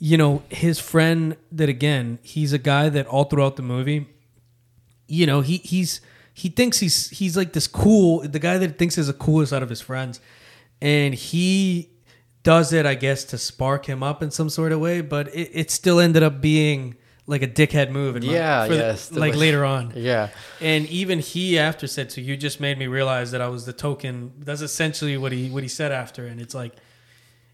you 0.00 0.16
know, 0.16 0.42
his 0.48 0.80
friend 0.80 1.36
that 1.52 1.68
again, 1.68 2.18
he's 2.22 2.52
a 2.52 2.58
guy 2.58 2.88
that 2.88 3.06
all 3.06 3.24
throughout 3.24 3.54
the 3.54 3.62
movie, 3.62 4.08
you 5.06 5.24
know, 5.24 5.40
he 5.40 5.58
he's 5.58 6.00
he 6.34 6.48
thinks 6.48 6.78
he's 6.78 7.10
he's 7.10 7.36
like 7.36 7.52
this 7.52 7.68
cool 7.68 8.20
the 8.26 8.40
guy 8.40 8.58
that 8.58 8.76
thinks 8.76 8.98
is 8.98 9.06
the 9.06 9.12
coolest 9.12 9.52
out 9.52 9.62
of 9.62 9.68
his 9.68 9.80
friends. 9.80 10.20
And 10.82 11.14
he 11.14 11.90
does 12.42 12.72
it, 12.72 12.86
I 12.86 12.94
guess, 12.94 13.22
to 13.24 13.38
spark 13.38 13.86
him 13.86 14.02
up 14.02 14.22
in 14.22 14.30
some 14.30 14.48
sort 14.48 14.72
of 14.72 14.80
way, 14.80 15.02
but 15.02 15.28
it, 15.34 15.50
it 15.52 15.70
still 15.70 16.00
ended 16.00 16.22
up 16.22 16.40
being 16.40 16.96
like 17.30 17.42
a 17.42 17.48
dickhead 17.48 17.90
move 17.90 18.16
in 18.16 18.26
my- 18.26 18.32
Yeah, 18.32 18.66
yes, 18.66 19.08
the 19.08 19.20
like 19.20 19.32
way- 19.32 19.38
later 19.38 19.64
on. 19.64 19.92
yeah. 19.94 20.28
And 20.60 20.86
even 20.88 21.20
he 21.20 21.58
after 21.58 21.86
said, 21.86 22.10
"So 22.12 22.20
you 22.20 22.36
just 22.36 22.58
made 22.60 22.76
me 22.78 22.86
realize 22.88 23.30
that 23.30 23.40
I 23.40 23.48
was 23.48 23.64
the 23.66 23.72
token." 23.72 24.32
That's 24.38 24.60
essentially 24.60 25.16
what 25.16 25.32
he 25.32 25.48
what 25.48 25.62
he 25.62 25.68
said 25.68 25.92
after, 25.92 26.26
and 26.26 26.40
it's 26.40 26.54
like, 26.54 26.72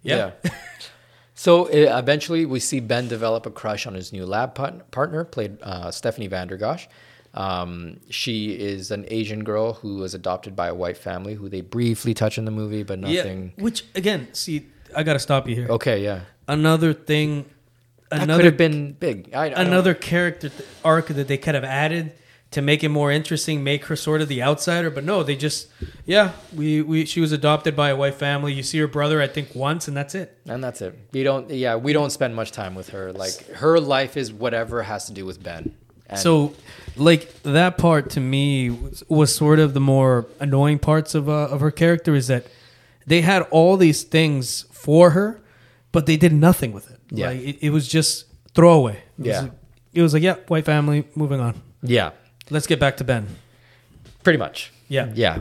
Yeah. 0.03 0.31
so 1.35 1.67
uh, 1.67 1.99
eventually, 1.99 2.47
we 2.47 2.61
see 2.61 2.81
Ben 2.81 3.09
develop 3.09 3.47
a 3.47 3.51
crush 3.51 3.87
on 3.87 3.95
his 3.95 4.13
new 4.13 4.25
lab 4.27 4.55
part- 4.55 4.91
partner, 4.91 5.25
played 5.25 5.59
uh, 5.63 5.91
Stephanie 5.91 6.29
Vandergosh. 6.29 6.87
Um, 7.35 8.01
she 8.09 8.53
is 8.53 8.91
an 8.91 9.05
Asian 9.09 9.45
girl 9.45 9.75
who 9.75 9.97
was 9.97 10.15
adopted 10.15 10.57
by 10.57 10.69
a 10.69 10.75
white 10.75 10.97
family, 10.97 11.35
who 11.35 11.51
they 11.51 11.61
briefly 11.61 12.15
touch 12.15 12.39
in 12.39 12.47
the 12.47 12.51
movie, 12.51 12.83
but 12.83 12.99
nothing. 12.99 13.53
Yeah. 13.59 13.63
Which 13.65 13.85
again, 13.95 14.29
see, 14.33 14.67
I 14.97 15.03
gotta 15.03 15.19
stop 15.19 15.47
you 15.49 15.55
here. 15.55 15.69
Okay, 15.69 16.03
yeah, 16.03 16.21
Another 16.49 16.95
thing, 16.95 17.45
could 18.11 18.23
another 18.23 18.45
have 18.45 18.57
been 18.57 18.93
big. 18.93 19.31
I, 19.35 19.45
I 19.45 19.63
another 19.63 19.95
character 19.95 20.49
th- 20.49 20.69
arc 20.85 21.09
that 21.09 21.29
they 21.29 21.39
could 21.39 21.55
have 21.55 21.65
added 21.65 22.13
to 22.53 22.63
make 22.63 22.85
it 22.85 22.89
more 22.89 23.11
interesting, 23.11 23.65
make 23.65 23.87
her 23.87 23.97
sort 23.97 24.21
of 24.21 24.29
the 24.29 24.43
outsider. 24.43 24.89
But 24.91 25.05
no, 25.05 25.23
they 25.23 25.35
just, 25.37 25.69
yeah, 26.05 26.33
we, 26.55 26.81
we 26.83 27.05
she 27.05 27.21
was 27.21 27.33
adopted 27.33 27.75
by 27.75 27.91
a 27.91 27.97
white 27.97 28.15
family. 28.15 28.53
You 28.53 28.63
see 28.63 28.79
her 28.79 28.87
brother, 28.87 29.21
I 29.21 29.27
think, 29.27 29.55
once, 29.55 29.89
and 29.89 29.97
that's 29.97 30.15
it. 30.15 30.39
and 30.49 30.63
that's 30.63 30.81
it. 30.81 30.97
We 31.13 31.23
don't. 31.23 31.51
Yeah, 31.51 31.77
we 31.77 31.93
don't 31.93 32.11
spend 32.11 32.35
much 32.37 32.53
time 32.53 32.75
with 32.75 32.91
her. 32.91 33.13
Like 33.13 33.47
her 33.57 33.81
life 33.81 34.17
is 34.17 34.33
whatever 34.33 34.83
has 34.83 35.07
to 35.07 35.13
do 35.13 35.27
with 35.27 35.43
Ben. 35.43 35.75
And 36.09 36.21
so, 36.21 36.55
like 36.97 37.43
that 37.43 37.79
part 37.79 38.11
to 38.11 38.21
me 38.21 38.71
was, 38.71 39.03
was 39.09 39.35
sort 39.35 39.59
of 39.59 39.75
the 39.75 39.81
more 39.81 40.27
annoying 40.39 40.79
parts 40.79 41.17
of 41.17 41.29
uh, 41.29 41.49
of 41.49 41.61
her 41.61 41.73
character 41.73 42.15
is 42.15 42.29
that 42.29 42.47
they 43.07 43.23
had 43.23 43.43
all 43.51 43.77
these 43.77 44.05
things 44.05 44.67
for 44.71 45.11
her, 45.11 45.41
but 45.91 46.07
they 46.07 46.17
did 46.17 46.33
nothing 46.33 46.73
with 46.73 46.91
it. 46.91 46.96
Yeah. 47.11 47.29
like, 47.29 47.41
it, 47.41 47.59
it 47.63 47.71
was 47.71 47.87
just 47.89 48.27
throwaway. 48.55 48.97
It 49.19 49.27
Yeah. 49.27 49.43
was, 49.43 49.51
it 49.95 50.03
was 50.03 50.15
like, 50.15 50.23
yeah, 50.23 50.35
white 50.49 50.65
family, 50.65 51.05
moving 51.15 51.41
on. 51.41 51.55
yeah, 51.83 52.11
Let's 52.51 52.67
get 52.67 52.79
back 52.81 52.97
to 52.99 53.05
Ben. 53.05 53.27
pretty 54.23 54.39
much. 54.39 54.73
Yeah. 54.89 55.11
Yeah. 55.15 55.41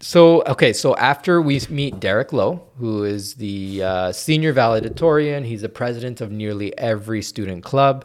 So 0.00 0.42
okay, 0.44 0.72
so 0.72 0.94
after 0.96 1.42
we 1.42 1.60
meet 1.68 1.98
Daric 1.98 2.32
Loo, 2.32 2.60
who 2.78 3.02
is 3.04 3.34
the 3.34 3.82
uh, 3.82 4.12
senior 4.12 4.52
valedictorian, 4.52 5.42
he's 5.44 5.62
the 5.62 5.68
president 5.68 6.20
of 6.20 6.30
nearly 6.30 6.76
every 6.78 7.20
student 7.22 7.64
club. 7.64 8.04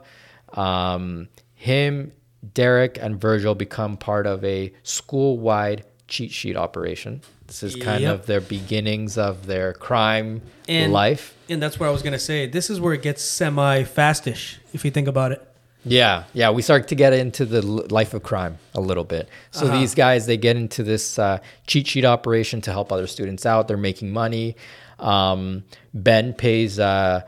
Um, 0.53 1.27
him, 1.53 2.11
Daric, 2.53 2.97
and 2.99 3.21
Virgil 3.21 3.53
become 3.53 3.97
part 3.97 4.25
of 4.25 4.43
a 4.43 4.73
school-wide 4.81 5.83
cheat 6.07 6.31
sheet 6.31 6.55
operation. 6.57 7.21
This 7.49 7.63
is 7.63 7.75
kind 7.75 8.03
Yep. 8.03 8.13
of 8.13 8.25
their 8.27 8.41
beginnings 8.41 9.17
of 9.17 9.47
their 9.47 9.73
crime 9.73 10.41
And- 10.67 10.93
life. 10.93 11.33
And 11.49 11.61
that's 11.61 11.79
what 11.79 11.87
I 11.87 11.91
was 11.91 12.01
gonna 12.03 12.19
say. 12.19 12.45
This 12.45 12.69
is 12.69 12.79
where 12.79 12.93
it 12.93 13.01
gets 13.01 13.21
semi 13.23 13.83
fastish, 13.83 14.59
if 14.71 14.85
you 14.85 14.91
think 14.91 15.07
about 15.07 15.31
it. 15.31 15.41
Yeah, 15.83 16.23
yeah, 16.33 16.51
we 16.51 16.61
start 16.61 16.87
to 16.89 16.95
get 16.95 17.13
into 17.13 17.45
the 17.45 17.61
life 17.61 18.13
of 18.13 18.21
crime 18.21 18.57
a 18.75 18.81
little 18.81 19.03
bit. 19.05 19.27
So 19.51 19.65
Uh-huh. 19.65 19.79
these 19.79 19.95
guys, 19.95 20.25
they 20.27 20.37
get 20.37 20.55
into 20.57 20.83
this 20.83 21.17
uh, 21.17 21.39
cheat 21.65 21.87
sheet 21.87 22.05
operation 22.05 22.61
to 22.61 22.71
help 22.71 22.91
other 22.91 23.07
students 23.07 23.45
out. 23.45 23.67
They're 23.67 23.77
making 23.77 24.11
money. 24.11 24.55
Um, 24.99 25.63
ben 25.93 26.33
pays 26.33 26.79
uh, 26.79 27.21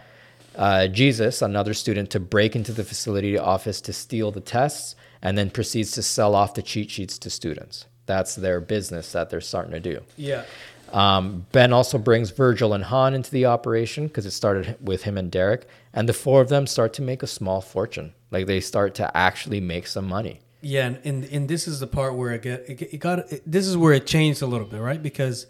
uh, 0.56 0.88
Jesus, 0.88 1.42
another 1.42 1.74
student, 1.74 2.10
to 2.12 2.20
break 2.20 2.56
into 2.56 2.74
the 2.74 2.84
facility 2.84 3.38
office 3.38 3.80
to 3.82 3.94
steal 3.94 4.32
the 4.32 4.42
tests, 4.42 4.96
and 5.22 5.38
then 5.38 5.50
proceeds 5.50 5.92
to 5.94 6.02
sell 6.04 6.36
off 6.36 6.54
the 6.54 6.62
cheat 6.62 6.92
sheets 6.92 7.18
to 7.20 7.30
students. 7.30 7.86
That's 8.06 8.36
their 8.36 8.60
business 8.60 9.12
that 9.12 9.30
they're 9.30 9.42
starting 9.42 9.72
to 9.72 9.80
do. 9.80 10.02
Yeah. 10.18 10.44
Um, 10.92 11.46
ben 11.54 11.72
also 11.72 11.98
brings 11.98 12.32
Virgil 12.32 12.74
and 12.74 12.84
Han 12.84 13.14
into 13.14 13.32
the 13.32 13.46
operation 13.46 14.08
because 14.08 14.26
it 14.26 14.32
started 14.32 14.78
with 14.82 15.04
him 15.04 15.18
and 15.18 15.32
Daric, 15.32 15.64
and 15.94 16.10
the 16.10 16.14
four 16.14 16.42
of 16.42 16.50
them 16.50 16.68
start 16.68 16.94
to 16.94 17.02
make 17.02 17.24
a 17.24 17.28
small 17.28 17.62
fortune. 17.62 18.14
Like 18.30 18.46
they 18.46 18.60
start 18.60 18.96
to 18.96 19.16
actually 19.16 19.62
make 19.62 19.88
some 19.88 20.08
money. 20.08 20.42
Yeah, 20.62 20.88
and, 20.88 21.00
and 21.04 21.24
and 21.26 21.48
this 21.50 21.68
is 21.68 21.80
the 21.80 21.88
part 21.88 22.16
where 22.16 22.32
it 22.32 22.42
get 22.42 22.70
it, 22.70 22.82
it 22.82 22.98
got 22.98 23.32
it, 23.32 23.42
this 23.46 23.66
is 23.68 23.78
where 23.78 23.94
it 23.94 24.06
changed 24.06 24.42
a 24.42 24.46
little 24.46 24.68
bit, 24.68 24.80
right? 24.82 25.02
Because 25.02 25.48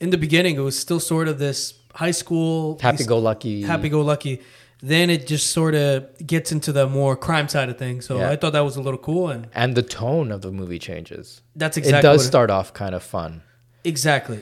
in 0.00 0.10
the 0.10 0.18
beginning 0.18 0.56
it 0.56 0.60
was 0.60 0.78
still 0.78 0.98
sort 1.00 1.28
of 1.28 1.38
this 1.38 1.74
high 1.94 2.10
school 2.10 2.78
Happy-go-lucky. 2.80 3.62
happy 3.62 3.88
go 3.88 4.00
lucky. 4.00 4.40
Then 4.82 5.10
it 5.10 5.26
just 5.26 5.50
sort 5.50 5.74
of 5.74 6.06
gets 6.26 6.52
into 6.52 6.72
the 6.72 6.86
more 6.88 7.14
crime 7.16 7.48
side 7.48 7.68
of 7.68 7.76
things. 7.78 8.06
So 8.06 8.18
Yeah. 8.18 8.30
I 8.30 8.36
thought 8.36 8.52
that 8.54 8.64
was 8.64 8.76
a 8.76 8.80
little 8.82 8.98
cool, 8.98 9.28
and 9.28 9.48
And 9.54 9.74
the 9.74 9.82
tone 9.82 10.32
of 10.32 10.40
the 10.40 10.50
movie 10.50 10.78
changes. 10.78 11.42
that's 11.54 11.76
exactly 11.76 11.98
it 11.98 12.12
does 12.12 12.24
start 12.26 12.50
off 12.50 12.72
kind 12.72 12.94
of 12.94 13.02
fun, 13.02 13.42
exactly, 13.84 14.40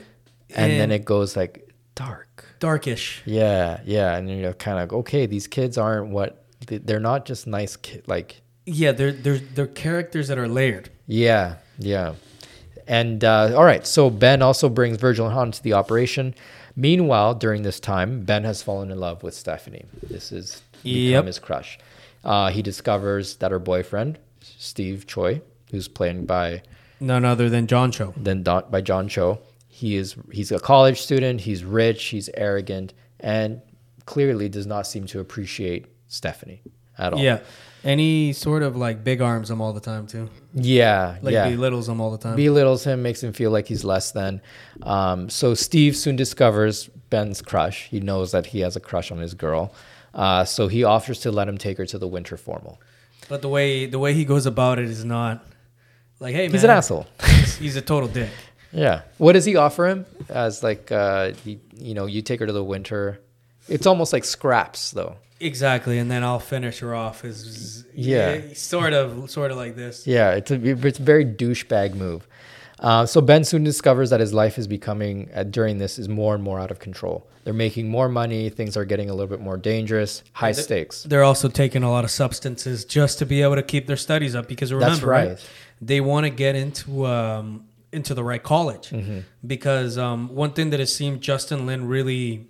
and, 0.55 0.71
then 0.79 0.91
it 0.91 1.03
goes 1.05 1.35
like 1.35 1.69
dark. 1.95 2.45
darkish. 2.59 3.21
Yeah, 3.25 3.79
yeah, 3.85 4.15
and 4.15 4.29
you're 4.29 4.53
kind 4.53 4.77
of 4.79 4.83
like, 4.83 4.93
okay. 5.01 5.25
These 5.25 5.47
kids 5.47 5.77
aren't 5.77 6.09
what 6.11 6.45
they- 6.67 6.77
they're 6.77 6.99
not 6.99 7.25
just 7.25 7.45
nice 7.47 7.75
kid. 7.75 8.03
Like 8.07 8.41
Yeah, 8.65 8.91
they're 8.93 9.11
they're 9.11 9.39
they're 9.55 9.67
characters 9.67 10.27
that 10.29 10.37
are 10.37 10.47
layered. 10.47 10.89
Yeah, 11.07 11.55
yeah. 11.79 12.13
And 12.87 13.23
uh, 13.23 13.53
all 13.55 13.65
right, 13.65 13.85
so 13.85 14.09
Ben 14.09 14.41
also 14.41 14.67
brings 14.69 14.97
Virgil 14.97 15.25
and 15.27 15.33
Han 15.35 15.51
to 15.51 15.61
the 15.63 15.73
operation. 15.73 16.33
Meanwhile, 16.79 17.35
during 17.35 17.63
this 17.63 17.79
time, 17.79 18.23
Ben 18.23 18.45
has 18.45 18.63
fallen 18.63 18.89
in 18.89 18.99
love 18.99 19.21
with 19.21 19.33
Stephanie. 19.33 19.83
This 20.01 20.31
is 20.31 20.61
become 20.81 20.91
Yep. 20.93 21.25
his 21.25 21.39
crush. 21.39 21.77
Uh, 22.23 22.49
he 22.51 22.61
discovers 22.61 23.35
that 23.37 23.51
her 23.51 23.59
boyfriend, 23.59 24.17
Steve 24.41 25.05
Choi, 25.05 25.41
who's 25.71 25.89
played 25.89 26.25
by 26.25 26.61
None 27.01 27.25
other 27.25 27.49
than 27.49 27.67
John 27.67 27.91
Cho. 27.91 28.13
then 28.15 28.43
Don, 28.43 28.63
by 28.71 28.79
John 28.81 29.09
Cho, 29.09 29.39
he 29.67 29.97
is 29.97 30.15
he's 30.31 30.51
a 30.53 30.59
college 30.59 31.01
student. 31.01 31.41
He's 31.41 31.63
rich. 31.65 32.03
He's 32.05 32.29
arrogant, 32.33 32.93
and 33.19 33.61
clearly 34.05 34.47
does 34.49 34.65
not 34.65 34.87
seem 34.87 35.05
to 35.07 35.19
appreciate 35.19 35.85
Stephanie 36.07 36.61
at 36.99 37.13
all. 37.13 37.19
Yeah, 37.19 37.39
Any 37.83 38.33
sort 38.33 38.61
of 38.61 38.75
like 38.75 39.03
big 39.03 39.21
arms 39.21 39.49
him 39.49 39.61
all 39.61 39.73
the 39.73 39.79
time 39.79 40.05
too. 40.05 40.29
yeah, 40.53 41.17
Like 41.21 41.33
yeah. 41.33 41.49
belittles 41.49 41.87
him 41.89 41.99
all 42.01 42.11
the 42.11 42.17
time. 42.17 42.35
belittles 42.35 42.83
him, 42.83 43.01
makes 43.01 43.23
him 43.23 43.33
feel 43.33 43.51
like 43.51 43.67
he's 43.67 43.83
less 43.83 44.11
than. 44.11 44.41
Um, 44.83 45.29
so 45.29 45.53
Steve 45.53 45.95
soon 45.95 46.15
discovers 46.15 46.87
Ben's 47.09 47.41
crush. 47.41 47.87
He 47.89 47.99
knows 47.99 48.31
that 48.33 48.47
he 48.47 48.59
has 48.59 48.75
a 48.75 48.79
crush 48.79 49.11
on 49.11 49.17
his 49.19 49.33
girl. 49.33 49.73
Uh, 50.13 50.43
so 50.43 50.67
he 50.67 50.83
offers 50.83 51.19
to 51.21 51.31
let 51.31 51.47
him 51.47 51.57
take 51.57 51.77
her 51.77 51.85
to 51.85 51.97
the 51.97 52.07
winter 52.07 52.35
formal. 52.37 52.81
But 53.29 53.41
the 53.41 53.49
way 53.49 53.85
the 53.85 53.99
way 53.99 54.13
he 54.13 54.25
goes 54.25 54.45
about 54.45 54.79
it 54.79 54.85
is 54.85 55.05
not 55.05 55.45
like, 56.19 56.33
hey, 56.35 56.47
man, 56.47 56.51
He's 56.51 56.63
an 56.63 56.71
asshole. 56.71 57.05
He's, 57.25 57.55
he's 57.57 57.75
a 57.75 57.81
total 57.81 58.09
dick. 58.09 58.29
yeah. 58.73 59.03
What 59.19 59.33
does 59.33 59.45
he 59.45 59.55
offer 59.55 59.87
him? 59.87 60.05
As 60.27 60.63
like, 60.63 60.91
uh, 60.91 61.31
he, 61.45 61.59
you 61.77 61.93
know, 61.93 62.07
you 62.07 62.21
take 62.23 62.39
her 62.39 62.47
to 62.47 62.51
the 62.53 62.63
winter. 62.63 63.21
It's 63.67 63.85
almost 63.85 64.11
like 64.11 64.23
scraps, 64.25 64.91
though. 64.91 65.15
Exactly, 65.39 65.97
and 65.97 66.11
then 66.11 66.23
I'll 66.23 66.39
finish 66.39 66.79
her 66.79 66.93
off. 66.93 67.23
Is 67.23 67.85
Yeah. 67.93 68.41
sort 68.53 68.93
of, 68.93 69.29
sort 69.29 69.51
of 69.51 69.57
like 69.57 69.75
this. 69.75 70.05
Yeah, 70.05 70.31
it's 70.31 70.51
a 70.51 70.87
it's 70.87 70.99
a 70.99 71.03
very 71.03 71.25
douchebag 71.25 71.95
move. 71.95 72.27
Uh, 72.79 73.05
so 73.05 73.19
Ben 73.21 73.43
soon 73.43 73.63
discovers 73.63 74.09
that 74.09 74.19
his 74.19 74.33
life 74.33 74.57
is 74.57 74.67
becoming 74.67 75.29
uh, 75.35 75.43
during 75.43 75.79
this 75.79 75.99
is 75.99 76.07
more 76.07 76.33
and 76.33 76.43
more 76.43 76.59
out 76.59 76.71
of 76.71 76.79
control. 76.79 77.27
They're 77.43 77.53
making 77.53 77.89
more 77.89 78.07
money. 78.07 78.49
Things 78.49 78.77
are 78.77 78.85
getting 78.85 79.09
a 79.09 79.13
little 79.13 79.27
bit 79.27 79.41
more 79.41 79.57
dangerous. 79.57 80.23
High 80.33 80.53
th- 80.53 80.63
stakes. 80.63 81.03
They're 81.03 81.23
also 81.23 81.49
taking 81.49 81.83
a 81.83 81.91
lot 81.91 82.03
of 82.03 82.11
substances 82.11 82.85
just 82.85 83.19
to 83.19 83.25
be 83.25 83.41
able 83.41 83.55
to 83.55 83.63
keep 83.63 83.87
their 83.87 83.97
studies 83.97 84.35
up. 84.35 84.47
Because 84.47 84.71
remember, 84.71 85.07
right. 85.07 85.29
right. 85.29 85.49
They 85.81 85.99
want 85.99 86.25
to 86.25 86.29
get 86.29 86.55
into 86.55 87.05
um, 87.05 87.65
into 87.91 88.13
the 88.13 88.23
right 88.23 88.43
college. 88.43 88.89
Mm-hmm. 88.89 89.19
Because 89.45 89.97
um, 89.97 90.33
one 90.33 90.51
thing 90.51 90.69
that 90.69 90.79
it 90.79 90.87
seemed 90.87 91.21
Justin 91.21 91.65
Lin 91.65 91.87
really 91.87 92.47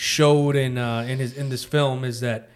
showed 0.00 0.54
in 0.54 0.78
uh, 0.78 1.00
in 1.08 1.18
his 1.18 1.32
in 1.36 1.48
this 1.48 1.64
film 1.64 2.04
is 2.04 2.20
that 2.20 2.48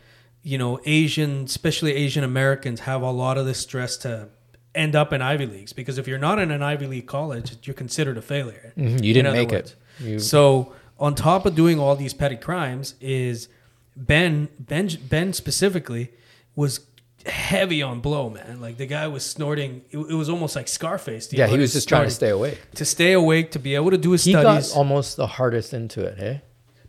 you 0.44 0.56
know 0.58 0.78
Asian, 0.86 1.44
especially 1.44 1.92
Asian 1.94 2.22
Americans, 2.22 2.80
have 2.80 3.02
a 3.02 3.10
lot 3.10 3.36
of 3.36 3.46
this 3.46 3.58
stress 3.58 3.96
to 3.98 4.28
end 4.76 4.94
up 4.94 5.12
in 5.12 5.20
Ivy 5.20 5.46
leagues. 5.46 5.72
Because 5.72 5.98
if 5.98 6.06
you're 6.06 6.18
not 6.20 6.38
in 6.38 6.50
an 6.52 6.62
Ivy 6.62 6.86
League 6.86 7.06
college, 7.06 7.56
you're 7.66 7.74
considered 7.74 8.16
a 8.16 8.22
failure. 8.22 8.72
Mhm, 8.78 9.02
You 9.02 9.12
didn't 9.12 9.32
make 9.34 9.50
words. 9.50 9.74
it. 10.00 10.04
You, 10.04 10.18
So 10.20 10.72
on 11.00 11.14
top 11.16 11.44
of 11.44 11.54
doing 11.56 11.80
all 11.80 11.96
these 11.96 12.14
petty 12.14 12.36
crimes, 12.36 12.94
is 13.00 13.48
Ben 13.96 14.48
Ben 14.60 14.88
Ben 15.10 15.32
specifically 15.32 16.10
was 16.54 16.80
heavy 17.26 17.82
on 17.82 18.00
blow, 18.00 18.30
man. 18.30 18.60
Like 18.60 18.76
the 18.76 18.86
guy 18.86 19.08
was 19.08 19.24
snorting. 19.24 19.82
It, 19.90 19.98
it 19.98 20.14
was 20.14 20.28
almost 20.28 20.54
like 20.54 20.68
Scarface. 20.68 21.28
yeah, 21.32 21.48
he 21.48 21.58
was 21.58 21.72
just 21.72 21.88
trying 21.88 22.04
to 22.04 22.10
stay 22.10 22.30
awake. 22.30 22.58
to 22.76 22.84
stay 22.84 23.12
awake 23.12 23.50
to 23.52 23.58
be 23.58 23.74
able 23.74 23.90
to 23.90 23.98
do 23.98 24.12
his 24.12 24.24
He 24.24 24.30
studies. 24.32 24.68
got 24.70 24.76
almost 24.78 25.16
the 25.16 25.26
hardest 25.26 25.74
into 25.74 26.04
it. 26.04 26.18
Hey, 26.18 26.40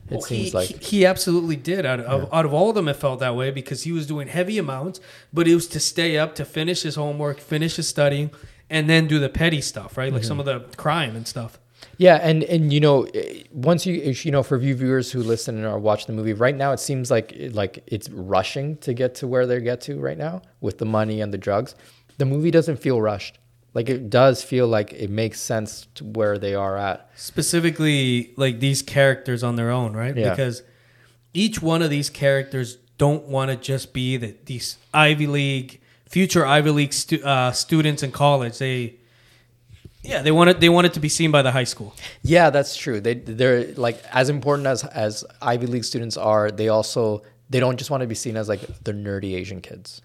it 0.09 0.11
Well, 0.11 0.21
seems 0.21 0.49
he, 0.49 0.51
like 0.51 0.67
he, 0.69 0.97
he 0.99 1.05
absolutely 1.05 1.55
did. 1.55 1.85
Out 1.85 1.99
of, 2.01 2.33
out 2.33 2.45
of 2.45 2.53
all 2.53 2.69
of 2.69 2.75
them, 2.75 2.87
it 2.87 2.95
felt 2.95 3.19
that 3.21 3.35
way 3.35 3.51
because 3.51 3.83
he 3.83 3.91
was 3.91 4.05
doing 4.05 4.27
heavy 4.27 4.57
amounts, 4.57 4.99
but 5.31 5.47
it 5.47 5.55
was 5.55 5.67
to 5.69 5.79
stay 5.79 6.17
up, 6.17 6.35
to 6.35 6.45
finish 6.45 6.81
his 6.83 6.95
homework, 6.95 7.39
finish 7.39 7.77
his 7.77 7.87
studying, 7.87 8.29
and 8.69 8.89
then 8.89 9.07
do 9.07 9.19
the 9.19 9.29
petty 9.29 9.61
stuff, 9.61 9.97
right? 9.97 10.11
Like 10.11 10.23
some 10.23 10.39
Mm-hmm. 10.39 10.49
of 10.49 10.69
the 10.71 10.77
crime 10.77 11.15
and 11.15 11.27
stuff. 11.27 11.57
yeah, 11.97 12.15
and 12.21 12.43
and 12.43 12.71
you 12.73 12.79
know, 12.79 13.03
eh, 13.13 13.43
once 13.51 13.85
you 13.85 13.93
you 14.23 14.31
know 14.31 14.41
for 14.43 14.57
you 14.57 14.73
viewers 14.75 15.11
who 15.11 15.21
listen 15.23 15.57
and 15.57 15.65
are 15.65 15.79
watching 15.79 16.07
the 16.07 16.13
movie 16.13 16.33
right 16.33 16.55
now, 16.55 16.71
it 16.73 16.79
seems 16.79 17.09
like 17.11 17.33
like 17.51 17.83
it's 17.87 18.09
rushing 18.09 18.77
to 18.77 18.93
get 18.93 19.15
to 19.15 19.27
where 19.27 19.45
they 19.45 19.59
get 19.61 19.81
to 19.81 19.99
right 19.99 20.17
now 20.17 20.41
with 20.61 20.77
the 20.79 20.85
money 20.85 21.21
and 21.21 21.33
the 21.33 21.37
drugs. 21.37 21.75
The 22.17 22.25
movie 22.25 22.51
doesn't 22.51 22.77
feel 22.77 23.01
rushed. 23.01 23.37
Like 23.73 23.89
it 23.89 24.09
does 24.09 24.43
feel 24.43 24.67
like 24.67 24.93
it 24.93 25.09
makes 25.09 25.39
sense 25.41 25.87
to 25.95 26.03
where 26.03 26.37
they 26.37 26.53
are 26.53 26.77
at. 26.77 27.09
specifically 27.15 28.33
like 28.37 28.59
these 28.59 28.81
characters 28.81 29.43
on 29.43 29.55
their 29.55 29.71
own, 29.71 29.93
right? 29.93 30.15
Yeah. 30.15 30.29
Because 30.29 30.61
each 31.33 31.61
one 31.61 31.81
of 31.81 31.89
these 31.89 32.09
characters 32.09 32.77
don't 32.97 33.25
want 33.25 33.49
to 33.49 33.57
just 33.57 33.93
be 33.93 34.17
the, 34.17 34.35
these 34.45 34.77
Ivy 34.93 35.27
League 35.27 35.81
future 36.07 36.45
Ivy 36.45 36.69
League 36.69 36.93
stu- 36.93 37.23
uh, 37.23 37.51
students 37.51 38.03
in 38.03 38.11
college. 38.11 38.59
They 38.59 38.97
Yeah, 40.03 40.21
they 40.21 40.31
want 40.31 40.51
it. 40.51 40.59
They 40.59 40.69
want 40.69 40.85
it 40.85 40.93
to 40.93 40.99
be 40.99 41.09
seen 41.09 41.31
by 41.31 41.41
the 41.41 41.51
high 41.51 41.63
school. 41.63 41.95
Yeah, 42.21 42.51
that's 42.51 42.75
true. 42.75 43.01
They 43.01 43.15
they're 43.15 43.73
like 43.73 44.03
as 44.11 44.29
important 44.29 44.67
as 44.67 44.83
as 44.83 45.25
Ivy 45.41 45.65
League 45.65 45.85
students 45.85 46.17
are. 46.17 46.51
They 46.51 46.69
also 46.69 47.23
they 47.49 47.59
don't 47.59 47.77
just 47.77 47.89
want 47.89 48.01
to 48.01 48.07
be 48.07 48.15
seen 48.15 48.37
as 48.37 48.47
like 48.47 48.61
the 48.83 48.93
nerdy 48.93 49.35
Asian 49.35 49.61
kids. 49.61 50.01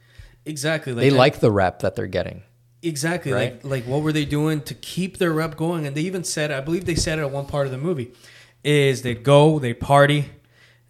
Exactly. 0.46 0.94
They 0.94 1.10
like 1.10 1.40
the 1.40 1.50
rep 1.50 1.80
that 1.80 1.94
they're 1.94 2.06
getting. 2.06 2.42
Exactly 2.82 3.32
right? 3.32 3.54
like 3.54 3.64
like 3.64 3.84
what 3.84 4.02
were 4.02 4.12
they 4.12 4.24
doing 4.24 4.60
to 4.62 4.74
keep 4.74 5.18
their 5.18 5.32
rep 5.32 5.56
going? 5.56 5.86
And 5.86 5.96
they 5.96 6.02
even 6.02 6.22
said, 6.24 6.50
I 6.52 6.60
believe 6.60 6.84
they 6.84 6.94
said 6.94 7.18
it 7.18 7.22
at 7.22 7.30
one 7.30 7.46
part 7.46 7.66
of 7.66 7.72
the 7.72 7.78
movie, 7.78 8.12
is 8.62 9.02
they'd 9.02 9.24
go, 9.24 9.58
they'd 9.58 9.80
party, 9.80 10.30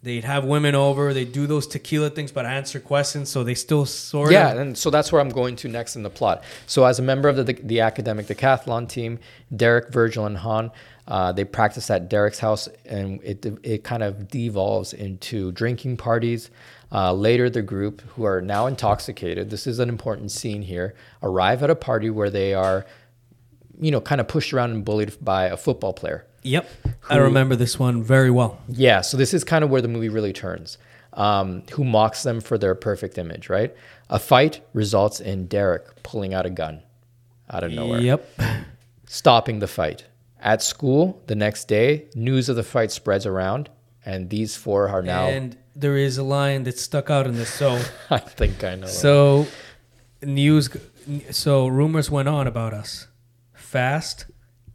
they'd 0.03 0.24
have 0.24 0.45
women 0.45 0.74
over, 0.74 1.14
they'd 1.14 1.32
do 1.32 1.47
those 1.47 1.66
tequila 1.66 2.11
things, 2.11 2.30
but 2.30 2.45
answer 2.47 2.78
questions. 2.78 3.30
So 3.30 3.43
they 3.43 3.55
still 3.55 3.86
sort 3.86 4.32
Yeah, 4.32 4.53
of 4.53 4.59
and 4.59 4.76
so 4.78 4.91
that's 4.91 5.11
where 5.12 5.20
I'm 5.20 5.30
going 5.30 5.57
to 5.57 5.68
next 5.68 5.97
in 5.97 6.03
the 6.03 6.11
plot. 6.11 6.45
So, 6.66 6.84
as 6.84 6.99
a 6.99 7.03
member 7.03 7.28
of 7.28 7.36
the, 7.36 7.45
the, 7.45 7.53
the 7.55 7.80
academic 7.80 8.26
decathlon 8.26 8.89
team, 8.89 9.18
Daric, 9.55 9.91
Virgil, 9.91 10.26
and 10.26 10.36
Han, 10.36 10.70
uh, 11.07 11.32
they 11.32 11.45
practice 11.45 11.91
at 11.91 12.11
Daric's 12.11 12.39
house, 12.39 12.68
and 12.84 13.20
it 13.22 13.45
it 13.62 13.82
kind 13.82 14.03
of 14.03 14.28
devolves 14.28 14.93
into 14.93 15.53
drinking 15.53 15.97
parties. 15.97 16.51
Uh, 16.91 17.12
later, 17.12 17.51
the 17.51 17.62
group, 17.62 18.01
who 18.16 18.24
are 18.24 18.41
now 18.41 18.66
intoxicated, 18.66 19.51
this 19.51 19.66
is 19.66 19.78
an 19.78 19.89
important 19.89 20.30
scene 20.30 20.62
here, 20.62 20.95
arrive 21.22 21.62
at 21.62 21.68
a 21.70 21.74
party 21.74 22.09
where 22.09 22.30
they 22.30 22.55
are, 22.55 22.86
you 23.80 23.91
know, 23.91 24.01
kind 24.01 24.20
of 24.20 24.28
pushed 24.28 24.53
around 24.55 24.70
and 24.70 24.84
bullied 24.84 25.12
by 25.22 25.45
a 25.47 25.57
football 25.57 25.93
player. 25.93 26.24
Yep. 26.43 26.70
I 27.11 27.16
remember 27.16 27.57
this 27.57 27.78
one 27.78 28.03
very 28.03 28.30
well. 28.30 28.59
Yeah, 28.68 29.03
so 29.03 29.16
this 29.16 29.34
is 29.34 29.45
kind 29.45 29.64
of 29.64 29.70
where 29.70 29.82
the 29.82 29.89
movie 29.89 30.09
really 30.09 30.32
turns. 30.32 30.78
Um, 31.14 31.62
who 31.72 31.84
mocks 31.84 32.22
them 32.22 32.41
for 32.41 32.57
their 32.59 32.74
perfect 32.74 33.18
image, 33.18 33.49
right? 33.51 33.74
A 34.09 34.18
fight 34.18 34.61
results 34.72 35.20
in 35.20 35.49
Daric 35.49 35.82
pulling 36.03 36.32
out 36.32 36.47
a 36.47 36.51
gun 36.51 36.82
out 37.51 37.64
of 37.64 37.72
nowhere, 37.72 38.01
Yep. 38.01 38.28
stopping 39.07 39.59
the 39.59 39.66
fight. 39.66 40.05
At 40.41 40.62
school, 40.62 41.20
the 41.26 41.34
next 41.34 41.66
day, 41.66 42.05
news 42.14 42.49
of 42.49 42.57
the 42.57 42.62
fight 42.62 42.93
spreads 42.93 43.26
around, 43.26 43.68
and 44.07 44.30
these 44.30 44.55
four 44.57 44.89
are 44.89 45.03
now. 45.03 45.26
And 45.26 45.57
there 45.80 45.96
is 45.96 46.18
a 46.18 46.22
line 46.22 46.64
that 46.64 46.78
stuck 46.78 47.08
out 47.10 47.26
in 47.26 47.34
this. 47.36 47.50
So 47.50 47.80
I 48.10 48.18
think 48.18 48.62
I 48.64 48.74
know. 48.74 48.86
it. 48.86 48.90
so 48.90 49.46
news 50.22 50.68
so 51.30 51.66
rumors 51.66 52.10
went 52.10 52.28
on 52.28 52.46
about 52.46 52.74
us. 52.74 53.06
Fast 53.54 54.26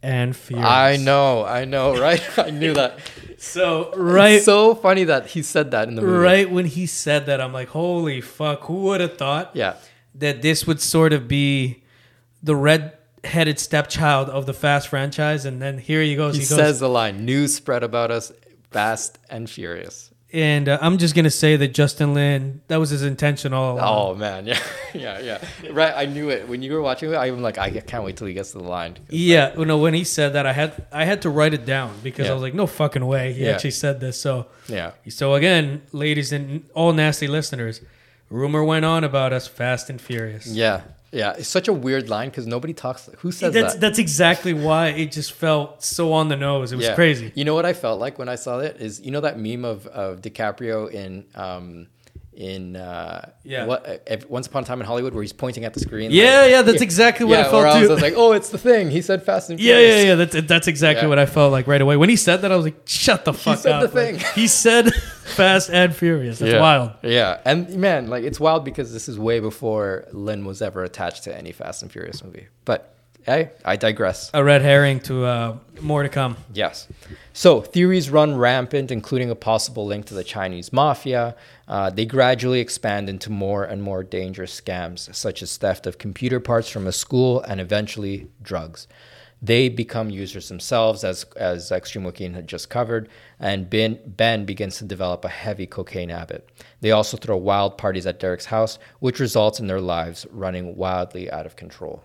and 0.02 0.36
furious. 0.36 0.66
I 0.68 0.96
know, 0.96 1.44
I 1.44 1.64
know, 1.64 1.98
right? 2.06 2.22
I 2.38 2.50
knew 2.50 2.74
that. 2.74 2.98
So 3.38 3.92
right 3.96 4.36
It's 4.36 4.44
so 4.44 4.74
funny 4.74 5.04
that 5.04 5.28
he 5.28 5.42
said 5.42 5.70
that 5.72 5.88
in 5.88 5.94
the 5.96 6.02
movie. 6.02 6.18
right 6.18 6.50
when 6.50 6.66
he 6.66 6.86
said 6.86 7.26
that, 7.26 7.40
I'm 7.40 7.52
like, 7.52 7.68
holy 7.68 8.20
fuck, 8.20 8.62
who 8.64 8.74
would 8.84 9.00
have 9.00 9.16
thought 9.18 9.50
Yeah. 9.54 9.74
that 10.14 10.42
this 10.42 10.66
would 10.66 10.80
sort 10.80 11.12
of 11.12 11.26
be 11.28 11.82
the 12.42 12.54
red-headed 12.54 13.58
stepchild 13.58 14.28
of 14.28 14.46
the 14.46 14.52
Fast 14.54 14.88
franchise? 14.88 15.44
And 15.44 15.60
then 15.60 15.78
here 15.78 16.02
he 16.02 16.14
goes. 16.16 16.34
He, 16.36 16.42
He, 16.42 16.48
goes, 16.48 16.56
says 16.58 16.80
the 16.80 16.88
line, 16.88 17.24
news 17.24 17.54
spread 17.54 17.82
about 17.82 18.10
us 18.10 18.32
fast 18.70 19.18
and 19.30 19.48
furious. 19.48 20.10
And 20.34 20.68
uh, 20.68 20.78
I'm 20.82 20.98
just 20.98 21.14
gonna 21.14 21.30
say 21.30 21.56
that 21.56 21.68
Justin 21.68 22.12
Lin, 22.12 22.60
that 22.68 22.76
was 22.78 22.90
his 22.90 23.02
intention 23.02 23.52
all 23.54 23.76
along. 23.76 24.12
Oh 24.12 24.14
man, 24.16 24.46
yeah, 24.46 24.58
yeah, 24.92 25.20
yeah. 25.20 25.38
Right, 25.70 25.94
I 25.96 26.06
knew 26.06 26.28
it 26.30 26.48
when 26.48 26.60
you 26.62 26.72
were 26.72 26.82
watching 26.82 27.12
it. 27.12 27.16
I'm 27.16 27.40
like, 27.40 27.56
I 27.56 27.70
can't 27.70 28.04
wait 28.04 28.16
till 28.16 28.26
he 28.26 28.34
gets 28.34 28.50
to 28.52 28.58
the 28.58 28.64
line. 28.64 28.98
Yeah, 29.08 29.56
you 29.56 29.64
know, 29.64 29.78
when 29.78 29.94
he 29.94 30.02
said 30.04 30.32
that, 30.34 30.44
I 30.44 30.52
had 30.52 30.86
I 30.92 31.04
had 31.04 31.22
to 31.22 31.30
write 31.30 31.54
it 31.54 31.64
down 31.64 31.94
because 32.02 32.26
Yeah. 32.26 32.32
I 32.32 32.34
was 32.34 32.42
like, 32.42 32.54
no 32.54 32.66
fucking 32.66 33.06
way, 33.06 33.32
he 33.32 33.44
Yeah. 33.44 33.52
actually 33.52 33.70
said 33.70 34.00
this. 34.00 34.20
So, 34.20 34.46
Yeah, 34.68 34.90
so 35.08 35.34
again, 35.34 35.82
ladies 35.92 36.32
and 36.32 36.64
all 36.74 36.92
nasty 36.92 37.28
listeners, 37.28 37.80
rumor 38.28 38.64
went 38.64 38.84
on 38.84 39.04
about 39.04 39.32
us, 39.32 39.46
Fast 39.46 39.88
and 39.88 40.00
Furious. 40.00 40.46
yeah, 40.48 40.80
yeah. 41.14 41.32
It's 41.38 41.48
such 41.48 41.68
a 41.68 41.72
weird 41.72 42.08
line 42.08 42.28
because 42.28 42.46
nobody 42.46 42.74
talks. 42.74 43.08
Who 43.18 43.32
says 43.32 43.54
that's 43.54 43.74
that? 43.74 43.80
that's 43.80 43.98
exactly 43.98 44.52
why 44.52 44.88
it 44.88 45.12
just 45.12 45.32
felt 45.32 45.82
so 45.82 46.12
on 46.12 46.28
the 46.28 46.36
nose. 46.36 46.72
It 46.72 46.76
was 46.76 46.86
Yeah. 46.86 46.94
crazy. 46.94 47.32
You 47.34 47.44
know 47.44 47.54
what 47.54 47.64
I 47.64 47.72
felt 47.72 48.00
like 48.00 48.18
when 48.18 48.28
I 48.28 48.34
saw 48.34 48.58
it 48.58 48.76
is 48.80 49.00
you 49.00 49.10
know 49.10 49.20
that 49.20 49.38
meme 49.38 49.64
of, 49.64 49.86
of 49.86 50.20
DiCaprio 50.20 50.90
in 50.90 51.24
um 51.34 51.86
in 52.36 52.76
uh 52.76 53.30
Yeah. 53.44 53.66
what 53.66 54.02
uh, 54.10 54.16
Once 54.28 54.46
Upon 54.46 54.62
a 54.64 54.66
Time 54.66 54.80
in 54.80 54.86
Hollywood 54.86 55.14
where 55.14 55.22
he's 55.22 55.32
pointing 55.32 55.64
at 55.64 55.74
the 55.74 55.80
screen. 55.80 56.10
Yeah, 56.10 56.40
like- 56.42 56.50
yeah, 56.50 56.62
that's 56.62 56.82
exactly 56.82 57.26
what 57.26 57.38
yeah, 57.38 57.46
I 57.46 57.50
felt 57.50 57.62
too. 57.80 57.86
I 57.90 57.92
was 57.92 58.02
like, 58.02 58.14
oh, 58.16 58.32
it's 58.32 58.48
the 58.50 58.58
thing. 58.58 58.90
He 58.90 59.02
said 59.02 59.22
Fast 59.22 59.50
and 59.50 59.60
yeah, 59.60 59.74
Furious. 59.76 59.96
yeah, 59.96 60.08
yeah. 60.10 60.14
That's 60.16 60.46
that's 60.48 60.66
exactly 60.68 61.04
Yeah. 61.04 61.08
what 61.08 61.18
I 61.18 61.26
felt 61.26 61.52
like 61.52 61.66
right 61.66 61.80
away 61.80 61.96
when 61.96 62.08
he 62.08 62.16
said 62.16 62.42
that. 62.42 62.52
I 62.52 62.56
was 62.56 62.64
like, 62.64 62.80
shut 62.86 63.24
the 63.24 63.32
fuck 63.32 63.56
he 63.58 63.62
said 63.62 63.72
up. 63.72 63.82
the 63.82 63.88
thing. 63.88 64.16
Like, 64.16 64.26
he 64.32 64.46
said 64.64 64.92
Fast 65.24 65.70
and 65.70 65.94
Furious. 65.94 66.38
That's 66.38 66.52
yeah. 66.52 66.60
wild. 66.60 66.92
Yeah, 67.02 67.40
and 67.44 67.68
man, 67.76 68.08
like 68.08 68.24
it's 68.24 68.40
wild 68.40 68.64
because 68.64 68.92
this 68.92 69.08
is 69.08 69.18
way 69.18 69.40
before 69.40 70.06
Lin 70.12 70.44
was 70.44 70.60
ever 70.62 70.82
attached 70.84 71.24
to 71.24 71.36
any 71.36 71.52
Fast 71.52 71.82
and 71.82 71.90
Furious 71.92 72.22
movie. 72.24 72.48
But 72.64 72.93
hey, 73.24 73.50
I 73.64 73.76
digress. 73.76 74.30
A 74.32 74.44
red 74.44 74.62
herring 74.62 75.00
to 75.00 75.24
uh, 75.24 75.56
more 75.80 76.02
to 76.02 76.08
come. 76.08 76.36
Yes. 76.52 76.88
So 77.32 77.60
theories 77.60 78.10
run 78.10 78.36
rampant, 78.36 78.90
including 78.90 79.30
a 79.30 79.34
possible 79.34 79.86
link 79.86 80.06
to 80.06 80.14
the 80.14 80.24
Chinese 80.24 80.72
mafia. 80.72 81.34
Uh, 81.66 81.90
they 81.90 82.06
gradually 82.06 82.60
expand 82.60 83.08
into 83.08 83.30
more 83.30 83.64
and 83.64 83.82
more 83.82 84.04
dangerous 84.04 84.60
scams, 84.60 85.12
such 85.14 85.42
as 85.42 85.56
theft 85.56 85.86
of 85.86 85.98
computer 85.98 86.38
parts 86.38 86.68
from 86.68 86.86
a 86.86 86.92
school 86.92 87.40
and 87.40 87.60
eventually 87.60 88.28
drugs. 88.42 88.86
They 89.42 89.68
become 89.68 90.08
users 90.08 90.48
themselves, 90.48 91.04
as 91.04 91.24
as 91.36 91.70
Extreme 91.70 92.32
had 92.32 92.48
just 92.48 92.70
covered, 92.70 93.10
and 93.38 93.68
Ben, 93.68 93.98
ben 94.06 94.46
begins 94.46 94.78
to 94.78 94.84
develop 94.84 95.22
a 95.22 95.28
heavy 95.28 95.66
cocaine 95.66 96.08
habit. 96.08 96.48
They 96.80 96.92
also 96.92 97.18
throw 97.18 97.36
wild 97.36 97.76
parties 97.76 98.06
at 98.06 98.18
Daric's 98.18 98.46
house, 98.46 98.78
which 99.00 99.20
results 99.20 99.60
in 99.60 99.66
their 99.66 99.82
lives 99.82 100.26
running 100.30 100.76
wildly 100.76 101.30
out 101.30 101.44
of 101.44 101.56
control. 101.56 102.02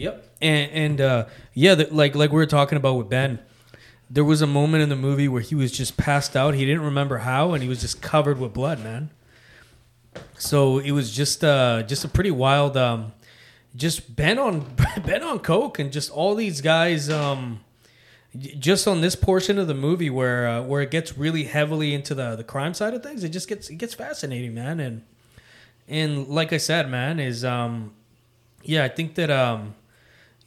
Yep. 0.00 0.26
And 0.40 0.70
and 0.72 1.00
uh, 1.00 1.26
yeah, 1.54 1.74
the, 1.74 1.88
like 1.94 2.14
like 2.14 2.30
we 2.30 2.36
were 2.36 2.46
talking 2.46 2.76
about 2.76 2.94
with 2.94 3.08
Ben, 3.08 3.38
there 4.08 4.24
was 4.24 4.42
a 4.42 4.46
moment 4.46 4.82
in 4.82 4.88
the 4.88 4.96
movie 4.96 5.28
where 5.28 5.42
he 5.42 5.54
was 5.54 5.70
just 5.70 5.96
passed 5.96 6.36
out. 6.36 6.54
He 6.54 6.64
didn't 6.64 6.82
remember 6.82 7.18
how, 7.18 7.52
and 7.52 7.62
he 7.62 7.68
was 7.68 7.80
just 7.80 8.00
covered 8.00 8.38
with 8.38 8.52
blood, 8.52 8.82
man. 8.82 9.10
So 10.38 10.78
it 10.78 10.92
was 10.92 11.12
just 11.12 11.44
uh 11.44 11.82
just 11.82 12.04
a 12.04 12.08
pretty 12.08 12.30
wild 12.30 12.76
um 12.76 13.12
just 13.76 14.16
Ben 14.16 14.38
on 14.38 14.66
Ben 15.06 15.22
on 15.22 15.38
coke 15.38 15.78
and 15.78 15.92
just 15.92 16.10
all 16.10 16.34
these 16.34 16.60
guys 16.60 17.10
um 17.10 17.60
just 18.36 18.86
on 18.86 19.00
this 19.00 19.16
portion 19.16 19.58
of 19.58 19.66
the 19.66 19.74
movie 19.74 20.10
where 20.10 20.48
uh, 20.48 20.62
where 20.62 20.82
it 20.82 20.90
gets 20.90 21.18
really 21.18 21.44
heavily 21.44 21.94
into 21.94 22.14
the 22.14 22.36
the 22.36 22.44
crime 22.44 22.74
side 22.74 22.94
of 22.94 23.02
things 23.02 23.24
it 23.24 23.30
just 23.30 23.48
gets 23.48 23.68
it 23.70 23.76
gets 23.76 23.94
fascinating 23.94 24.54
man 24.54 24.80
and 24.80 25.02
and 25.88 26.28
like 26.28 26.52
I 26.52 26.56
said 26.58 26.88
man 26.88 27.20
is 27.20 27.44
um 27.44 27.92
yeah 28.62 28.84
I 28.84 28.88
think 28.88 29.14
that 29.16 29.30
um 29.30 29.74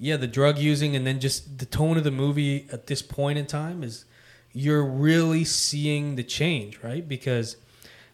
yeah 0.03 0.17
the 0.17 0.27
drug 0.27 0.57
using 0.57 0.95
and 0.95 1.05
then 1.07 1.19
just 1.19 1.57
the 1.59 1.65
tone 1.65 1.97
of 1.97 2.03
the 2.03 2.11
movie 2.11 2.67
at 2.71 2.87
this 2.87 3.01
point 3.01 3.37
in 3.37 3.45
time 3.45 3.83
is 3.83 4.05
you're 4.51 4.85
really 4.85 5.43
seeing 5.43 6.15
the 6.15 6.23
change 6.23 6.79
right 6.83 7.07
because 7.07 7.57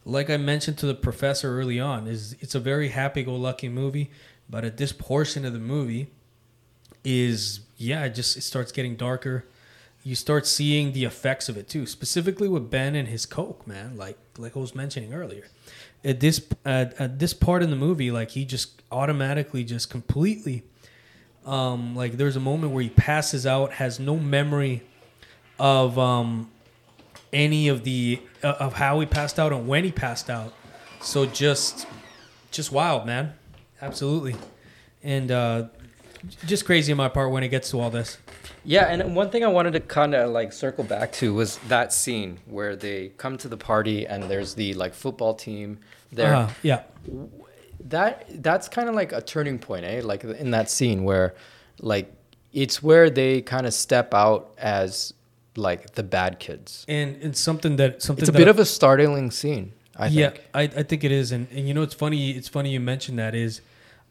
like 0.06 0.30
I 0.30 0.38
mentioned 0.38 0.78
to 0.80 0.86
the 0.86 0.96
professor 0.96 1.60
early 1.60 1.80
on, 1.80 2.08
is 2.08 2.36
it's 2.40 2.56
a 2.56 2.60
very 2.60 2.90
happy-go-lucky 2.90 3.70
movie, 3.70 4.12
but 4.50 4.66
at 4.66 4.78
this 4.78 4.92
portion 4.92 5.46
of 5.46 5.54
the 5.54 5.60
movie, 5.60 6.08
is 7.04 7.62
yeah, 7.78 8.04
it 8.06 8.16
just 8.16 8.36
it 8.36 8.42
starts 8.42 8.72
getting 8.72 8.96
darker. 8.96 9.46
You 10.04 10.16
start 10.16 10.48
seeing 10.48 10.94
the 10.94 11.06
effects 11.06 11.50
of 11.50 11.58
it 11.58 11.68
too, 11.70 11.86
specifically 11.86 12.48
with 12.48 12.70
Ben 12.70 12.96
and 12.96 13.08
his 13.08 13.26
coke, 13.26 13.66
man. 13.68 13.96
Like 13.96 14.18
like 14.38 14.56
I 14.56 14.60
was 14.60 14.76
mentioning 14.76 15.14
earlier, 15.14 15.46
at 16.04 16.20
this 16.20 16.46
at, 16.66 17.00
at 17.00 17.20
this 17.20 17.34
part 17.34 17.62
in 17.62 17.70
the 17.70 17.76
movie, 17.76 18.12
like 18.12 18.32
he 18.32 18.46
just 18.46 18.82
automatically 18.92 19.64
just 19.64 19.90
completely, 19.90 20.64
um, 21.50 21.96
like 21.96 22.14
there's 22.14 22.36
a 22.36 22.40
moment 22.40 22.74
where 22.74 22.84
he 22.84 22.90
passes 22.90 23.48
out, 23.48 23.74
has 23.74 24.00
no 24.00 24.18
memory 24.18 24.84
of 25.58 25.98
um 26.00 26.50
any 27.34 27.68
of 27.68 27.84
the 27.84 28.22
uh, 28.44 28.56
of 28.60 28.74
how 28.74 29.00
he 29.00 29.06
passed 29.06 29.40
out 29.40 29.52
and 29.52 29.68
when 29.68 29.84
he 29.84 29.92
passed 29.92 30.30
out. 30.30 30.54
So 31.02 31.26
just 31.26 31.88
just 32.52 32.72
wild, 32.72 33.06
man. 33.06 33.34
Absolutely. 33.82 34.36
And 35.04 35.32
uh 35.32 35.68
just 36.46 36.66
crazy 36.66 36.92
on 36.92 36.98
my 36.98 37.10
part 37.10 37.32
when 37.32 37.44
it 37.44 37.50
gets 37.50 37.72
to 37.72 37.80
all 37.80 37.90
this. 37.90 38.18
Yeah, 38.66 38.86
and 38.86 39.16
one 39.16 39.30
thing 39.30 39.44
I 39.44 39.48
wanted 39.48 39.74
to 39.74 39.80
kind 39.80 40.14
of 40.14 40.32
like 40.32 40.54
circle 40.54 40.84
back 40.84 41.12
to 41.14 41.34
was 41.34 41.58
that 41.70 41.94
scene 41.94 42.40
where 42.46 42.76
they 42.76 43.10
come 43.18 43.38
to 43.38 43.48
the 43.48 43.58
party 43.58 44.06
and 44.06 44.24
there's 44.24 44.54
the 44.54 44.74
like 44.76 44.94
football 44.94 45.34
team 45.34 45.80
there. 46.12 46.36
Uh-huh, 46.36 46.54
yeah. 46.62 46.84
That 47.86 48.26
that's 48.44 48.68
kind 48.68 48.90
of 48.90 48.96
like 48.96 49.12
a 49.12 49.22
turning 49.22 49.60
point, 49.60 49.86
eh? 49.86 50.02
Like 50.04 50.24
in 50.24 50.52
that 50.52 50.70
scene 50.70 51.04
where 51.04 51.34
like 51.80 52.12
it's 52.52 52.84
where 52.84 53.10
they 53.10 53.42
kind 53.42 53.66
of 53.66 53.74
step 53.74 54.14
out 54.14 54.54
as 54.58 55.14
like 55.56 55.94
the 55.94 56.04
bad 56.04 56.40
kids. 56.40 56.86
And 56.88 57.16
and 57.22 57.36
something 57.36 57.78
that 57.78 58.02
something 58.02 58.24
It's 58.24 58.30
a 58.30 58.34
bit 58.34 58.48
of 58.48 58.60
a 58.60 58.66
startling 58.66 59.32
scene, 59.32 59.74
I 59.96 60.08
yeah, 60.08 60.30
think. 60.30 60.44
I, 60.54 60.62
I 60.64 60.84
think 60.84 61.04
it 61.04 61.12
is, 61.12 61.32
and, 61.32 61.48
and 61.52 61.68
you 61.68 61.74
know 61.74 61.82
it's 61.82 61.94
funny. 61.94 62.32
It's 62.32 62.48
funny 62.50 62.72
you 62.72 62.80
mentioned 62.80 63.18
that. 63.20 63.34
Is 63.34 63.62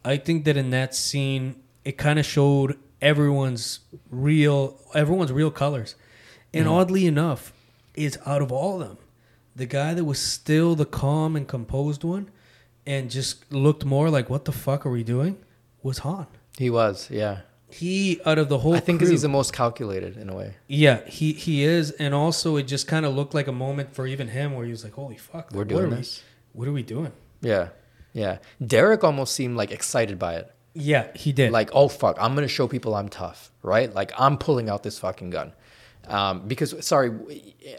I 0.04 0.16
think 0.16 0.44
that 0.44 0.56
in 0.56 0.70
that 0.70 0.94
scene, 0.94 1.56
it 1.84 1.98
kind 1.98 2.18
of 2.18 2.24
showed 2.24 2.78
everyone's 3.02 3.80
real, 4.10 4.78
everyone's 4.94 5.32
real 5.32 5.50
colors, 5.50 5.94
and 6.54 6.64
Mm-hmm. 6.66 6.74
oddly 6.74 7.06
enough, 7.06 7.52
is 7.94 8.18
out 8.24 8.40
of 8.42 8.50
all 8.50 8.80
of 8.80 8.88
them, 8.88 8.98
the 9.54 9.66
guy 9.66 9.92
that 9.94 10.04
was 10.04 10.18
still 10.18 10.74
the 10.74 10.86
calm 10.86 11.36
and 11.36 11.46
composed 11.46 12.02
one, 12.04 12.30
and 12.88 13.10
just 13.10 13.52
looked 13.52 13.84
more 13.84 14.08
like 14.10 14.28
what 14.30 14.46
the 14.46 14.52
fuck 14.52 14.84
are 14.86 14.90
we 14.90 15.04
doing, 15.04 15.36
was 15.82 15.98
Han. 15.98 16.26
He 16.56 16.70
was, 16.70 17.08
yeah. 17.10 17.40
he 17.70 18.20
out 18.24 18.38
of 18.38 18.48
the 18.48 18.58
whole 18.58 18.74
I 18.74 18.80
think 18.80 18.98
crew- 19.00 19.10
he's 19.10 19.22
the 19.22 19.28
most 19.28 19.52
calculated 19.52 20.16
in 20.16 20.28
a 20.30 20.34
way. 20.34 20.54
Yeah, 20.66 21.04
he 21.06 21.32
he 21.34 21.62
is, 21.62 21.90
and 21.92 22.14
also 22.14 22.56
it 22.56 22.64
just 22.64 22.88
kind 22.88 23.04
of 23.06 23.14
looked 23.14 23.34
like 23.34 23.46
a 23.46 23.52
moment 23.52 23.94
for 23.94 24.06
even 24.06 24.28
him 24.28 24.54
where 24.54 24.64
he 24.64 24.70
was 24.72 24.82
like, 24.82 24.94
"Holy 24.94 25.18
fuck, 25.18 25.50
We're 25.52 25.58
what 25.60 25.68
doing 25.68 25.90
this. 25.90 26.22
We, 26.54 26.58
what 26.58 26.68
are 26.68 26.72
we 26.72 26.82
doing?" 26.82 27.12
Yeah, 27.42 27.68
yeah. 28.12 28.38
Daric 28.60 29.04
almost 29.04 29.34
seemed 29.34 29.56
like 29.56 29.70
excited 29.70 30.18
by 30.18 30.36
it. 30.36 30.50
Yeah, 30.74 31.08
he 31.14 31.32
did. 31.32 31.52
Like, 31.52 31.70
oh 31.72 31.88
fuck, 31.88 32.16
I'm 32.18 32.34
gonna 32.34 32.48
show 32.48 32.66
people 32.68 32.94
I'm 32.94 33.08
tough, 33.08 33.52
right? 33.62 33.92
Like 33.94 34.12
I'm 34.18 34.38
pulling 34.38 34.68
out 34.70 34.82
this 34.82 34.98
fucking 34.98 35.30
gun. 35.30 35.52
Um, 36.08 36.46
because 36.48 36.74
sorry, 36.86 37.12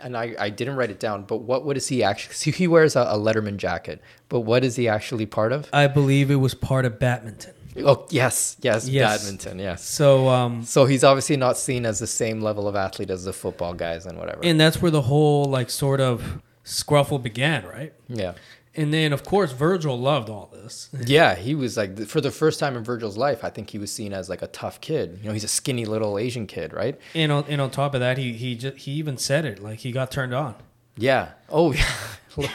and 0.02 0.16
I, 0.16 0.36
I 0.40 0.50
didn't 0.50 0.76
write 0.76 0.92
it 0.92 1.00
down, 1.00 1.24
but 1.24 1.38
what 1.38 1.66
what 1.66 1.78
is 1.78 1.88
he 1.88 2.04
actually? 2.04 2.36
See, 2.36 2.52
he 2.52 2.68
wears 2.68 2.96
a, 2.96 3.02
a 3.02 3.18
Letterman 3.18 3.58
jacket, 3.58 4.02
but 4.30 4.42
what 4.42 4.64
is 4.64 4.76
he 4.76 4.88
actually 4.88 5.26
part 5.26 5.52
of? 5.52 5.68
I 5.74 5.88
believe 5.88 6.30
it 6.32 6.36
was 6.36 6.54
part 6.54 6.86
of 6.86 7.00
badminton. 7.00 7.54
Oh 7.86 8.06
yes, 8.10 8.58
yes, 8.62 8.88
Yes. 8.90 9.24
badminton, 9.24 9.60
yes. 9.60 9.84
So, 9.86 10.28
um, 10.28 10.64
So 10.64 10.86
he's 10.86 11.04
obviously 11.04 11.38
not 11.38 11.56
seen 11.58 11.86
as 11.86 12.00
the 12.00 12.08
same 12.08 12.42
level 12.42 12.68
of 12.68 12.76
athlete 12.76 13.10
as 13.10 13.24
the 13.24 13.32
football 13.34 13.74
guys 13.74 14.06
and 14.06 14.18
whatever. 14.18 14.42
and 14.44 14.60
that's 14.60 14.82
where 14.82 14.92
the 14.92 15.04
whole 15.04 15.46
like 15.46 15.70
sort 15.70 16.02
of 16.02 16.42
scruffle 16.66 17.22
began, 17.22 17.66
right? 17.66 17.94
yeah. 18.08 18.34
And 18.80 18.94
then 18.94 19.12
of 19.14 19.24
course 19.24 19.52
Virgil 19.52 20.00
loved 20.00 20.30
all 20.30 20.50
this. 20.54 20.90
Yeah, 21.06 21.36
he 21.36 21.54
was 21.56 21.76
like 21.78 21.92
for 22.08 22.22
the 22.22 22.32
first 22.32 22.60
time 22.60 22.78
in 22.78 22.84
Virgil's 22.84 23.18
life. 23.18 23.44
I 23.44 23.50
think 23.50 23.70
he 23.72 23.78
was 23.80 23.92
seen 23.92 24.14
as 24.14 24.30
like 24.30 24.42
a 24.42 24.48
tough 24.48 24.80
kid. 24.80 25.20
You 25.22 25.28
know, 25.28 25.34
he's 25.34 25.44
a 25.44 25.48
skinny 25.60 25.86
little 25.86 26.18
Asian 26.18 26.46
kid, 26.48 26.74
right? 26.74 26.98
And 27.14 27.32
on, 27.32 27.44
and 27.50 27.60
on 27.62 27.70
top 27.72 27.94
of 27.94 28.00
that, 28.00 28.18
he 28.18 28.34
he 28.34 28.56
just, 28.56 28.78
he 28.86 28.92
even 28.94 29.18
said 29.18 29.44
it 29.46 29.62
like 29.62 29.80
he 29.80 29.92
got 29.92 30.12
turned 30.12 30.34
on, 30.34 30.56
Yeah. 30.96 31.30
Oh, 31.50 31.74
yeah. 32.38 32.50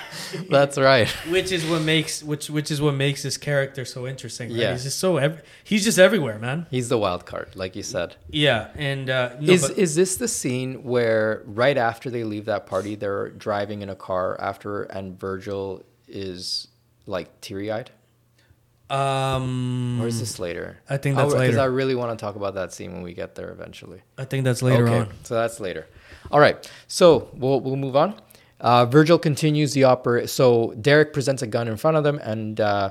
That's 0.49 0.79
right. 0.79 1.09
which 1.29 1.51
is 1.53 1.65
what 1.67 1.83
makes 1.83 2.23
which 2.23 2.49
which 2.49 2.71
is 2.71 2.81
what 2.81 2.95
makes 2.95 3.23
this 3.23 3.37
character 3.37 3.85
so 3.85 4.07
interesting. 4.07 4.49
Right? 4.51 4.59
Yeah. 4.61 4.73
he's 4.73 4.85
just 4.85 4.99
so 4.99 5.17
ev- 5.19 5.43
he's 5.65 5.85
just 5.85 5.99
everywhere, 5.99 6.39
man. 6.39 6.67
He's 6.71 6.89
the 6.89 6.99
wild 6.99 7.27
card, 7.27 7.49
like 7.55 7.77
you 7.77 7.83
said. 7.83 8.17
Yeah, 8.31 8.69
and 8.77 9.11
uh, 9.11 9.31
no, 9.41 9.53
is 9.53 9.63
but- 9.69 9.79
is 9.79 9.95
this 9.95 10.17
the 10.17 10.29
scene 10.29 10.85
where 10.85 11.43
right 11.45 11.77
after 11.77 12.09
they 12.09 12.25
leave 12.25 12.47
that 12.47 12.67
party, 12.67 12.95
they're 12.95 13.31
driving 13.31 13.83
in 13.83 13.89
a 13.91 13.97
car 13.97 14.41
after, 14.41 14.85
and 14.85 15.19
Virgil 15.19 15.83
is 16.09 16.69
like 17.07 17.41
teary 17.41 17.71
eyed, 17.71 17.91
um, 18.91 20.01
or 20.01 20.07
is 20.07 20.21
this 20.21 20.39
later? 20.39 20.79
I 20.89 20.99
think 20.99 21.17
that's 21.17 21.33
Because 21.33 21.49
later. 21.49 21.61
I 21.61 21.65
really 21.65 21.95
want 21.95 22.17
to 22.17 22.23
talk 22.23 22.37
about 22.37 22.55
that 22.55 22.73
scene 22.73 22.93
when 22.93 23.03
we 23.03 23.15
get 23.15 23.35
there 23.35 23.51
eventually. 23.51 24.03
I 24.19 24.25
think 24.25 24.45
that's 24.45 24.63
later 24.63 24.87
okay, 24.87 24.99
on. 25.01 25.09
So 25.23 25.35
that's 25.35 25.59
later. 25.59 25.87
All 26.31 26.41
right. 26.41 26.71
So 26.87 27.31
we'll 27.35 27.61
we'll 27.61 27.77
move 27.77 27.97
on. 27.97 28.15
Uh, 28.61 28.87
Virgil 28.87 29.19
continues 29.19 29.73
the 29.73 29.85
opera. 29.85 30.29
So 30.29 30.75
Daric 30.79 31.13
presents 31.13 31.43
a 31.43 31.47
gun 31.47 31.67
in 31.67 31.77
front 31.77 31.97
of 31.97 32.05
them, 32.05 32.19
and 32.19 32.61
uh, 32.61 32.91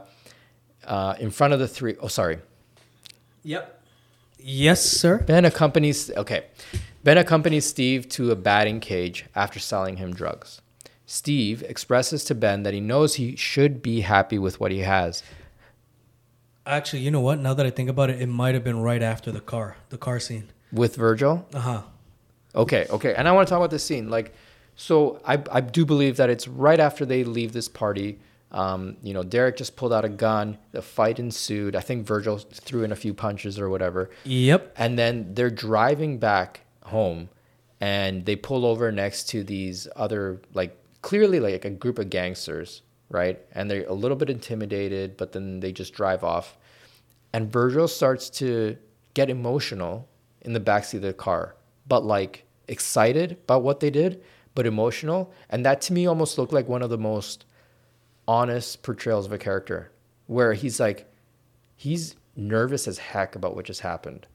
uh, 0.85 1.15
in 1.19 1.30
front 1.30 1.53
of 1.53 1.60
the 1.60 1.68
three 1.68 1.95
oh 1.99 2.07
sorry. 2.07 2.40
Yep. 3.44 3.81
Yes, 4.40 4.84
sir. 4.84 5.19
Ben 5.19 5.45
accompanies 5.45 6.10
okay. 6.11 6.45
Ben 7.03 7.18
accompanies 7.18 7.65
Steve 7.65 8.10
to 8.10 8.31
a 8.31 8.35
batting 8.35 8.80
cage 8.80 9.26
after 9.35 9.60
selling 9.60 9.98
him 9.98 10.14
drugs. 10.14 10.61
Steve 11.14 11.61
expresses 11.68 12.23
to 12.23 12.34
Ben 12.34 12.64
that 12.64 12.73
he 12.73 12.80
knows 12.80 13.14
he 13.15 13.35
should 13.35 13.84
be 13.84 14.02
happy 14.02 14.40
with 14.40 14.60
what 14.60 14.72
he 14.72 14.80
has. 14.80 15.22
Actually, 16.65 17.03
you 17.03 17.11
know 17.11 17.19
what? 17.19 17.38
Now 17.38 17.53
that 17.53 17.68
I 17.68 17.69
think 17.69 17.88
about 17.88 18.10
it, 18.10 18.19
it 18.19 18.26
might 18.26 18.56
have 18.56 18.64
been 18.64 18.80
right 18.80 19.03
after 19.03 19.31
the 19.31 19.40
car, 19.40 19.77
the 19.90 19.98
car 19.99 20.19
scene. 20.19 20.49
With 20.72 20.95
Virgil, 20.95 21.48
Uh 21.53 21.60
huh. 21.60 21.81
Okay, 22.56 22.88
okay. 22.90 23.14
And 23.14 23.27
I 23.27 23.31
want 23.31 23.48
to 23.48 23.52
talk 23.52 23.57
about 23.57 23.69
this 23.69 23.84
scene. 23.84 24.10
Like, 24.10 24.34
so 24.76 25.22
I, 25.23 25.40
I 25.52 25.61
do 25.61 25.85
believe 25.85 26.18
that 26.18 26.31
it's 26.31 26.48
right 26.48 26.80
after 26.80 27.06
they 27.06 27.23
leave 27.23 27.53
this 27.53 27.69
party. 27.69 28.18
Um, 28.52 28.98
you 29.03 29.14
know, 29.14 29.22
Daric 29.22 29.57
just 29.57 29.76
pulled 29.76 29.94
out 29.94 30.06
a 30.06 30.10
gun. 30.10 30.57
The 30.72 30.81
fight 30.81 31.19
ensued. 31.19 31.76
I 31.76 31.81
think 31.81 32.07
Virgil 32.07 32.40
threw 32.40 32.84
in 32.84 32.91
a 32.91 32.95
few 32.95 33.14
punches 33.14 33.60
or 33.60 33.69
whatever. 33.69 34.10
Yep. 34.23 34.73
And 34.77 34.98
then 34.98 35.35
they're 35.35 35.52
driving 35.52 36.18
back 36.18 36.61
home 36.85 37.30
and 37.80 38.26
they 38.26 38.35
pull 38.35 38.65
over 38.65 38.91
next 38.91 39.30
to 39.30 39.44
these 39.44 39.88
other, 39.95 40.41
like, 40.56 40.80
clearly 41.03 41.39
like 41.39 41.65
a 41.65 41.69
group 41.69 41.99
of 41.99 42.09
gangsters, 42.09 42.81
right? 43.09 43.39
And 43.51 43.69
they're 43.69 43.85
a 43.85 43.93
little 43.93 44.17
bit 44.17 44.31
intimidated, 44.31 45.15
but 45.17 45.34
then 45.34 45.59
they 45.59 45.71
just 45.71 45.93
drive 45.93 46.23
off. 46.23 46.57
And 47.31 47.51
Virgil 47.51 47.88
starts 47.88 48.31
to 48.31 48.77
get 49.13 49.30
emotional 49.30 50.09
in 50.41 50.53
the 50.53 50.59
backseat 50.59 50.95
of 50.95 51.01
the 51.03 51.13
car, 51.13 51.55
but 51.88 52.03
like 52.03 52.45
excited 52.67 53.34
about 53.43 53.61
what 53.61 53.80
they 53.80 53.91
did, 53.91 54.23
but 54.55 54.65
emotional. 54.65 55.31
And 55.49 55.63
that 55.65 55.81
to 55.81 55.93
me 55.93 56.07
almost 56.07 56.38
looked 56.38 56.53
like 56.53 56.67
one 56.67 56.81
of 56.81 56.89
the 56.89 56.97
most 56.97 57.45
honest 58.27 58.81
portrayals 58.81 59.25
of 59.25 59.34
a 59.34 59.38
character 59.38 59.91
where 60.27 60.53
he's 60.53 60.80
like, 60.80 61.11
he's 61.75 62.15
nervous 62.35 62.88
as 62.88 62.97
heck 62.97 63.35
about 63.35 63.55
what 63.55 63.65
just 63.65 63.81
happened, 63.81 64.25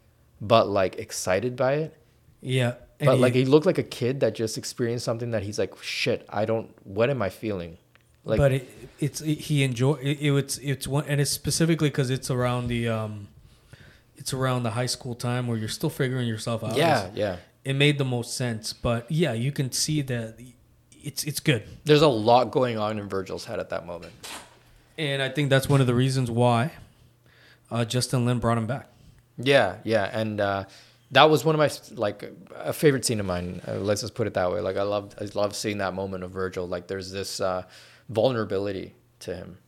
but 0.40 0.68
like 0.68 0.96
excited 0.96 1.56
by 1.56 1.74
it. 1.74 1.96
Yeah. 2.40 2.74
And 3.00 3.06
But 3.06 3.14
he- 3.16 3.20
like 3.22 3.34
he 3.34 3.44
looked 3.44 3.66
like 3.66 3.78
a 3.78 3.82
kid 3.84 4.20
that 4.20 4.34
just 4.34 4.58
experienced 4.58 5.04
something 5.04 5.30
that 5.30 5.42
he's 5.44 5.58
like, 5.58 5.72
shit, 5.82 6.26
I 6.28 6.44
don't, 6.44 6.68
what 6.84 7.10
am 7.10 7.22
I 7.22 7.28
feeling? 7.30 7.78
Like, 8.24 8.38
but 8.38 8.52
it, 8.52 8.68
it's 8.98 9.20
it, 9.22 9.38
he 9.38 9.62
enjoy 9.62 9.94
it, 9.94 10.18
it, 10.20 10.32
it's 10.36 10.58
it's 10.58 10.86
one 10.86 11.04
and 11.06 11.18
it's 11.20 11.30
specifically 11.30 11.88
because 11.88 12.10
it's 12.10 12.30
around 12.30 12.66
the 12.68 12.86
um, 12.88 13.28
it's 14.16 14.34
around 14.34 14.64
the 14.64 14.70
high 14.70 14.86
school 14.86 15.14
time 15.14 15.46
where 15.46 15.56
you're 15.56 15.68
still 15.68 15.88
figuring 15.88 16.26
yourself 16.28 16.62
out. 16.62 16.76
yeah, 16.76 17.08
yeah. 17.14 17.36
It 17.64 17.74
made 17.74 17.96
the 17.96 18.04
most 18.04 18.36
sense, 18.36 18.72
but 18.74 19.10
yeah, 19.10 19.32
you 19.32 19.50
can 19.52 19.72
see 19.72 20.02
that 20.02 20.36
it's 21.02 21.24
it's 21.24 21.40
good, 21.40 21.62
There's 21.84 22.02
a 22.02 22.08
lot 22.08 22.50
going 22.50 22.76
on 22.76 22.98
in 22.98 23.08
Virgil's 23.08 23.44
head 23.46 23.60
at 23.60 23.70
that 23.70 23.86
moment. 23.86 24.12
and 24.98 25.22
I 25.22 25.28
think 25.30 25.48
that's 25.48 25.68
one 25.68 25.80
of 25.80 25.86
the 25.86 25.94
reasons 25.94 26.30
why 26.30 26.72
uh, 27.70 27.84
Justin 27.86 28.26
Lin 28.26 28.40
brought 28.40 28.58
him 28.58 28.66
back. 28.66 28.88
Yeah, 29.38 29.76
yeah, 29.84 30.10
and 30.12 30.40
uh, 30.40 30.64
that 31.12 31.30
was 31.30 31.44
one 31.44 31.54
of 31.54 31.58
my 31.58 31.70
like 31.96 32.30
a 32.54 32.72
favorite 32.72 33.04
scene 33.04 33.20
of 33.20 33.26
mine. 33.26 33.60
Uh, 33.66 33.74
let's 33.74 34.02
just 34.02 34.14
put 34.14 34.26
it 34.26 34.34
that 34.34 34.50
way. 34.50 34.60
Like 34.60 34.76
I 34.76 34.82
loved, 34.82 35.14
I 35.20 35.26
love 35.34 35.54
seeing 35.56 35.78
that 35.78 35.94
moment 35.94 36.24
of 36.24 36.30
Virgil. 36.30 36.66
Like 36.68 36.86
there's 36.86 37.10
this 37.10 37.40
uh, 37.40 37.64
vulnerability 38.08 38.94
to 39.20 39.34
him. 39.34 39.58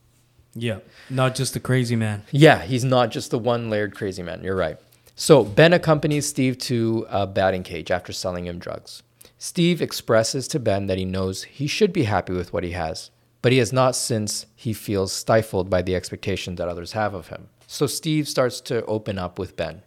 Yeah, 0.54 0.80
not 1.08 1.34
just 1.34 1.54
the 1.54 1.60
crazy 1.60 1.96
man. 1.96 2.24
Yeah, 2.30 2.62
he's 2.62 2.84
not 2.84 3.10
just 3.10 3.30
the 3.30 3.38
one 3.38 3.70
layered 3.70 3.94
crazy 3.94 4.22
man. 4.22 4.42
You're 4.42 4.56
right. 4.56 4.78
So 5.14 5.44
Ben 5.44 5.72
accompanies 5.72 6.26
Steve 6.26 6.58
to 6.58 7.06
a 7.08 7.26
batting 7.26 7.62
cage 7.62 7.90
after 7.90 8.12
selling 8.12 8.46
him 8.46 8.58
drugs. 8.58 9.02
Steve 9.38 9.80
expresses 9.80 10.48
to 10.48 10.58
Ben 10.58 10.86
that 10.86 10.98
he 10.98 11.04
knows 11.04 11.44
he 11.44 11.66
should 11.66 11.92
be 11.92 12.04
happy 12.04 12.32
with 12.32 12.52
what 12.52 12.64
he 12.64 12.72
has, 12.72 13.10
but 13.42 13.52
he 13.52 13.58
has 13.58 13.72
not 13.72 13.96
since 13.96 14.46
he 14.56 14.72
feels 14.72 15.12
stifled 15.12 15.70
by 15.70 15.82
the 15.82 15.94
expectations 15.94 16.58
that 16.58 16.68
others 16.68 16.92
have 16.92 17.14
of 17.14 17.28
him. 17.28 17.48
So 17.66 17.86
Steve 17.86 18.28
starts 18.28 18.60
to 18.62 18.84
open 18.86 19.18
up 19.18 19.38
with 19.38 19.56
Ben. 19.56 19.82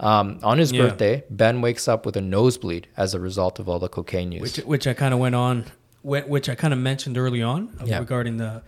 Um, 0.00 0.38
on 0.42 0.58
his 0.58 0.70
Yeah. 0.72 0.82
birthday, 0.82 1.24
Ben 1.28 1.60
wakes 1.60 1.88
up 1.88 2.06
with 2.06 2.16
a 2.16 2.20
nosebleed 2.20 2.86
as 2.96 3.14
a 3.14 3.20
result 3.20 3.58
of 3.58 3.68
all 3.68 3.78
the 3.78 3.88
cocaine 3.88 4.30
use. 4.32 4.42
which 4.42 4.56
which 4.64 4.86
I 4.86 4.94
kind 4.94 5.12
of 5.12 5.18
went 5.20 5.34
on, 5.34 5.64
which 6.02 6.48
I 6.48 6.54
kind 6.54 6.72
of 6.72 6.78
mentioned 6.78 7.18
early 7.18 7.42
on 7.42 7.70
uh, 7.80 7.84
Yeah. 7.84 7.98
regarding 7.98 8.36
the, 8.36 8.62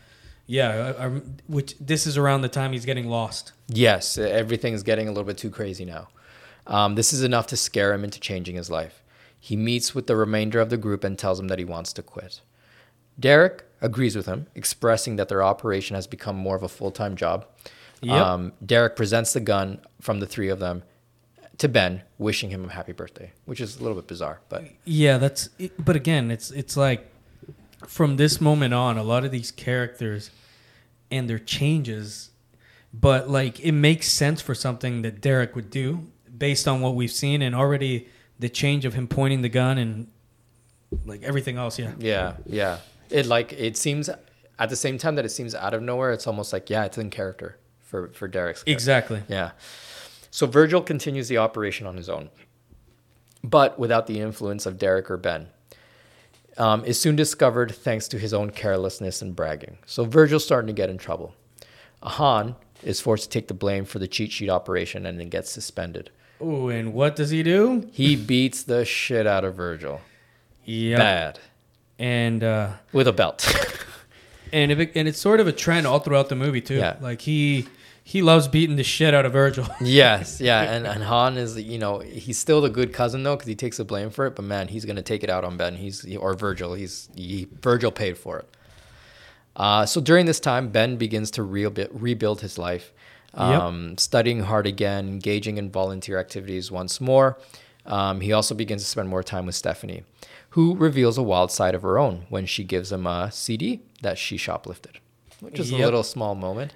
yeah, 0.47 0.95
I, 0.99 1.07
I, 1.07 1.09
which 1.47 1.77
this 1.79 2.07
is 2.07 2.19
around 2.19 2.41
the 2.43 2.49
time 2.49 2.73
he's 2.73 2.85
getting 2.85 3.09
lost. 3.09 3.53
Yes, 3.69 4.19
everything's 4.19 4.83
getting 4.83 5.07
a 5.07 5.13
little 5.13 5.25
bit 5.25 5.39
too 5.39 5.51
crazy 5.51 5.85
now. 5.85 6.09
Um, 6.67 6.95
this 6.97 7.13
is 7.13 7.23
enough 7.23 7.47
to 7.49 7.57
scare 7.57 7.93
him 7.95 8.03
into 8.05 8.19
changing 8.21 8.57
his 8.57 8.69
life. 8.71 9.03
He 9.39 9.57
meets 9.57 9.95
with 9.95 10.07
the 10.09 10.17
remainder 10.17 10.61
of 10.61 10.69
the 10.69 10.77
group 10.77 11.05
and 11.05 11.19
tells 11.19 11.39
them 11.39 11.49
that 11.49 11.59
he 11.59 11.65
wants 11.65 11.93
to 11.95 12.03
quit. 12.03 12.41
Daric 13.21 13.61
agrees 13.81 14.17
with 14.17 14.27
him, 14.27 14.47
expressing 14.55 15.17
that 15.17 15.29
their 15.29 15.43
operation 15.43 15.95
has 15.95 16.07
become 16.07 16.37
more 16.37 16.57
of 16.57 16.63
a 16.63 16.69
full 16.69 16.91
time 16.91 17.15
job. 17.17 17.47
Yep. 18.03 18.15
Um, 18.15 18.53
Daric 18.65 18.97
presents 18.97 19.33
the 19.33 19.41
gun 19.41 19.81
from 20.01 20.21
the 20.21 20.27
three 20.27 20.49
of 20.49 20.59
them 20.59 20.83
to 21.61 21.69
Ben, 21.69 22.03
wishing 22.17 22.49
him 22.49 22.65
a 22.65 22.73
happy 22.73 22.93
birthday, 22.93 23.31
which 23.45 23.61
is 23.61 23.77
a 23.77 23.83
little 23.83 23.95
bit 23.95 24.07
bizarre, 24.07 24.41
but 24.49 24.65
Yeah, 24.85 25.19
that's. 25.19 25.51
But 25.79 25.95
again, 25.95 26.31
it's 26.31 26.51
it's 26.51 26.77
like 26.77 27.07
from 27.87 28.17
this 28.17 28.41
moment 28.41 28.73
on, 28.73 28.97
a 28.97 29.03
lot 29.03 29.25
of 29.25 29.31
these 29.31 29.51
characters 29.51 30.31
and 31.11 31.29
their 31.29 31.39
changes, 31.39 32.31
but 32.95 33.29
like 33.29 33.61
it 33.61 33.73
makes 33.73 34.09
sense 34.09 34.41
for 34.41 34.55
something 34.55 35.03
that 35.03 35.21
Daric 35.21 35.55
would 35.55 35.71
do 35.71 36.09
based 36.37 36.67
on 36.67 36.81
what 36.81 36.95
we've 36.95 37.13
seen 37.13 37.43
and 37.43 37.55
already 37.55 38.09
the 38.39 38.49
change 38.49 38.87
of 38.87 38.95
him 38.95 39.07
pointing 39.07 39.43
the 39.43 39.51
gun 39.51 39.77
and 39.77 40.07
like 41.05 41.23
everything 41.23 41.59
else. 41.59 41.79
Yeah. 41.79 41.93
yeah, 41.99 42.37
yeah. 42.47 42.79
It 43.11 43.27
like 43.27 43.53
it 43.53 43.77
seems 43.77 44.09
at 44.59 44.71
the 44.71 44.77
same 44.77 44.97
time 44.97 45.17
that 45.17 45.27
it 45.27 45.31
seems 45.31 45.55
out 45.55 45.75
of 45.75 45.83
nowhere, 45.83 46.13
it's 46.13 46.27
almost 46.27 46.55
like 46.55 46.71
yeah, 46.71 46.85
it's 46.87 46.97
in 46.97 47.11
character 47.11 47.59
for 47.81 48.09
for 48.09 48.31
Daric's 48.31 48.63
character. 48.63 48.73
Exactly. 48.73 49.23
Yeah. 49.29 49.51
So 50.31 50.47
Virgil 50.47 50.81
continues 50.81 51.29
the 51.29 51.39
operation 51.39 51.87
on 51.87 51.97
his 51.97 52.09
own, 52.09 52.31
but 53.43 53.79
without 53.79 54.07
the 54.07 54.21
influence 54.21 54.67
of 54.67 54.79
Daric 54.79 55.11
or 55.11 55.17
Ben. 55.17 55.49
Um, 56.57 56.85
is 56.85 57.01
soon 57.01 57.17
discovered 57.17 57.75
thanks 57.75 58.07
to 58.09 58.19
his 58.19 58.35
own 58.35 58.51
carelessness 58.51 59.23
and 59.23 59.35
bragging. 59.35 59.79
So 59.87 60.05
Virgil's 60.05 60.45
starting 60.45 60.67
to 60.67 60.73
get 60.73 60.91
in 60.91 60.99
trouble. 60.99 61.35
Ahan 62.03 62.57
is 62.83 63.01
forced 63.01 63.25
to 63.25 63.31
take 63.31 63.49
the 63.49 63.55
blame 63.55 63.85
for 63.85 63.99
the 63.99 64.09
cheat 64.09 64.33
sheet 64.33 64.51
operation 64.51 65.07
and 65.07 65.19
then 65.19 65.29
gets 65.29 65.51
suspended. 65.51 66.11
Oh, 66.41 66.69
and 66.69 66.93
what 66.93 67.17
does 67.17 67.31
he 67.31 67.43
do? 67.43 67.89
He 67.93 68.17
beats 68.17 68.63
the 68.63 68.85
shit 68.85 69.27
out 69.27 69.45
of 69.45 69.55
Virgil. 69.55 70.01
Yeah. 70.65 70.97
Bad. 70.97 71.39
And 71.99 72.43
uh, 72.43 72.73
With 72.93 73.09
a 73.09 73.13
belt. 73.13 73.47
and 74.53 74.73
if 74.73 74.79
it, 74.79 74.93
and 74.95 75.07
it's 75.07 75.19
sort 75.19 75.41
of 75.41 75.47
a 75.47 75.53
trend 75.53 75.87
all 75.87 75.99
throughout 75.99 76.29
the 76.29 76.37
movie 76.37 76.61
too. 76.63 76.77
Yeah. 76.77 76.97
Like 77.01 77.21
he 77.21 77.69
he 78.11 78.23
loves 78.23 78.49
beating 78.49 78.75
the 78.75 78.83
shit 78.83 79.15
out 79.15 79.25
of 79.25 79.33
Virgil. 79.33 79.69
Yes, 79.81 80.41
yeah, 80.41 80.63
and, 80.63 80.85
and 80.85 81.05
Han 81.05 81.37
is 81.39 81.57
you 81.57 81.79
know 81.79 82.01
he's 82.01 82.39
still 82.39 82.61
the 82.61 82.69
good 82.69 82.93
cousin 82.93 83.23
though 83.23 83.37
because 83.37 83.47
he 83.47 83.55
takes 83.55 83.77
the 83.77 83.85
blame 83.85 84.11
for 84.11 84.27
it, 84.27 84.35
but 84.35 84.45
man, 84.45 84.67
he's 84.67 84.85
gonna 84.85 85.01
take 85.01 85.23
it 85.23 85.31
out 85.31 85.45
on 85.45 85.57
Ben. 85.57 85.77
He's 85.77 86.05
or 86.17 86.35
Virgil. 86.35 86.75
He's 86.75 87.09
he, 87.15 87.47
Virgil 87.63 87.93
paid 87.93 88.19
for 88.19 88.41
it. 88.41 88.49
Uh, 89.55 89.87
so 89.87 90.01
during 90.01 90.27
this 90.27 90.41
time, 90.41 90.71
Ben 90.71 90.97
begins 90.97 91.31
to 91.33 91.45
rebuild 91.45 91.89
rebuild 91.93 92.41
his 92.41 92.59
life, 92.59 92.93
Yep. 93.37 93.63
um, 93.63 93.97
studying 93.97 94.41
hard 94.41 94.67
again, 94.67 95.07
engaging 95.07 95.57
in 95.57 95.71
volunteer 95.71 96.19
activities 96.19 96.73
once 96.73 97.01
more. 97.01 97.39
Um, 97.87 98.21
he 98.23 98.33
also 98.33 98.57
begins 98.57 98.83
to 98.83 98.89
spend 98.89 99.09
more 99.09 99.23
time 99.23 99.47
with 99.47 99.55
Stephanie, 99.55 100.03
who 100.51 100.75
reveals 100.75 101.17
a 101.17 101.23
wild 101.23 101.53
side 101.53 101.77
of 101.77 101.83
her 101.83 101.97
own 101.97 102.27
when 102.29 102.45
she 102.45 102.65
gives 102.65 102.91
him 102.91 103.07
a 103.07 103.31
CD 103.31 103.83
that 104.03 104.19
she 104.19 104.37
shoplifted, 104.37 104.97
which 105.39 105.61
is 105.61 105.71
a 105.71 105.77
little 105.77 106.03
small 106.03 106.35
moment. 106.35 106.75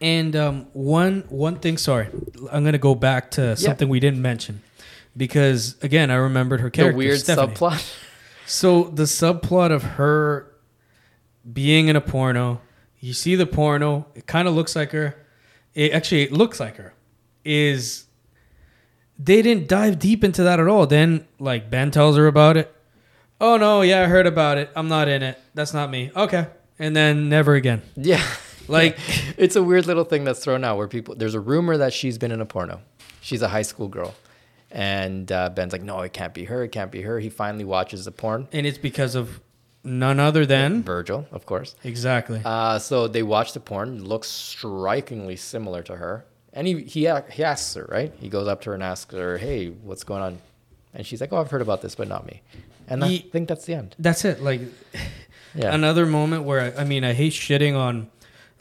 And 0.00 0.36
um, 0.36 0.66
one 0.72 1.24
one 1.28 1.56
thing, 1.56 1.78
sorry, 1.78 2.08
I'm 2.52 2.64
gonna 2.64 2.76
go 2.78 2.94
back 2.94 3.30
to 3.32 3.56
something 3.56 3.88
we 3.88 3.98
didn't 4.00 4.20
mention 4.20 4.62
because 5.16 5.76
again, 5.82 6.10
I 6.10 6.16
remembered 6.16 6.60
her 6.60 6.66
The 6.68 6.70
character, 6.72 6.96
weird 6.98 7.20
Stephanie. 7.20 7.54
subplot. 7.54 7.96
So 8.46 8.84
the 8.84 9.04
subplot 9.04 9.72
of 9.72 9.82
her 9.82 10.52
being 11.50 11.88
in 11.88 11.96
a 11.96 12.00
porno, 12.00 12.60
you 13.00 13.12
see 13.14 13.34
the 13.36 13.46
porno, 13.46 14.06
it 14.14 14.26
kind 14.26 14.46
of 14.46 14.54
looks 14.54 14.76
like 14.76 14.92
her. 14.92 15.16
It 15.74 15.92
actually 15.92 16.22
it 16.24 16.32
looks 16.32 16.60
like 16.60 16.76
her. 16.76 16.92
Is 17.44 18.04
they 19.18 19.40
didn't 19.40 19.66
dive 19.68 19.98
deep 19.98 20.22
into 20.24 20.42
that 20.42 20.60
at 20.60 20.68
all. 20.68 20.86
Then 20.86 21.26
like 21.38 21.70
Ben 21.70 21.90
tells 21.90 22.16
her 22.18 22.26
about 22.26 22.56
it. 22.58 22.74
Oh 23.40 23.56
no, 23.56 23.80
yeah, 23.82 24.02
I 24.02 24.04
heard 24.06 24.26
about 24.26 24.58
it. 24.58 24.70
I'm 24.76 24.88
not 24.88 25.08
in 25.08 25.22
it. 25.22 25.38
That's 25.54 25.72
not 25.72 25.90
me. 25.90 26.10
Okay. 26.14 26.46
And 26.78 26.94
then 26.94 27.28
never 27.30 27.54
again. 27.54 27.80
Yeah. 27.96 28.22
Like 28.78 28.98
it's 29.36 29.56
a 29.56 29.62
weird 29.62 29.86
little 29.86 30.04
thing 30.04 30.24
that's 30.24 30.42
thrown 30.42 30.64
out 30.64 30.76
where 30.76 30.88
people 30.88 31.14
there's 31.14 31.34
a 31.34 31.40
rumor 31.40 31.76
that 31.78 31.92
she's 31.92 32.18
been 32.18 32.32
in 32.32 32.40
a 32.40 32.46
porno. 32.46 32.80
She's 33.20 33.42
a 33.42 33.48
high 33.48 33.62
school 33.62 33.88
girl. 33.88 34.14
And 34.70 35.30
uh, 35.30 35.48
Ben's 35.50 35.72
like, 35.72 35.82
no, 35.82 36.00
it 36.00 36.12
can't 36.12 36.34
be 36.34 36.44
her. 36.44 36.62
It 36.64 36.68
can't 36.72 36.90
be 36.90 37.02
her. 37.02 37.18
He 37.20 37.28
finally 37.28 37.64
watches 37.64 38.04
the 38.04 38.10
porn. 38.12 38.48
and 38.52 38.66
it's 38.66 38.78
because 38.78 39.14
of 39.14 39.40
none 39.84 40.18
other 40.18 40.44
than 40.44 40.82
Virgil, 40.82 41.26
of 41.30 41.46
course. 41.46 41.76
exactly. 41.84 42.42
Uh, 42.44 42.78
so 42.78 43.06
they 43.06 43.22
watch 43.22 43.52
the 43.52 43.60
porn. 43.60 44.04
Looks 44.04 44.28
strikingly 44.28 45.36
similar 45.36 45.82
to 45.84 45.96
her. 45.96 46.24
And 46.52 46.66
he, 46.66 46.80
he, 46.82 47.08
he 47.30 47.44
asks 47.44 47.74
her, 47.74 47.86
right? 47.88 48.12
He 48.18 48.28
goes 48.28 48.48
up 48.48 48.62
to 48.62 48.70
her 48.70 48.74
and 48.74 48.82
asks 48.82 49.14
her, 49.14 49.38
hey, 49.38 49.68
what's 49.68 50.02
going 50.04 50.22
on? 50.22 50.38
And 50.94 51.06
she's 51.06 51.20
like, 51.20 51.32
oh, 51.32 51.36
I've 51.36 51.50
heard 51.50 51.62
about 51.62 51.82
this, 51.82 51.94
but 51.94 52.08
not 52.08 52.26
me. 52.26 52.42
And 52.88 53.04
I 53.04 53.18
think 53.18 53.48
that's 53.48 53.64
the 53.66 53.74
end. 53.74 53.94
That's 53.98 54.24
it. 54.24 54.42
Like 54.42 54.60
Yeah. 55.54 55.72
another 55.74 56.06
moment 56.06 56.42
where 56.44 56.74
I, 56.76 56.82
I 56.82 56.84
mean 56.84 57.04
I 57.04 57.12
hate 57.12 57.32
shitting 57.32 57.76
on 57.76 58.10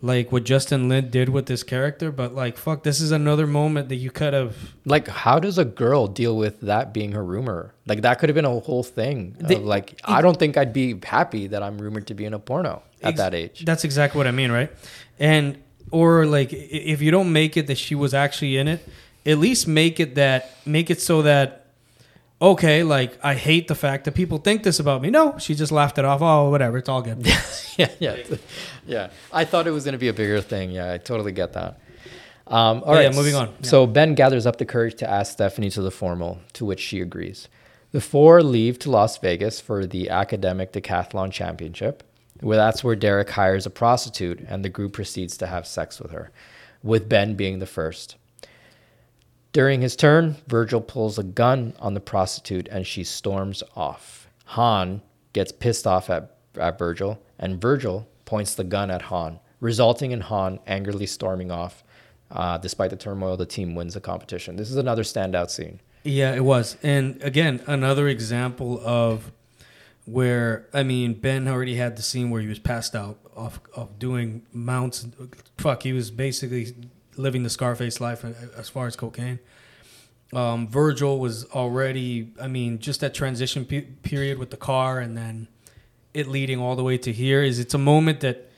like 0.06 0.32
what 0.32 0.44
Justin 0.44 0.88
Lin 0.90 1.10
did 1.10 1.30
with 1.30 1.46
this 1.48 1.64
character, 1.64 2.12
but 2.12 2.36
like 2.36 2.58
fuck, 2.58 2.84
this 2.84 3.00
is 3.02 3.12
another 3.12 3.48
moment 3.48 3.90
that 3.90 3.96
you 3.96 4.12
could 4.12 4.34
have. 4.34 4.56
like 4.86 5.08
how 5.08 5.40
does 5.40 5.58
a 5.58 5.66
girl 5.66 6.08
deal 6.08 6.36
with 6.38 6.62
that 6.62 6.94
being 6.94 7.12
her 7.14 7.24
rumor 7.24 7.74
like 7.88 8.02
that 8.02 8.20
could 8.20 8.30
have 8.30 8.36
been 8.36 8.46
a 8.46 8.60
whole 8.60 8.84
thing 8.84 9.36
of, 9.40 9.48
They- 9.48 9.56
like 9.58 10.00
i 10.06 10.22
don't 10.22 10.38
think 10.38 10.58
i'd 10.58 10.74
be 10.74 11.00
happy 11.04 11.48
that 11.48 11.62
i'm 11.64 11.78
rumored 11.80 12.06
to 12.08 12.14
be 12.14 12.26
in 12.26 12.34
a 12.34 12.40
porno 12.40 12.82
at 13.02 13.10
Ex- 13.10 13.18
that 13.18 13.34
age 13.34 13.66
That's 13.66 13.84
exactly 13.84 14.18
what 14.20 14.28
I 14.28 14.32
mean, 14.32 14.52
right? 14.52 14.72
And 15.20 15.58
or 15.92 16.26
like 16.26 16.50
if 16.54 17.02
you 17.02 17.12
don't 17.12 17.32
make 17.32 17.58
it 17.58 17.68
that 17.68 17.78
she 17.78 17.96
was 17.96 18.14
actually 18.14 18.58
in 18.58 18.68
it, 18.68 18.88
at 19.26 19.38
least 19.38 19.68
make 19.68 20.00
it 20.00 20.16
that 20.16 20.52
make 20.66 20.90
it 20.90 21.00
so 21.02 21.22
that 21.24 21.65
okay, 22.52 22.84
like 22.84 23.18
I 23.24 23.34
hate 23.36 23.68
the 23.68 23.76
fact 23.76 24.06
that 24.06 24.14
people 24.16 24.38
think 24.38 24.64
this 24.64 24.80
about 24.80 25.02
me. 25.02 25.10
No, 25.10 25.38
she 25.38 25.56
just 25.56 25.72
laughed 25.72 25.98
it 25.98 26.06
off. 26.06 26.22
Oh, 26.22 26.50
whatever, 26.50 26.78
it's 26.78 26.90
all 26.90 27.02
good. 27.02 27.26
yeah 27.78 27.90
yeah 28.00 28.16
yeah 28.88 29.10
i 29.34 29.44
thought 29.44 29.68
it 29.68 29.72
was 29.72 29.84
going 29.84 29.94
to 29.94 30.00
be 30.00 30.08
a 30.08 30.14
bigger 30.14 30.40
thing 30.42 30.72
yeah 30.72 30.94
i 30.94 30.98
totally 30.98 31.32
get 31.34 31.54
that 31.54 31.80
um, 32.48 32.84
all 32.86 32.94
Yeah, 32.94 33.08
right, 33.08 33.12
yeah, 33.12 33.18
moving 33.18 33.36
on. 33.36 33.64
So 33.64 33.88
Ben 33.88 34.14
gathers 34.14 34.46
up 34.46 34.58
the 34.58 34.66
courage 34.66 34.96
to 34.98 35.10
ask 35.10 35.34
Stephanie 35.34 35.72
to 35.72 35.82
the 35.82 35.90
formal, 35.90 36.40
to 36.54 36.64
which 36.64 36.80
she 36.80 37.02
agrees. 37.02 37.48
The 37.92 38.02
four 38.02 38.44
leave 38.44 38.78
to 38.80 38.92
Las 38.92 39.18
Vegas 39.18 39.60
for 39.60 39.88
the 39.88 40.12
academic 40.12 40.72
decathlon 40.72 41.32
championship, 41.32 42.04
where 42.42 42.58
that's 42.58 42.84
where 42.84 42.96
Daric 42.96 43.32
hires 43.32 43.66
a 43.66 43.72
prostitute, 43.72 44.42
and 44.48 44.64
the 44.64 44.70
group 44.70 44.94
proceeds 44.94 45.38
to 45.38 45.48
have 45.48 45.66
sex 45.66 46.00
with 46.00 46.12
her, 46.12 46.30
with 46.84 47.10
Ben 47.10 47.34
being 47.34 47.58
the 47.58 47.66
first. 47.66 48.16
During 49.56 49.82
his 49.82 49.96
turn, 49.96 50.36
Virgil 50.48 50.82
pulls 50.82 51.18
a 51.18 51.24
gun 51.24 51.76
on 51.80 51.94
the 51.94 52.02
prostitute 52.02 52.68
and 52.70 52.86
she 52.86 53.06
storms 53.06 53.64
off. 53.74 54.28
Han 54.48 55.02
gets 55.32 55.54
pissed 55.54 55.88
off 55.88 56.10
at, 56.10 56.36
at 56.60 56.78
Virgil, 56.78 57.22
and 57.40 57.62
Virgil 57.62 58.06
points 58.26 58.54
the 58.54 58.66
gun 58.66 58.92
at 58.92 59.04
Han, 59.04 59.40
resulting 59.62 60.12
in 60.12 60.20
Han 60.20 60.60
angrily 60.68 61.06
storming 61.06 61.52
off. 61.52 61.86
Uh, 62.30 62.58
despite 62.58 62.90
the 62.90 62.98
turmoil, 62.98 63.38
the 63.38 63.46
team 63.46 63.76
wins 63.76 63.94
the 63.94 64.02
competition. 64.02 64.58
This 64.58 64.70
is 64.70 64.76
another 64.76 65.04
standout 65.04 65.50
scene. 65.50 65.80
Yeah, 66.04 66.36
it 66.36 66.44
was. 66.44 66.76
And 66.84 67.24
again, 67.24 67.62
another 67.66 68.10
example 68.10 68.82
of 68.84 69.32
where 70.04 70.68
I 70.74 70.84
mean 70.84 71.14
Ben 71.14 71.48
already 71.48 71.76
had 71.76 71.96
the 71.96 72.02
scene 72.02 72.30
where 72.30 72.42
he 72.42 72.48
was 72.50 72.60
passed 72.60 72.94
out 72.94 73.20
off 73.34 73.62
of 73.74 74.00
doing 74.00 74.46
mounts. 74.52 75.08
Fuck, 75.58 75.84
he 75.84 75.94
was 75.94 76.12
basically 76.12 76.76
living 77.18 77.44
the 77.44 77.50
Scarface 77.50 78.00
life 78.02 78.24
as 78.58 78.70
far 78.70 78.88
as 78.88 78.96
cocaine. 78.96 79.40
Um, 80.34 80.68
Virgil 80.68 81.20
was 81.20 81.46
already, 81.52 82.32
I 82.42 82.48
mean, 82.48 82.80
just 82.80 83.00
that 83.02 83.14
transition 83.14 83.66
pe- 83.66 83.82
period 83.82 84.38
with 84.38 84.50
the 84.50 84.58
car 84.58 85.00
and 85.00 85.16
then 85.18 85.48
it 86.14 86.28
leading 86.28 86.60
all 86.60 86.76
the 86.76 86.84
way 86.84 86.98
to 86.98 87.12
here 87.12 87.44
is 87.44 87.60
it's 87.60 87.74
a 87.74 87.80
moment 87.80 88.22
that 88.22 88.50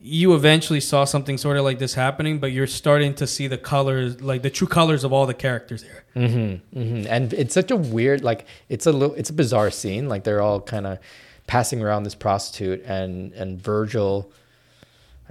you 0.00 0.34
eventually 0.34 0.80
saw 0.80 1.04
something 1.04 1.38
sort 1.38 1.56
of 1.56 1.64
like 1.64 1.78
this 1.78 1.94
happening, 1.94 2.38
but 2.38 2.50
you're 2.50 2.66
starting 2.66 3.14
to 3.14 3.26
see 3.26 3.46
the 3.46 3.56
colors, 3.56 4.20
like 4.20 4.42
the 4.42 4.50
true 4.50 4.66
colors 4.66 5.04
of 5.04 5.12
all 5.12 5.26
the 5.26 5.34
characters 5.34 5.82
here. 5.82 6.04
Mm-hmm, 6.16 6.78
mm-hmm. 6.78 7.06
And 7.08 7.32
it's 7.32 7.54
such 7.54 7.70
a 7.70 7.76
weird, 7.76 8.22
like 8.24 8.46
it's 8.68 8.86
a 8.86 8.92
little, 8.92 9.14
it's 9.14 9.30
a 9.30 9.32
bizarre 9.32 9.70
scene. 9.70 10.08
Like 10.08 10.24
they're 10.24 10.42
all 10.42 10.60
kind 10.60 10.86
of 10.86 10.98
passing 11.46 11.82
around 11.82 12.02
this 12.02 12.16
prostitute, 12.16 12.82
and 12.84 13.32
and 13.32 13.60
Virgil, 13.60 14.32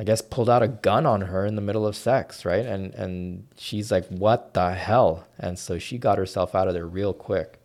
I 0.01 0.03
guess, 0.03 0.19
pulled 0.19 0.49
out 0.49 0.63
a 0.63 0.67
gun 0.67 1.05
on 1.05 1.21
her 1.21 1.45
in 1.45 1.53
the 1.55 1.61
middle 1.61 1.85
of 1.85 1.95
sex, 1.95 2.43
right? 2.43 2.65
And 2.65 2.91
and 2.95 3.47
she's 3.55 3.91
like, 3.91 4.07
"What 4.07 4.55
the 4.55 4.73
hell?" 4.73 5.27
And 5.37 5.59
so 5.59 5.77
she 5.77 5.99
got 5.99 6.17
herself 6.17 6.55
out 6.55 6.67
of 6.67 6.73
there 6.73 6.87
real 6.87 7.13
quick. 7.13 7.59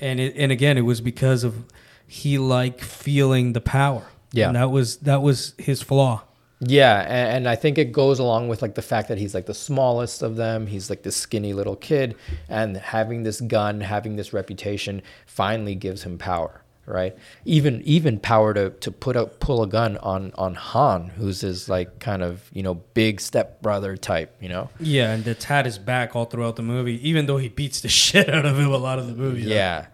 and 0.00 0.18
it, 0.18 0.34
and 0.34 0.50
again, 0.50 0.78
it 0.78 0.86
was 0.86 1.02
because 1.02 1.44
of 1.44 1.66
he 2.06 2.38
like 2.38 2.80
feeling 2.80 3.52
the 3.52 3.60
power. 3.60 4.06
Yeah. 4.32 4.46
and 4.46 4.56
that 4.56 4.70
was 4.70 4.96
that 4.98 5.20
was 5.20 5.52
his 5.58 5.82
flaw. 5.82 6.22
Yeah, 6.60 7.02
and, 7.02 7.36
and 7.36 7.48
I 7.48 7.54
think 7.56 7.76
it 7.76 7.92
goes 7.92 8.18
along 8.18 8.48
with 8.48 8.62
like 8.62 8.76
the 8.76 8.82
fact 8.82 9.08
that 9.08 9.18
he's 9.18 9.34
like 9.34 9.44
the 9.44 9.52
smallest 9.52 10.22
of 10.22 10.36
them. 10.36 10.66
He's 10.66 10.88
like 10.88 11.02
this 11.02 11.16
skinny 11.16 11.52
little 11.52 11.76
kid, 11.76 12.16
and 12.48 12.78
having 12.78 13.24
this 13.24 13.42
gun, 13.42 13.82
having 13.82 14.16
this 14.16 14.32
reputation, 14.32 15.02
finally 15.26 15.74
gives 15.74 16.04
him 16.04 16.16
power, 16.16 16.62
right? 16.86 17.16
Even 17.44 17.82
even 17.82 18.18
power 18.18 18.54
to 18.54 18.70
to 18.70 18.90
put 18.90 19.16
up 19.16 19.40
pull 19.40 19.62
a 19.62 19.66
gun 19.66 19.96
on 19.98 20.32
on 20.36 20.54
Han, 20.54 21.08
who's 21.16 21.40
his 21.40 21.68
like 21.68 21.98
kind 22.00 22.22
of 22.22 22.48
you 22.52 22.62
know 22.62 22.74
big 22.94 23.20
stepbrother 23.20 23.96
type, 23.96 24.36
you 24.40 24.48
know. 24.48 24.70
Yeah, 24.80 25.12
and 25.12 25.24
that's 25.24 25.44
had 25.44 25.64
his 25.64 25.78
back 25.78 26.14
all 26.14 26.24
throughout 26.24 26.56
the 26.56 26.62
movie, 26.62 27.06
even 27.08 27.26
though 27.26 27.38
he 27.38 27.48
beats 27.48 27.80
the 27.80 27.88
shit 28.02 28.28
out 28.28 28.44
of 28.44 28.58
him 28.58 28.72
a 28.72 28.78
lot 28.78 28.98
of 28.98 29.06
the 29.06 29.14
movie. 29.14 29.44
though. 29.44 29.54
Yeah. 29.54 29.86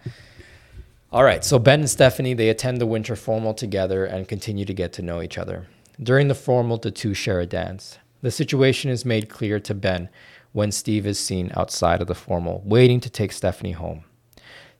All 1.12 1.24
right. 1.24 1.44
So 1.44 1.58
Ben 1.58 1.80
and 1.80 1.90
Stephanie 1.90 2.34
they 2.34 2.48
attend 2.48 2.80
the 2.80 2.86
winter 2.86 3.16
formal 3.16 3.54
together 3.54 4.04
and 4.04 4.28
continue 4.28 4.64
to 4.64 4.74
get 4.74 4.92
to 4.94 5.02
know 5.02 5.22
each 5.22 5.38
other. 5.38 5.66
During 6.02 6.28
the 6.28 6.34
formal, 6.34 6.78
the 6.78 6.90
two 6.90 7.14
share 7.14 7.40
a 7.40 7.46
dance. 7.46 7.98
The 8.22 8.30
situation 8.30 8.90
is 8.90 9.04
made 9.04 9.28
clear 9.28 9.58
to 9.60 9.74
Ben 9.74 10.08
when 10.52 10.72
Steve 10.72 11.06
is 11.06 11.18
seen 11.18 11.52
outside 11.54 12.00
of 12.00 12.06
the 12.06 12.14
formal, 12.14 12.62
waiting 12.64 13.00
to 13.00 13.10
take 13.10 13.32
Stephanie 13.32 13.72
home. 13.72 14.04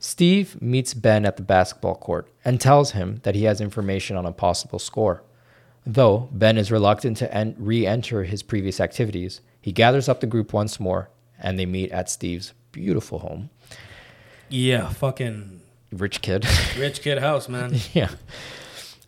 Steve 0.02 0.60
meets 0.62 0.94
Ben 0.94 1.26
at 1.26 1.36
the 1.36 1.42
basketball 1.42 1.94
court 1.94 2.26
and 2.44 2.60
tells 2.60 2.92
him 2.92 3.20
that 3.22 3.34
he 3.34 3.44
has 3.44 3.60
information 3.60 4.16
on 4.16 4.24
a 4.26 4.32
possible 4.32 4.78
score. 4.78 5.22
Though 5.86 6.28
Ben 6.32 6.56
is 6.58 6.72
reluctant 6.72 7.18
to 7.18 7.54
re 7.58 7.86
enter 7.86 8.24
his 8.24 8.42
previous 8.42 8.80
activities, 8.80 9.42
he 9.60 9.72
gathers 9.72 10.08
up 10.08 10.20
the 10.20 10.26
group 10.26 10.52
once 10.52 10.80
more 10.80 11.10
and 11.38 11.58
they 11.58 11.66
meet 11.66 11.92
at 11.92 12.10
Steve's 12.10 12.54
beautiful 12.72 13.20
home. 13.20 13.50
yeah, 14.48 14.88
fucking 14.88 15.60
Rich 15.92 16.22
kid. 16.22 16.46
rich 16.78 17.02
kid 17.02 17.18
house, 17.18 17.48
man. 17.48 17.74
yeah. 17.92 18.10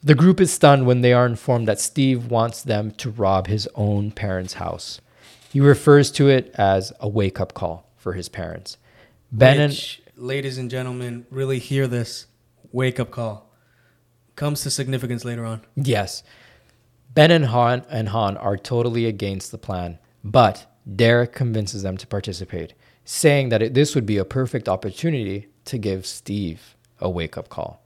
The 0.03 0.15
group 0.17 0.41
is 0.41 0.53
stunned 0.53 0.85
when 0.85 1.01
they 1.01 1.13
are 1.13 1.27
informed 1.27 1.69
that 1.69 1.79
Steve 1.81 2.27
wants 2.31 2.63
them 2.63 2.91
to 2.93 3.11
rob 3.11 3.47
his 3.47 3.69
own 3.77 4.11
parents' 4.11 4.55
house. 4.55 5.01
He 5.49 5.61
refers 5.61 6.11
to 6.13 6.29
it 6.29 6.53
as 6.57 6.93
a 6.99 7.09
wake 7.09 7.41
up 7.41 7.55
call 7.55 7.89
for 7.97 8.15
his 8.15 8.29
parents. 8.29 8.79
Ben 9.31 9.61
and 9.61 9.73
Which, 9.73 10.02
ladies 10.17 10.59
and 10.59 10.71
gentlemen, 10.71 11.27
really 11.31 11.59
hear 11.59 11.87
this 11.87 12.27
wake 12.71 13.01
up 13.01 13.11
call. 13.11 13.51
Comes 14.37 14.63
to 14.63 14.71
significance 14.71 15.25
later 15.25 15.45
on. 15.45 15.63
yes, 15.77 16.23
Ben 17.15 17.31
and 17.31 17.47
Han 17.47 17.85
and 17.91 18.09
Han 18.09 18.37
are 18.39 18.57
totally 18.57 19.05
against 19.07 19.51
the 19.51 19.59
plan, 19.59 19.99
but 20.25 20.67
Daric 20.91 21.33
convinces 21.33 21.83
them 21.83 21.99
to 21.99 22.07
participate, 22.07 22.73
saying 23.05 23.51
that 23.51 23.63
it, 23.63 23.75
this 23.75 23.95
would 23.95 24.07
be 24.07 24.17
a 24.17 24.25
perfect 24.25 24.69
opportunity 24.69 25.49
to 25.67 25.77
give 25.77 26.07
Steve 26.07 26.77
a 26.99 27.11
wake 27.11 27.37
up 27.37 27.51
call. 27.51 27.83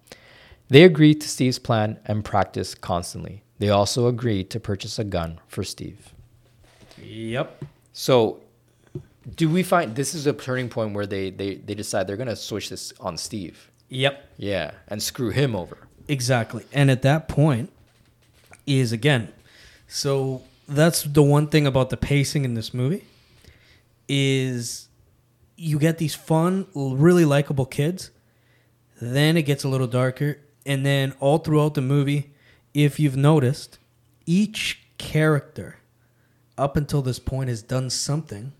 They 0.68 0.84
agree 0.84 1.14
to 1.14 1.28
Steve's 1.28 1.58
plan 1.58 1.98
and 2.04 2.24
practice 2.24 2.74
constantly. 2.74 3.42
They 3.58 3.68
also 3.70 4.06
agree 4.06 4.44
to 4.44 4.60
purchase 4.60 4.98
a 4.98 5.04
gun 5.04 5.40
for 5.48 5.64
Steve. 5.64 6.12
Yep. 7.02 7.64
So, 7.92 8.40
do 9.34 9.48
we 9.48 9.62
find 9.62 9.96
this 9.96 10.14
is 10.14 10.26
a 10.26 10.32
turning 10.32 10.68
point 10.68 10.94
where 10.94 11.06
they 11.06 11.30
they, 11.30 11.56
they 11.56 11.74
decide 11.74 12.06
they're 12.06 12.16
gonna 12.16 12.36
switch 12.36 12.70
this 12.70 12.92
on 13.00 13.16
Steve? 13.16 13.70
Yep. 13.88 14.24
Yeah, 14.36 14.72
and 14.88 15.02
screw 15.02 15.30
him 15.30 15.54
over. 15.54 15.78
Exactly. 16.08 16.64
And 16.72 16.90
at 16.90 17.02
that 17.02 17.28
point 17.28 17.72
is 18.66 18.92
again, 18.92 19.32
so 19.88 20.42
that's 20.68 21.02
the 21.02 21.22
one 21.22 21.48
thing 21.48 21.66
about 21.66 21.90
the 21.90 21.96
pacing 21.96 22.44
in 22.44 22.54
this 22.54 22.74
movie 22.74 23.04
is 24.08 24.88
you 25.56 25.78
get 25.78 25.98
these 25.98 26.14
fun, 26.14 26.66
really 26.74 27.24
likable 27.24 27.66
kids. 27.66 28.10
Then 29.00 29.36
it 29.36 29.42
gets 29.42 29.64
a 29.64 29.68
little 29.68 29.86
darker, 29.86 30.38
and 30.64 30.86
then 30.86 31.14
all 31.20 31.38
throughout 31.38 31.74
the 31.74 31.82
movie, 31.82 32.32
if 32.72 32.98
you've 32.98 33.16
noticed, 33.16 33.78
each 34.24 34.86
character 34.98 35.76
up 36.56 36.76
until 36.76 37.02
this 37.02 37.18
point 37.18 37.48
has 37.48 37.62
done 37.62 37.90
something 37.90 38.52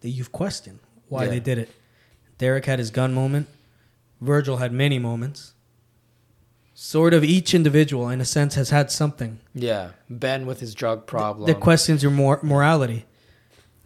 that 0.00 0.10
you've 0.10 0.32
questioned 0.32 0.78
why 1.08 1.24
Yeah. 1.24 1.30
they 1.30 1.40
did 1.40 1.58
it. 1.58 1.70
Daric 2.38 2.64
had 2.64 2.78
his 2.78 2.90
gun 2.90 3.12
moment. 3.14 3.48
Virgil 4.20 4.58
had 4.58 4.72
many 4.72 4.98
moments. 4.98 5.52
Sort 6.74 7.12
of 7.12 7.22
each 7.24 7.52
individual, 7.54 8.08
in 8.08 8.20
a 8.20 8.24
sense, 8.24 8.54
has 8.54 8.70
had 8.70 8.90
something 8.90 9.38
Yeah, 9.54 9.90
Ben 10.08 10.46
with 10.46 10.60
his 10.60 10.74
drug 10.74 11.06
problem. 11.06 11.46
that 11.46 11.60
questions 11.60 12.02
your 12.02 12.12
mor- 12.12 12.40
morality. 12.42 13.04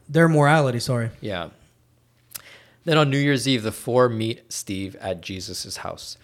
Their 0.08 0.28
morality, 0.28 0.78
sorry. 0.78 1.10
Yeah. 1.20 1.48
Then 2.84 2.98
on 2.98 3.10
New 3.10 3.18
Year's 3.18 3.48
Eve, 3.48 3.62
the 3.62 3.72
four 3.72 4.08
meet 4.08 4.52
Steve 4.52 4.94
at 4.96 5.22
Jesus' 5.22 5.78
house. 5.78 6.16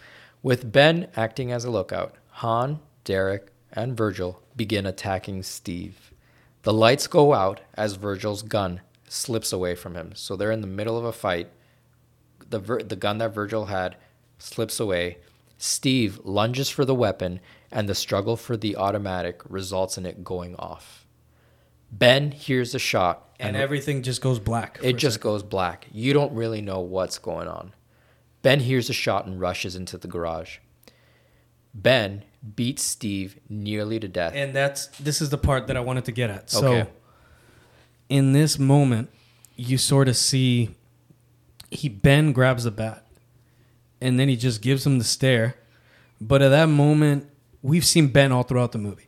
With 0.42 0.70
Ben 0.70 1.08
acting 1.16 1.50
as 1.50 1.64
a 1.64 1.70
lookout, 1.70 2.14
Han, 2.44 2.80
Daric, 3.04 3.48
and 3.72 3.96
Virgil 3.96 4.42
begin 4.54 4.86
attacking 4.86 5.42
Steve. 5.42 6.12
The 6.62 6.72
lights 6.72 7.06
go 7.06 7.32
out 7.34 7.60
as 7.74 7.94
Virgil's 7.94 8.42
gun 8.42 8.80
slips 9.12 9.52
away 9.52 9.74
from 9.74 9.94
him. 9.96 10.12
So 10.14 10.36
they're 10.36 10.52
in 10.52 10.60
the 10.60 10.66
middle 10.66 10.96
of 10.96 11.04
a 11.04 11.12
fight. 11.12 11.48
The, 12.48 12.58
Vir- 12.60 12.82
the 12.84 12.96
gun 12.96 13.18
that 13.18 13.34
Virgil 13.34 13.66
had 13.66 13.96
slips 14.38 14.78
away. 14.80 15.18
Steve 15.58 16.20
lunges 16.24 16.70
for 16.70 16.84
the 16.86 16.94
weapon, 16.94 17.40
and 17.70 17.88
the 17.88 17.94
struggle 17.94 18.36
for 18.36 18.56
the 18.56 18.76
automatic 18.76 19.42
results 19.48 19.98
in 19.98 20.06
it 20.06 20.24
going 20.24 20.54
off. 20.56 21.06
Ben 21.92 22.30
hears 22.30 22.72
the 22.72 22.78
shot 22.78 23.34
And 23.40 23.56
everything 23.56 24.02
just 24.02 24.22
goes 24.22 24.38
black. 24.38 24.78
it 24.82 24.94
just 24.96 25.20
goes 25.20 25.42
black. 25.42 25.86
You 25.92 26.12
don't 26.12 26.32
really 26.32 26.60
know 26.62 26.80
what's 26.80 27.18
going 27.18 27.48
on. 27.48 27.74
Ben 28.42 28.60
hears 28.60 28.88
a 28.88 28.92
shot 28.94 29.26
and 29.26 29.38
rushes 29.40 29.74
into 29.76 29.98
the 29.98 30.08
garage. 30.08 30.58
Ben 31.74 32.24
beats 32.56 32.82
Steve 32.82 33.38
nearly 33.48 34.00
to 34.00 34.08
death. 34.08 34.32
And 34.34 34.54
that's 34.54 34.86
this 34.98 35.20
is 35.20 35.30
the 35.30 35.38
part 35.38 35.66
that 35.66 35.76
I 35.76 35.80
wanted 35.80 36.04
to 36.06 36.12
get 36.12 36.30
at. 36.30 36.50
So 36.50 36.66
Okay. 36.74 36.90
In 38.10 38.32
this 38.34 38.58
moment, 38.58 39.08
you 39.56 39.78
sort 39.78 40.08
of 40.08 40.16
see 40.16 40.74
he 41.70 41.88
Ben 41.88 42.32
grabs 42.32 42.64
the 42.64 42.70
bat 42.70 43.06
and 44.00 44.18
then 44.20 44.28
he 44.28 44.36
just 44.36 44.60
gives 44.60 44.84
him 44.84 44.98
the 44.98 45.04
stare. 45.04 45.54
But 46.20 46.42
at 46.42 46.48
that 46.50 46.66
moment, 46.66 47.30
we've 47.62 47.84
seen 47.84 48.08
Ben 48.08 48.32
all 48.32 48.42
throughout 48.42 48.72
the 48.72 48.78
movie. 48.78 49.06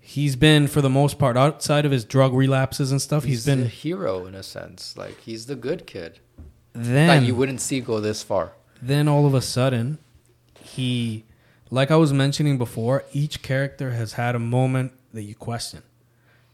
He's 0.00 0.36
been, 0.36 0.66
for 0.66 0.82
the 0.82 0.90
most 0.90 1.18
part, 1.18 1.36
outside 1.36 1.86
of 1.86 1.92
his 1.92 2.04
drug 2.04 2.34
relapses 2.34 2.90
and 2.92 3.00
stuff. 3.00 3.24
he's 3.24 3.46
he's 3.46 3.46
been 3.46 3.62
a 3.64 3.68
hero 3.68 4.26
in 4.26 4.34
a 4.34 4.42
sense. 4.42 4.96
Like 4.98 5.18
he's 5.20 5.46
the 5.46 5.56
good 5.56 5.86
kid 5.86 6.18
then 6.74 7.22
that 7.22 7.26
you 7.26 7.34
wouldn't 7.34 7.60
see 7.62 7.80
go 7.80 8.00
this 8.00 8.22
far. 8.22 8.52
then 8.82 9.06
all 9.08 9.26
of 9.26 9.32
a 9.34 9.40
sudden 9.40 9.96
he 10.60 11.24
like 11.70 11.90
i 11.92 11.94
was 11.96 12.12
mentioning 12.12 12.58
before 12.58 13.04
each 13.12 13.42
character 13.42 13.92
has 13.92 14.14
had 14.14 14.34
a 14.34 14.38
moment 14.40 14.90
that 15.12 15.22
you 15.22 15.36
question 15.36 15.82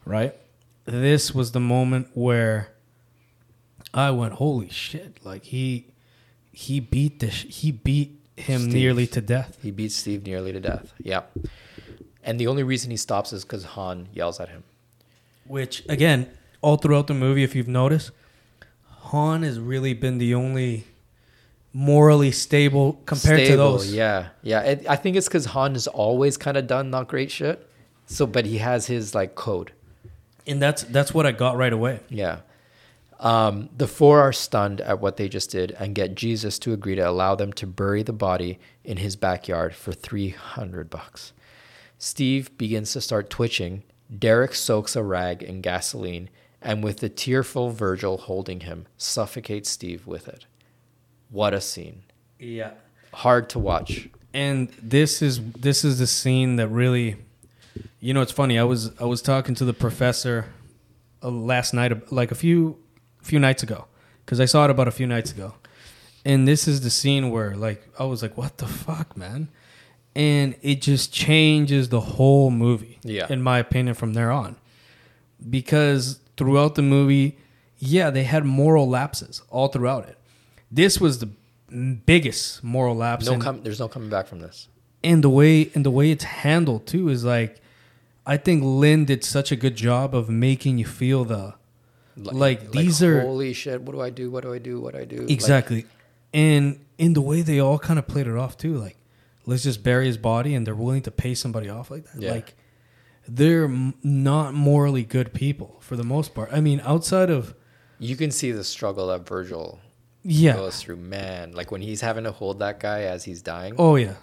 right 0.05 0.35
this 0.91 1.33
was 1.33 1.51
the 1.51 1.59
moment 1.59 2.07
where 2.13 2.69
i 3.93 4.09
went 4.11 4.33
holy 4.33 4.69
shit 4.69 5.17
like 5.23 5.43
he 5.45 5.85
he 6.51 6.79
beat 6.79 7.19
the 7.19 7.29
sh- 7.31 7.45
he 7.61 7.71
beat 7.71 8.19
him 8.37 8.61
Steve. 8.61 8.73
nearly 8.73 9.07
to 9.07 9.21
death 9.21 9.57
He 9.61 9.71
beats 9.71 9.95
Steve 9.95 10.25
nearly 10.25 10.51
to 10.53 10.59
death. 10.59 10.93
Yeah. 10.97 11.23
And 12.23 12.39
the 12.39 12.47
only 12.47 12.63
reason 12.63 12.89
he 12.91 12.97
stops 12.97 13.31
is 13.33 13.43
because 13.43 13.63
Han 13.75 14.07
yells 14.13 14.39
at 14.39 14.49
him. 14.49 14.63
which 15.45 15.83
again 15.89 16.19
all 16.61 16.77
throughout 16.77 17.07
the 17.07 17.13
movie 17.13 17.43
if 17.43 17.53
you've 17.55 17.67
noticed 17.83 18.11
han 19.11 19.43
has 19.43 19.59
really 19.59 19.93
been 19.93 20.17
the 20.17 20.33
only 20.33 20.85
morally 21.73 22.31
stable 22.31 22.93
compared 23.05 23.45
to 23.47 23.55
those 23.57 23.93
Yeah, 23.93 24.29
yeah. 24.43 24.61
It, 24.61 24.85
I 24.89 24.95
think 24.95 25.15
it's 25.17 25.27
because 25.27 25.45
Han 25.45 25.73
has 25.73 25.87
always 25.87 26.35
kind 26.37 26.57
of 26.57 26.67
done 26.67 26.89
not 26.89 27.07
great 27.07 27.31
shit. 27.31 27.67
So, 28.07 28.25
but 28.25 28.45
he 28.45 28.57
has 28.57 28.87
his 28.87 29.13
like 29.15 29.35
code. 29.35 29.71
And 30.47 30.61
that's 30.61 30.83
that's 30.83 31.13
what 31.13 31.25
i 31.25 31.31
got 31.31 31.55
right 31.57 31.73
away 31.73 31.99
Yeah. 32.09 32.39
Um, 33.19 33.69
the 33.77 33.87
four 33.87 34.19
are 34.19 34.33
stunned 34.33 34.81
at 34.81 34.99
what 34.99 35.17
they 35.17 35.29
just 35.29 35.51
did 35.51 35.75
and 35.79 35.93
get 35.93 36.15
Jesus 36.15 36.57
to 36.59 36.73
agree 36.73 36.95
to 36.95 37.07
allow 37.07 37.35
them 37.35 37.53
to 37.53 37.67
bury 37.67 38.01
the 38.01 38.13
body 38.13 38.57
in 38.83 38.97
his 38.97 39.15
backyard 39.15 39.75
for 39.75 39.91
300 39.91 40.89
bucks. 40.89 41.31
Steve 41.99 42.57
begins 42.57 42.93
to 42.93 43.01
start 43.01 43.29
twitching. 43.29 43.83
Daric 44.11 44.55
soaks 44.55 44.95
a 44.95 45.03
rag 45.03 45.43
in 45.43 45.61
gasoline 45.61 46.31
and 46.63 46.83
with 46.83 46.97
the 46.97 47.09
tearful 47.09 47.69
Virgil 47.69 48.17
holding 48.17 48.61
him, 48.61 48.87
suffocates 48.97 49.69
Steve 49.69 50.07
with 50.07 50.27
it. 50.27 50.45
What 51.29 51.53
a 51.53 51.61
scene. 51.61 52.01
yeah 52.39 52.71
Hard 53.13 53.49
to 53.49 53.59
watch. 53.59 54.09
and 54.33 54.69
this 54.81 55.21
is 55.21 55.41
this 55.51 55.83
is 55.85 55.99
the 55.99 56.07
scene 56.07 56.55
that 56.55 56.69
really 56.69 57.17
you 57.99 58.13
know 58.13 58.21
it's 58.21 58.31
funny 58.31 58.57
i 58.59 58.63
was 58.63 58.91
i 58.99 59.05
was 59.05 59.21
talking 59.21 59.55
to 59.55 59.65
the 59.65 59.73
professor 59.73 60.45
uh, 61.23 61.29
last 61.29 61.73
night 61.73 62.11
like 62.11 62.31
a 62.31 62.35
few 62.35 62.77
few 63.21 63.39
nights 63.39 63.63
ago 63.63 63.85
because 64.25 64.39
i 64.39 64.45
saw 64.45 64.65
it 64.65 64.69
about 64.71 64.87
a 64.87 64.91
few 64.91 65.07
nights 65.07 65.31
ago 65.31 65.53
and 66.25 66.47
this 66.47 66.67
is 66.67 66.81
the 66.81 66.89
scene 66.89 67.29
where 67.29 67.55
like 67.55 67.87
i 67.99 68.03
was 68.03 68.21
like 68.21 68.37
what 68.37 68.57
the 68.57 68.67
fuck 68.67 69.15
man 69.15 69.47
and 70.15 70.55
it 70.61 70.81
just 70.81 71.13
changes 71.13 71.89
the 71.89 72.01
whole 72.01 72.49
movie 72.51 72.99
Yeah. 73.03 73.27
in 73.29 73.41
my 73.41 73.59
opinion 73.59 73.95
from 73.95 74.13
there 74.13 74.31
on 74.31 74.55
because 75.49 76.19
throughout 76.37 76.75
the 76.75 76.81
movie 76.81 77.37
yeah 77.79 78.09
they 78.09 78.23
had 78.23 78.45
moral 78.45 78.87
lapses 78.89 79.41
all 79.49 79.67
throughout 79.69 80.07
it 80.07 80.17
this 80.71 80.99
was 80.99 81.19
the 81.19 81.29
biggest 82.05 82.63
moral 82.63 82.95
lapse 82.95 83.25
No 83.25 83.37
com- 83.39 83.63
there's 83.63 83.79
no 83.79 83.87
coming 83.87 84.09
back 84.09 84.27
from 84.27 84.39
this. 84.41 84.67
And 85.03 85.23
the 85.23 85.29
way 85.29 85.71
and 85.73 85.85
the 85.85 85.91
way 85.91 86.11
it's 86.11 86.23
handled 86.25 86.85
too 86.85 87.09
is 87.09 87.23
like 87.25 87.59
I 88.25 88.37
think 88.37 88.63
Lin 88.63 89.05
did 89.05 89.23
such 89.23 89.51
a 89.51 89.55
good 89.55 89.75
job 89.75 90.13
of 90.15 90.29
making 90.29 90.77
you 90.77 90.85
feel 90.85 91.25
the 91.25 91.55
Like, 92.15 92.71
these 92.71 93.01
are- 93.01 93.21
holy 93.21 93.53
shit. 93.53 93.81
What 93.81 93.93
do 93.93 94.01
I 94.01 94.11
do? 94.11 94.29
What 94.29 94.43
do 94.43 94.53
I 94.53 94.59
do? 94.59 94.79
What 94.79 94.93
do 94.93 94.99
I 94.99 95.05
do? 95.05 95.17
Like, 95.21 95.31
exactly 95.31 95.85
and 96.33 96.79
in 96.97 97.11
the 97.13 97.21
way 97.21 97.41
they 97.41 97.59
all 97.59 97.77
kind 97.79 97.97
of 97.99 98.07
played 98.07 98.25
it 98.27 98.37
off 98.37 98.55
too 98.57 98.75
like 98.77 98.95
let's 99.45 99.63
just 99.63 99.83
bury 99.83 100.05
his 100.05 100.17
body 100.17 100.53
and 100.55 100.65
they're 100.65 100.75
willing 100.75 101.01
to 101.01 101.11
pay 101.11 101.33
somebody 101.35 101.67
off 101.67 101.91
like 101.91 102.05
that 102.05 102.21
Yeah. 102.21 102.31
like 102.31 102.53
they're 103.27 103.65
m- 103.65 103.95
not 104.03 104.53
morally 104.53 105.03
good 105.03 105.33
people 105.33 105.75
for 105.81 105.97
the 105.97 106.03
most 106.05 106.33
part 106.33 106.47
I 106.53 106.61
mean 106.61 106.79
outside 106.85 107.29
of 107.29 107.53
you 107.99 108.15
can 108.15 108.31
see 108.31 108.51
the 108.53 108.63
struggle 108.63 109.07
that 109.07 109.27
Virgil 109.27 109.79
yeah 110.23 110.53
goes 110.53 110.79
through. 110.81 110.97
Man, 110.97 111.51
like 111.51 111.69
when 111.71 111.81
he's 111.81 111.99
having 112.01 112.23
to 112.23 112.31
hold 112.31 112.59
that 112.59 112.79
guy 112.79 113.01
as 113.01 113.25
he's 113.25 113.41
dying. 113.41 113.73
oh 113.77 113.95
yeah 113.97 114.13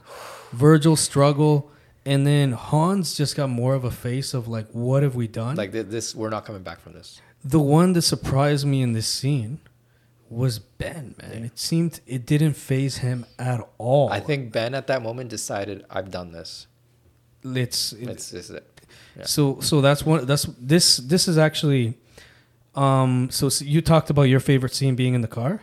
Virgil's 0.52 1.00
struggle 1.00 1.70
and 2.06 2.26
then 2.26 2.52
Hans 2.52 3.14
just 3.14 3.36
got 3.36 3.48
more 3.50 3.74
of 3.74 3.84
a 3.84 3.90
face 3.90 4.32
of 4.34 4.48
like 4.48 4.68
what 4.72 5.02
have 5.02 5.14
we 5.14 5.26
done 5.26 5.56
Like 5.56 5.72
th- 5.72 5.86
this, 5.86 6.14
we're 6.14 6.30
not 6.30 6.44
coming 6.44 6.62
back 6.62 6.80
from 6.80 6.92
this. 6.94 7.20
the 7.44 7.60
one 7.60 7.92
that 7.94 8.02
surprised 8.02 8.66
me 8.66 8.82
in 8.82 8.92
this 8.92 9.06
scene 9.06 9.60
was 10.30 10.58
Ben, 10.58 11.14
man. 11.20 11.44
It 11.44 11.58
seemed 11.58 12.00
it 12.06 12.26
didn't 12.26 12.54
phase 12.54 12.98
him 12.98 13.24
at 13.38 13.60
all. 13.78 14.10
I 14.12 14.20
think 14.20 14.52
Ben 14.52 14.74
at 14.74 14.86
that 14.88 15.02
moment 15.02 15.30
decided, 15.30 15.84
I've 15.90 16.10
done 16.10 16.32
this. 16.32 16.66
it's, 17.44 17.92
it- 17.94 18.08
It's 18.08 18.30
this 18.30 18.50
is 18.50 18.56
it. 18.56 18.80
yeah. 19.16 19.24
so 19.24 19.60
so 19.60 19.80
that's 19.80 20.04
one 20.04 20.26
that's 20.26 20.44
this 20.60 20.98
this 20.98 21.28
is 21.28 21.38
actually 21.38 21.96
um 22.74 23.28
so, 23.30 23.46
s 23.46 23.62
you 23.62 23.80
talked 23.80 24.10
about 24.10 24.22
your 24.24 24.40
favorite 24.40 24.74
scene 24.74 24.94
being 24.96 25.14
in 25.14 25.22
the 25.22 25.28
car. 25.40 25.60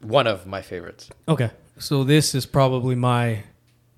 One 0.00 0.26
of 0.26 0.46
my 0.46 0.62
favorites. 0.62 1.10
Okay. 1.28 1.50
So 1.78 2.04
this 2.04 2.34
is 2.34 2.46
probably 2.46 2.94
my 2.94 3.44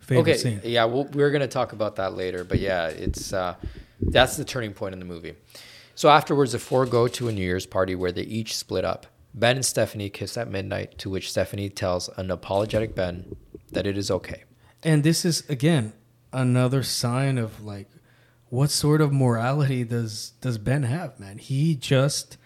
favorite 0.02 0.22
okay, 0.32 0.36
scene. 0.38 0.60
yeah, 0.64 0.84
we'll, 0.84 1.04
we're 1.04 1.30
gonna 1.30 1.48
talk 1.48 1.72
about 1.72 1.96
that 1.96 2.14
later, 2.14 2.44
but 2.44 2.58
yeah, 2.58 2.88
it's 2.88 3.32
uh, 3.32 3.54
that's 4.00 4.36
the 4.36 4.44
turning 4.44 4.72
point 4.74 4.92
in 4.92 4.98
the 4.98 5.04
movie. 5.06 5.34
So 5.94 6.08
afterwards, 6.08 6.52
the 6.52 6.58
four 6.58 6.86
go 6.86 7.06
to 7.08 7.28
a 7.28 7.32
New 7.32 7.42
Year's 7.42 7.66
party 7.66 7.94
where 7.94 8.12
they 8.12 8.22
each 8.22 8.56
split 8.56 8.84
up. 8.84 9.06
Ben 9.34 9.56
and 9.56 9.64
Stephanie 9.64 10.10
kiss 10.10 10.36
at 10.36 10.50
midnight, 10.50 10.98
to 10.98 11.08
which 11.10 11.30
Stephanie 11.30 11.70
tells 11.70 12.08
an 12.18 12.30
apologetic 12.30 12.94
Ben 12.94 13.36
that 13.70 13.86
it 13.86 13.96
is 13.96 14.10
okay. 14.10 14.44
And 14.82 15.02
this 15.04 15.24
is 15.24 15.48
again 15.48 15.92
another 16.32 16.82
sign 16.82 17.38
of 17.38 17.62
like 17.64 17.88
what 18.48 18.70
sort 18.70 19.00
of 19.00 19.12
morality 19.12 19.84
does 19.84 20.32
does 20.40 20.58
Ben 20.58 20.82
have, 20.82 21.18
man? 21.20 21.38
He 21.38 21.74
just 21.74 22.36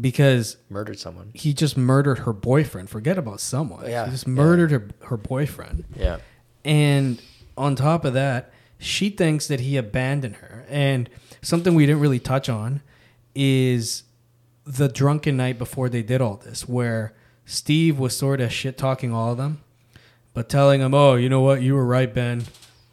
because 0.00 0.56
Murdered 0.68 0.98
someone. 0.98 1.30
he 1.34 1.52
just 1.54 1.76
murdered 1.76 2.20
her 2.20 2.32
boyfriend. 2.32 2.90
Forget 2.90 3.16
about 3.18 3.40
someone. 3.40 3.88
Yeah, 3.88 4.04
He 4.06 4.10
just 4.10 4.26
yeah. 4.26 4.32
murdered 4.32 4.70
her, 4.72 4.88
her 5.06 5.16
boyfriend. 5.16 5.84
Yeah. 5.96 6.18
And 6.64 7.20
on 7.56 7.76
top 7.76 8.04
of 8.04 8.14
that, 8.14 8.50
she 8.78 9.10
thinks 9.10 9.46
that 9.48 9.60
he 9.60 9.76
abandoned 9.76 10.36
her. 10.36 10.64
And 10.68 11.08
something 11.42 11.74
we 11.74 11.86
didn't 11.86 12.00
really 12.00 12.18
touch 12.20 12.48
on 12.48 12.80
is 13.34 14.04
the 14.64 14.88
drunken 14.88 15.36
night 15.36 15.58
before 15.58 15.88
they 15.88 16.02
did 16.02 16.20
all 16.20 16.36
this, 16.36 16.68
where 16.68 17.12
Steve 17.44 17.98
was 17.98 18.16
sort 18.16 18.40
of 18.40 18.52
shit 18.52 18.78
talking 18.78 19.12
all 19.12 19.32
of 19.32 19.36
them, 19.38 19.60
but 20.32 20.48
telling 20.48 20.80
them, 20.80 20.94
"Oh, 20.94 21.16
you 21.16 21.28
know 21.28 21.40
what? 21.42 21.60
You 21.62 21.74
were 21.74 21.84
right, 21.84 22.12
Ben. 22.12 22.44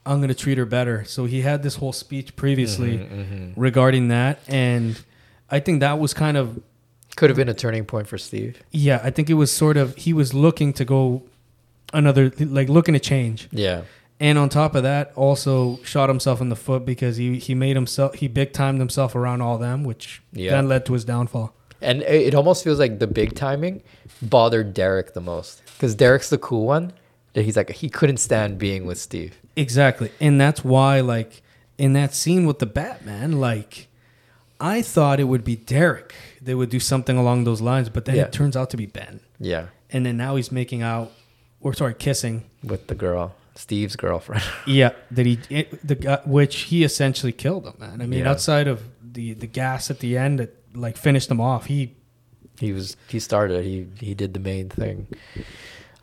I'm 0.06 0.20
gonna 0.20 0.34
treat 0.34 0.58
her 0.58 0.66
better." 0.66 1.06
So 1.06 1.26
he 1.26 1.42
had 1.42 1.64
this 1.64 1.76
whole 1.76 1.94
speech 1.94 2.36
previously 2.36 2.98
Mm-hmm, 2.98 3.60
regarding 3.60 4.10
that, 4.10 4.40
and 4.48 5.00
I 5.50 5.60
think 5.62 5.80
that 5.80 6.00
was 6.00 6.14
kind 6.14 6.36
of 6.38 6.60
Could 7.16 7.30
have 7.30 7.38
been 7.38 7.50
a 7.50 7.54
turning 7.54 7.86
point 7.86 8.08
for 8.08 8.18
Steve. 8.18 8.62
yeah. 8.72 9.00
I 9.04 9.12
think 9.12 9.30
it 9.30 9.36
was 9.36 9.52
sort 9.52 9.78
of 9.78 9.96
he 9.96 10.12
was 10.12 10.34
looking 10.34 10.74
to 10.74 10.84
go 10.86 11.24
another 11.94 12.32
like 12.40 12.70
looking 12.70 12.94
to 12.94 13.00
change, 13.00 13.48
Yeah. 13.52 13.82
and 14.20 14.38
on 14.38 14.50
top 14.50 14.76
of 14.76 14.84
that, 14.84 15.12
also 15.16 15.80
shot 15.84 16.10
himself 16.10 16.42
in 16.42 16.50
the 16.50 16.56
foot 16.56 16.86
because 16.86 17.18
he 17.18 17.38
he 17.40 17.54
made 17.56 17.76
himself 17.76 18.16
he 18.16 18.28
big 18.28 18.54
timed 18.54 18.80
himself 18.80 19.16
around 19.16 19.42
all 19.42 19.58
them, 19.58 19.84
which 19.84 20.22
Yeah. 20.34 20.52
then 20.52 20.68
led 20.68 20.86
to 20.88 20.94
his 20.94 21.06
downfall. 21.06 21.54
And 21.82 22.04
it 22.04 22.36
almost 22.36 22.64
feels 22.64 22.78
like 22.78 23.00
the 23.00 23.08
big 23.08 23.34
timing 23.34 23.82
bothered 24.22 24.76
Daric 24.76 25.14
the 25.14 25.22
most 25.22 25.64
because 25.74 25.96
Daric's 25.96 26.30
the 26.30 26.38
cool 26.38 26.66
one. 26.66 26.94
That 27.34 27.44
he's 27.44 27.56
like 27.56 27.70
he 27.72 27.90
couldn't 27.90 28.18
stand 28.18 28.58
being 28.60 28.86
with 28.86 29.00
Steve. 29.00 29.38
Exactly. 29.56 30.12
And 30.20 30.40
that's 30.40 30.64
why, 30.66 31.00
like, 31.00 31.42
in 31.78 31.94
that 31.94 32.14
scene 32.14 32.46
with 32.46 32.60
the 32.60 32.66
Batman, 32.66 33.40
like, 33.40 33.88
I 34.60 34.82
thought 34.82 35.20
it 35.20 35.26
would 35.26 35.44
be 35.44 35.56
Daric 35.58 36.12
They 36.42 36.54
would 36.56 36.70
do 36.70 36.80
something 36.80 37.18
along 37.18 37.44
those 37.46 37.62
lines, 37.62 37.90
but 37.90 38.06
then 38.06 38.16
Yeah. 38.16 38.24
it 38.24 38.32
turns 38.32 38.56
out 38.58 38.70
to 38.72 38.78
be 38.78 38.86
Ben. 38.86 39.20
Yeah, 39.40 39.68
And 39.92 40.06
then 40.06 40.18
now 40.18 40.36
he's 40.36 40.52
making 40.52 40.82
out, 40.82 41.12
or 41.62 41.74
sorry, 41.74 41.94
kissing. 41.94 42.44
with 42.64 42.88
the 42.88 42.96
girl, 42.96 43.36
Steve's 43.56 43.96
girlfriend. 43.96 44.44
Yeah, 44.68 44.92
that 45.12 45.26
he, 45.26 45.40
it, 45.50 45.88
the 45.88 45.96
guy, 45.96 46.20
which 46.26 46.56
he 46.70 46.84
essentially 46.84 47.32
killed 47.32 47.66
him, 47.66 47.74
man. 47.80 48.02
I 48.02 48.06
mean, 48.06 48.20
Yeah. 48.22 48.32
outside 48.32 48.68
of 48.68 48.82
the, 49.02 49.34
the 49.34 49.48
gas 49.48 49.90
at 49.92 50.00
the 50.00 50.18
end 50.18 50.40
that, 50.40 50.56
like, 50.76 50.98
finished 50.98 51.30
him 51.30 51.42
off, 51.42 51.66
he, 51.66 51.96
he 52.60 52.72
was 52.74 52.96
he 53.08 53.20
started. 53.20 53.66
He 53.66 53.88
he 54.00 54.14
did 54.14 54.34
the 54.36 54.40
main 54.40 54.70
thing. 54.70 55.08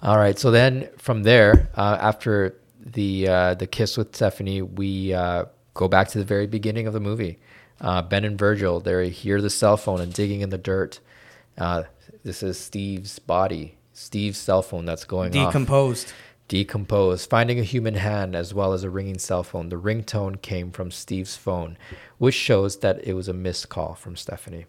All 0.03 0.17
right. 0.19 0.37
So 0.39 0.51
then 0.51 0.89
from 0.99 1.23
there, 1.23 1.69
uh, 1.77 1.97
after 2.01 2.57
the 2.85 3.29
uh, 3.29 3.55
the 3.55 3.67
kiss 3.69 3.97
with 3.97 4.15
Stephanie, 4.17 4.63
we 4.63 5.13
uh, 5.15 5.45
go 5.75 5.87
back 5.87 6.09
to 6.09 6.19
the 6.19 6.25
very 6.25 6.49
beginning 6.49 6.89
of 6.89 6.93
the 6.95 7.01
movie. 7.01 7.39
Uh, 7.81 8.03
ben 8.03 8.25
and 8.25 8.37
Virgil, 8.37 8.81
they 8.81 9.09
hear 9.09 9.41
the 9.41 9.51
cell 9.51 9.77
phone 9.77 10.01
and 10.01 10.13
digging 10.13 10.41
in 10.41 10.51
the 10.51 10.59
dirt. 10.59 10.99
Uh, 11.57 11.85
this 12.25 12.43
is 12.43 12.59
Steve's 12.59 13.21
body, 13.21 13.77
Steve's 13.99 14.39
cell 14.39 14.63
phone 14.63 14.85
that's 14.85 15.05
going 15.05 15.37
off. 15.37 15.53
decomposed. 15.53 16.13
Decomposed, 16.47 17.29
finding 17.29 17.59
a 17.59 17.65
human 17.65 17.95
hand 17.95 18.37
as 18.37 18.55
well 18.55 18.73
as 18.73 18.85
a 18.85 18.91
ringing 18.91 19.19
cell 19.19 19.43
phone. 19.43 19.69
The 19.69 19.77
ringtone 19.77 20.41
came 20.41 20.71
from 20.71 20.91
Steve's 20.93 21.37
phone, 21.37 21.77
which 22.17 22.35
shows 22.35 22.79
that 22.79 23.05
it 23.05 23.15
was 23.15 23.27
a 23.29 23.35
missed 23.35 23.69
call 23.69 23.95
from 23.95 24.17
Stephanie. 24.17 24.67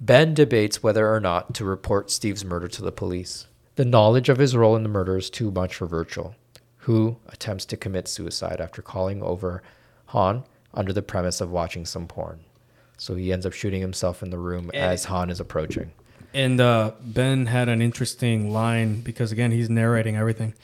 Ben 0.00 0.32
debates 0.32 0.82
whether 0.82 1.12
or 1.12 1.20
not 1.20 1.54
to 1.54 1.64
report 1.64 2.10
Steve's 2.10 2.44
murder 2.44 2.68
to 2.68 2.82
the 2.82 2.92
police. 2.92 3.46
The 3.74 3.84
knowledge 3.84 4.28
of 4.28 4.38
his 4.38 4.56
role 4.56 4.76
in 4.76 4.84
the 4.84 4.88
murder 4.88 5.16
is 5.16 5.28
too 5.28 5.50
much 5.50 5.74
for 5.74 5.86
Virgil, 5.86 6.36
who 6.78 7.16
attempts 7.26 7.64
to 7.66 7.76
commit 7.76 8.06
suicide 8.08 8.60
after 8.60 8.80
calling 8.80 9.22
over 9.22 9.62
Han 10.06 10.44
under 10.72 10.92
the 10.92 11.02
premise 11.02 11.40
of 11.40 11.50
watching 11.50 11.84
some 11.84 12.06
porn. 12.06 12.40
So 12.96 13.16
he 13.16 13.32
ends 13.32 13.44
up 13.44 13.52
shooting 13.52 13.80
himself 13.80 14.22
in 14.22 14.30
the 14.30 14.38
room 14.38 14.70
as 14.72 15.06
Han 15.06 15.28
is 15.30 15.40
approaching. 15.40 15.92
And 16.34 16.60
uh, 16.60 16.92
Ben 17.00 17.46
had 17.46 17.68
an 17.68 17.82
interesting 17.82 18.52
line 18.52 19.00
because 19.00 19.32
again 19.32 19.50
he's 19.50 19.68
narrating 19.68 20.16
everything, 20.16 20.54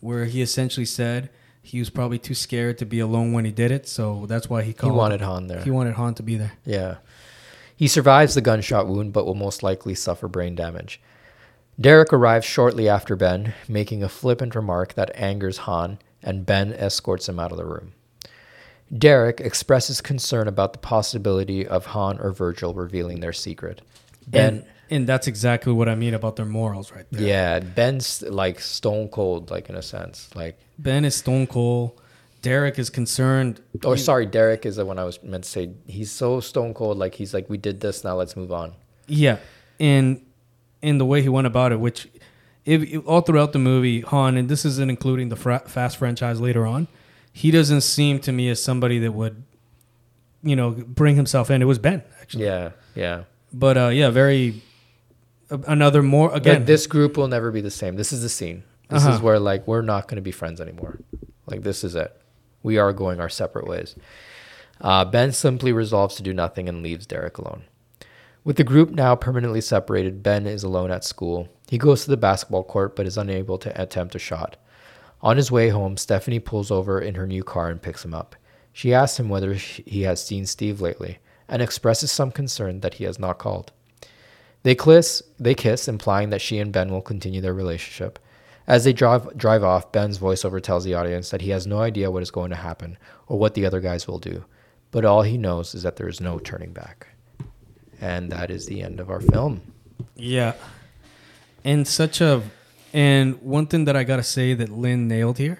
where 0.00 0.24
he 0.24 0.42
essentially 0.42 0.86
said 0.86 1.30
he 1.62 1.78
was 1.78 1.90
probably 1.90 2.18
too 2.18 2.34
scared 2.34 2.78
to 2.78 2.86
be 2.86 2.98
alone 2.98 3.32
when 3.32 3.44
he 3.44 3.52
did 3.52 3.70
it, 3.70 3.86
so 3.86 4.26
that's 4.26 4.50
why 4.50 4.62
he 4.62 4.72
called. 4.72 4.92
He 4.92 4.96
wanted 4.96 5.20
Han 5.20 5.46
there. 5.46 5.62
he 5.62 5.70
wanted 5.70 5.94
Han 5.94 6.14
to 6.14 6.22
be 6.22 6.36
there. 6.36 6.52
Yeah. 6.64 6.96
He 7.76 7.88
survives 7.88 8.34
the 8.34 8.40
gunshot 8.40 8.86
wound, 8.88 9.12
but 9.12 9.26
will 9.26 9.34
most 9.34 9.62
likely 9.62 9.94
suffer 9.94 10.28
brain 10.28 10.54
damage. 10.54 11.00
Daric 11.80 12.12
arrives 12.12 12.44
shortly 12.44 12.88
after 12.88 13.16
Ben, 13.16 13.54
making 13.68 14.02
a 14.02 14.08
flippant 14.08 14.54
remark 14.54 14.94
that 14.94 15.10
angers 15.14 15.58
Han, 15.58 15.98
and 16.22 16.46
Ben 16.46 16.72
escorts 16.72 17.28
him 17.28 17.40
out 17.40 17.50
of 17.50 17.58
the 17.58 17.64
room. 17.64 17.92
Daric 18.92 19.40
expresses 19.40 20.00
concern 20.00 20.46
about 20.46 20.74
the 20.74 20.78
possibility 20.78 21.66
of 21.66 21.86
Han 21.86 22.20
or 22.20 22.30
Virgil 22.30 22.74
revealing 22.74 23.20
their 23.20 23.32
secret. 23.32 23.80
Ben, 24.26 24.54
and, 24.54 24.64
and 24.92 25.06
that's 25.06 25.26
exactly 25.26 25.72
what 25.72 25.88
I 25.88 25.94
mean 25.94 26.14
about 26.14 26.36
their 26.36 26.46
morals, 26.46 26.92
right 26.92 27.06
there. 27.10 27.22
yeah, 27.26 27.58
Ben's 27.60 28.22
like 28.22 28.60
stone 28.60 29.08
cold, 29.08 29.50
like 29.50 29.68
in 29.70 29.74
a 29.76 29.82
sense, 29.82 30.30
like. 30.34 30.56
Ben 30.78 31.04
is 31.04 31.14
stone 31.16 31.46
cold. 31.46 32.00
Daric 32.42 32.76
is 32.78 32.90
concerned. 32.90 33.60
Or 33.84 33.96
sorry, 33.96 34.26
Daric 34.26 34.66
is 34.66 34.74
the 34.76 34.84
one 34.84 34.98
I 34.98 35.04
was 35.04 35.22
meant 35.22 35.44
to 35.44 35.50
say. 35.50 35.70
He's 35.86 36.10
so 36.10 36.40
stone 36.40 36.74
cold, 36.74 36.98
like 36.98 37.14
he's 37.14 37.32
like, 37.32 37.48
we 37.48 37.56
did 37.56 37.80
this, 37.80 38.02
now 38.04 38.16
let's 38.16 38.36
move 38.36 38.50
on. 38.52 38.74
Yeah, 39.06 39.36
and 39.78 40.20
in 40.80 40.98
the 40.98 41.04
way 41.06 41.22
he 41.22 41.28
went 41.28 41.46
about 41.46 41.70
it, 41.72 41.78
which 41.80 42.08
if, 42.64 42.82
if- 42.82 43.06
all 43.06 43.20
throughout 43.20 43.52
the 43.52 43.58
movie, 43.60 44.00
Han, 44.00 44.36
and 44.36 44.48
this 44.48 44.64
isn't 44.64 44.90
including 44.90 45.28
the 45.28 45.36
fra- 45.36 45.62
Fast 45.68 45.96
franchise 45.98 46.40
later 46.40 46.66
on, 46.66 46.88
he 47.32 47.50
doesn't 47.52 47.82
seem 47.82 48.18
to 48.20 48.32
me 48.32 48.48
as 48.50 48.60
somebody 48.62 48.98
that 48.98 49.12
would, 49.12 49.44
you 50.42 50.56
know, 50.56 50.70
bring 50.72 51.14
himself 51.16 51.48
in. 51.50 51.62
It 51.62 51.66
was 51.66 51.78
Ben 51.78 52.02
actually, 52.20 52.44
Yeah, 52.46 52.70
yeah. 52.96 53.24
but 53.52 53.76
uh, 53.78 53.88
yeah, 53.88 54.10
very 54.10 54.62
another 55.66 56.02
more 56.02 56.34
again. 56.34 56.64
This 56.64 56.86
group 56.86 57.16
will 57.16 57.28
never 57.28 57.50
be 57.50 57.60
the 57.60 57.70
same. 57.70 57.96
This 57.96 58.12
is 58.12 58.22
the 58.22 58.28
scene. 58.28 58.64
This 58.88 59.04
Uh-huh. 59.04 59.14
is 59.16 59.20
where 59.20 59.38
like 59.38 59.66
we're 59.66 59.82
not 59.82 60.08
going 60.08 60.16
to 60.16 60.22
be 60.22 60.32
friends 60.32 60.60
anymore. 60.60 60.98
Like 61.46 61.62
this 61.62 61.82
is 61.84 61.94
it. 61.94 62.16
We 62.62 62.78
are 62.78 62.92
going 62.92 63.20
our 63.20 63.28
separate 63.28 63.66
ways. 63.66 63.94
Uh, 64.80 65.04
ben 65.04 65.32
simply 65.32 65.72
resolves 65.72 66.16
to 66.16 66.22
do 66.22 66.32
nothing 66.34 66.68
and 66.68 66.82
leaves 66.82 67.06
Daric 67.06 67.38
alone. 67.38 67.62
With 68.44 68.56
the 68.56 68.64
group 68.64 68.90
now 68.90 69.14
permanently 69.14 69.60
separated, 69.60 70.22
Ben 70.22 70.46
is 70.46 70.64
alone 70.64 70.90
at 70.90 71.04
school. 71.04 71.48
He 71.68 71.78
goes 71.78 72.02
to 72.04 72.10
the 72.10 72.16
basketball 72.16 72.64
court 72.64 72.96
but 72.96 73.06
is 73.06 73.16
unable 73.16 73.58
to 73.58 73.80
attempt 73.80 74.14
a 74.16 74.18
shot. 74.18 74.56
On 75.20 75.36
his 75.36 75.52
way 75.52 75.68
home, 75.68 75.96
Stephanie 75.96 76.40
pulls 76.40 76.70
over 76.72 77.00
in 77.00 77.14
her 77.14 77.26
new 77.28 77.44
car 77.44 77.68
and 77.70 77.80
picks 77.80 78.04
him 78.04 78.12
up. 78.14 78.34
She 78.72 78.92
asks 78.92 79.20
him 79.20 79.28
whether 79.28 79.54
he 79.54 80.02
has 80.02 80.24
seen 80.24 80.46
Steve 80.46 80.80
lately 80.80 81.18
and 81.48 81.62
expresses 81.62 82.10
some 82.10 82.32
concern 82.32 82.80
that 82.80 82.94
he 82.94 83.04
has 83.04 83.18
not 83.20 83.38
called. 83.38 83.70
They 84.62 84.74
kiss, 84.74 85.22
they 85.40 85.54
kiss, 85.54 85.88
implying 85.88 86.30
that 86.30 86.40
she 86.40 86.58
and 86.58 86.72
Ben 86.72 86.90
will 86.90 87.02
continue 87.02 87.40
their 87.40 87.54
relationship. 87.54 88.18
As 88.66 88.84
they 88.84 88.92
drive 88.92 89.36
drive 89.36 89.64
off, 89.64 89.90
Ben's 89.90 90.18
voiceover 90.18 90.62
tells 90.62 90.84
the 90.84 90.94
audience 90.94 91.30
that 91.30 91.40
he 91.40 91.50
has 91.50 91.66
no 91.66 91.80
idea 91.80 92.10
what 92.12 92.22
is 92.22 92.30
going 92.30 92.50
to 92.50 92.56
happen 92.56 92.96
or 93.26 93.38
what 93.38 93.54
the 93.54 93.66
other 93.66 93.80
guys 93.80 94.06
will 94.06 94.18
do, 94.20 94.44
but 94.92 95.04
all 95.04 95.22
he 95.22 95.36
knows 95.36 95.74
is 95.74 95.82
that 95.82 95.96
there 95.96 96.08
is 96.08 96.20
no 96.20 96.38
turning 96.38 96.72
back. 96.72 97.08
And 98.00 98.30
that 98.30 98.50
is 98.50 98.66
the 98.66 98.82
end 98.82 99.00
of 99.00 99.10
our 99.10 99.20
film. 99.20 99.62
Yeah. 100.14 100.54
And 101.64 101.86
such 101.88 102.20
a 102.20 102.42
and 102.92 103.40
one 103.42 103.66
thing 103.66 103.84
that 103.86 103.96
I 103.96 104.04
gotta 104.04 104.22
say 104.22 104.54
that 104.54 104.68
Lin 104.70 105.08
nailed 105.08 105.38
here 105.38 105.58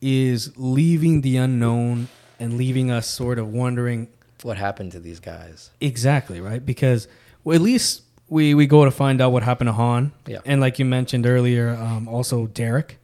is 0.00 0.56
leaving 0.56 1.20
the 1.22 1.36
unknown 1.36 2.08
and 2.38 2.56
leaving 2.56 2.90
us 2.90 3.06
sort 3.08 3.38
of 3.38 3.52
wondering 3.52 4.08
What 4.42 4.56
happened 4.56 4.92
to 4.92 5.00
these 5.00 5.20
guys? 5.20 5.70
exactly, 5.80 6.40
right? 6.40 6.64
Because 6.64 7.08
well, 7.48 7.54
at 7.54 7.62
least 7.62 8.02
we 8.28 8.52
we 8.52 8.66
go 8.66 8.84
to 8.84 8.90
find 8.90 9.22
out 9.22 9.32
what 9.32 9.42
happened 9.42 9.68
to 9.68 9.72
Han. 9.72 10.12
Yeah. 10.26 10.40
And 10.44 10.60
like 10.60 10.78
you 10.78 10.84
mentioned 10.84 11.24
earlier, 11.24 11.70
um, 11.70 12.06
also 12.06 12.46
Daric. 12.46 12.96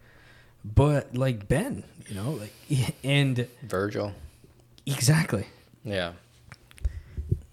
But 0.63 1.17
like 1.17 1.49
Ben, 1.49 1.83
you 2.09 2.15
know, 2.15 2.33
like 2.33 2.53
and 3.05 3.49
Virgil. 3.63 4.13
exactly. 4.85 5.47
Yeah. 5.83 6.13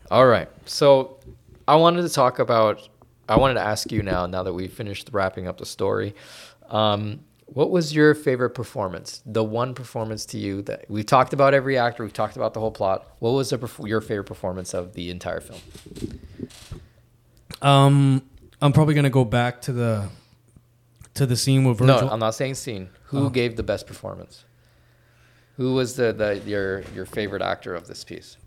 All 0.09 0.27
right. 0.27 0.49
So 0.65 1.17
I 1.65 1.77
wanted 1.77 2.01
to 2.01 2.09
talk 2.09 2.39
about, 2.39 2.89
I 3.29 3.37
wanted 3.37 3.53
to 3.53 3.61
ask 3.61 3.89
you 3.89 4.03
now, 4.03 4.25
now 4.25 4.43
that 4.43 4.51
we've 4.51 4.73
finished 4.73 5.09
wrapping 5.13 5.47
up 5.47 5.59
the 5.59 5.65
story, 5.65 6.13
um, 6.69 7.21
what 7.45 7.71
was 7.71 7.95
your 7.95 8.13
favorite 8.13 8.49
performance? 8.49 9.21
The 9.25 9.45
one 9.45 9.75
performance 9.75 10.25
to 10.27 10.37
you 10.37 10.61
that 10.63 10.89
we 10.89 11.03
talked 11.05 11.31
about 11.31 11.53
every 11.53 11.77
actor, 11.77 12.03
we 12.03 12.11
talked 12.11 12.35
about 12.35 12.53
the 12.53 12.59
whole 12.59 12.71
plot. 12.71 13.07
What 13.19 13.31
was 13.31 13.49
the, 13.51 13.69
your 13.85 14.01
favorite 14.01 14.25
performance 14.25 14.73
of 14.73 14.93
the 14.93 15.09
entire 15.09 15.39
film? 15.39 15.61
Um 17.61 18.21
I'm 18.61 18.73
probably 18.73 18.93
gonna 18.93 19.09
go 19.09 19.25
back 19.25 19.61
to 19.63 19.71
the 19.73 20.09
to 21.15 21.25
the 21.25 21.35
scene 21.35 21.63
with 21.65 21.77
Virgil. 21.79 22.01
No, 22.01 22.09
I'm 22.09 22.19
not 22.19 22.35
saying 22.35 22.55
scene. 22.55 22.89
Who 23.05 23.25
Oh. 23.25 23.29
gave 23.29 23.55
the 23.57 23.63
best 23.63 23.85
performance? 23.87 24.45
Who 25.57 25.73
was 25.73 25.95
the, 25.95 26.13
the 26.13 26.37
your 26.49 26.83
your 26.95 27.05
favorite 27.05 27.41
actor 27.41 27.75
of 27.75 27.87
this 27.87 28.03
piece? 28.03 28.37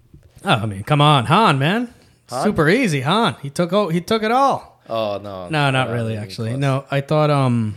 Oh, 0.44 0.50
I 0.50 0.66
mean, 0.66 0.82
come 0.82 1.00
on, 1.00 1.26
Han, 1.26 1.58
man. 1.58 1.92
Han? 2.30 2.44
Super 2.44 2.68
easy, 2.68 3.02
Han. 3.02 3.36
He 3.42 3.50
took 3.50 3.72
oh, 3.72 3.88
he 3.88 4.00
took 4.00 4.22
it 4.22 4.30
all. 4.32 4.80
Oh 4.88 5.18
no, 5.22 5.48
No, 5.48 5.70
not 5.70 5.90
really. 5.90 6.16
Actually, 6.16 6.50
close. 6.50 6.60
no. 6.60 6.84
I 6.90 7.00
thought, 7.00 7.30
um, 7.30 7.74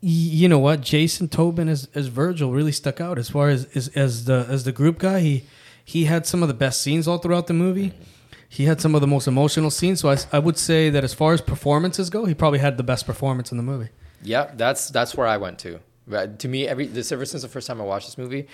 you 0.00 0.48
know 0.48 0.58
what, 0.58 0.82
Jason 0.82 1.28
Tobin 1.28 1.68
as, 1.68 1.88
as 1.94 2.06
Virgil 2.08 2.52
really 2.52 2.72
stuck 2.72 3.00
out 3.00 3.18
as 3.18 3.30
far 3.30 3.48
as, 3.48 3.64
as 3.74 3.88
as 3.88 4.24
the 4.26 4.46
as 4.48 4.64
the 4.64 4.72
group 4.72 4.98
guy. 4.98 5.20
He 5.20 5.44
he 5.84 6.04
had 6.04 6.26
some 6.26 6.42
of 6.42 6.48
the 6.48 6.54
best 6.54 6.80
scenes 6.82 7.08
all 7.08 7.18
throughout 7.18 7.46
the 7.46 7.54
movie. 7.54 7.92
He 8.48 8.64
had 8.64 8.80
some 8.80 8.94
of 8.94 9.00
the 9.00 9.06
most 9.06 9.26
emotional 9.26 9.70
scenes. 9.70 10.00
So 10.00 10.14
I 10.32 10.38
would 10.38 10.56
say 10.56 10.90
that 10.90 11.04
as 11.04 11.12
far 11.12 11.32
as 11.32 11.40
performances 11.40 12.10
go, 12.10 12.24
he 12.24 12.34
probably 12.34 12.60
had 12.60 12.76
the 12.76 12.82
best 12.82 13.06
performance 13.06 13.50
in 13.50 13.56
the 13.56 13.62
movie. 13.62 13.88
Yeah, 14.22 14.50
that's 14.54 14.88
that's 14.88 15.14
where 15.14 15.26
I 15.26 15.36
went 15.36 15.58
to. 15.60 15.80
But 16.06 16.38
to 16.40 16.48
me, 16.48 16.66
every 16.66 16.86
this 16.86 17.12
ever 17.12 17.24
since 17.24 17.42
the 17.42 17.48
first 17.48 17.66
time 17.66 17.80
I 17.80 17.84
watched 17.84 18.06
this 18.06 18.18
movie, 18.18 18.46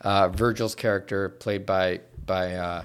uh, 0.00 0.28
Virgil's 0.28 0.74
character 0.74 1.28
played 1.28 1.64
by 1.64 2.00
by 2.24 2.54
uh, 2.54 2.84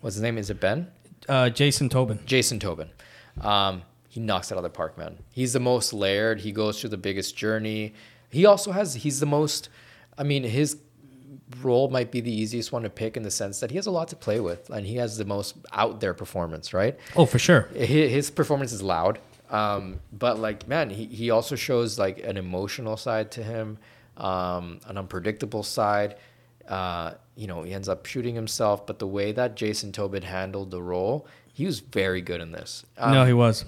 what's 0.00 0.16
his 0.16 0.22
name? 0.22 0.38
Is 0.38 0.50
it 0.50 0.60
Ben? 0.60 0.88
Uh, 1.28 1.50
Jason 1.50 1.88
Tobin. 1.88 2.20
Jason 2.24 2.58
Tobin. 2.58 2.88
Um, 3.40 3.82
he 4.08 4.20
knocks 4.20 4.50
it 4.50 4.54
out 4.54 4.58
of 4.58 4.62
the 4.62 4.70
park, 4.70 4.96
man. 4.96 5.18
He's 5.32 5.52
the 5.52 5.60
most 5.60 5.92
layered. 5.92 6.40
He 6.40 6.52
goes 6.52 6.80
through 6.80 6.90
the 6.90 6.96
biggest 6.96 7.36
journey. 7.36 7.94
He 8.30 8.46
also 8.46 8.72
has. 8.72 8.94
He's 8.94 9.20
the 9.20 9.26
most. 9.26 9.68
I 10.16 10.22
mean, 10.22 10.44
his 10.44 10.78
role 11.62 11.88
might 11.88 12.10
be 12.10 12.20
the 12.20 12.32
easiest 12.32 12.72
one 12.72 12.82
to 12.82 12.90
pick 12.90 13.16
in 13.16 13.22
the 13.22 13.30
sense 13.30 13.60
that 13.60 13.70
he 13.70 13.76
has 13.76 13.86
a 13.86 13.90
lot 13.90 14.08
to 14.08 14.16
play 14.16 14.40
with, 14.40 14.70
and 14.70 14.86
he 14.86 14.96
has 14.96 15.16
the 15.16 15.24
most 15.24 15.56
out 15.72 16.00
there 16.00 16.14
performance. 16.14 16.72
Right? 16.74 16.98
Oh, 17.16 17.26
for 17.26 17.38
sure. 17.38 17.62
His, 17.74 18.30
performance 18.30 18.72
is 18.72 18.82
loud, 18.82 19.18
um, 19.50 20.00
but 20.12 20.38
like 20.38 20.68
man, 20.68 20.90
he 20.90 21.06
he 21.06 21.30
also 21.30 21.56
shows 21.56 21.98
like 21.98 22.18
an 22.18 22.36
emotional 22.36 22.96
side 22.96 23.30
to 23.32 23.42
him, 23.42 23.78
um, 24.16 24.80
an 24.86 24.98
unpredictable 24.98 25.62
side. 25.62 26.16
Uh, 26.68 27.14
you 27.34 27.46
know, 27.46 27.62
he 27.62 27.72
ends 27.72 27.88
up 27.88 28.04
shooting 28.04 28.34
himself, 28.34 28.86
but 28.86 28.98
the 28.98 29.06
way 29.06 29.32
that 29.32 29.56
Jason 29.56 29.90
Tobin 29.90 30.22
handled 30.22 30.70
the 30.70 30.82
role, 30.82 31.26
he 31.52 31.64
was 31.64 31.80
very 31.80 32.20
good 32.20 32.40
in 32.40 32.52
this. 32.52 32.84
Um, 32.98 33.14
no, 33.14 33.24
he 33.24 33.32
was. 33.32 33.64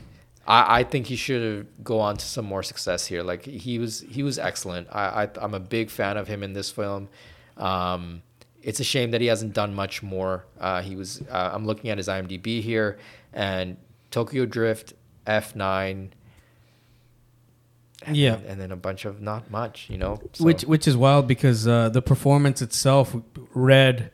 I, 0.46 0.80
I 0.80 0.84
think 0.84 1.06
he 1.06 1.16
should 1.16 1.42
have 1.42 1.84
go 1.84 2.00
on 2.00 2.16
to 2.16 2.24
some 2.24 2.44
more 2.44 2.62
success 2.62 3.06
here. 3.06 3.22
Like 3.22 3.44
he 3.44 3.78
was, 3.78 4.00
he 4.00 4.22
was 4.22 4.38
excellent. 4.38 4.88
I, 4.90 5.24
I 5.24 5.28
I'm 5.40 5.54
a 5.54 5.60
big 5.60 5.90
fan 5.90 6.16
of 6.16 6.28
him 6.28 6.42
in 6.42 6.52
this 6.52 6.70
film. 6.70 7.08
Um, 7.60 8.22
it's 8.62 8.80
a 8.80 8.84
shame 8.84 9.10
that 9.12 9.20
he 9.20 9.26
hasn't 9.28 9.52
done 9.54 9.74
much 9.74 10.02
more. 10.02 10.44
Uh, 10.58 10.82
he 10.82 10.96
was. 10.96 11.22
Uh, 11.30 11.50
I'm 11.52 11.64
looking 11.66 11.90
at 11.90 11.98
his 11.98 12.08
IMDb 12.08 12.60
here, 12.62 12.98
and 13.32 13.76
Tokyo 14.10 14.44
Drift, 14.46 14.94
F9. 15.26 16.10
And 18.06 18.16
Yeah. 18.16 18.36
then, 18.36 18.44
and 18.46 18.60
then 18.60 18.72
a 18.72 18.76
bunch 18.76 19.04
of 19.04 19.20
not 19.20 19.50
much, 19.50 19.88
you 19.90 19.98
know. 19.98 20.20
So- 20.32 20.44
Which 20.44 20.62
which 20.62 20.88
is 20.88 20.96
wild 20.96 21.26
because 21.28 21.68
uh, 21.68 21.90
the 21.90 22.00
performance 22.02 22.62
itself 22.62 23.14
read 23.54 24.10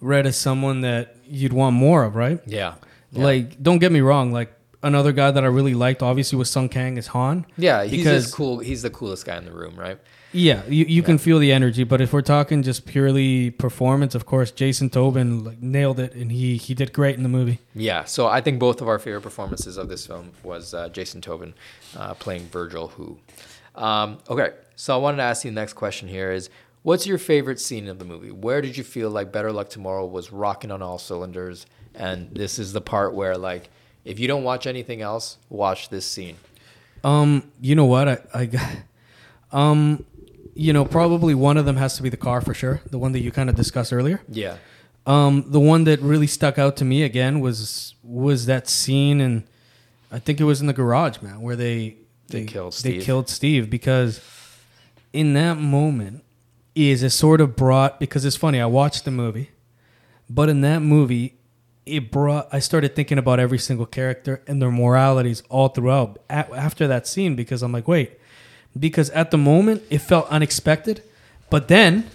read 0.00 0.26
as 0.26 0.36
someone 0.36 0.80
that 0.80 1.14
you'd 1.26 1.52
want 1.52 1.76
more 1.76 2.04
of, 2.04 2.16
right? 2.16 2.40
yeah, 2.46 2.74
yeah. 3.12 3.22
Like, 3.22 3.62
don't 3.62 3.78
get 3.78 3.92
me 3.92 4.00
wrong. 4.00 4.32
Like 4.32 4.52
another 4.82 5.12
guy 5.12 5.30
that 5.30 5.44
I 5.44 5.46
really 5.46 5.74
liked, 5.74 6.02
obviously, 6.02 6.36
was 6.38 6.50
Sung 6.50 6.68
Kang 6.68 6.96
as 6.98 7.08
Han. 7.08 7.44
yeah, 7.56 7.84
he's 7.84 8.32
cool. 8.34 8.58
He's 8.60 8.82
the 8.82 8.90
coolest 8.90 9.26
guy 9.26 9.36
in 9.36 9.44
the 9.44 9.52
room, 9.52 9.78
right? 9.78 9.98
Yeah, 10.32 10.62
you, 10.66 10.86
you 10.86 11.02
can 11.02 11.18
feel 11.18 11.38
the 11.38 11.52
energy, 11.52 11.84
but 11.84 12.00
if 12.00 12.12
we're 12.12 12.22
talking 12.22 12.62
just 12.62 12.86
purely 12.86 13.50
performance, 13.50 14.14
of 14.14 14.24
course, 14.24 14.50
Jason 14.50 14.88
Tobin 14.88 15.44
like, 15.44 15.60
nailed 15.60 16.00
it, 16.00 16.14
and 16.14 16.32
he 16.32 16.56
he 16.56 16.74
did 16.74 16.92
great 16.92 17.16
in 17.16 17.22
the 17.22 17.28
movie. 17.28 17.58
Yeah, 17.74 18.04
so 18.04 18.26
I 18.26 18.40
think 18.40 18.58
both 18.58 18.80
of 18.80 18.88
our 18.88 18.98
favorite 18.98 19.20
performances 19.20 19.76
of 19.76 19.88
this 19.88 20.06
film 20.06 20.32
was 20.42 20.72
uh, 20.72 20.88
Jason 20.88 21.20
Tobin 21.20 21.52
uh, 21.96 22.14
playing 22.14 22.46
Virgil 22.46 22.88
Hu. 22.88 23.18
Um, 23.74 24.18
okay, 24.28 24.52
so 24.74 24.94
I 24.94 24.96
wanted 24.96 25.18
to 25.18 25.22
ask 25.24 25.44
you 25.44 25.50
the 25.50 25.54
next 25.54 25.74
question 25.74 26.08
here 26.08 26.32
is 26.32 26.50
what's 26.82 27.06
your 27.06 27.18
favorite 27.18 27.60
scene 27.60 27.88
of 27.88 27.98
the 27.98 28.04
movie? 28.04 28.30
Where 28.30 28.60
did 28.60 28.76
you 28.76 28.84
feel 28.84 29.10
like 29.10 29.32
Better 29.32 29.52
Luck 29.52 29.68
Tomorrow 29.68 30.06
was 30.06 30.32
rocking 30.32 30.70
on 30.70 30.82
all 30.82 30.98
cylinders? 30.98 31.66
And 31.94 32.34
this 32.34 32.58
is 32.58 32.72
the 32.72 32.80
part 32.80 33.14
where 33.14 33.36
like 33.36 33.68
if 34.04 34.18
you 34.18 34.26
don't 34.26 34.44
watch 34.44 34.66
anything 34.66 35.00
else, 35.00 35.38
watch 35.48 35.88
this 35.88 36.06
scene. 36.06 36.36
Um, 37.04 37.50
you 37.60 37.74
know 37.74 37.84
what? 37.84 38.08
I, 38.08 38.18
I 38.34 38.46
got, 38.46 38.70
um, 39.52 40.04
you 40.54 40.72
know, 40.72 40.84
probably 40.84 41.34
one 41.34 41.56
of 41.56 41.64
them 41.64 41.76
has 41.76 41.96
to 41.96 42.02
be 42.02 42.08
the 42.08 42.16
car 42.16 42.40
for 42.40 42.54
sure. 42.54 42.80
The 42.90 42.98
one 42.98 43.12
that 43.12 43.20
you 43.20 43.30
kind 43.30 43.48
of 43.48 43.56
discussed 43.56 43.92
earlier. 43.92 44.20
Yeah. 44.28 44.56
Um, 45.06 45.44
the 45.48 45.60
one 45.60 45.84
that 45.84 46.00
really 46.00 46.26
stuck 46.26 46.58
out 46.58 46.76
to 46.78 46.84
me 46.84 47.02
again 47.02 47.40
was 47.40 47.94
was 48.04 48.46
that 48.46 48.68
scene, 48.68 49.20
and 49.20 49.44
I 50.10 50.18
think 50.18 50.40
it 50.40 50.44
was 50.44 50.60
in 50.60 50.66
the 50.66 50.72
garage, 50.72 51.20
man, 51.22 51.40
where 51.40 51.56
they 51.56 51.96
They 52.28 52.44
killed 52.44 52.72
They 52.74 52.78
Steve. 52.92 53.02
killed 53.02 53.28
Steve 53.28 53.68
because 53.70 54.20
in 55.12 55.34
that 55.34 55.58
moment 55.58 56.22
is 56.74 57.02
it 57.02 57.10
sort 57.10 57.40
of 57.40 57.56
brought 57.56 57.98
because 58.00 58.24
it's 58.24 58.36
funny. 58.36 58.60
I 58.60 58.66
watched 58.66 59.04
the 59.04 59.10
movie, 59.10 59.50
but 60.30 60.48
in 60.48 60.60
that 60.62 60.80
movie, 60.80 61.34
it 61.84 62.12
brought. 62.12 62.48
I 62.52 62.60
started 62.60 62.94
thinking 62.94 63.18
about 63.18 63.40
every 63.40 63.58
single 63.58 63.86
character 63.86 64.40
and 64.46 64.62
their 64.62 64.70
moralities 64.70 65.42
all 65.50 65.68
throughout 65.68 66.18
a- 66.30 66.54
after 66.56 66.86
that 66.86 67.06
scene 67.08 67.34
because 67.34 67.60
I'm 67.62 67.72
like, 67.72 67.88
wait, 67.88 68.12
because 68.78 69.10
at 69.10 69.30
the 69.30 69.38
moment 69.38 69.82
it 69.90 69.98
felt 69.98 70.28
unexpected, 70.28 71.02
but 71.50 71.68
then 71.68 72.08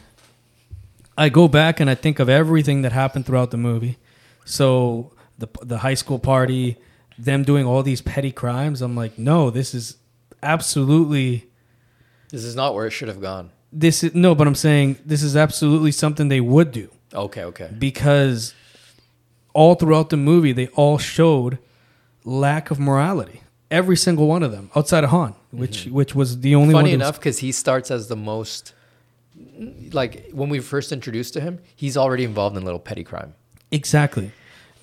I 1.17 1.29
go 1.29 1.47
back 1.47 1.79
and 1.79 1.89
I 1.89 1.95
think 1.95 2.19
of 2.19 2.29
everything 2.29 2.81
that 2.83 2.91
happened 2.91 3.25
throughout 3.25 3.51
the 3.51 3.57
movie. 3.57 3.97
So 4.45 5.11
the 5.37 5.47
the 5.61 5.79
high 5.79 5.93
school 5.95 6.19
party, 6.19 6.77
them 7.17 7.43
doing 7.43 7.65
all 7.65 7.83
these 7.83 8.01
petty 8.01 8.31
crimes. 8.31 8.81
I'm 8.81 8.95
like, 8.95 9.17
no, 9.19 9.49
this 9.49 9.73
is 9.73 9.97
absolutely 10.43 11.47
This 12.29 12.43
is 12.43 12.55
not 12.55 12.73
where 12.75 12.85
it 12.87 12.91
should 12.91 13.07
have 13.07 13.21
gone. 13.21 13.51
this 13.71 14.03
is 14.03 14.13
no, 14.15 14.33
but 14.35 14.47
I'm 14.47 14.55
saying 14.55 14.97
this 15.05 15.21
is 15.23 15.35
absolutely 15.35 15.91
something 15.91 16.29
they 16.29 16.41
would 16.41 16.71
do 16.71 16.89
Okay, 17.13 17.43
okay. 17.43 17.69
because 17.77 18.53
all 19.53 19.75
throughout 19.75 20.09
the 20.09 20.17
movie 20.17 20.53
they 20.53 20.67
all 20.69 20.97
showed 20.97 21.57
lack 22.23 22.71
of 22.71 22.79
morality. 22.79 23.41
Every 23.69 23.97
single 23.97 24.27
one 24.27 24.43
of 24.43 24.51
them, 24.53 24.69
outside 24.77 25.03
of 25.03 25.09
Han, 25.09 25.35
which 25.51 25.85
which 25.85 26.13
was 26.15 26.41
the 26.41 26.55
only 26.55 26.67
Mm-hmm. 26.69 26.77
Funny 26.77 26.89
one. 26.91 27.01
enough, 27.01 27.17
because 27.19 27.39
he 27.39 27.51
starts 27.51 27.89
as 27.91 28.07
the 28.07 28.15
most 28.15 28.73
like 29.91 30.29
when 30.31 30.49
we 30.49 30.59
first 30.59 30.91
introduced 30.91 31.33
to 31.33 31.41
him, 31.41 31.59
he's 31.75 31.95
already 31.97 32.23
involved 32.23 32.55
in 32.57 32.63
a 32.63 32.65
little 32.65 32.79
petty 32.79 33.03
crime. 33.03 33.33
Exactly. 33.71 34.31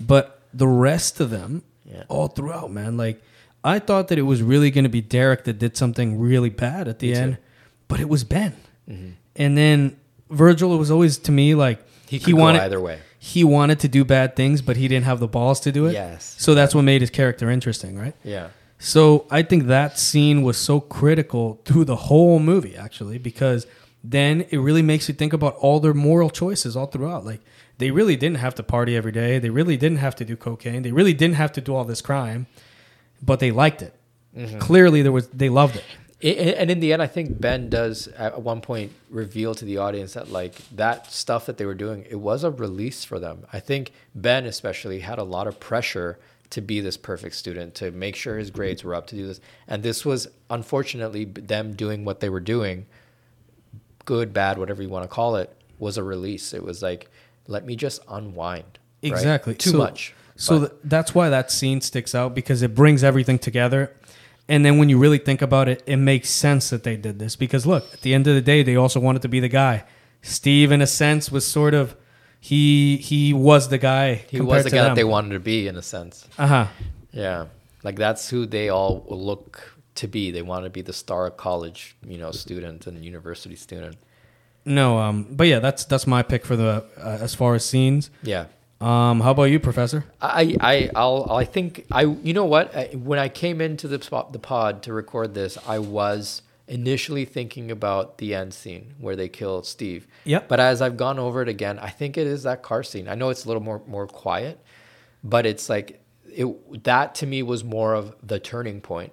But 0.01 0.41
the 0.53 0.69
rest 0.69 1.21
of 1.21 1.31
them, 1.31 1.63
Yeah. 1.85 2.05
all 2.09 2.29
throughout, 2.29 2.71
man, 2.73 2.97
like 2.97 3.23
I 3.65 3.79
thought 3.79 4.09
that 4.09 4.19
it 4.19 4.23
was 4.23 4.43
really 4.43 4.71
going 4.71 4.85
to 4.85 4.91
be 4.91 5.03
Daric 5.03 5.45
that 5.45 5.59
did 5.59 5.77
something 5.77 6.19
really 6.21 6.51
bad 6.51 6.87
at 6.89 6.99
the 6.99 7.09
Me 7.09 7.13
too. 7.15 7.19
Mm-hmm. 7.21 7.29
end, 7.31 7.39
but 7.89 8.01
it 8.01 8.09
was 8.09 8.25
Ben. 8.25 8.55
And 9.37 9.57
then 9.59 9.97
Virgil 10.31 10.75
it 10.75 10.79
was 10.79 10.91
always 10.91 11.17
to 11.19 11.33
me 11.33 11.55
like 11.55 11.79
He 12.09 12.19
could 12.19 12.35
go 12.37 12.45
either 12.45 12.81
way. 12.81 12.99
He 13.19 13.43
wanted 13.43 13.81
to 13.81 13.89
do 13.89 14.05
bad 14.05 14.37
things, 14.37 14.61
but 14.61 14.77
he 14.77 14.87
didn't 14.87 15.07
have 15.07 15.19
the 15.19 15.27
balls 15.27 15.59
to 15.61 15.73
do 15.73 15.87
it. 15.87 15.95
Yes. 15.95 16.37
So 16.39 16.55
that's 16.55 16.75
what 16.75 16.83
made 16.83 17.01
his 17.01 17.09
character 17.11 17.51
interesting, 17.51 17.99
right? 17.99 18.15
Yeah. 18.23 18.49
So 18.79 19.27
I 19.31 19.43
think 19.43 19.65
that 19.67 19.99
scene 19.99 20.43
was 20.43 20.57
so 20.57 20.81
critical 20.81 21.61
through 21.65 21.85
the 21.87 21.97
whole 21.97 22.39
movie, 22.39 22.77
actually, 22.77 23.19
because 23.19 23.67
then 24.03 24.43
it 24.51 24.59
really 24.59 24.83
makes 24.83 25.09
you 25.09 25.15
think 25.15 25.33
about 25.33 25.55
all 25.57 25.81
their 25.81 25.95
moral 25.95 26.29
choices 26.29 26.77
all 26.77 26.87
throughout. 26.87 27.25
Like 27.25 27.41
they 27.79 27.91
really 27.91 28.17
didn't 28.17 28.39
have 28.39 28.55
to 28.57 28.63
party 28.63 28.97
every 28.97 29.13
day. 29.13 29.39
They 29.39 29.51
really 29.51 29.77
didn't 29.77 29.99
have 29.99 30.15
to 30.17 30.25
do 30.25 30.37
cocaine. 30.37 30.83
They 30.83 30.93
really 30.93 31.15
didn't 31.15 31.37
have 31.37 31.53
to 31.53 31.61
do 31.61 31.75
all 31.75 31.85
this 31.85 32.03
crime, 32.03 32.47
but 33.23 33.41
they 33.41 33.51
liked 33.51 33.81
it. 33.81 33.95
Mm-hmm. 34.37 34.59
Clearly, 34.59 35.01
there 35.03 35.13
was 35.13 35.29
they 35.29 35.49
loved 35.49 35.77
it. 35.77 35.85
I- 36.23 36.27
I- 36.29 36.55
and 36.61 36.71
in 36.71 36.81
the 36.81 36.93
end, 36.93 37.01
I 37.01 37.07
think 37.07 37.41
Ben 37.41 37.71
does 37.71 38.09
at 38.09 38.43
one 38.43 38.61
point 38.61 38.93
reveal 39.09 39.55
to 39.55 39.65
the 39.65 39.79
audience 39.79 40.15
that 40.15 40.31
like 40.31 40.57
that 40.75 41.11
stuff 41.11 41.47
that 41.47 41.57
they 41.57 41.65
were 41.65 41.75
doing, 41.75 42.05
it 42.11 42.17
was 42.17 42.45
a 42.45 42.51
release 42.51 43.05
for 43.05 43.19
them. 43.19 43.47
I 43.53 43.61
think 43.61 43.93
Ben 44.15 44.45
especially 44.45 45.01
had 45.01 45.19
a 45.19 45.25
lot 45.25 45.47
of 45.47 45.59
pressure 45.61 46.19
to 46.55 46.61
be 46.61 46.81
this 46.81 46.97
perfect 46.97 47.35
student, 47.35 47.75
to 47.75 47.91
make 47.91 48.15
sure 48.15 48.39
his 48.39 48.51
grades 48.51 48.85
were 48.85 48.95
up 48.95 49.09
to 49.09 49.17
do 49.17 49.27
this, 49.27 49.41
and 49.69 49.83
this 49.83 50.05
was 50.05 50.29
unfortunately 50.51 51.25
them 51.25 51.75
doing 51.75 52.05
what 52.05 52.21
they 52.21 52.29
were 52.29 52.41
doing, 52.41 52.87
good, 54.05 54.33
bad, 54.33 54.57
whatever 54.59 54.83
you 54.83 54.89
want 54.89 55.03
to 55.03 55.09
call 55.09 55.37
it, 55.37 55.55
was 55.79 55.99
a 55.99 56.03
release. 56.03 56.55
It 56.55 56.63
was 56.63 56.81
like, 56.83 57.11
let 57.49 57.67
me 57.67 57.75
just 57.77 58.01
unwind. 58.09 58.79
right? 59.03 59.11
Exactly. 59.13 59.55
Too 59.55 59.71
So- 59.71 59.79
much. 59.79 60.15
So 60.37 60.59
th- 60.61 60.73
that's 60.83 61.15
why 61.15 61.29
that 61.29 61.51
scene 61.53 61.81
sticks 61.81 62.13
out 62.15 62.35
because 62.35 62.63
it 62.63 62.75
brings 62.75 63.05
everything 63.05 63.39
together. 63.39 63.93
And 64.49 64.65
then 64.65 64.79
when 64.79 64.89
you 64.89 64.99
really 64.99 65.19
think 65.19 65.41
about 65.43 65.69
it, 65.69 65.83
it 65.87 65.97
makes 65.97 66.29
sense 66.29 66.71
that 66.71 66.83
they 66.83 66.97
did 66.97 67.19
this 67.21 67.37
because 67.37 67.67
look, 67.67 67.85
at 67.95 68.01
the 68.03 68.15
end 68.15 68.27
of 68.27 68.35
the 68.35 68.41
day, 68.43 68.63
they 68.65 68.75
also 68.77 68.99
wanted 68.99 69.23
to 69.23 69.29
be 69.29 69.39
the 69.41 69.49
guy. 69.49 69.85
Steve, 70.23 70.73
in 70.73 70.81
a 70.83 70.87
sense, 70.87 71.31
was 71.31 71.47
sort 71.47 71.73
of 71.75 71.95
he 72.51 72.99
he 72.99 73.33
was 73.33 73.69
the 73.71 73.79
guy. 73.79 74.07
he 74.29 74.41
was 74.43 74.65
the 74.65 74.71
guy 74.71 74.83
that 74.85 74.95
they 74.97 75.05
wanted 75.05 75.31
to 75.33 75.41
be 75.41 75.67
in 75.67 75.77
a 75.77 75.83
sense. 75.83 76.29
Uh 76.37 76.47
huh. 76.47 76.67
Yeah, 77.11 77.47
like 77.83 77.97
that's 77.97 78.29
who 78.29 78.45
they 78.45 78.69
all 78.69 79.05
look 79.09 79.79
to 79.95 80.07
be. 80.09 80.31
They 80.31 80.43
want 80.43 80.65
to 80.65 80.71
be 80.71 80.83
the 80.83 80.93
star 80.93 81.31
college, 81.31 81.97
you 82.07 82.19
know, 82.19 82.33
student 82.33 82.87
and 82.87 83.03
university 83.03 83.57
student. 83.57 83.97
No, 84.67 84.99
um, 84.99 85.27
but 85.31 85.47
yeah, 85.47 85.59
that's 85.59 85.87
that's 85.87 86.07
my 86.07 86.23
pick 86.23 86.45
for 86.45 86.57
the 86.57 86.85
uh, 86.99 87.19
as 87.27 87.35
far 87.35 87.55
as 87.55 87.65
scenes. 87.65 88.11
Yeah, 88.23 88.45
Um, 88.81 89.21
how 89.21 89.31
about 89.31 89.45
you, 89.45 89.59
Professor? 89.61 90.05
I, 90.21 90.57
I, 90.61 90.91
I'll, 90.95 91.27
I 91.31 91.45
think 91.47 91.87
I, 91.91 92.03
you 92.03 92.35
know 92.35 92.45
what? 92.45 92.77
I, 92.77 92.85
when 93.11 93.19
I 93.19 93.29
came 93.31 93.61
into 93.63 93.89
the 93.89 94.03
spot, 94.03 94.33
the 94.35 94.39
pod 94.39 94.83
to 94.83 94.93
record 94.93 95.33
this, 95.35 95.57
I 95.67 95.79
was 95.79 96.43
initially 96.69 97.25
thinking 97.25 97.71
about 97.71 98.19
the 98.19 98.35
end 98.35 98.55
scene 98.55 98.95
where 98.99 99.17
they 99.17 99.29
kill 99.29 99.63
Steve. 99.63 100.07
Yep. 100.25 100.49
But 100.49 100.61
as 100.61 100.81
I've 100.81 100.97
gone 100.97 101.19
over 101.19 101.43
it 101.43 101.49
again, 101.49 101.79
I 101.79 101.91
think 101.91 102.17
it 102.17 102.27
is 102.27 102.43
that 102.45 102.63
car 102.63 102.83
scene. 102.83 103.09
I 103.09 103.15
know 103.15 103.29
it's 103.29 103.45
a 103.45 103.49
little 103.49 103.63
more 103.63 103.83
more 103.87 104.07
quiet, 104.07 104.59
but 105.23 105.45
it's 105.47 105.69
like 105.69 106.01
it. 106.33 106.85
That 106.85 107.15
to 107.17 107.27
me 107.27 107.43
was 107.43 107.63
more 107.65 107.95
of 107.95 108.15
the 108.23 108.39
turning 108.41 108.81
point 108.81 109.13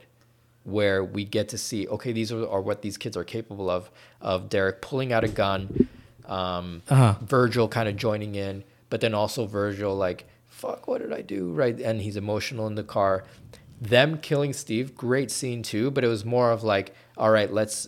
where 0.63 1.03
we 1.03 1.25
get 1.25 1.49
to 1.49 1.57
see 1.57 1.87
okay 1.87 2.11
these 2.11 2.31
are, 2.31 2.47
are 2.47 2.61
what 2.61 2.83
these 2.83 2.95
kids 2.95 3.17
are 3.17 3.23
capable 3.23 3.67
of 3.67 3.89
of 4.21 4.47
daric 4.47 4.79
pulling 4.79 5.11
out 5.11 5.23
a 5.23 5.27
gun 5.27 5.87
um, 6.27 6.83
Uh-huh. 6.87 7.15
virgil 7.23 7.67
kind 7.67 7.89
of 7.89 7.95
joining 7.95 8.35
in 8.35 8.63
but 8.91 9.01
then 9.01 9.15
also 9.15 9.47
virgil 9.47 9.95
like 9.95 10.25
fuck 10.47 10.87
what 10.87 11.01
did 11.01 11.11
i 11.11 11.21
do 11.21 11.51
right 11.51 11.79
and 11.81 12.01
he's 12.01 12.15
emotional 12.15 12.67
in 12.67 12.75
the 12.75 12.83
car 12.83 13.23
them 13.81 14.17
killing 14.19 14.53
steve 14.53 14.95
great 14.95 15.29
scene 15.31 15.63
too 15.63 15.89
but 15.91 16.03
it 16.03 16.07
was 16.07 16.23
more 16.23 16.51
of 16.51 16.63
like 16.63 16.93
all 17.17 17.31
right 17.31 17.51
let's 17.51 17.87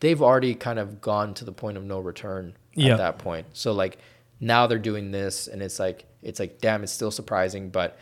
they've 0.00 0.22
already 0.22 0.54
kind 0.54 0.78
of 0.78 1.00
gone 1.00 1.34
to 1.34 1.44
the 1.44 1.52
point 1.52 1.76
of 1.76 1.84
no 1.84 2.00
return 2.00 2.54
at 2.92 2.98
that 2.98 3.18
point. 3.18 3.46
So 3.52 3.72
like 3.72 3.98
now 4.40 4.66
they're 4.66 4.78
doing 4.78 5.10
this, 5.10 5.46
and 5.46 5.62
it's 5.62 5.78
like 5.78 6.06
it's 6.22 6.40
like 6.40 6.60
damn, 6.60 6.82
it's 6.82 6.92
still 6.92 7.10
surprising, 7.10 7.68
but 7.70 7.98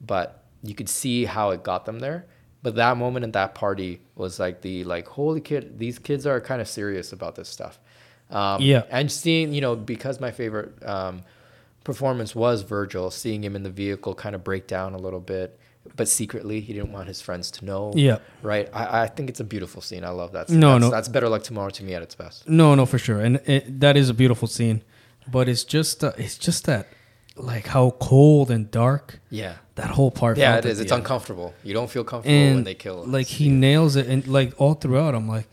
but 0.00 0.42
you 0.62 0.74
could 0.74 0.88
see 0.88 1.24
how 1.24 1.50
it 1.50 1.62
got 1.62 1.84
them 1.84 1.98
there. 2.00 2.26
But 2.62 2.76
that 2.76 2.96
moment 2.96 3.24
at 3.24 3.32
that 3.34 3.54
party 3.54 4.00
was 4.14 4.40
like 4.40 4.62
the 4.62 4.84
like 4.84 5.06
holy 5.06 5.40
kid, 5.40 5.78
these 5.78 5.98
kids 5.98 6.26
are 6.26 6.40
kind 6.40 6.60
of 6.60 6.68
serious 6.68 7.12
about 7.12 7.34
this 7.36 7.48
stuff. 7.48 7.78
Um, 8.30 8.62
Yeah. 8.62 8.84
and 8.90 9.12
seeing 9.12 9.52
you 9.52 9.60
know 9.60 9.76
because 9.76 10.18
my 10.20 10.30
favorite 10.30 10.72
um, 10.84 11.22
performance 11.84 12.34
was 12.34 12.62
Virgil, 12.62 13.10
seeing 13.10 13.44
him 13.44 13.54
in 13.54 13.62
the 13.62 13.70
vehicle 13.70 14.14
kind 14.14 14.34
of 14.34 14.42
break 14.42 14.66
down 14.66 14.94
a 14.94 14.98
little 14.98 15.20
bit, 15.20 15.58
but 15.96 16.08
secretly 16.08 16.60
he 16.60 16.72
didn't 16.72 16.92
want 16.92 17.08
his 17.08 17.20
friends 17.20 17.50
to 17.52 17.64
know. 17.64 17.92
Yeah. 17.94 18.18
Right. 18.42 18.68
I, 18.72 19.02
I 19.02 19.06
think 19.06 19.28
it's 19.28 19.40
a 19.40 19.44
beautiful 19.44 19.82
scene. 19.82 20.02
I 20.04 20.08
love 20.10 20.32
that. 20.32 20.48
Scene. 20.48 20.60
No, 20.60 20.72
that's, 20.72 20.82
no. 20.82 20.90
That's 20.90 21.08
better 21.08 21.28
luck 21.28 21.42
tomorrow 21.42 21.70
to 21.70 21.84
me 21.84 21.94
at 21.94 22.02
its 22.02 22.14
best. 22.14 22.48
No, 22.48 22.74
no, 22.74 22.86
for 22.86 22.98
sure, 22.98 23.20
and 23.20 23.36
it, 23.46 23.80
that 23.80 23.96
is 23.96 24.08
a 24.08 24.14
beautiful 24.14 24.48
scene, 24.48 24.82
but 25.30 25.48
it's 25.48 25.62
just 25.64 26.02
uh, 26.02 26.12
it's 26.16 26.38
just 26.38 26.64
that 26.66 26.88
like 27.36 27.66
how 27.66 27.90
cold 28.00 28.50
and 28.50 28.70
dark 28.70 29.18
Yeah. 29.28 29.54
that 29.74 29.90
whole 29.90 30.10
part. 30.12 30.38
Yeah, 30.38 30.56
it 30.56 30.64
is. 30.64 30.78
It's 30.80 30.92
end. 30.92 31.00
uncomfortable. 31.00 31.52
You 31.64 31.74
don't 31.74 31.90
feel 31.90 32.04
comfortable 32.04 32.34
and 32.36 32.54
when 32.56 32.64
they 32.64 32.74
kill. 32.74 33.04
like 33.04 33.26
he 33.26 33.48
nails 33.48 33.96
it, 33.96 34.06
and 34.06 34.26
like 34.26 34.52
all 34.58 34.74
throughout, 34.74 35.14
I'm 35.14 35.28
like, 35.28 35.48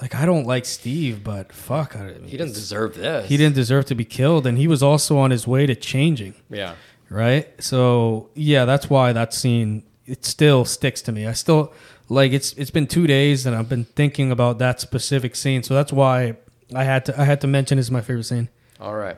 like 0.00 0.14
I 0.14 0.26
don't 0.26 0.46
like 0.46 0.64
Steve, 0.64 1.24
but 1.24 1.52
fuck, 1.52 1.96
I, 1.96 2.14
he 2.24 2.36
didn't 2.36 2.54
deserve 2.54 2.94
this. 2.96 3.28
he 3.28 3.36
didn't 3.36 3.54
deserve 3.54 3.86
to 3.86 3.94
be 3.94 4.04
killed, 4.04 4.46
and 4.46 4.58
he 4.58 4.68
was 4.68 4.82
also 4.82 5.16
on 5.18 5.30
his 5.30 5.46
way 5.46 5.66
to 5.66 5.74
changing. 5.74 6.34
Yeah. 6.50 6.74
right? 7.08 7.48
So 7.62 8.28
yeah, 8.34 8.64
that's 8.64 8.90
why 8.90 9.12
that 9.12 9.32
scene 9.32 9.84
it 10.04 10.24
still 10.24 10.64
sticks 10.64 11.02
to 11.02 11.12
me. 11.12 11.26
I 11.26 11.32
still 11.32 11.72
like 12.08 12.32
it's 12.32 12.52
it's 12.54 12.70
been 12.70 12.86
two 12.86 13.06
days 13.06 13.46
and 13.46 13.56
I've 13.56 13.68
been 13.68 13.84
thinking 13.84 14.30
about 14.30 14.58
that 14.58 14.80
specific 14.80 15.34
scene. 15.34 15.62
So 15.62 15.74
that's 15.74 15.92
why 15.92 16.36
I 16.74 16.84
had 16.84 17.04
to 17.06 17.20
I 17.20 17.24
had 17.24 17.40
to 17.40 17.46
mention 17.46 17.78
it's 17.78 17.90
my 17.90 18.00
favorite 18.00 18.24
scene. 18.24 18.48
All 18.80 18.94
right. 18.94 19.16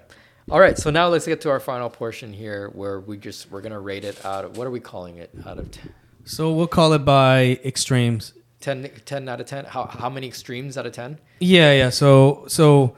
All 0.51 0.61
right. 0.61 0.79
So 0.79 0.91
now 0.91 1.09
let's 1.09 1.27
get 1.27 1.41
to 1.43 1.51
our 1.51 1.61
final 1.61 1.91
portion 1.91 2.33
here, 2.33 2.71
where 2.73 3.01
we 3.01 3.19
just 3.19 3.51
we're 3.51 3.61
gonna 3.61 3.81
rate 3.81 4.05
it 4.05 4.25
out 4.25 4.45
of 4.45 4.57
what 4.57 4.67
are 4.67 4.71
we 4.71 4.81
calling 4.81 5.17
it 5.19 5.31
out 5.45 5.59
of 5.59 5.71
10? 5.71 5.93
So 6.25 6.53
we'll 6.53 6.67
call 6.69 6.93
it 6.95 7.05
by 7.05 7.59
extremes. 7.65 8.33
10, 8.61 8.91
10 9.05 9.29
out 9.29 9.41
of 9.41 9.47
10 9.47 9.65
how, 9.67 9.85
how 9.87 10.11
many 10.11 10.27
extremes 10.27 10.77
out 10.77 10.87
of 10.87 10.93
10 10.93 11.19
Yeah, 11.41 11.73
yeah. 11.73 11.91
So 11.91 12.45
so 12.49 12.95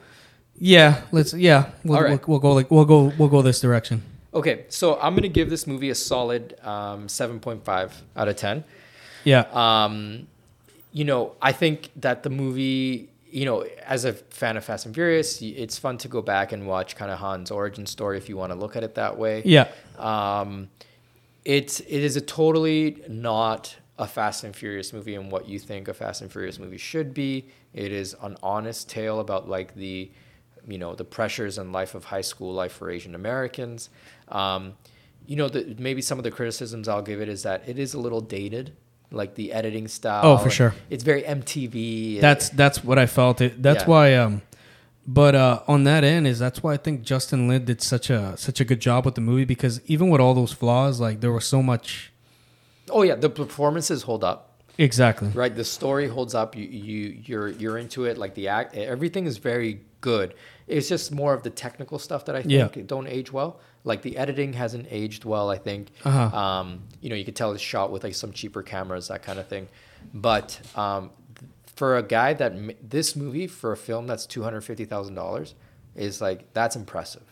yeah, 0.58 1.02
let's 1.12 1.32
yeah, 1.34 1.70
we'll, 1.84 2.00
right. 2.00 2.10
we'll, 2.10 2.20
we'll 2.26 2.38
go 2.40 2.52
like 2.52 2.70
we'll 2.70 2.84
go 2.84 3.12
we'll 3.18 3.28
go 3.28 3.42
this 3.42 3.60
direction. 3.60 4.02
okay 4.34 4.64
so 4.68 4.98
i'm 5.00 5.12
going 5.14 5.22
to 5.22 5.28
give 5.40 5.50
this 5.50 5.66
movie 5.66 5.90
a 5.90 5.94
solid 5.94 6.54
um, 6.62 7.08
7.5 7.08 7.90
out 8.16 8.28
of 8.28 8.36
10 8.36 8.62
Yeah. 9.24 9.44
um, 9.52 10.28
you 10.92 11.04
know 11.04 11.32
i 11.42 11.52
think 11.52 11.88
that 11.96 12.22
the 12.22 12.30
movie 12.30 13.08
you 13.30 13.44
know 13.44 13.64
as 13.86 14.04
a 14.04 14.12
fan 14.12 14.56
of 14.56 14.64
fast 14.64 14.86
and 14.86 14.94
furious 14.94 15.40
it's 15.42 15.78
fun 15.78 15.98
to 15.98 16.08
go 16.08 16.20
back 16.22 16.52
and 16.52 16.66
watch 16.66 16.94
kind 16.96 17.10
of 17.10 17.18
han's 17.18 17.50
origin 17.50 17.86
story 17.86 18.18
if 18.18 18.28
you 18.28 18.36
want 18.36 18.52
to 18.52 18.58
look 18.58 18.76
at 18.76 18.82
it 18.84 18.94
that 18.94 19.16
way 19.18 19.42
yeah. 19.44 19.66
um, 19.98 20.68
it's 21.44 21.80
it 21.80 22.02
is 22.08 22.14
a 22.16 22.20
totally 22.20 23.02
not 23.08 23.76
a 24.00 24.06
Fast 24.06 24.44
and 24.44 24.56
Furious 24.56 24.92
movie 24.92 25.14
and 25.14 25.30
what 25.30 25.46
you 25.46 25.58
think 25.58 25.86
a 25.86 25.94
Fast 25.94 26.22
and 26.22 26.32
Furious 26.32 26.58
movie 26.58 26.78
should 26.78 27.12
be. 27.14 27.46
It 27.74 27.92
is 27.92 28.16
an 28.22 28.36
honest 28.42 28.88
tale 28.88 29.20
about 29.20 29.48
like 29.48 29.74
the, 29.74 30.10
you 30.66 30.78
know, 30.78 30.94
the 30.94 31.04
pressures 31.04 31.58
and 31.58 31.72
life 31.72 31.94
of 31.94 32.04
high 32.06 32.22
school 32.22 32.52
life 32.54 32.72
for 32.72 32.90
Asian 32.90 33.14
Americans. 33.14 33.90
Um, 34.28 34.74
you 35.26 35.36
know, 35.36 35.48
the, 35.48 35.76
maybe 35.78 36.00
some 36.02 36.18
of 36.18 36.24
the 36.24 36.30
criticisms 36.30 36.88
I'll 36.88 37.02
give 37.02 37.20
it 37.20 37.28
is 37.28 37.42
that 37.44 37.68
it 37.68 37.78
is 37.78 37.92
a 37.94 38.00
little 38.00 38.22
dated, 38.22 38.72
like 39.12 39.34
the 39.34 39.52
editing 39.52 39.86
style. 39.86 40.24
Oh, 40.24 40.36
for 40.38 40.50
sure. 40.50 40.74
It's 40.88 41.04
very 41.04 41.22
MTV. 41.22 42.20
That's 42.20 42.48
that's 42.48 42.82
what 42.82 42.98
I 42.98 43.06
felt. 43.06 43.40
It 43.42 43.62
that's 43.62 43.84
Yeah. 43.84 43.88
why 43.90 44.14
um 44.16 44.42
but 45.06 45.34
uh 45.34 45.60
on 45.68 45.84
that 45.84 46.04
end 46.04 46.26
is 46.26 46.38
that's 46.38 46.62
why 46.62 46.72
I 46.72 46.76
think 46.78 47.02
Justin 47.02 47.48
Lin 47.48 47.64
did 47.64 47.82
such 47.82 48.08
a 48.10 48.34
such 48.36 48.60
a 48.60 48.64
good 48.64 48.80
job 48.80 49.04
with 49.04 49.14
the 49.14 49.20
movie 49.20 49.44
because 49.44 49.80
even 49.86 50.08
with 50.08 50.20
all 50.20 50.34
those 50.34 50.52
flaws, 50.52 51.00
like 51.00 51.20
there 51.20 51.32
was 51.32 51.44
so 51.44 51.62
much 51.62 52.09
oh 52.92 53.02
yeah, 53.02 53.14
the 53.14 53.30
performances 53.30 54.02
hold 54.02 54.22
up. 54.24 54.46
exactly. 54.78 55.28
right 55.42 55.54
the 55.54 55.64
story 55.64 56.06
holds 56.08 56.34
up 56.34 56.56
you 56.56 56.64
you 56.64 57.00
you're 57.28 57.48
you're 57.48 57.78
into 57.78 58.04
it 58.04 58.16
like 58.18 58.34
the 58.34 58.48
act 58.48 58.74
everything 58.76 59.26
is 59.26 59.36
very 59.38 59.80
good 60.00 60.28
it's 60.66 60.88
just 60.88 61.12
more 61.12 61.32
of 61.34 61.42
the 61.42 61.50
technical 61.50 61.98
stuff 61.98 62.24
that 62.26 62.34
i 62.36 62.42
think 62.42 62.76
Yeah. 62.76 62.82
don't 62.94 63.06
age 63.18 63.30
well 63.38 63.50
like 63.90 64.00
the 64.02 64.16
editing 64.16 64.52
hasn't 64.54 64.86
aged 64.90 65.22
well 65.32 65.50
i 65.56 65.58
think 65.58 65.82
Uh-huh. 66.04 66.28
um 66.44 66.66
you 67.02 67.08
know 67.10 67.16
you 67.20 67.24
could 67.28 67.36
tell 67.36 67.50
it's 67.52 67.62
shot 67.74 67.88
with 67.92 68.02
like 68.04 68.14
some 68.14 68.32
cheaper 68.32 68.62
cameras 68.62 69.08
that 69.08 69.22
kind 69.28 69.38
of 69.42 69.46
thing 69.54 69.68
but 70.14 70.46
um 70.76 71.10
for 71.80 71.96
a 71.98 72.02
guy 72.18 72.30
that 72.42 72.52
this 72.96 73.14
movie 73.16 73.46
for 73.46 73.72
a 73.72 73.76
film 73.88 74.06
that's 74.06 74.26
$250000 74.26 75.54
is 75.96 76.20
like 76.20 76.52
that's 76.54 76.76
impressive 76.76 77.22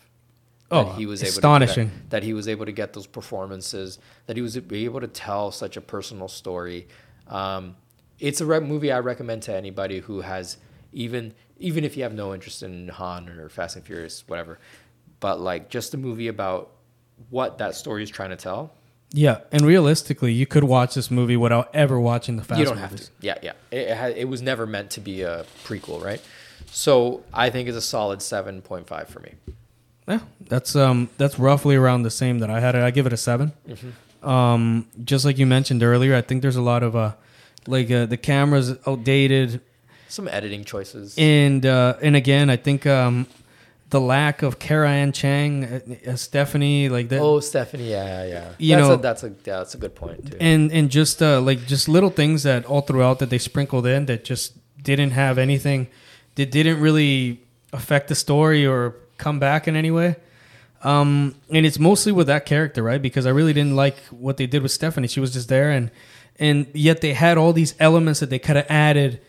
Oh, 0.71 0.83
that 0.85 0.95
he 0.95 1.05
was 1.05 1.23
able 1.23 1.29
astonishing. 1.29 1.89
To, 1.89 1.95
that, 1.95 2.09
that 2.09 2.23
he 2.23 2.33
was 2.33 2.47
able 2.47 2.65
to 2.65 2.71
get 2.71 2.93
those 2.93 3.07
performances, 3.07 3.97
that 4.27 4.35
he 4.35 4.41
was 4.41 4.55
able 4.57 4.99
to 5.01 5.07
tell 5.07 5.51
such 5.51 5.77
a 5.77 5.81
personal 5.81 6.27
story. 6.27 6.87
Um, 7.27 7.75
it's 8.19 8.41
a 8.41 8.45
re- 8.45 8.59
movie 8.59 8.91
I 8.91 8.99
recommend 8.99 9.43
to 9.43 9.55
anybody 9.55 9.99
who 9.99 10.21
has 10.21 10.57
even 10.93 11.33
even 11.57 11.83
if 11.83 11.97
you 11.97 12.03
have 12.03 12.13
no 12.13 12.33
interest 12.33 12.63
in 12.63 12.87
Han 12.89 13.29
or 13.29 13.49
Fast 13.49 13.75
and 13.75 13.85
Furious, 13.85 14.23
whatever. 14.27 14.59
But 15.19 15.39
like 15.39 15.69
just 15.69 15.93
a 15.93 15.97
movie 15.97 16.27
about 16.27 16.71
what 17.29 17.57
that 17.57 17.75
story 17.75 18.03
is 18.03 18.09
trying 18.09 18.29
to 18.29 18.35
tell. 18.37 18.73
Yeah, 19.11 19.39
and 19.51 19.63
realistically, 19.63 20.33
you 20.33 20.45
could 20.45 20.63
watch 20.63 20.93
this 20.93 21.09
movie 21.09 21.35
without 21.35 21.73
ever 21.73 21.99
watching 21.99 22.35
the 22.37 22.43
Fast 22.43 22.59
you 22.59 22.65
don't 22.65 22.79
movies. 22.79 22.89
have 22.91 22.99
to. 22.99 23.25
Yeah, 23.25 23.37
yeah. 23.41 23.53
It, 23.71 23.87
it, 23.89 23.97
ha- 23.97 24.13
it 24.15 24.25
was 24.25 24.43
never 24.43 24.67
meant 24.67 24.91
to 24.91 25.01
be 25.01 25.23
a 25.23 25.45
prequel, 25.63 26.03
right? 26.03 26.21
So 26.67 27.23
I 27.33 27.49
think 27.49 27.67
it's 27.67 27.77
a 27.77 27.81
solid 27.81 28.21
seven 28.21 28.61
point 28.61 28.85
five 28.87 29.09
for 29.09 29.19
me. 29.21 29.33
Yeah, 30.09 30.19
that's 30.47 30.75
um 30.75 31.09
that's 31.17 31.37
roughly 31.39 31.75
around 31.75 32.03
the 32.03 32.09
same 32.11 32.39
that 32.39 32.49
I 32.49 32.59
had 32.59 32.75
it. 32.75 32.81
I 32.81 32.91
give 32.91 33.05
it 33.05 33.13
a 33.13 33.17
7 33.17 33.51
Mm-hmm. 33.67 33.89
Um, 34.29 34.87
just 35.05 35.23
like 35.23 35.37
you 35.37 35.45
mentioned 35.45 35.81
earlier, 35.81 36.13
I 36.13 36.21
think 36.21 36.41
there's 36.41 36.57
a 36.57 36.61
lot 36.61 36.83
of 36.83 36.93
uh, 36.95 37.13
like 37.67 37.89
uh, 37.89 38.05
the 38.05 38.17
cameras 38.17 38.75
outdated, 38.85 39.61
Some 40.09 40.27
editing 40.27 40.65
choices. 40.65 41.15
and 41.17 41.65
uh, 41.65 41.95
and 42.01 42.15
again, 42.17 42.49
I 42.49 42.57
think 42.57 42.85
um, 42.85 43.27
the 43.91 44.01
lack 44.01 44.41
of 44.43 44.59
Karin 44.59 44.91
Anna 44.91 45.11
Cheung, 45.13 45.53
uh, 46.07 46.11
uh, 46.11 46.15
Stephanie, 46.17 46.89
like 46.89 47.07
that, 47.09 47.21
Oh, 47.21 47.39
Stephanie, 47.39 47.89
yeah, 47.91 48.25
yeah. 48.25 48.49
You 48.57 48.75
that's 48.75 48.87
know- 48.87 48.93
a, 48.95 48.97
that's 48.97 49.23
a 49.23 49.27
yeah, 49.29 49.57
that's 49.59 49.75
a 49.75 49.77
good 49.77 49.95
point 49.95 50.31
too. 50.31 50.37
and 50.41 50.69
and 50.73 50.89
just 50.91 51.21
uh, 51.21 51.39
like 51.39 51.65
just 51.65 51.87
little 51.87 52.09
things 52.09 52.43
that 52.43 52.65
all 52.65 52.81
throughout 52.81 53.19
that 53.19 53.29
they 53.29 53.37
sprinkled 53.39 53.85
in 53.87 54.05
that 54.07 54.25
just 54.25 54.53
didn't 54.83 55.11
have 55.11 55.37
anything, 55.37 55.87
that 56.35 56.51
didn't 56.51 56.81
really 56.81 57.39
affect 57.71 58.09
the 58.09 58.15
story 58.15 58.65
or 58.67 58.95
come 59.19 59.39
back 59.39 59.67
in 59.67 59.75
any 59.75 59.91
way. 59.91 60.15
Um, 60.81 61.35
and 61.49 61.65
it's 61.65 61.77
mostly 61.77 62.11
with 62.11 62.27
that 62.27 62.45
character, 62.45 62.81
right? 62.81 63.01
Because 63.01 63.25
I 63.25 63.29
really 63.29 63.53
didn't 63.53 63.75
like 63.75 63.97
what 64.09 64.37
they 64.37 64.47
did 64.47 64.63
with 64.63 64.71
Stephanie. 64.71 65.07
She 65.07 65.19
was 65.19 65.33
just 65.33 65.49
there, 65.49 65.69
and 65.71 65.91
and 66.39 66.67
yet 66.73 67.01
they 67.01 67.13
had 67.13 67.37
all 67.37 67.53
these 67.53 67.75
elements 67.79 68.21
that 68.21 68.29
they 68.29 68.39
could 68.39 68.55
have 68.55 68.65
added 68.69 69.21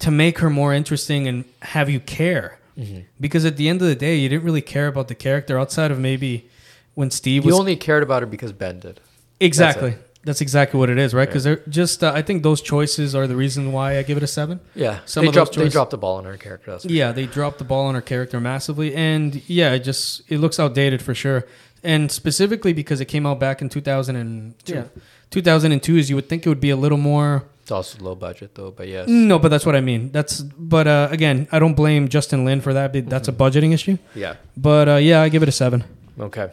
to 0.00 0.10
make 0.10 0.38
her 0.38 0.50
more 0.50 0.72
interesting 0.74 1.26
and 1.26 1.44
have 1.62 1.88
you 1.88 1.98
care. 1.98 2.58
Mm-hmm. 2.78 3.00
Because 3.18 3.44
at 3.44 3.56
the 3.56 3.68
end 3.68 3.82
of 3.82 3.88
the 3.88 3.96
day, 3.96 4.16
you 4.16 4.28
didn't 4.28 4.44
really 4.44 4.60
care 4.60 4.86
about 4.86 5.08
the 5.08 5.14
character 5.14 5.58
outside 5.58 5.90
of 5.90 5.98
maybe 5.98 6.48
when 6.94 7.10
Steve 7.10 7.44
you 7.44 7.50
was 7.50 7.58
only 7.58 7.74
cared 7.74 8.02
about 8.02 8.22
her 8.22 8.26
because 8.26 8.52
Ben 8.52 8.78
did. 8.78 9.00
Exactly. 9.40 9.96
That's 10.28 10.42
exactly 10.42 10.78
what 10.78 10.90
it 10.90 10.98
is, 10.98 11.14
right? 11.14 11.26
Because 11.26 11.44
they're 11.44 11.62
just. 11.70 12.04
Uh, 12.04 12.12
I 12.14 12.20
think 12.20 12.42
those 12.42 12.60
choices 12.60 13.14
are 13.14 13.26
the 13.26 13.34
reason 13.34 13.72
why 13.72 13.96
I 13.96 14.02
give 14.02 14.18
it 14.18 14.22
a 14.22 14.26
seven. 14.26 14.60
Yeah, 14.74 14.98
Some 15.06 15.22
they 15.22 15.28
of 15.28 15.34
those 15.34 15.48
dropped 15.48 15.56
they 15.56 15.68
dropped 15.70 15.90
the 15.90 15.96
ball 15.96 16.16
on 16.16 16.26
her 16.26 16.36
character. 16.36 16.72
That's 16.72 16.84
Yeah, 16.84 17.12
they 17.12 17.24
dropped 17.24 17.56
the 17.56 17.64
ball 17.64 17.86
on 17.86 17.94
her 17.94 18.02
character 18.02 18.38
massively, 18.38 18.94
and 18.94 19.36
yeah, 19.48 19.72
it 19.72 19.84
just 19.84 20.30
it 20.30 20.36
looks 20.36 20.60
outdated 20.60 21.00
for 21.00 21.14
sure. 21.14 21.46
And 21.82 22.12
specifically 22.12 22.74
because 22.74 23.00
it 23.00 23.06
came 23.06 23.24
out 23.24 23.40
back 23.40 23.62
in 23.62 23.70
2002. 23.70 24.74
Yeah. 24.74 24.84
2002 25.30 25.96
is 25.96 26.10
you 26.10 26.16
would 26.16 26.28
think 26.28 26.44
it 26.44 26.50
would 26.50 26.60
be 26.60 26.68
a 26.68 26.76
little 26.76 26.98
more. 26.98 27.44
It's 27.62 27.70
also 27.70 27.98
low 28.04 28.14
budget 28.14 28.54
though, 28.54 28.70
but 28.70 28.86
yes. 28.86 29.08
No, 29.08 29.38
but 29.38 29.48
that's 29.48 29.64
what 29.64 29.76
I 29.76 29.80
mean. 29.80 30.12
That's 30.12 30.42
but 30.42 30.86
uh, 30.86 31.08
again, 31.10 31.48
I 31.50 31.58
don't 31.58 31.74
blame 31.74 32.08
Justin 32.08 32.44
Lin 32.44 32.60
for 32.60 32.74
that. 32.74 32.92
That's 33.08 33.28
a 33.28 33.32
budgeting 33.32 33.72
issue. 33.72 33.96
Yeah. 34.14 34.34
But 34.58 34.88
uh, 34.90 34.96
yeah, 34.96 35.22
I 35.22 35.30
give 35.30 35.42
it 35.42 35.48
a 35.48 35.52
seven. 35.52 35.84
Okay. 36.20 36.50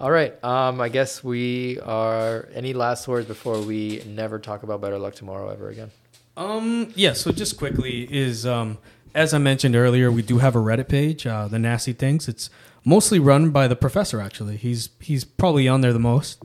All 0.00 0.10
right. 0.10 0.42
Um, 0.44 0.80
I 0.80 0.88
guess 0.88 1.22
we 1.22 1.78
are. 1.80 2.48
Any 2.54 2.72
last 2.72 3.06
words 3.08 3.26
before 3.26 3.60
we 3.60 4.02
never 4.06 4.38
talk 4.38 4.62
about 4.62 4.80
Better 4.80 4.98
Luck 4.98 5.14
Tomorrow 5.14 5.50
ever 5.50 5.68
again? 5.68 5.90
Um, 6.36 6.92
yeah, 6.96 7.12
so 7.12 7.30
just 7.30 7.56
quickly 7.56 8.08
is 8.10 8.44
um 8.44 8.78
as 9.14 9.32
I 9.32 9.38
mentioned 9.38 9.76
earlier, 9.76 10.10
we 10.10 10.22
do 10.22 10.38
have 10.38 10.56
a 10.56 10.58
Reddit 10.58 10.88
page, 10.88 11.26
uh, 11.26 11.46
the 11.46 11.58
nasty 11.58 11.92
things. 11.92 12.26
It's 12.26 12.50
mostly 12.84 13.18
run 13.18 13.50
by 13.50 13.68
the 13.68 13.76
professor 13.76 14.20
actually. 14.20 14.56
He's 14.56 14.90
he's 15.00 15.24
probably 15.24 15.68
on 15.68 15.80
there 15.80 15.92
the 15.92 16.00
most. 16.00 16.42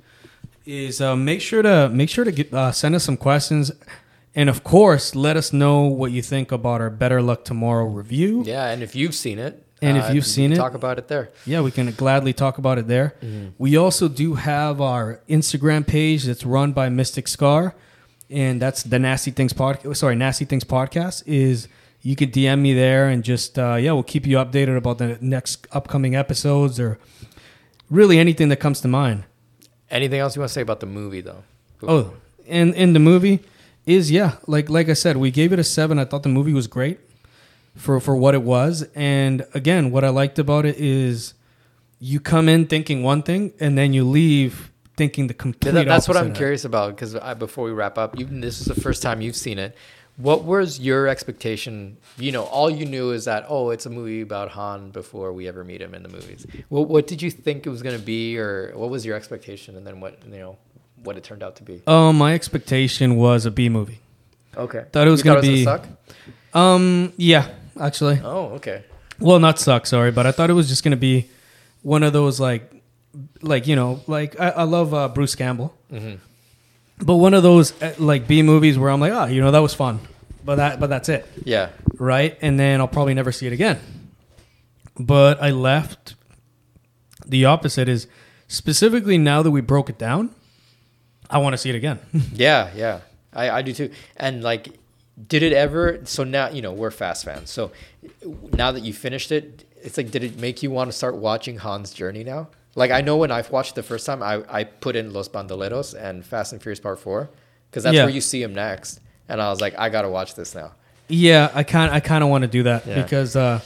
Is 0.66 1.02
uh, 1.02 1.16
make 1.16 1.42
sure 1.42 1.64
to 1.64 1.90
make 1.90 2.10
sure 2.10 2.24
to 2.24 2.32
get, 2.32 2.54
uh, 2.54 2.72
send 2.72 2.94
us 2.94 3.04
some 3.04 3.18
questions, 3.18 3.72
and 4.36 4.50
of 4.50 4.64
course, 4.64 5.16
let 5.16 5.36
us 5.36 5.52
know 5.52 5.82
what 5.82 6.12
you 6.12 6.22
think 6.22 6.52
about 6.52 6.80
our 6.80 6.92
Better 6.92 7.24
Luck 7.24 7.44
Tomorrow 7.44 7.86
review. 7.86 8.44
Yeah, 8.46 8.70
and 8.70 8.84
if 8.84 8.96
you've 8.96 9.16
seen 9.16 9.40
it, 9.40 9.66
And 9.82 9.98
if 9.98 10.04
uh, 10.06 10.08
you've 10.08 10.26
we 10.26 10.30
seen 10.30 10.50
can 10.50 10.54
it- 10.54 10.62
talk 10.62 10.74
about 10.74 10.98
it 10.98 11.08
there. 11.08 11.30
Yeah, 11.46 11.62
we 11.62 11.72
can 11.72 11.90
gladly 11.92 12.34
talk 12.34 12.58
about 12.58 12.78
it 12.78 12.88
there. 12.88 13.16
We 13.58 13.78
also 13.78 14.08
do 14.10 14.36
have 14.36 14.82
our 14.82 15.22
Instagram 15.30 15.88
page 15.88 16.26
that's 16.26 16.46
run 16.46 16.74
by 16.74 16.90
Mystic 16.90 17.28
Scar, 17.28 17.76
and 18.30 18.62
that's 18.62 18.84
the 18.84 19.00
Nasty 19.00 19.32
Things 19.32 19.54
podcast. 19.54 19.96
Sorry, 19.96 20.16
Nasty 20.16 20.46
Things 20.46 20.64
podcast 20.66 21.24
is 21.26 21.68
you 22.02 22.16
could 22.16 22.34
DM 22.34 22.60
me 22.60 22.74
there 22.74 23.08
and 23.10 23.24
just 23.24 23.58
uh, 23.58 23.76
yeah, 23.76 23.92
we'll 23.94 24.04
keep 24.04 24.28
you 24.28 24.38
updated 24.38 24.76
about 24.78 24.98
the 24.98 25.18
next 25.22 25.66
upcoming 25.72 26.16
episodes 26.16 26.80
or 26.80 27.00
really 27.90 28.20
anything 28.20 28.50
that 28.50 28.58
comes 28.58 28.82
to 28.82 28.88
mind. 28.88 29.24
Anything 29.90 30.20
else 30.20 30.36
you 30.36 30.42
want 30.42 30.50
to 30.50 30.54
say 30.54 30.62
about 30.62 30.82
the 30.82 30.86
movie, 30.86 31.22
though? 31.22 31.44
Oh, 31.84 32.14
and 32.48 32.74
in 32.76 32.94
the 32.94 33.00
movie 33.00 33.40
is 33.86 34.12
yeah, 34.12 34.36
like 34.46 34.70
like 34.70 34.90
I 34.90 34.94
said, 34.94 35.18
we 35.18 35.32
gave 35.32 35.52
it 35.54 35.60
a 35.60 35.64
seven. 35.64 35.98
I 35.98 36.06
thought 36.06 36.24
the 36.24 36.30
movie 36.30 36.54
was 36.54 36.68
great 36.68 37.00
for 37.76 38.00
for 38.00 38.16
what 38.16 38.34
it 38.36 38.44
was, 38.44 38.88
and 38.96 39.46
again, 39.54 39.92
what 39.92 40.04
I 40.04 40.10
liked 40.10 40.40
about 40.40 40.66
it 40.66 40.76
is 40.78 41.34
you 42.00 42.20
come 42.20 42.48
in 42.50 42.66
thinking 42.66 43.04
one 43.04 43.22
thing 43.24 43.54
and 43.60 43.78
then 43.78 43.94
you 43.94 44.04
leave 44.04 44.72
thinking 44.96 45.28
the 45.28 45.34
complete. 45.34 45.72
That- 45.72 45.86
that's 45.88 46.08
what 46.08 46.18
I'm 46.18 46.34
curious 46.34 46.66
about 46.66 46.96
because 46.96 47.14
before 47.38 47.66
we 47.66 47.72
wrap 47.72 47.98
up, 47.98 48.18
you, 48.20 48.26
this 48.26 48.60
is 48.60 48.68
the 48.68 48.76
first 48.82 49.02
time 49.02 49.22
you've 49.22 49.36
seen 49.36 49.60
it. 49.60 49.76
What 50.18 50.44
was 50.44 50.82
your 50.82 51.08
expectation? 51.08 51.96
You 52.18 52.34
know, 52.34 52.44
all 52.44 52.70
you 52.70 52.86
knew 52.86 53.12
is 53.12 53.24
that 53.26 53.46
oh, 53.48 53.70
it's 53.70 53.86
a 53.86 53.90
movie 53.90 54.20
about 54.20 54.50
Han 54.50 54.90
before 54.92 55.32
we 55.32 55.48
ever 55.48 55.64
meet 55.64 55.82
him 55.82 55.94
in 55.94 56.04
the 56.04 56.10
movies. 56.10 56.46
What 56.68 56.90
what 56.90 57.08
did 57.08 57.22
you 57.22 57.32
think 57.32 57.66
it 57.66 57.70
was 57.70 57.82
going 57.82 57.98
to 57.98 58.04
be, 58.04 58.38
or 58.38 58.74
what 58.76 58.90
was 58.90 59.06
your 59.06 59.16
expectation, 59.16 59.78
and 59.78 59.88
then 59.88 60.02
what 60.02 60.20
you 60.30 60.40
know, 60.40 60.58
what 61.04 61.16
it 61.16 61.24
turned 61.24 61.42
out 61.44 61.56
to 61.58 61.64
be? 61.64 61.82
Um, 61.88 62.18
my 62.18 62.34
expectation 62.34 63.16
was 63.16 63.46
a 63.46 63.52
B 63.52 63.70
movie. 63.70 64.00
Okay, 64.58 64.84
Thought 64.92 65.08
it 65.08 65.12
was 65.12 65.24
gonna 65.24 65.40
gonna 65.42 65.54
be- 65.54 65.64
suck. 65.64 65.88
Um, 66.54 67.14
yeah, 67.16 67.48
actually, 67.80 68.20
Oh, 68.24 68.54
okay. 68.56 68.84
well, 69.20 69.40
not 69.40 69.60
suck, 69.60 69.86
sorry, 69.86 70.12
but 70.12 70.26
I 70.26 70.32
thought 70.32 70.50
it 70.50 70.54
was 70.54 70.68
just 70.68 70.84
gonna 70.84 70.98
be 70.98 71.30
one 71.82 72.04
of 72.04 72.14
those 72.14 72.40
like, 72.40 72.72
like 73.42 73.68
you 73.68 73.76
know, 73.76 74.02
like 74.08 74.40
I, 74.40 74.50
I 74.50 74.64
love 74.64 74.94
uh, 74.94 75.08
Bruce 75.10 75.36
Campbell, 75.36 75.74
hmm 75.90 76.16
but 77.02 77.16
one 77.16 77.34
of 77.34 77.44
those 77.44 77.82
uh, 77.82 77.94
like 77.98 78.28
B 78.28 78.42
movies 78.42 78.78
where 78.78 78.90
I'm 78.90 79.00
like, 79.00 79.14
oh, 79.14 79.24
you 79.26 79.40
know, 79.40 79.52
that 79.52 79.60
was 79.60 79.74
fun, 79.74 80.02
but 80.44 80.56
that, 80.56 80.82
but 80.82 80.88
that's 80.90 81.08
it. 81.08 81.26
Yeah. 81.46 81.70
right? 81.98 82.38
And 82.42 82.60
then 82.60 82.82
I'll 82.82 82.90
probably 82.90 83.14
never 83.14 83.32
see 83.32 83.48
it 83.48 83.54
again. 83.54 83.80
But 85.00 85.42
I 85.42 85.52
left. 85.52 86.16
The 87.26 87.46
opposite 87.46 87.88
is 87.88 88.08
specifically 88.50 89.18
now 89.18 89.42
that 89.44 89.52
we 89.52 89.62
broke 89.62 89.90
it 89.90 89.98
down, 89.98 90.36
I 91.30 91.38
want 91.38 91.54
to 91.54 91.58
see 91.58 91.70
it 91.70 91.76
again. 91.76 92.00
Yeah, 92.34 92.70
yeah, 92.76 93.00
I, 93.32 93.50
I 93.50 93.62
do 93.62 93.72
too. 93.72 93.92
And 94.18 94.44
like, 94.44 94.68
did 95.28 95.44
it 95.44 95.54
ever? 95.54 96.00
So 96.06 96.24
now 96.24 96.50
you 96.50 96.62
know 96.62 96.72
we're 96.74 96.92
fast 96.92 97.26
fans. 97.26 97.50
So 97.50 97.72
now 98.54 98.72
that 98.72 98.82
you 98.84 98.94
finished 98.94 99.32
it, 99.32 99.66
it's 99.82 99.98
like, 99.98 100.12
did 100.12 100.24
it 100.24 100.38
make 100.40 100.62
you 100.64 100.72
want 100.72 100.90
to 100.92 100.98
start 100.98 101.16
watching 101.16 101.60
Han's 101.60 101.94
journey 101.94 102.24
now? 102.24 102.50
Like 102.76 102.92
I 102.92 103.02
know 103.02 103.18
when 103.18 103.32
I've 103.32 103.52
watched 103.52 103.76
the 103.76 103.84
first 103.84 104.06
time, 104.06 104.22
I, 104.24 104.44
I 104.50 104.64
put 104.64 104.96
in 104.96 105.12
Los 105.14 105.28
Bandoleros 105.28 105.94
and 106.00 106.26
Fast 106.26 106.54
and 106.54 106.62
Furious 106.62 106.80
Part 106.80 107.00
Four 107.00 107.30
because 107.70 107.84
that's 107.84 107.96
Yeah. 107.96 108.06
where 108.06 108.14
you 108.14 108.22
see 108.22 108.42
him 108.42 108.54
next, 108.54 109.00
and 109.28 109.42
I 109.42 109.50
was 109.50 109.60
like, 109.60 109.78
I 109.78 109.90
gotta 109.90 110.10
watch 110.10 110.36
this 110.36 110.56
now. 110.56 110.74
yeah, 111.08 111.50
I 111.54 111.64
kind 111.64 111.92
I 111.92 112.00
kind 112.00 112.24
of 112.24 112.30
want 112.30 112.44
to 112.44 112.48
do 112.48 112.64
that 112.64 112.86
Yeah. 112.86 113.02
because 113.02 113.36
uh 113.36 113.60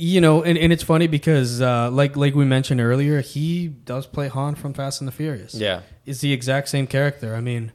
you 0.00 0.20
know, 0.20 0.44
and, 0.44 0.56
and 0.56 0.72
it's 0.72 0.82
funny 0.84 1.08
because 1.08 1.60
uh 1.60 1.90
like 1.90 2.16
like 2.16 2.34
we 2.34 2.44
mentioned 2.44 2.80
earlier, 2.80 3.20
he 3.20 3.66
does 3.68 4.06
play 4.06 4.28
Han 4.28 4.54
from 4.54 4.72
Fast 4.74 5.00
and 5.00 5.08
the 5.08 5.12
Furious. 5.12 5.54
Yeah, 5.54 5.80
It's 6.06 6.20
the 6.20 6.32
exact 6.32 6.68
same 6.68 6.86
character. 6.86 7.34
I 7.34 7.40
mean, 7.40 7.72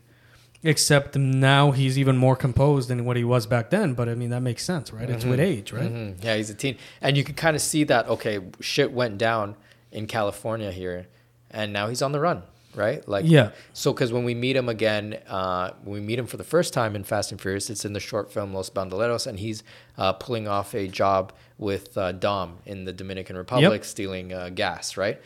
except 0.63 1.15
now 1.15 1.71
he's 1.71 1.97
even 1.99 2.17
more 2.17 2.35
composed 2.35 2.89
than 2.89 3.05
what 3.05 3.17
he 3.17 3.23
was 3.23 3.45
back 3.45 3.69
then, 3.69 3.93
but 3.93 4.07
I 4.09 4.15
mean 4.15 4.29
that 4.29 4.41
makes 4.41 4.63
sense, 4.63 4.91
right? 4.93 5.09
It's 5.09 5.25
with 5.25 5.39
age, 5.39 5.71
right? 5.71 5.91
Mhm. 5.91 6.23
Yeah, 6.23 6.35
he's 6.35 6.49
a 6.49 6.53
teen, 6.53 6.77
and 7.01 7.17
you 7.17 7.23
can 7.23 7.35
kind 7.35 7.55
of 7.55 7.61
see 7.61 7.83
that. 7.85 8.07
Okay, 8.07 8.39
shit 8.59 8.91
went 8.91 9.17
down 9.17 9.55
in 9.91 10.07
California 10.07 10.71
here, 10.71 11.07
and 11.51 11.71
now 11.73 11.87
he's 11.87 12.01
on 12.01 12.11
the 12.13 12.19
run, 12.19 12.43
right? 12.75 13.07
Like, 13.07 13.25
Yeah. 13.27 13.49
So, 13.73 13.93
because 13.93 14.11
when 14.11 14.23
we 14.23 14.33
meet 14.33 14.55
him 14.55 14.69
again, 14.69 15.19
uh, 15.29 15.71
when 15.83 15.93
we 15.95 15.99
meet 15.99 16.17
him 16.17 16.25
for 16.27 16.37
the 16.37 16.43
first 16.43 16.73
time 16.73 16.95
in 16.95 17.03
Fast 17.03 17.31
and 17.31 17.39
Furious, 17.39 17.69
it's 17.69 17.85
in 17.85 17.93
the 17.93 17.99
short 17.99 18.31
film 18.31 18.53
Los 18.53 18.69
Bandoleros, 18.71 19.27
and 19.27 19.39
he's 19.39 19.63
uh, 19.97 20.13
pulling 20.13 20.47
off 20.47 20.73
a 20.73 20.87
job 20.87 21.31
with 21.59 21.95
uh, 21.97 22.11
Dom 22.13 22.57
in 22.65 22.85
the 22.85 22.93
Dominican 22.93 23.37
Republic, 23.37 23.83
stealing 23.85 24.33
uh, 24.33 24.49
gas, 24.49 24.97
right? 24.97 25.21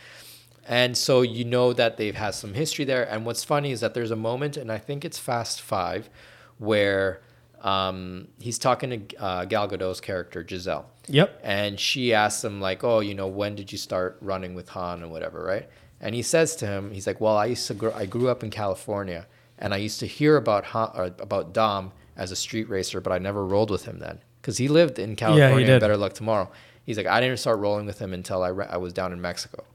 And 0.68 0.98
so 0.98 1.22
you 1.22 1.46
know 1.46 1.72
that 1.74 1.96
they've 1.98 2.16
had 2.16 2.32
some 2.36 2.54
history 2.54 2.84
there. 2.86 3.04
And 3.10 3.26
what's 3.26 3.44
funny 3.44 3.72
is 3.72 3.80
that 3.80 3.94
there's 3.94 4.12
a 4.12 4.16
moment, 4.18 4.58
and 4.58 4.70
I 4.72 4.78
think 4.78 5.06
it's 5.06 5.18
Fast 5.18 5.62
Five, 5.62 6.10
where 6.58 7.22
um, 7.62 8.28
he's 8.40 8.60
talking 8.60 9.08
to 9.08 9.18
uh, 9.18 9.46
Gal 9.46 9.68
Gadot's 9.68 10.02
character 10.02 10.46
Giselle, 10.48 10.86
Yep. 11.08 11.40
and 11.44 11.80
she 11.80 12.14
asks 12.14 12.44
him 12.44 12.62
like, 12.62 12.84
"Oh, 12.84 13.00
you 13.00 13.16
know, 13.16 13.28
when 13.28 13.56
did 13.56 13.72
you 13.72 13.78
start 13.78 14.18
running 14.22 14.54
with 14.54 14.70
Han 14.70 15.02
and 15.04 15.12
whatever, 15.12 15.44
right?" 15.44 15.68
And 16.00 16.14
he 16.14 16.22
says 16.22 16.56
to 16.58 16.68
him, 16.68 16.92
he's 16.92 17.08
like, 17.08 17.20
"Well, 17.20 17.36
I 17.38 17.46
used 17.48 17.66
to 17.68 17.74
grow, 17.74 17.92
I 17.94 18.06
grew 18.06 18.30
up 18.30 18.44
in 18.44 18.52
California, 18.52 19.26
and 19.58 19.74
I 19.74 19.78
used 19.78 20.00
to 20.02 20.06
hear 20.06 20.38
about 20.38 20.66
Han, 20.66 20.92
or 20.96 21.06
about 21.06 21.54
Dom 21.54 21.92
as 22.16 22.32
a 22.32 22.36
street 22.36 22.70
racer, 22.70 23.02
but 23.02 23.12
I 23.12 23.18
never 23.18 23.46
rolled 23.46 23.72
with 23.72 23.86
him 23.86 24.00
then 24.00 24.20
because 24.42 24.58
he 24.58 24.68
lived 24.68 25.00
in 25.00 25.16
California. 25.16 25.66
did. 25.66 25.80
Better 25.82 25.98
luck 25.98 26.14
tomorrow. 26.14 26.52
He's 26.86 26.98
like, 26.98 27.08
I 27.08 27.20
didn't 27.20 27.38
start 27.38 27.60
rolling 27.60 27.86
with 27.86 28.00
him 28.00 28.14
until 28.14 28.44
I, 28.44 28.48
re- 28.50 28.68
I 28.70 28.78
was 28.78 28.94
down 28.94 29.12
in 29.12 29.20
Mexico, 29.20 29.66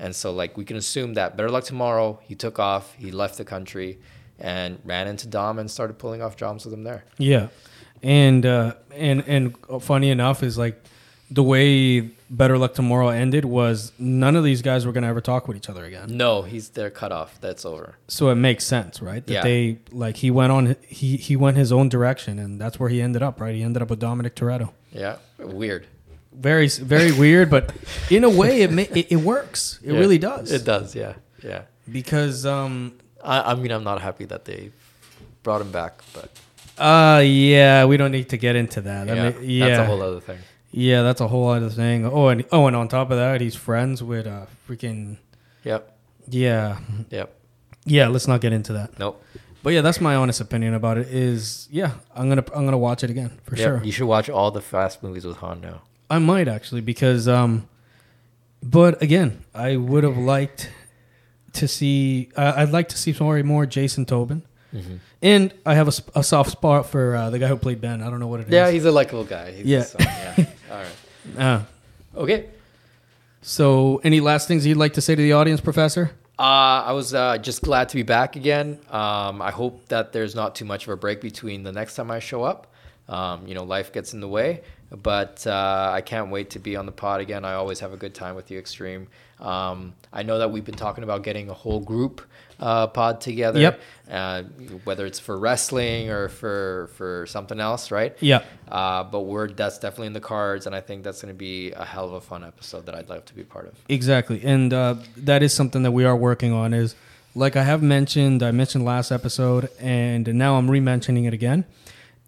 and 0.00 0.16
so 0.16 0.32
like 0.32 0.56
we 0.56 0.64
can 0.64 0.76
assume 0.76 1.14
that 1.14 1.36
better 1.36 1.50
luck 1.50 1.64
tomorrow. 1.64 2.18
He 2.22 2.34
took 2.34 2.58
off, 2.58 2.94
he 2.94 3.12
left 3.12 3.36
the 3.38 3.44
country, 3.44 3.98
and 4.38 4.78
ran 4.84 5.06
into 5.06 5.28
Dom 5.28 5.58
and 5.58 5.70
started 5.70 5.98
pulling 5.98 6.22
off 6.22 6.34
jobs 6.36 6.64
with 6.64 6.74
him 6.74 6.82
there. 6.82 7.04
Yeah, 7.18 7.48
and 8.02 8.44
uh, 8.44 8.74
and 8.94 9.22
and 9.26 9.54
funny 9.80 10.10
enough 10.10 10.42
is 10.42 10.56
like 10.58 10.82
the 11.32 11.42
way 11.44 12.00
Better 12.28 12.58
Luck 12.58 12.74
Tomorrow 12.74 13.08
ended 13.10 13.44
was 13.44 13.92
none 13.98 14.34
of 14.34 14.42
these 14.42 14.62
guys 14.62 14.84
were 14.84 14.90
gonna 14.92 15.06
ever 15.08 15.20
talk 15.20 15.46
with 15.46 15.56
each 15.56 15.68
other 15.68 15.84
again. 15.84 16.16
No, 16.16 16.42
he's 16.42 16.70
they're 16.70 16.90
cut 16.90 17.12
off. 17.12 17.40
That's 17.40 17.64
over. 17.64 17.94
So 18.08 18.30
it 18.30 18.34
makes 18.36 18.64
sense, 18.64 19.00
right? 19.00 19.24
That 19.26 19.32
Yeah. 19.32 19.42
they 19.42 19.78
like 19.92 20.16
he 20.16 20.30
went 20.30 20.50
on 20.52 20.76
he 20.88 21.16
he 21.16 21.36
went 21.36 21.56
his 21.56 21.70
own 21.72 21.88
direction, 21.88 22.38
and 22.40 22.60
that's 22.60 22.80
where 22.80 22.88
he 22.88 23.00
ended 23.00 23.22
up. 23.22 23.40
Right? 23.40 23.54
He 23.54 23.62
ended 23.62 23.80
up 23.82 23.90
with 23.90 24.00
Dominic 24.00 24.34
Toretto. 24.34 24.70
Yeah, 24.92 25.16
weird. 25.38 25.86
Very 26.32 26.68
very 26.68 27.12
weird, 27.12 27.50
but 27.50 27.72
in 28.10 28.24
a 28.24 28.30
way 28.30 28.62
it 28.62 28.70
ma- 28.72 28.82
it, 28.94 29.06
it 29.12 29.16
works. 29.16 29.78
It 29.82 29.92
Yeah, 29.92 29.98
really 29.98 30.18
does. 30.18 30.50
It 30.52 30.64
does, 30.64 30.94
yeah, 30.94 31.14
yeah. 31.42 31.62
because 31.90 32.46
um 32.46 32.92
I, 33.22 33.52
I 33.52 33.54
mean, 33.54 33.70
I'm 33.72 33.84
not 33.84 34.00
happy 34.00 34.24
that 34.26 34.44
they 34.44 34.70
brought 35.42 35.60
him 35.60 35.70
back, 35.72 36.00
but 36.14 36.30
uh 36.82 37.20
yeah 37.24 37.84
we 37.84 37.96
don't 37.96 38.12
need 38.12 38.28
to 38.30 38.36
get 38.38 38.56
into 38.56 38.80
that. 38.82 39.06
yeah, 39.08 39.12
I 39.12 39.32
mean, 39.32 39.50
yeah 39.50 39.66
that's 39.68 39.78
a 39.80 39.84
whole 39.86 40.02
other 40.02 40.20
thing. 40.20 40.38
yeah 40.70 41.02
that's 41.02 41.20
a 41.20 41.28
whole 41.28 41.48
other 41.48 41.68
thing. 41.68 42.06
Oh 42.06 42.28
and 42.28 42.44
oh 42.52 42.66
and 42.68 42.76
on 42.76 42.88
top 42.88 43.10
of 43.10 43.16
that 43.18 43.40
he's 43.40 43.54
friends 43.56 44.02
with 44.02 44.26
uh 44.26 44.46
freaking 44.68 45.18
Yep, 45.64 45.92
yeah 46.28 46.78
yep. 47.10 47.34
Yeah, 47.84 48.08
let's 48.08 48.28
not 48.28 48.40
get 48.40 48.52
into 48.52 48.72
that. 48.74 48.98
Nope. 48.98 49.22
But 49.62 49.70
yeah, 49.74 49.80
that's 49.80 50.00
my 50.00 50.14
honest 50.14 50.40
opinion 50.40 50.74
about 50.74 50.96
it. 50.96 51.08
Is 51.08 51.66
yeah, 51.70 51.92
I'm 52.14 52.28
gonna 52.28 52.44
I'm 52.54 52.64
gonna 52.66 52.78
watch 52.78 53.02
it 53.04 53.10
again 53.10 53.32
for 53.44 53.56
Yep, 53.56 53.64
sure. 53.66 53.84
You 53.84 53.90
should 53.92 54.06
watch 54.06 54.30
all 54.30 54.50
the 54.50 54.60
fast 54.62 55.02
movies 55.02 55.24
with 55.26 55.38
Han 55.38 55.60
now. 55.60 55.82
I 56.10 56.18
might 56.18 56.48
actually 56.48 56.80
because 56.82 57.28
um, 57.28 57.68
but 58.62 59.00
again, 59.02 59.44
I 59.54 59.76
would 59.76 60.04
have 60.04 60.18
liked 60.18 60.70
to 61.54 61.66
see. 61.68 62.28
I 62.36 62.62
I'd 62.62 62.70
like 62.70 62.88
to 62.90 62.98
see 62.98 63.14
more 63.20 63.42
more 63.42 63.64
Jason 63.66 64.04
Tobin, 64.04 64.42
Mm-hmm. 64.74 64.96
and 65.22 65.52
I 65.66 65.74
have 65.74 65.88
a, 65.88 66.18
a 66.20 66.22
soft 66.22 66.50
spot 66.50 66.86
for 66.86 67.16
uh, 67.16 67.30
the 67.30 67.38
guy 67.38 67.48
who 67.48 67.56
played 67.56 67.80
Ben. 67.80 68.02
I 68.02 68.10
don't 68.10 68.20
know 68.20 68.28
what 68.28 68.40
it 68.40 68.46
is. 68.48 68.52
Yeah, 68.52 68.70
he's 68.70 68.84
a 68.84 68.92
likable 68.92 69.24
guy. 69.24 69.52
He's 69.52 69.66
Yeah. 69.66 69.80
um, 69.80 69.96
yeah. 70.00 70.44
all 70.70 70.78
right. 70.78 71.38
Uh, 71.38 71.60
Okay. 72.16 72.46
so, 73.42 74.00
any 74.04 74.20
last 74.20 74.48
things 74.48 74.66
you'd 74.66 74.76
like 74.76 74.94
to 74.94 75.00
say 75.00 75.14
to 75.14 75.22
the 75.22 75.32
audience, 75.32 75.60
Professor? 75.60 76.10
Uh, 76.38 76.42
I 76.86 76.92
was 76.92 77.14
uh, 77.14 77.38
just 77.38 77.62
glad 77.62 77.88
to 77.90 77.96
be 77.96 78.02
back 78.02 78.36
again. 78.36 78.78
Um, 78.90 79.40
I 79.42 79.50
hope 79.50 79.86
that 79.88 80.12
there's 80.12 80.34
not 80.34 80.54
too 80.54 80.64
much 80.64 80.84
of 80.84 80.90
a 80.92 80.96
break 80.96 81.20
between 81.20 81.62
the 81.62 81.72
next 81.72 81.94
time 81.96 82.10
I 82.10 82.18
show 82.18 82.42
up. 82.44 82.66
Um, 83.08 83.46
you 83.46 83.54
know, 83.54 83.64
life 83.64 83.92
gets 83.92 84.14
in 84.14 84.20
the 84.20 84.28
way, 84.28 84.62
but 84.90 85.46
uh, 85.46 85.90
I 85.92 86.00
can't 86.00 86.30
wait 86.30 86.50
to 86.50 86.58
be 86.58 86.76
on 86.76 86.86
the 86.86 86.92
pod 86.92 87.20
again. 87.20 87.44
I 87.44 87.54
always 87.54 87.80
have 87.80 87.92
a 87.92 87.96
good 87.96 88.14
time 88.14 88.34
with 88.34 88.50
you, 88.50 88.58
Extreme. 88.58 89.08
Um, 89.38 89.94
I 90.12 90.22
know 90.22 90.38
that 90.38 90.50
we've 90.50 90.64
been 90.64 90.74
talking 90.74 91.04
about 91.04 91.22
getting 91.22 91.48
a 91.48 91.54
whole 91.54 91.80
group 91.80 92.20
uh, 92.60 92.86
pod 92.88 93.20
together. 93.20 93.58
Yep. 93.58 93.80
Uh, 94.10 94.42
whether 94.84 95.06
it's 95.06 95.18
for 95.18 95.38
wrestling 95.38 96.10
or 96.10 96.28
for 96.28 96.90
for 96.94 97.26
something 97.26 97.58
else, 97.60 97.90
right? 97.90 98.16
Yeah. 98.20 98.42
Uh, 98.68 99.04
but 99.04 99.20
we're 99.20 99.48
that's 99.48 99.78
definitely 99.78 100.08
in 100.08 100.12
the 100.12 100.20
cards, 100.20 100.66
and 100.66 100.74
I 100.74 100.80
think 100.80 101.04
that's 101.04 101.22
going 101.22 101.32
to 101.32 101.38
be 101.38 101.72
a 101.72 101.84
hell 101.84 102.06
of 102.06 102.12
a 102.12 102.20
fun 102.20 102.44
episode 102.44 102.86
that 102.86 102.94
I'd 102.94 103.08
love 103.08 103.24
to 103.26 103.34
be 103.34 103.44
part 103.44 103.66
of. 103.66 103.74
Exactly, 103.88 104.42
and 104.44 104.72
uh, 104.72 104.96
that 105.16 105.42
is 105.42 105.54
something 105.54 105.82
that 105.82 105.92
we 105.92 106.04
are 106.04 106.16
working 106.16 106.52
on. 106.52 106.74
Is 106.74 106.94
like 107.34 107.56
I 107.56 107.62
have 107.62 107.82
mentioned, 107.82 108.42
I 108.42 108.50
mentioned 108.50 108.84
last 108.84 109.10
episode, 109.10 109.70
and 109.78 110.26
now 110.34 110.56
I'm 110.56 110.70
re-mentioning 110.70 111.24
it 111.24 111.32
again. 111.32 111.64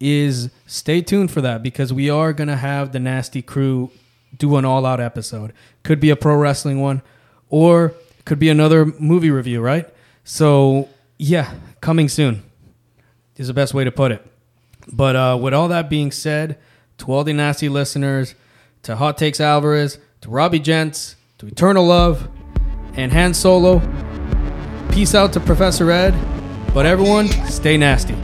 Is 0.05 0.49
stay 0.67 1.01
tuned 1.01 1.31
for 1.31 1.39
that 1.39 1.63
because 1.63 1.93
we 1.93 2.09
are 2.09 2.33
gonna 2.33 2.57
have 2.57 2.91
the 2.91 2.99
Nasty 2.99 3.41
Crew 3.41 3.89
do 4.37 4.57
an 4.57 4.65
all-out 4.65 4.99
episode. 4.99 5.53
Could 5.83 6.01
be 6.01 6.09
a 6.09 6.17
pro 6.17 6.35
wrestling 6.35 6.81
one, 6.81 7.01
or 7.49 7.93
could 8.25 8.37
be 8.37 8.49
another 8.49 8.85
movie 8.85 9.31
review, 9.31 9.61
right? 9.61 9.87
So 10.25 10.89
yeah, 11.17 11.53
coming 11.79 12.09
soon 12.09 12.43
is 13.37 13.47
the 13.47 13.53
best 13.53 13.73
way 13.73 13.85
to 13.85 13.91
put 13.93 14.11
it. 14.11 14.25
But 14.91 15.15
uh, 15.15 15.39
with 15.41 15.53
all 15.53 15.69
that 15.69 15.89
being 15.89 16.11
said, 16.11 16.57
to 16.97 17.09
all 17.09 17.23
the 17.23 17.31
nasty 17.31 17.69
listeners, 17.69 18.35
to 18.81 18.97
Hot 18.97 19.17
Takes 19.17 19.39
Alvarez, 19.39 19.99
to 20.19 20.29
Robbie 20.29 20.59
Gents, 20.59 21.15
to 21.37 21.47
Eternal 21.47 21.85
Love, 21.85 22.27
and 22.95 23.13
Han 23.13 23.33
Solo, 23.33 23.81
peace 24.91 25.15
out 25.15 25.31
to 25.31 25.39
Professor 25.39 25.89
Ed. 25.91 26.13
But 26.73 26.85
everyone, 26.85 27.29
stay 27.47 27.77
nasty. 27.77 28.15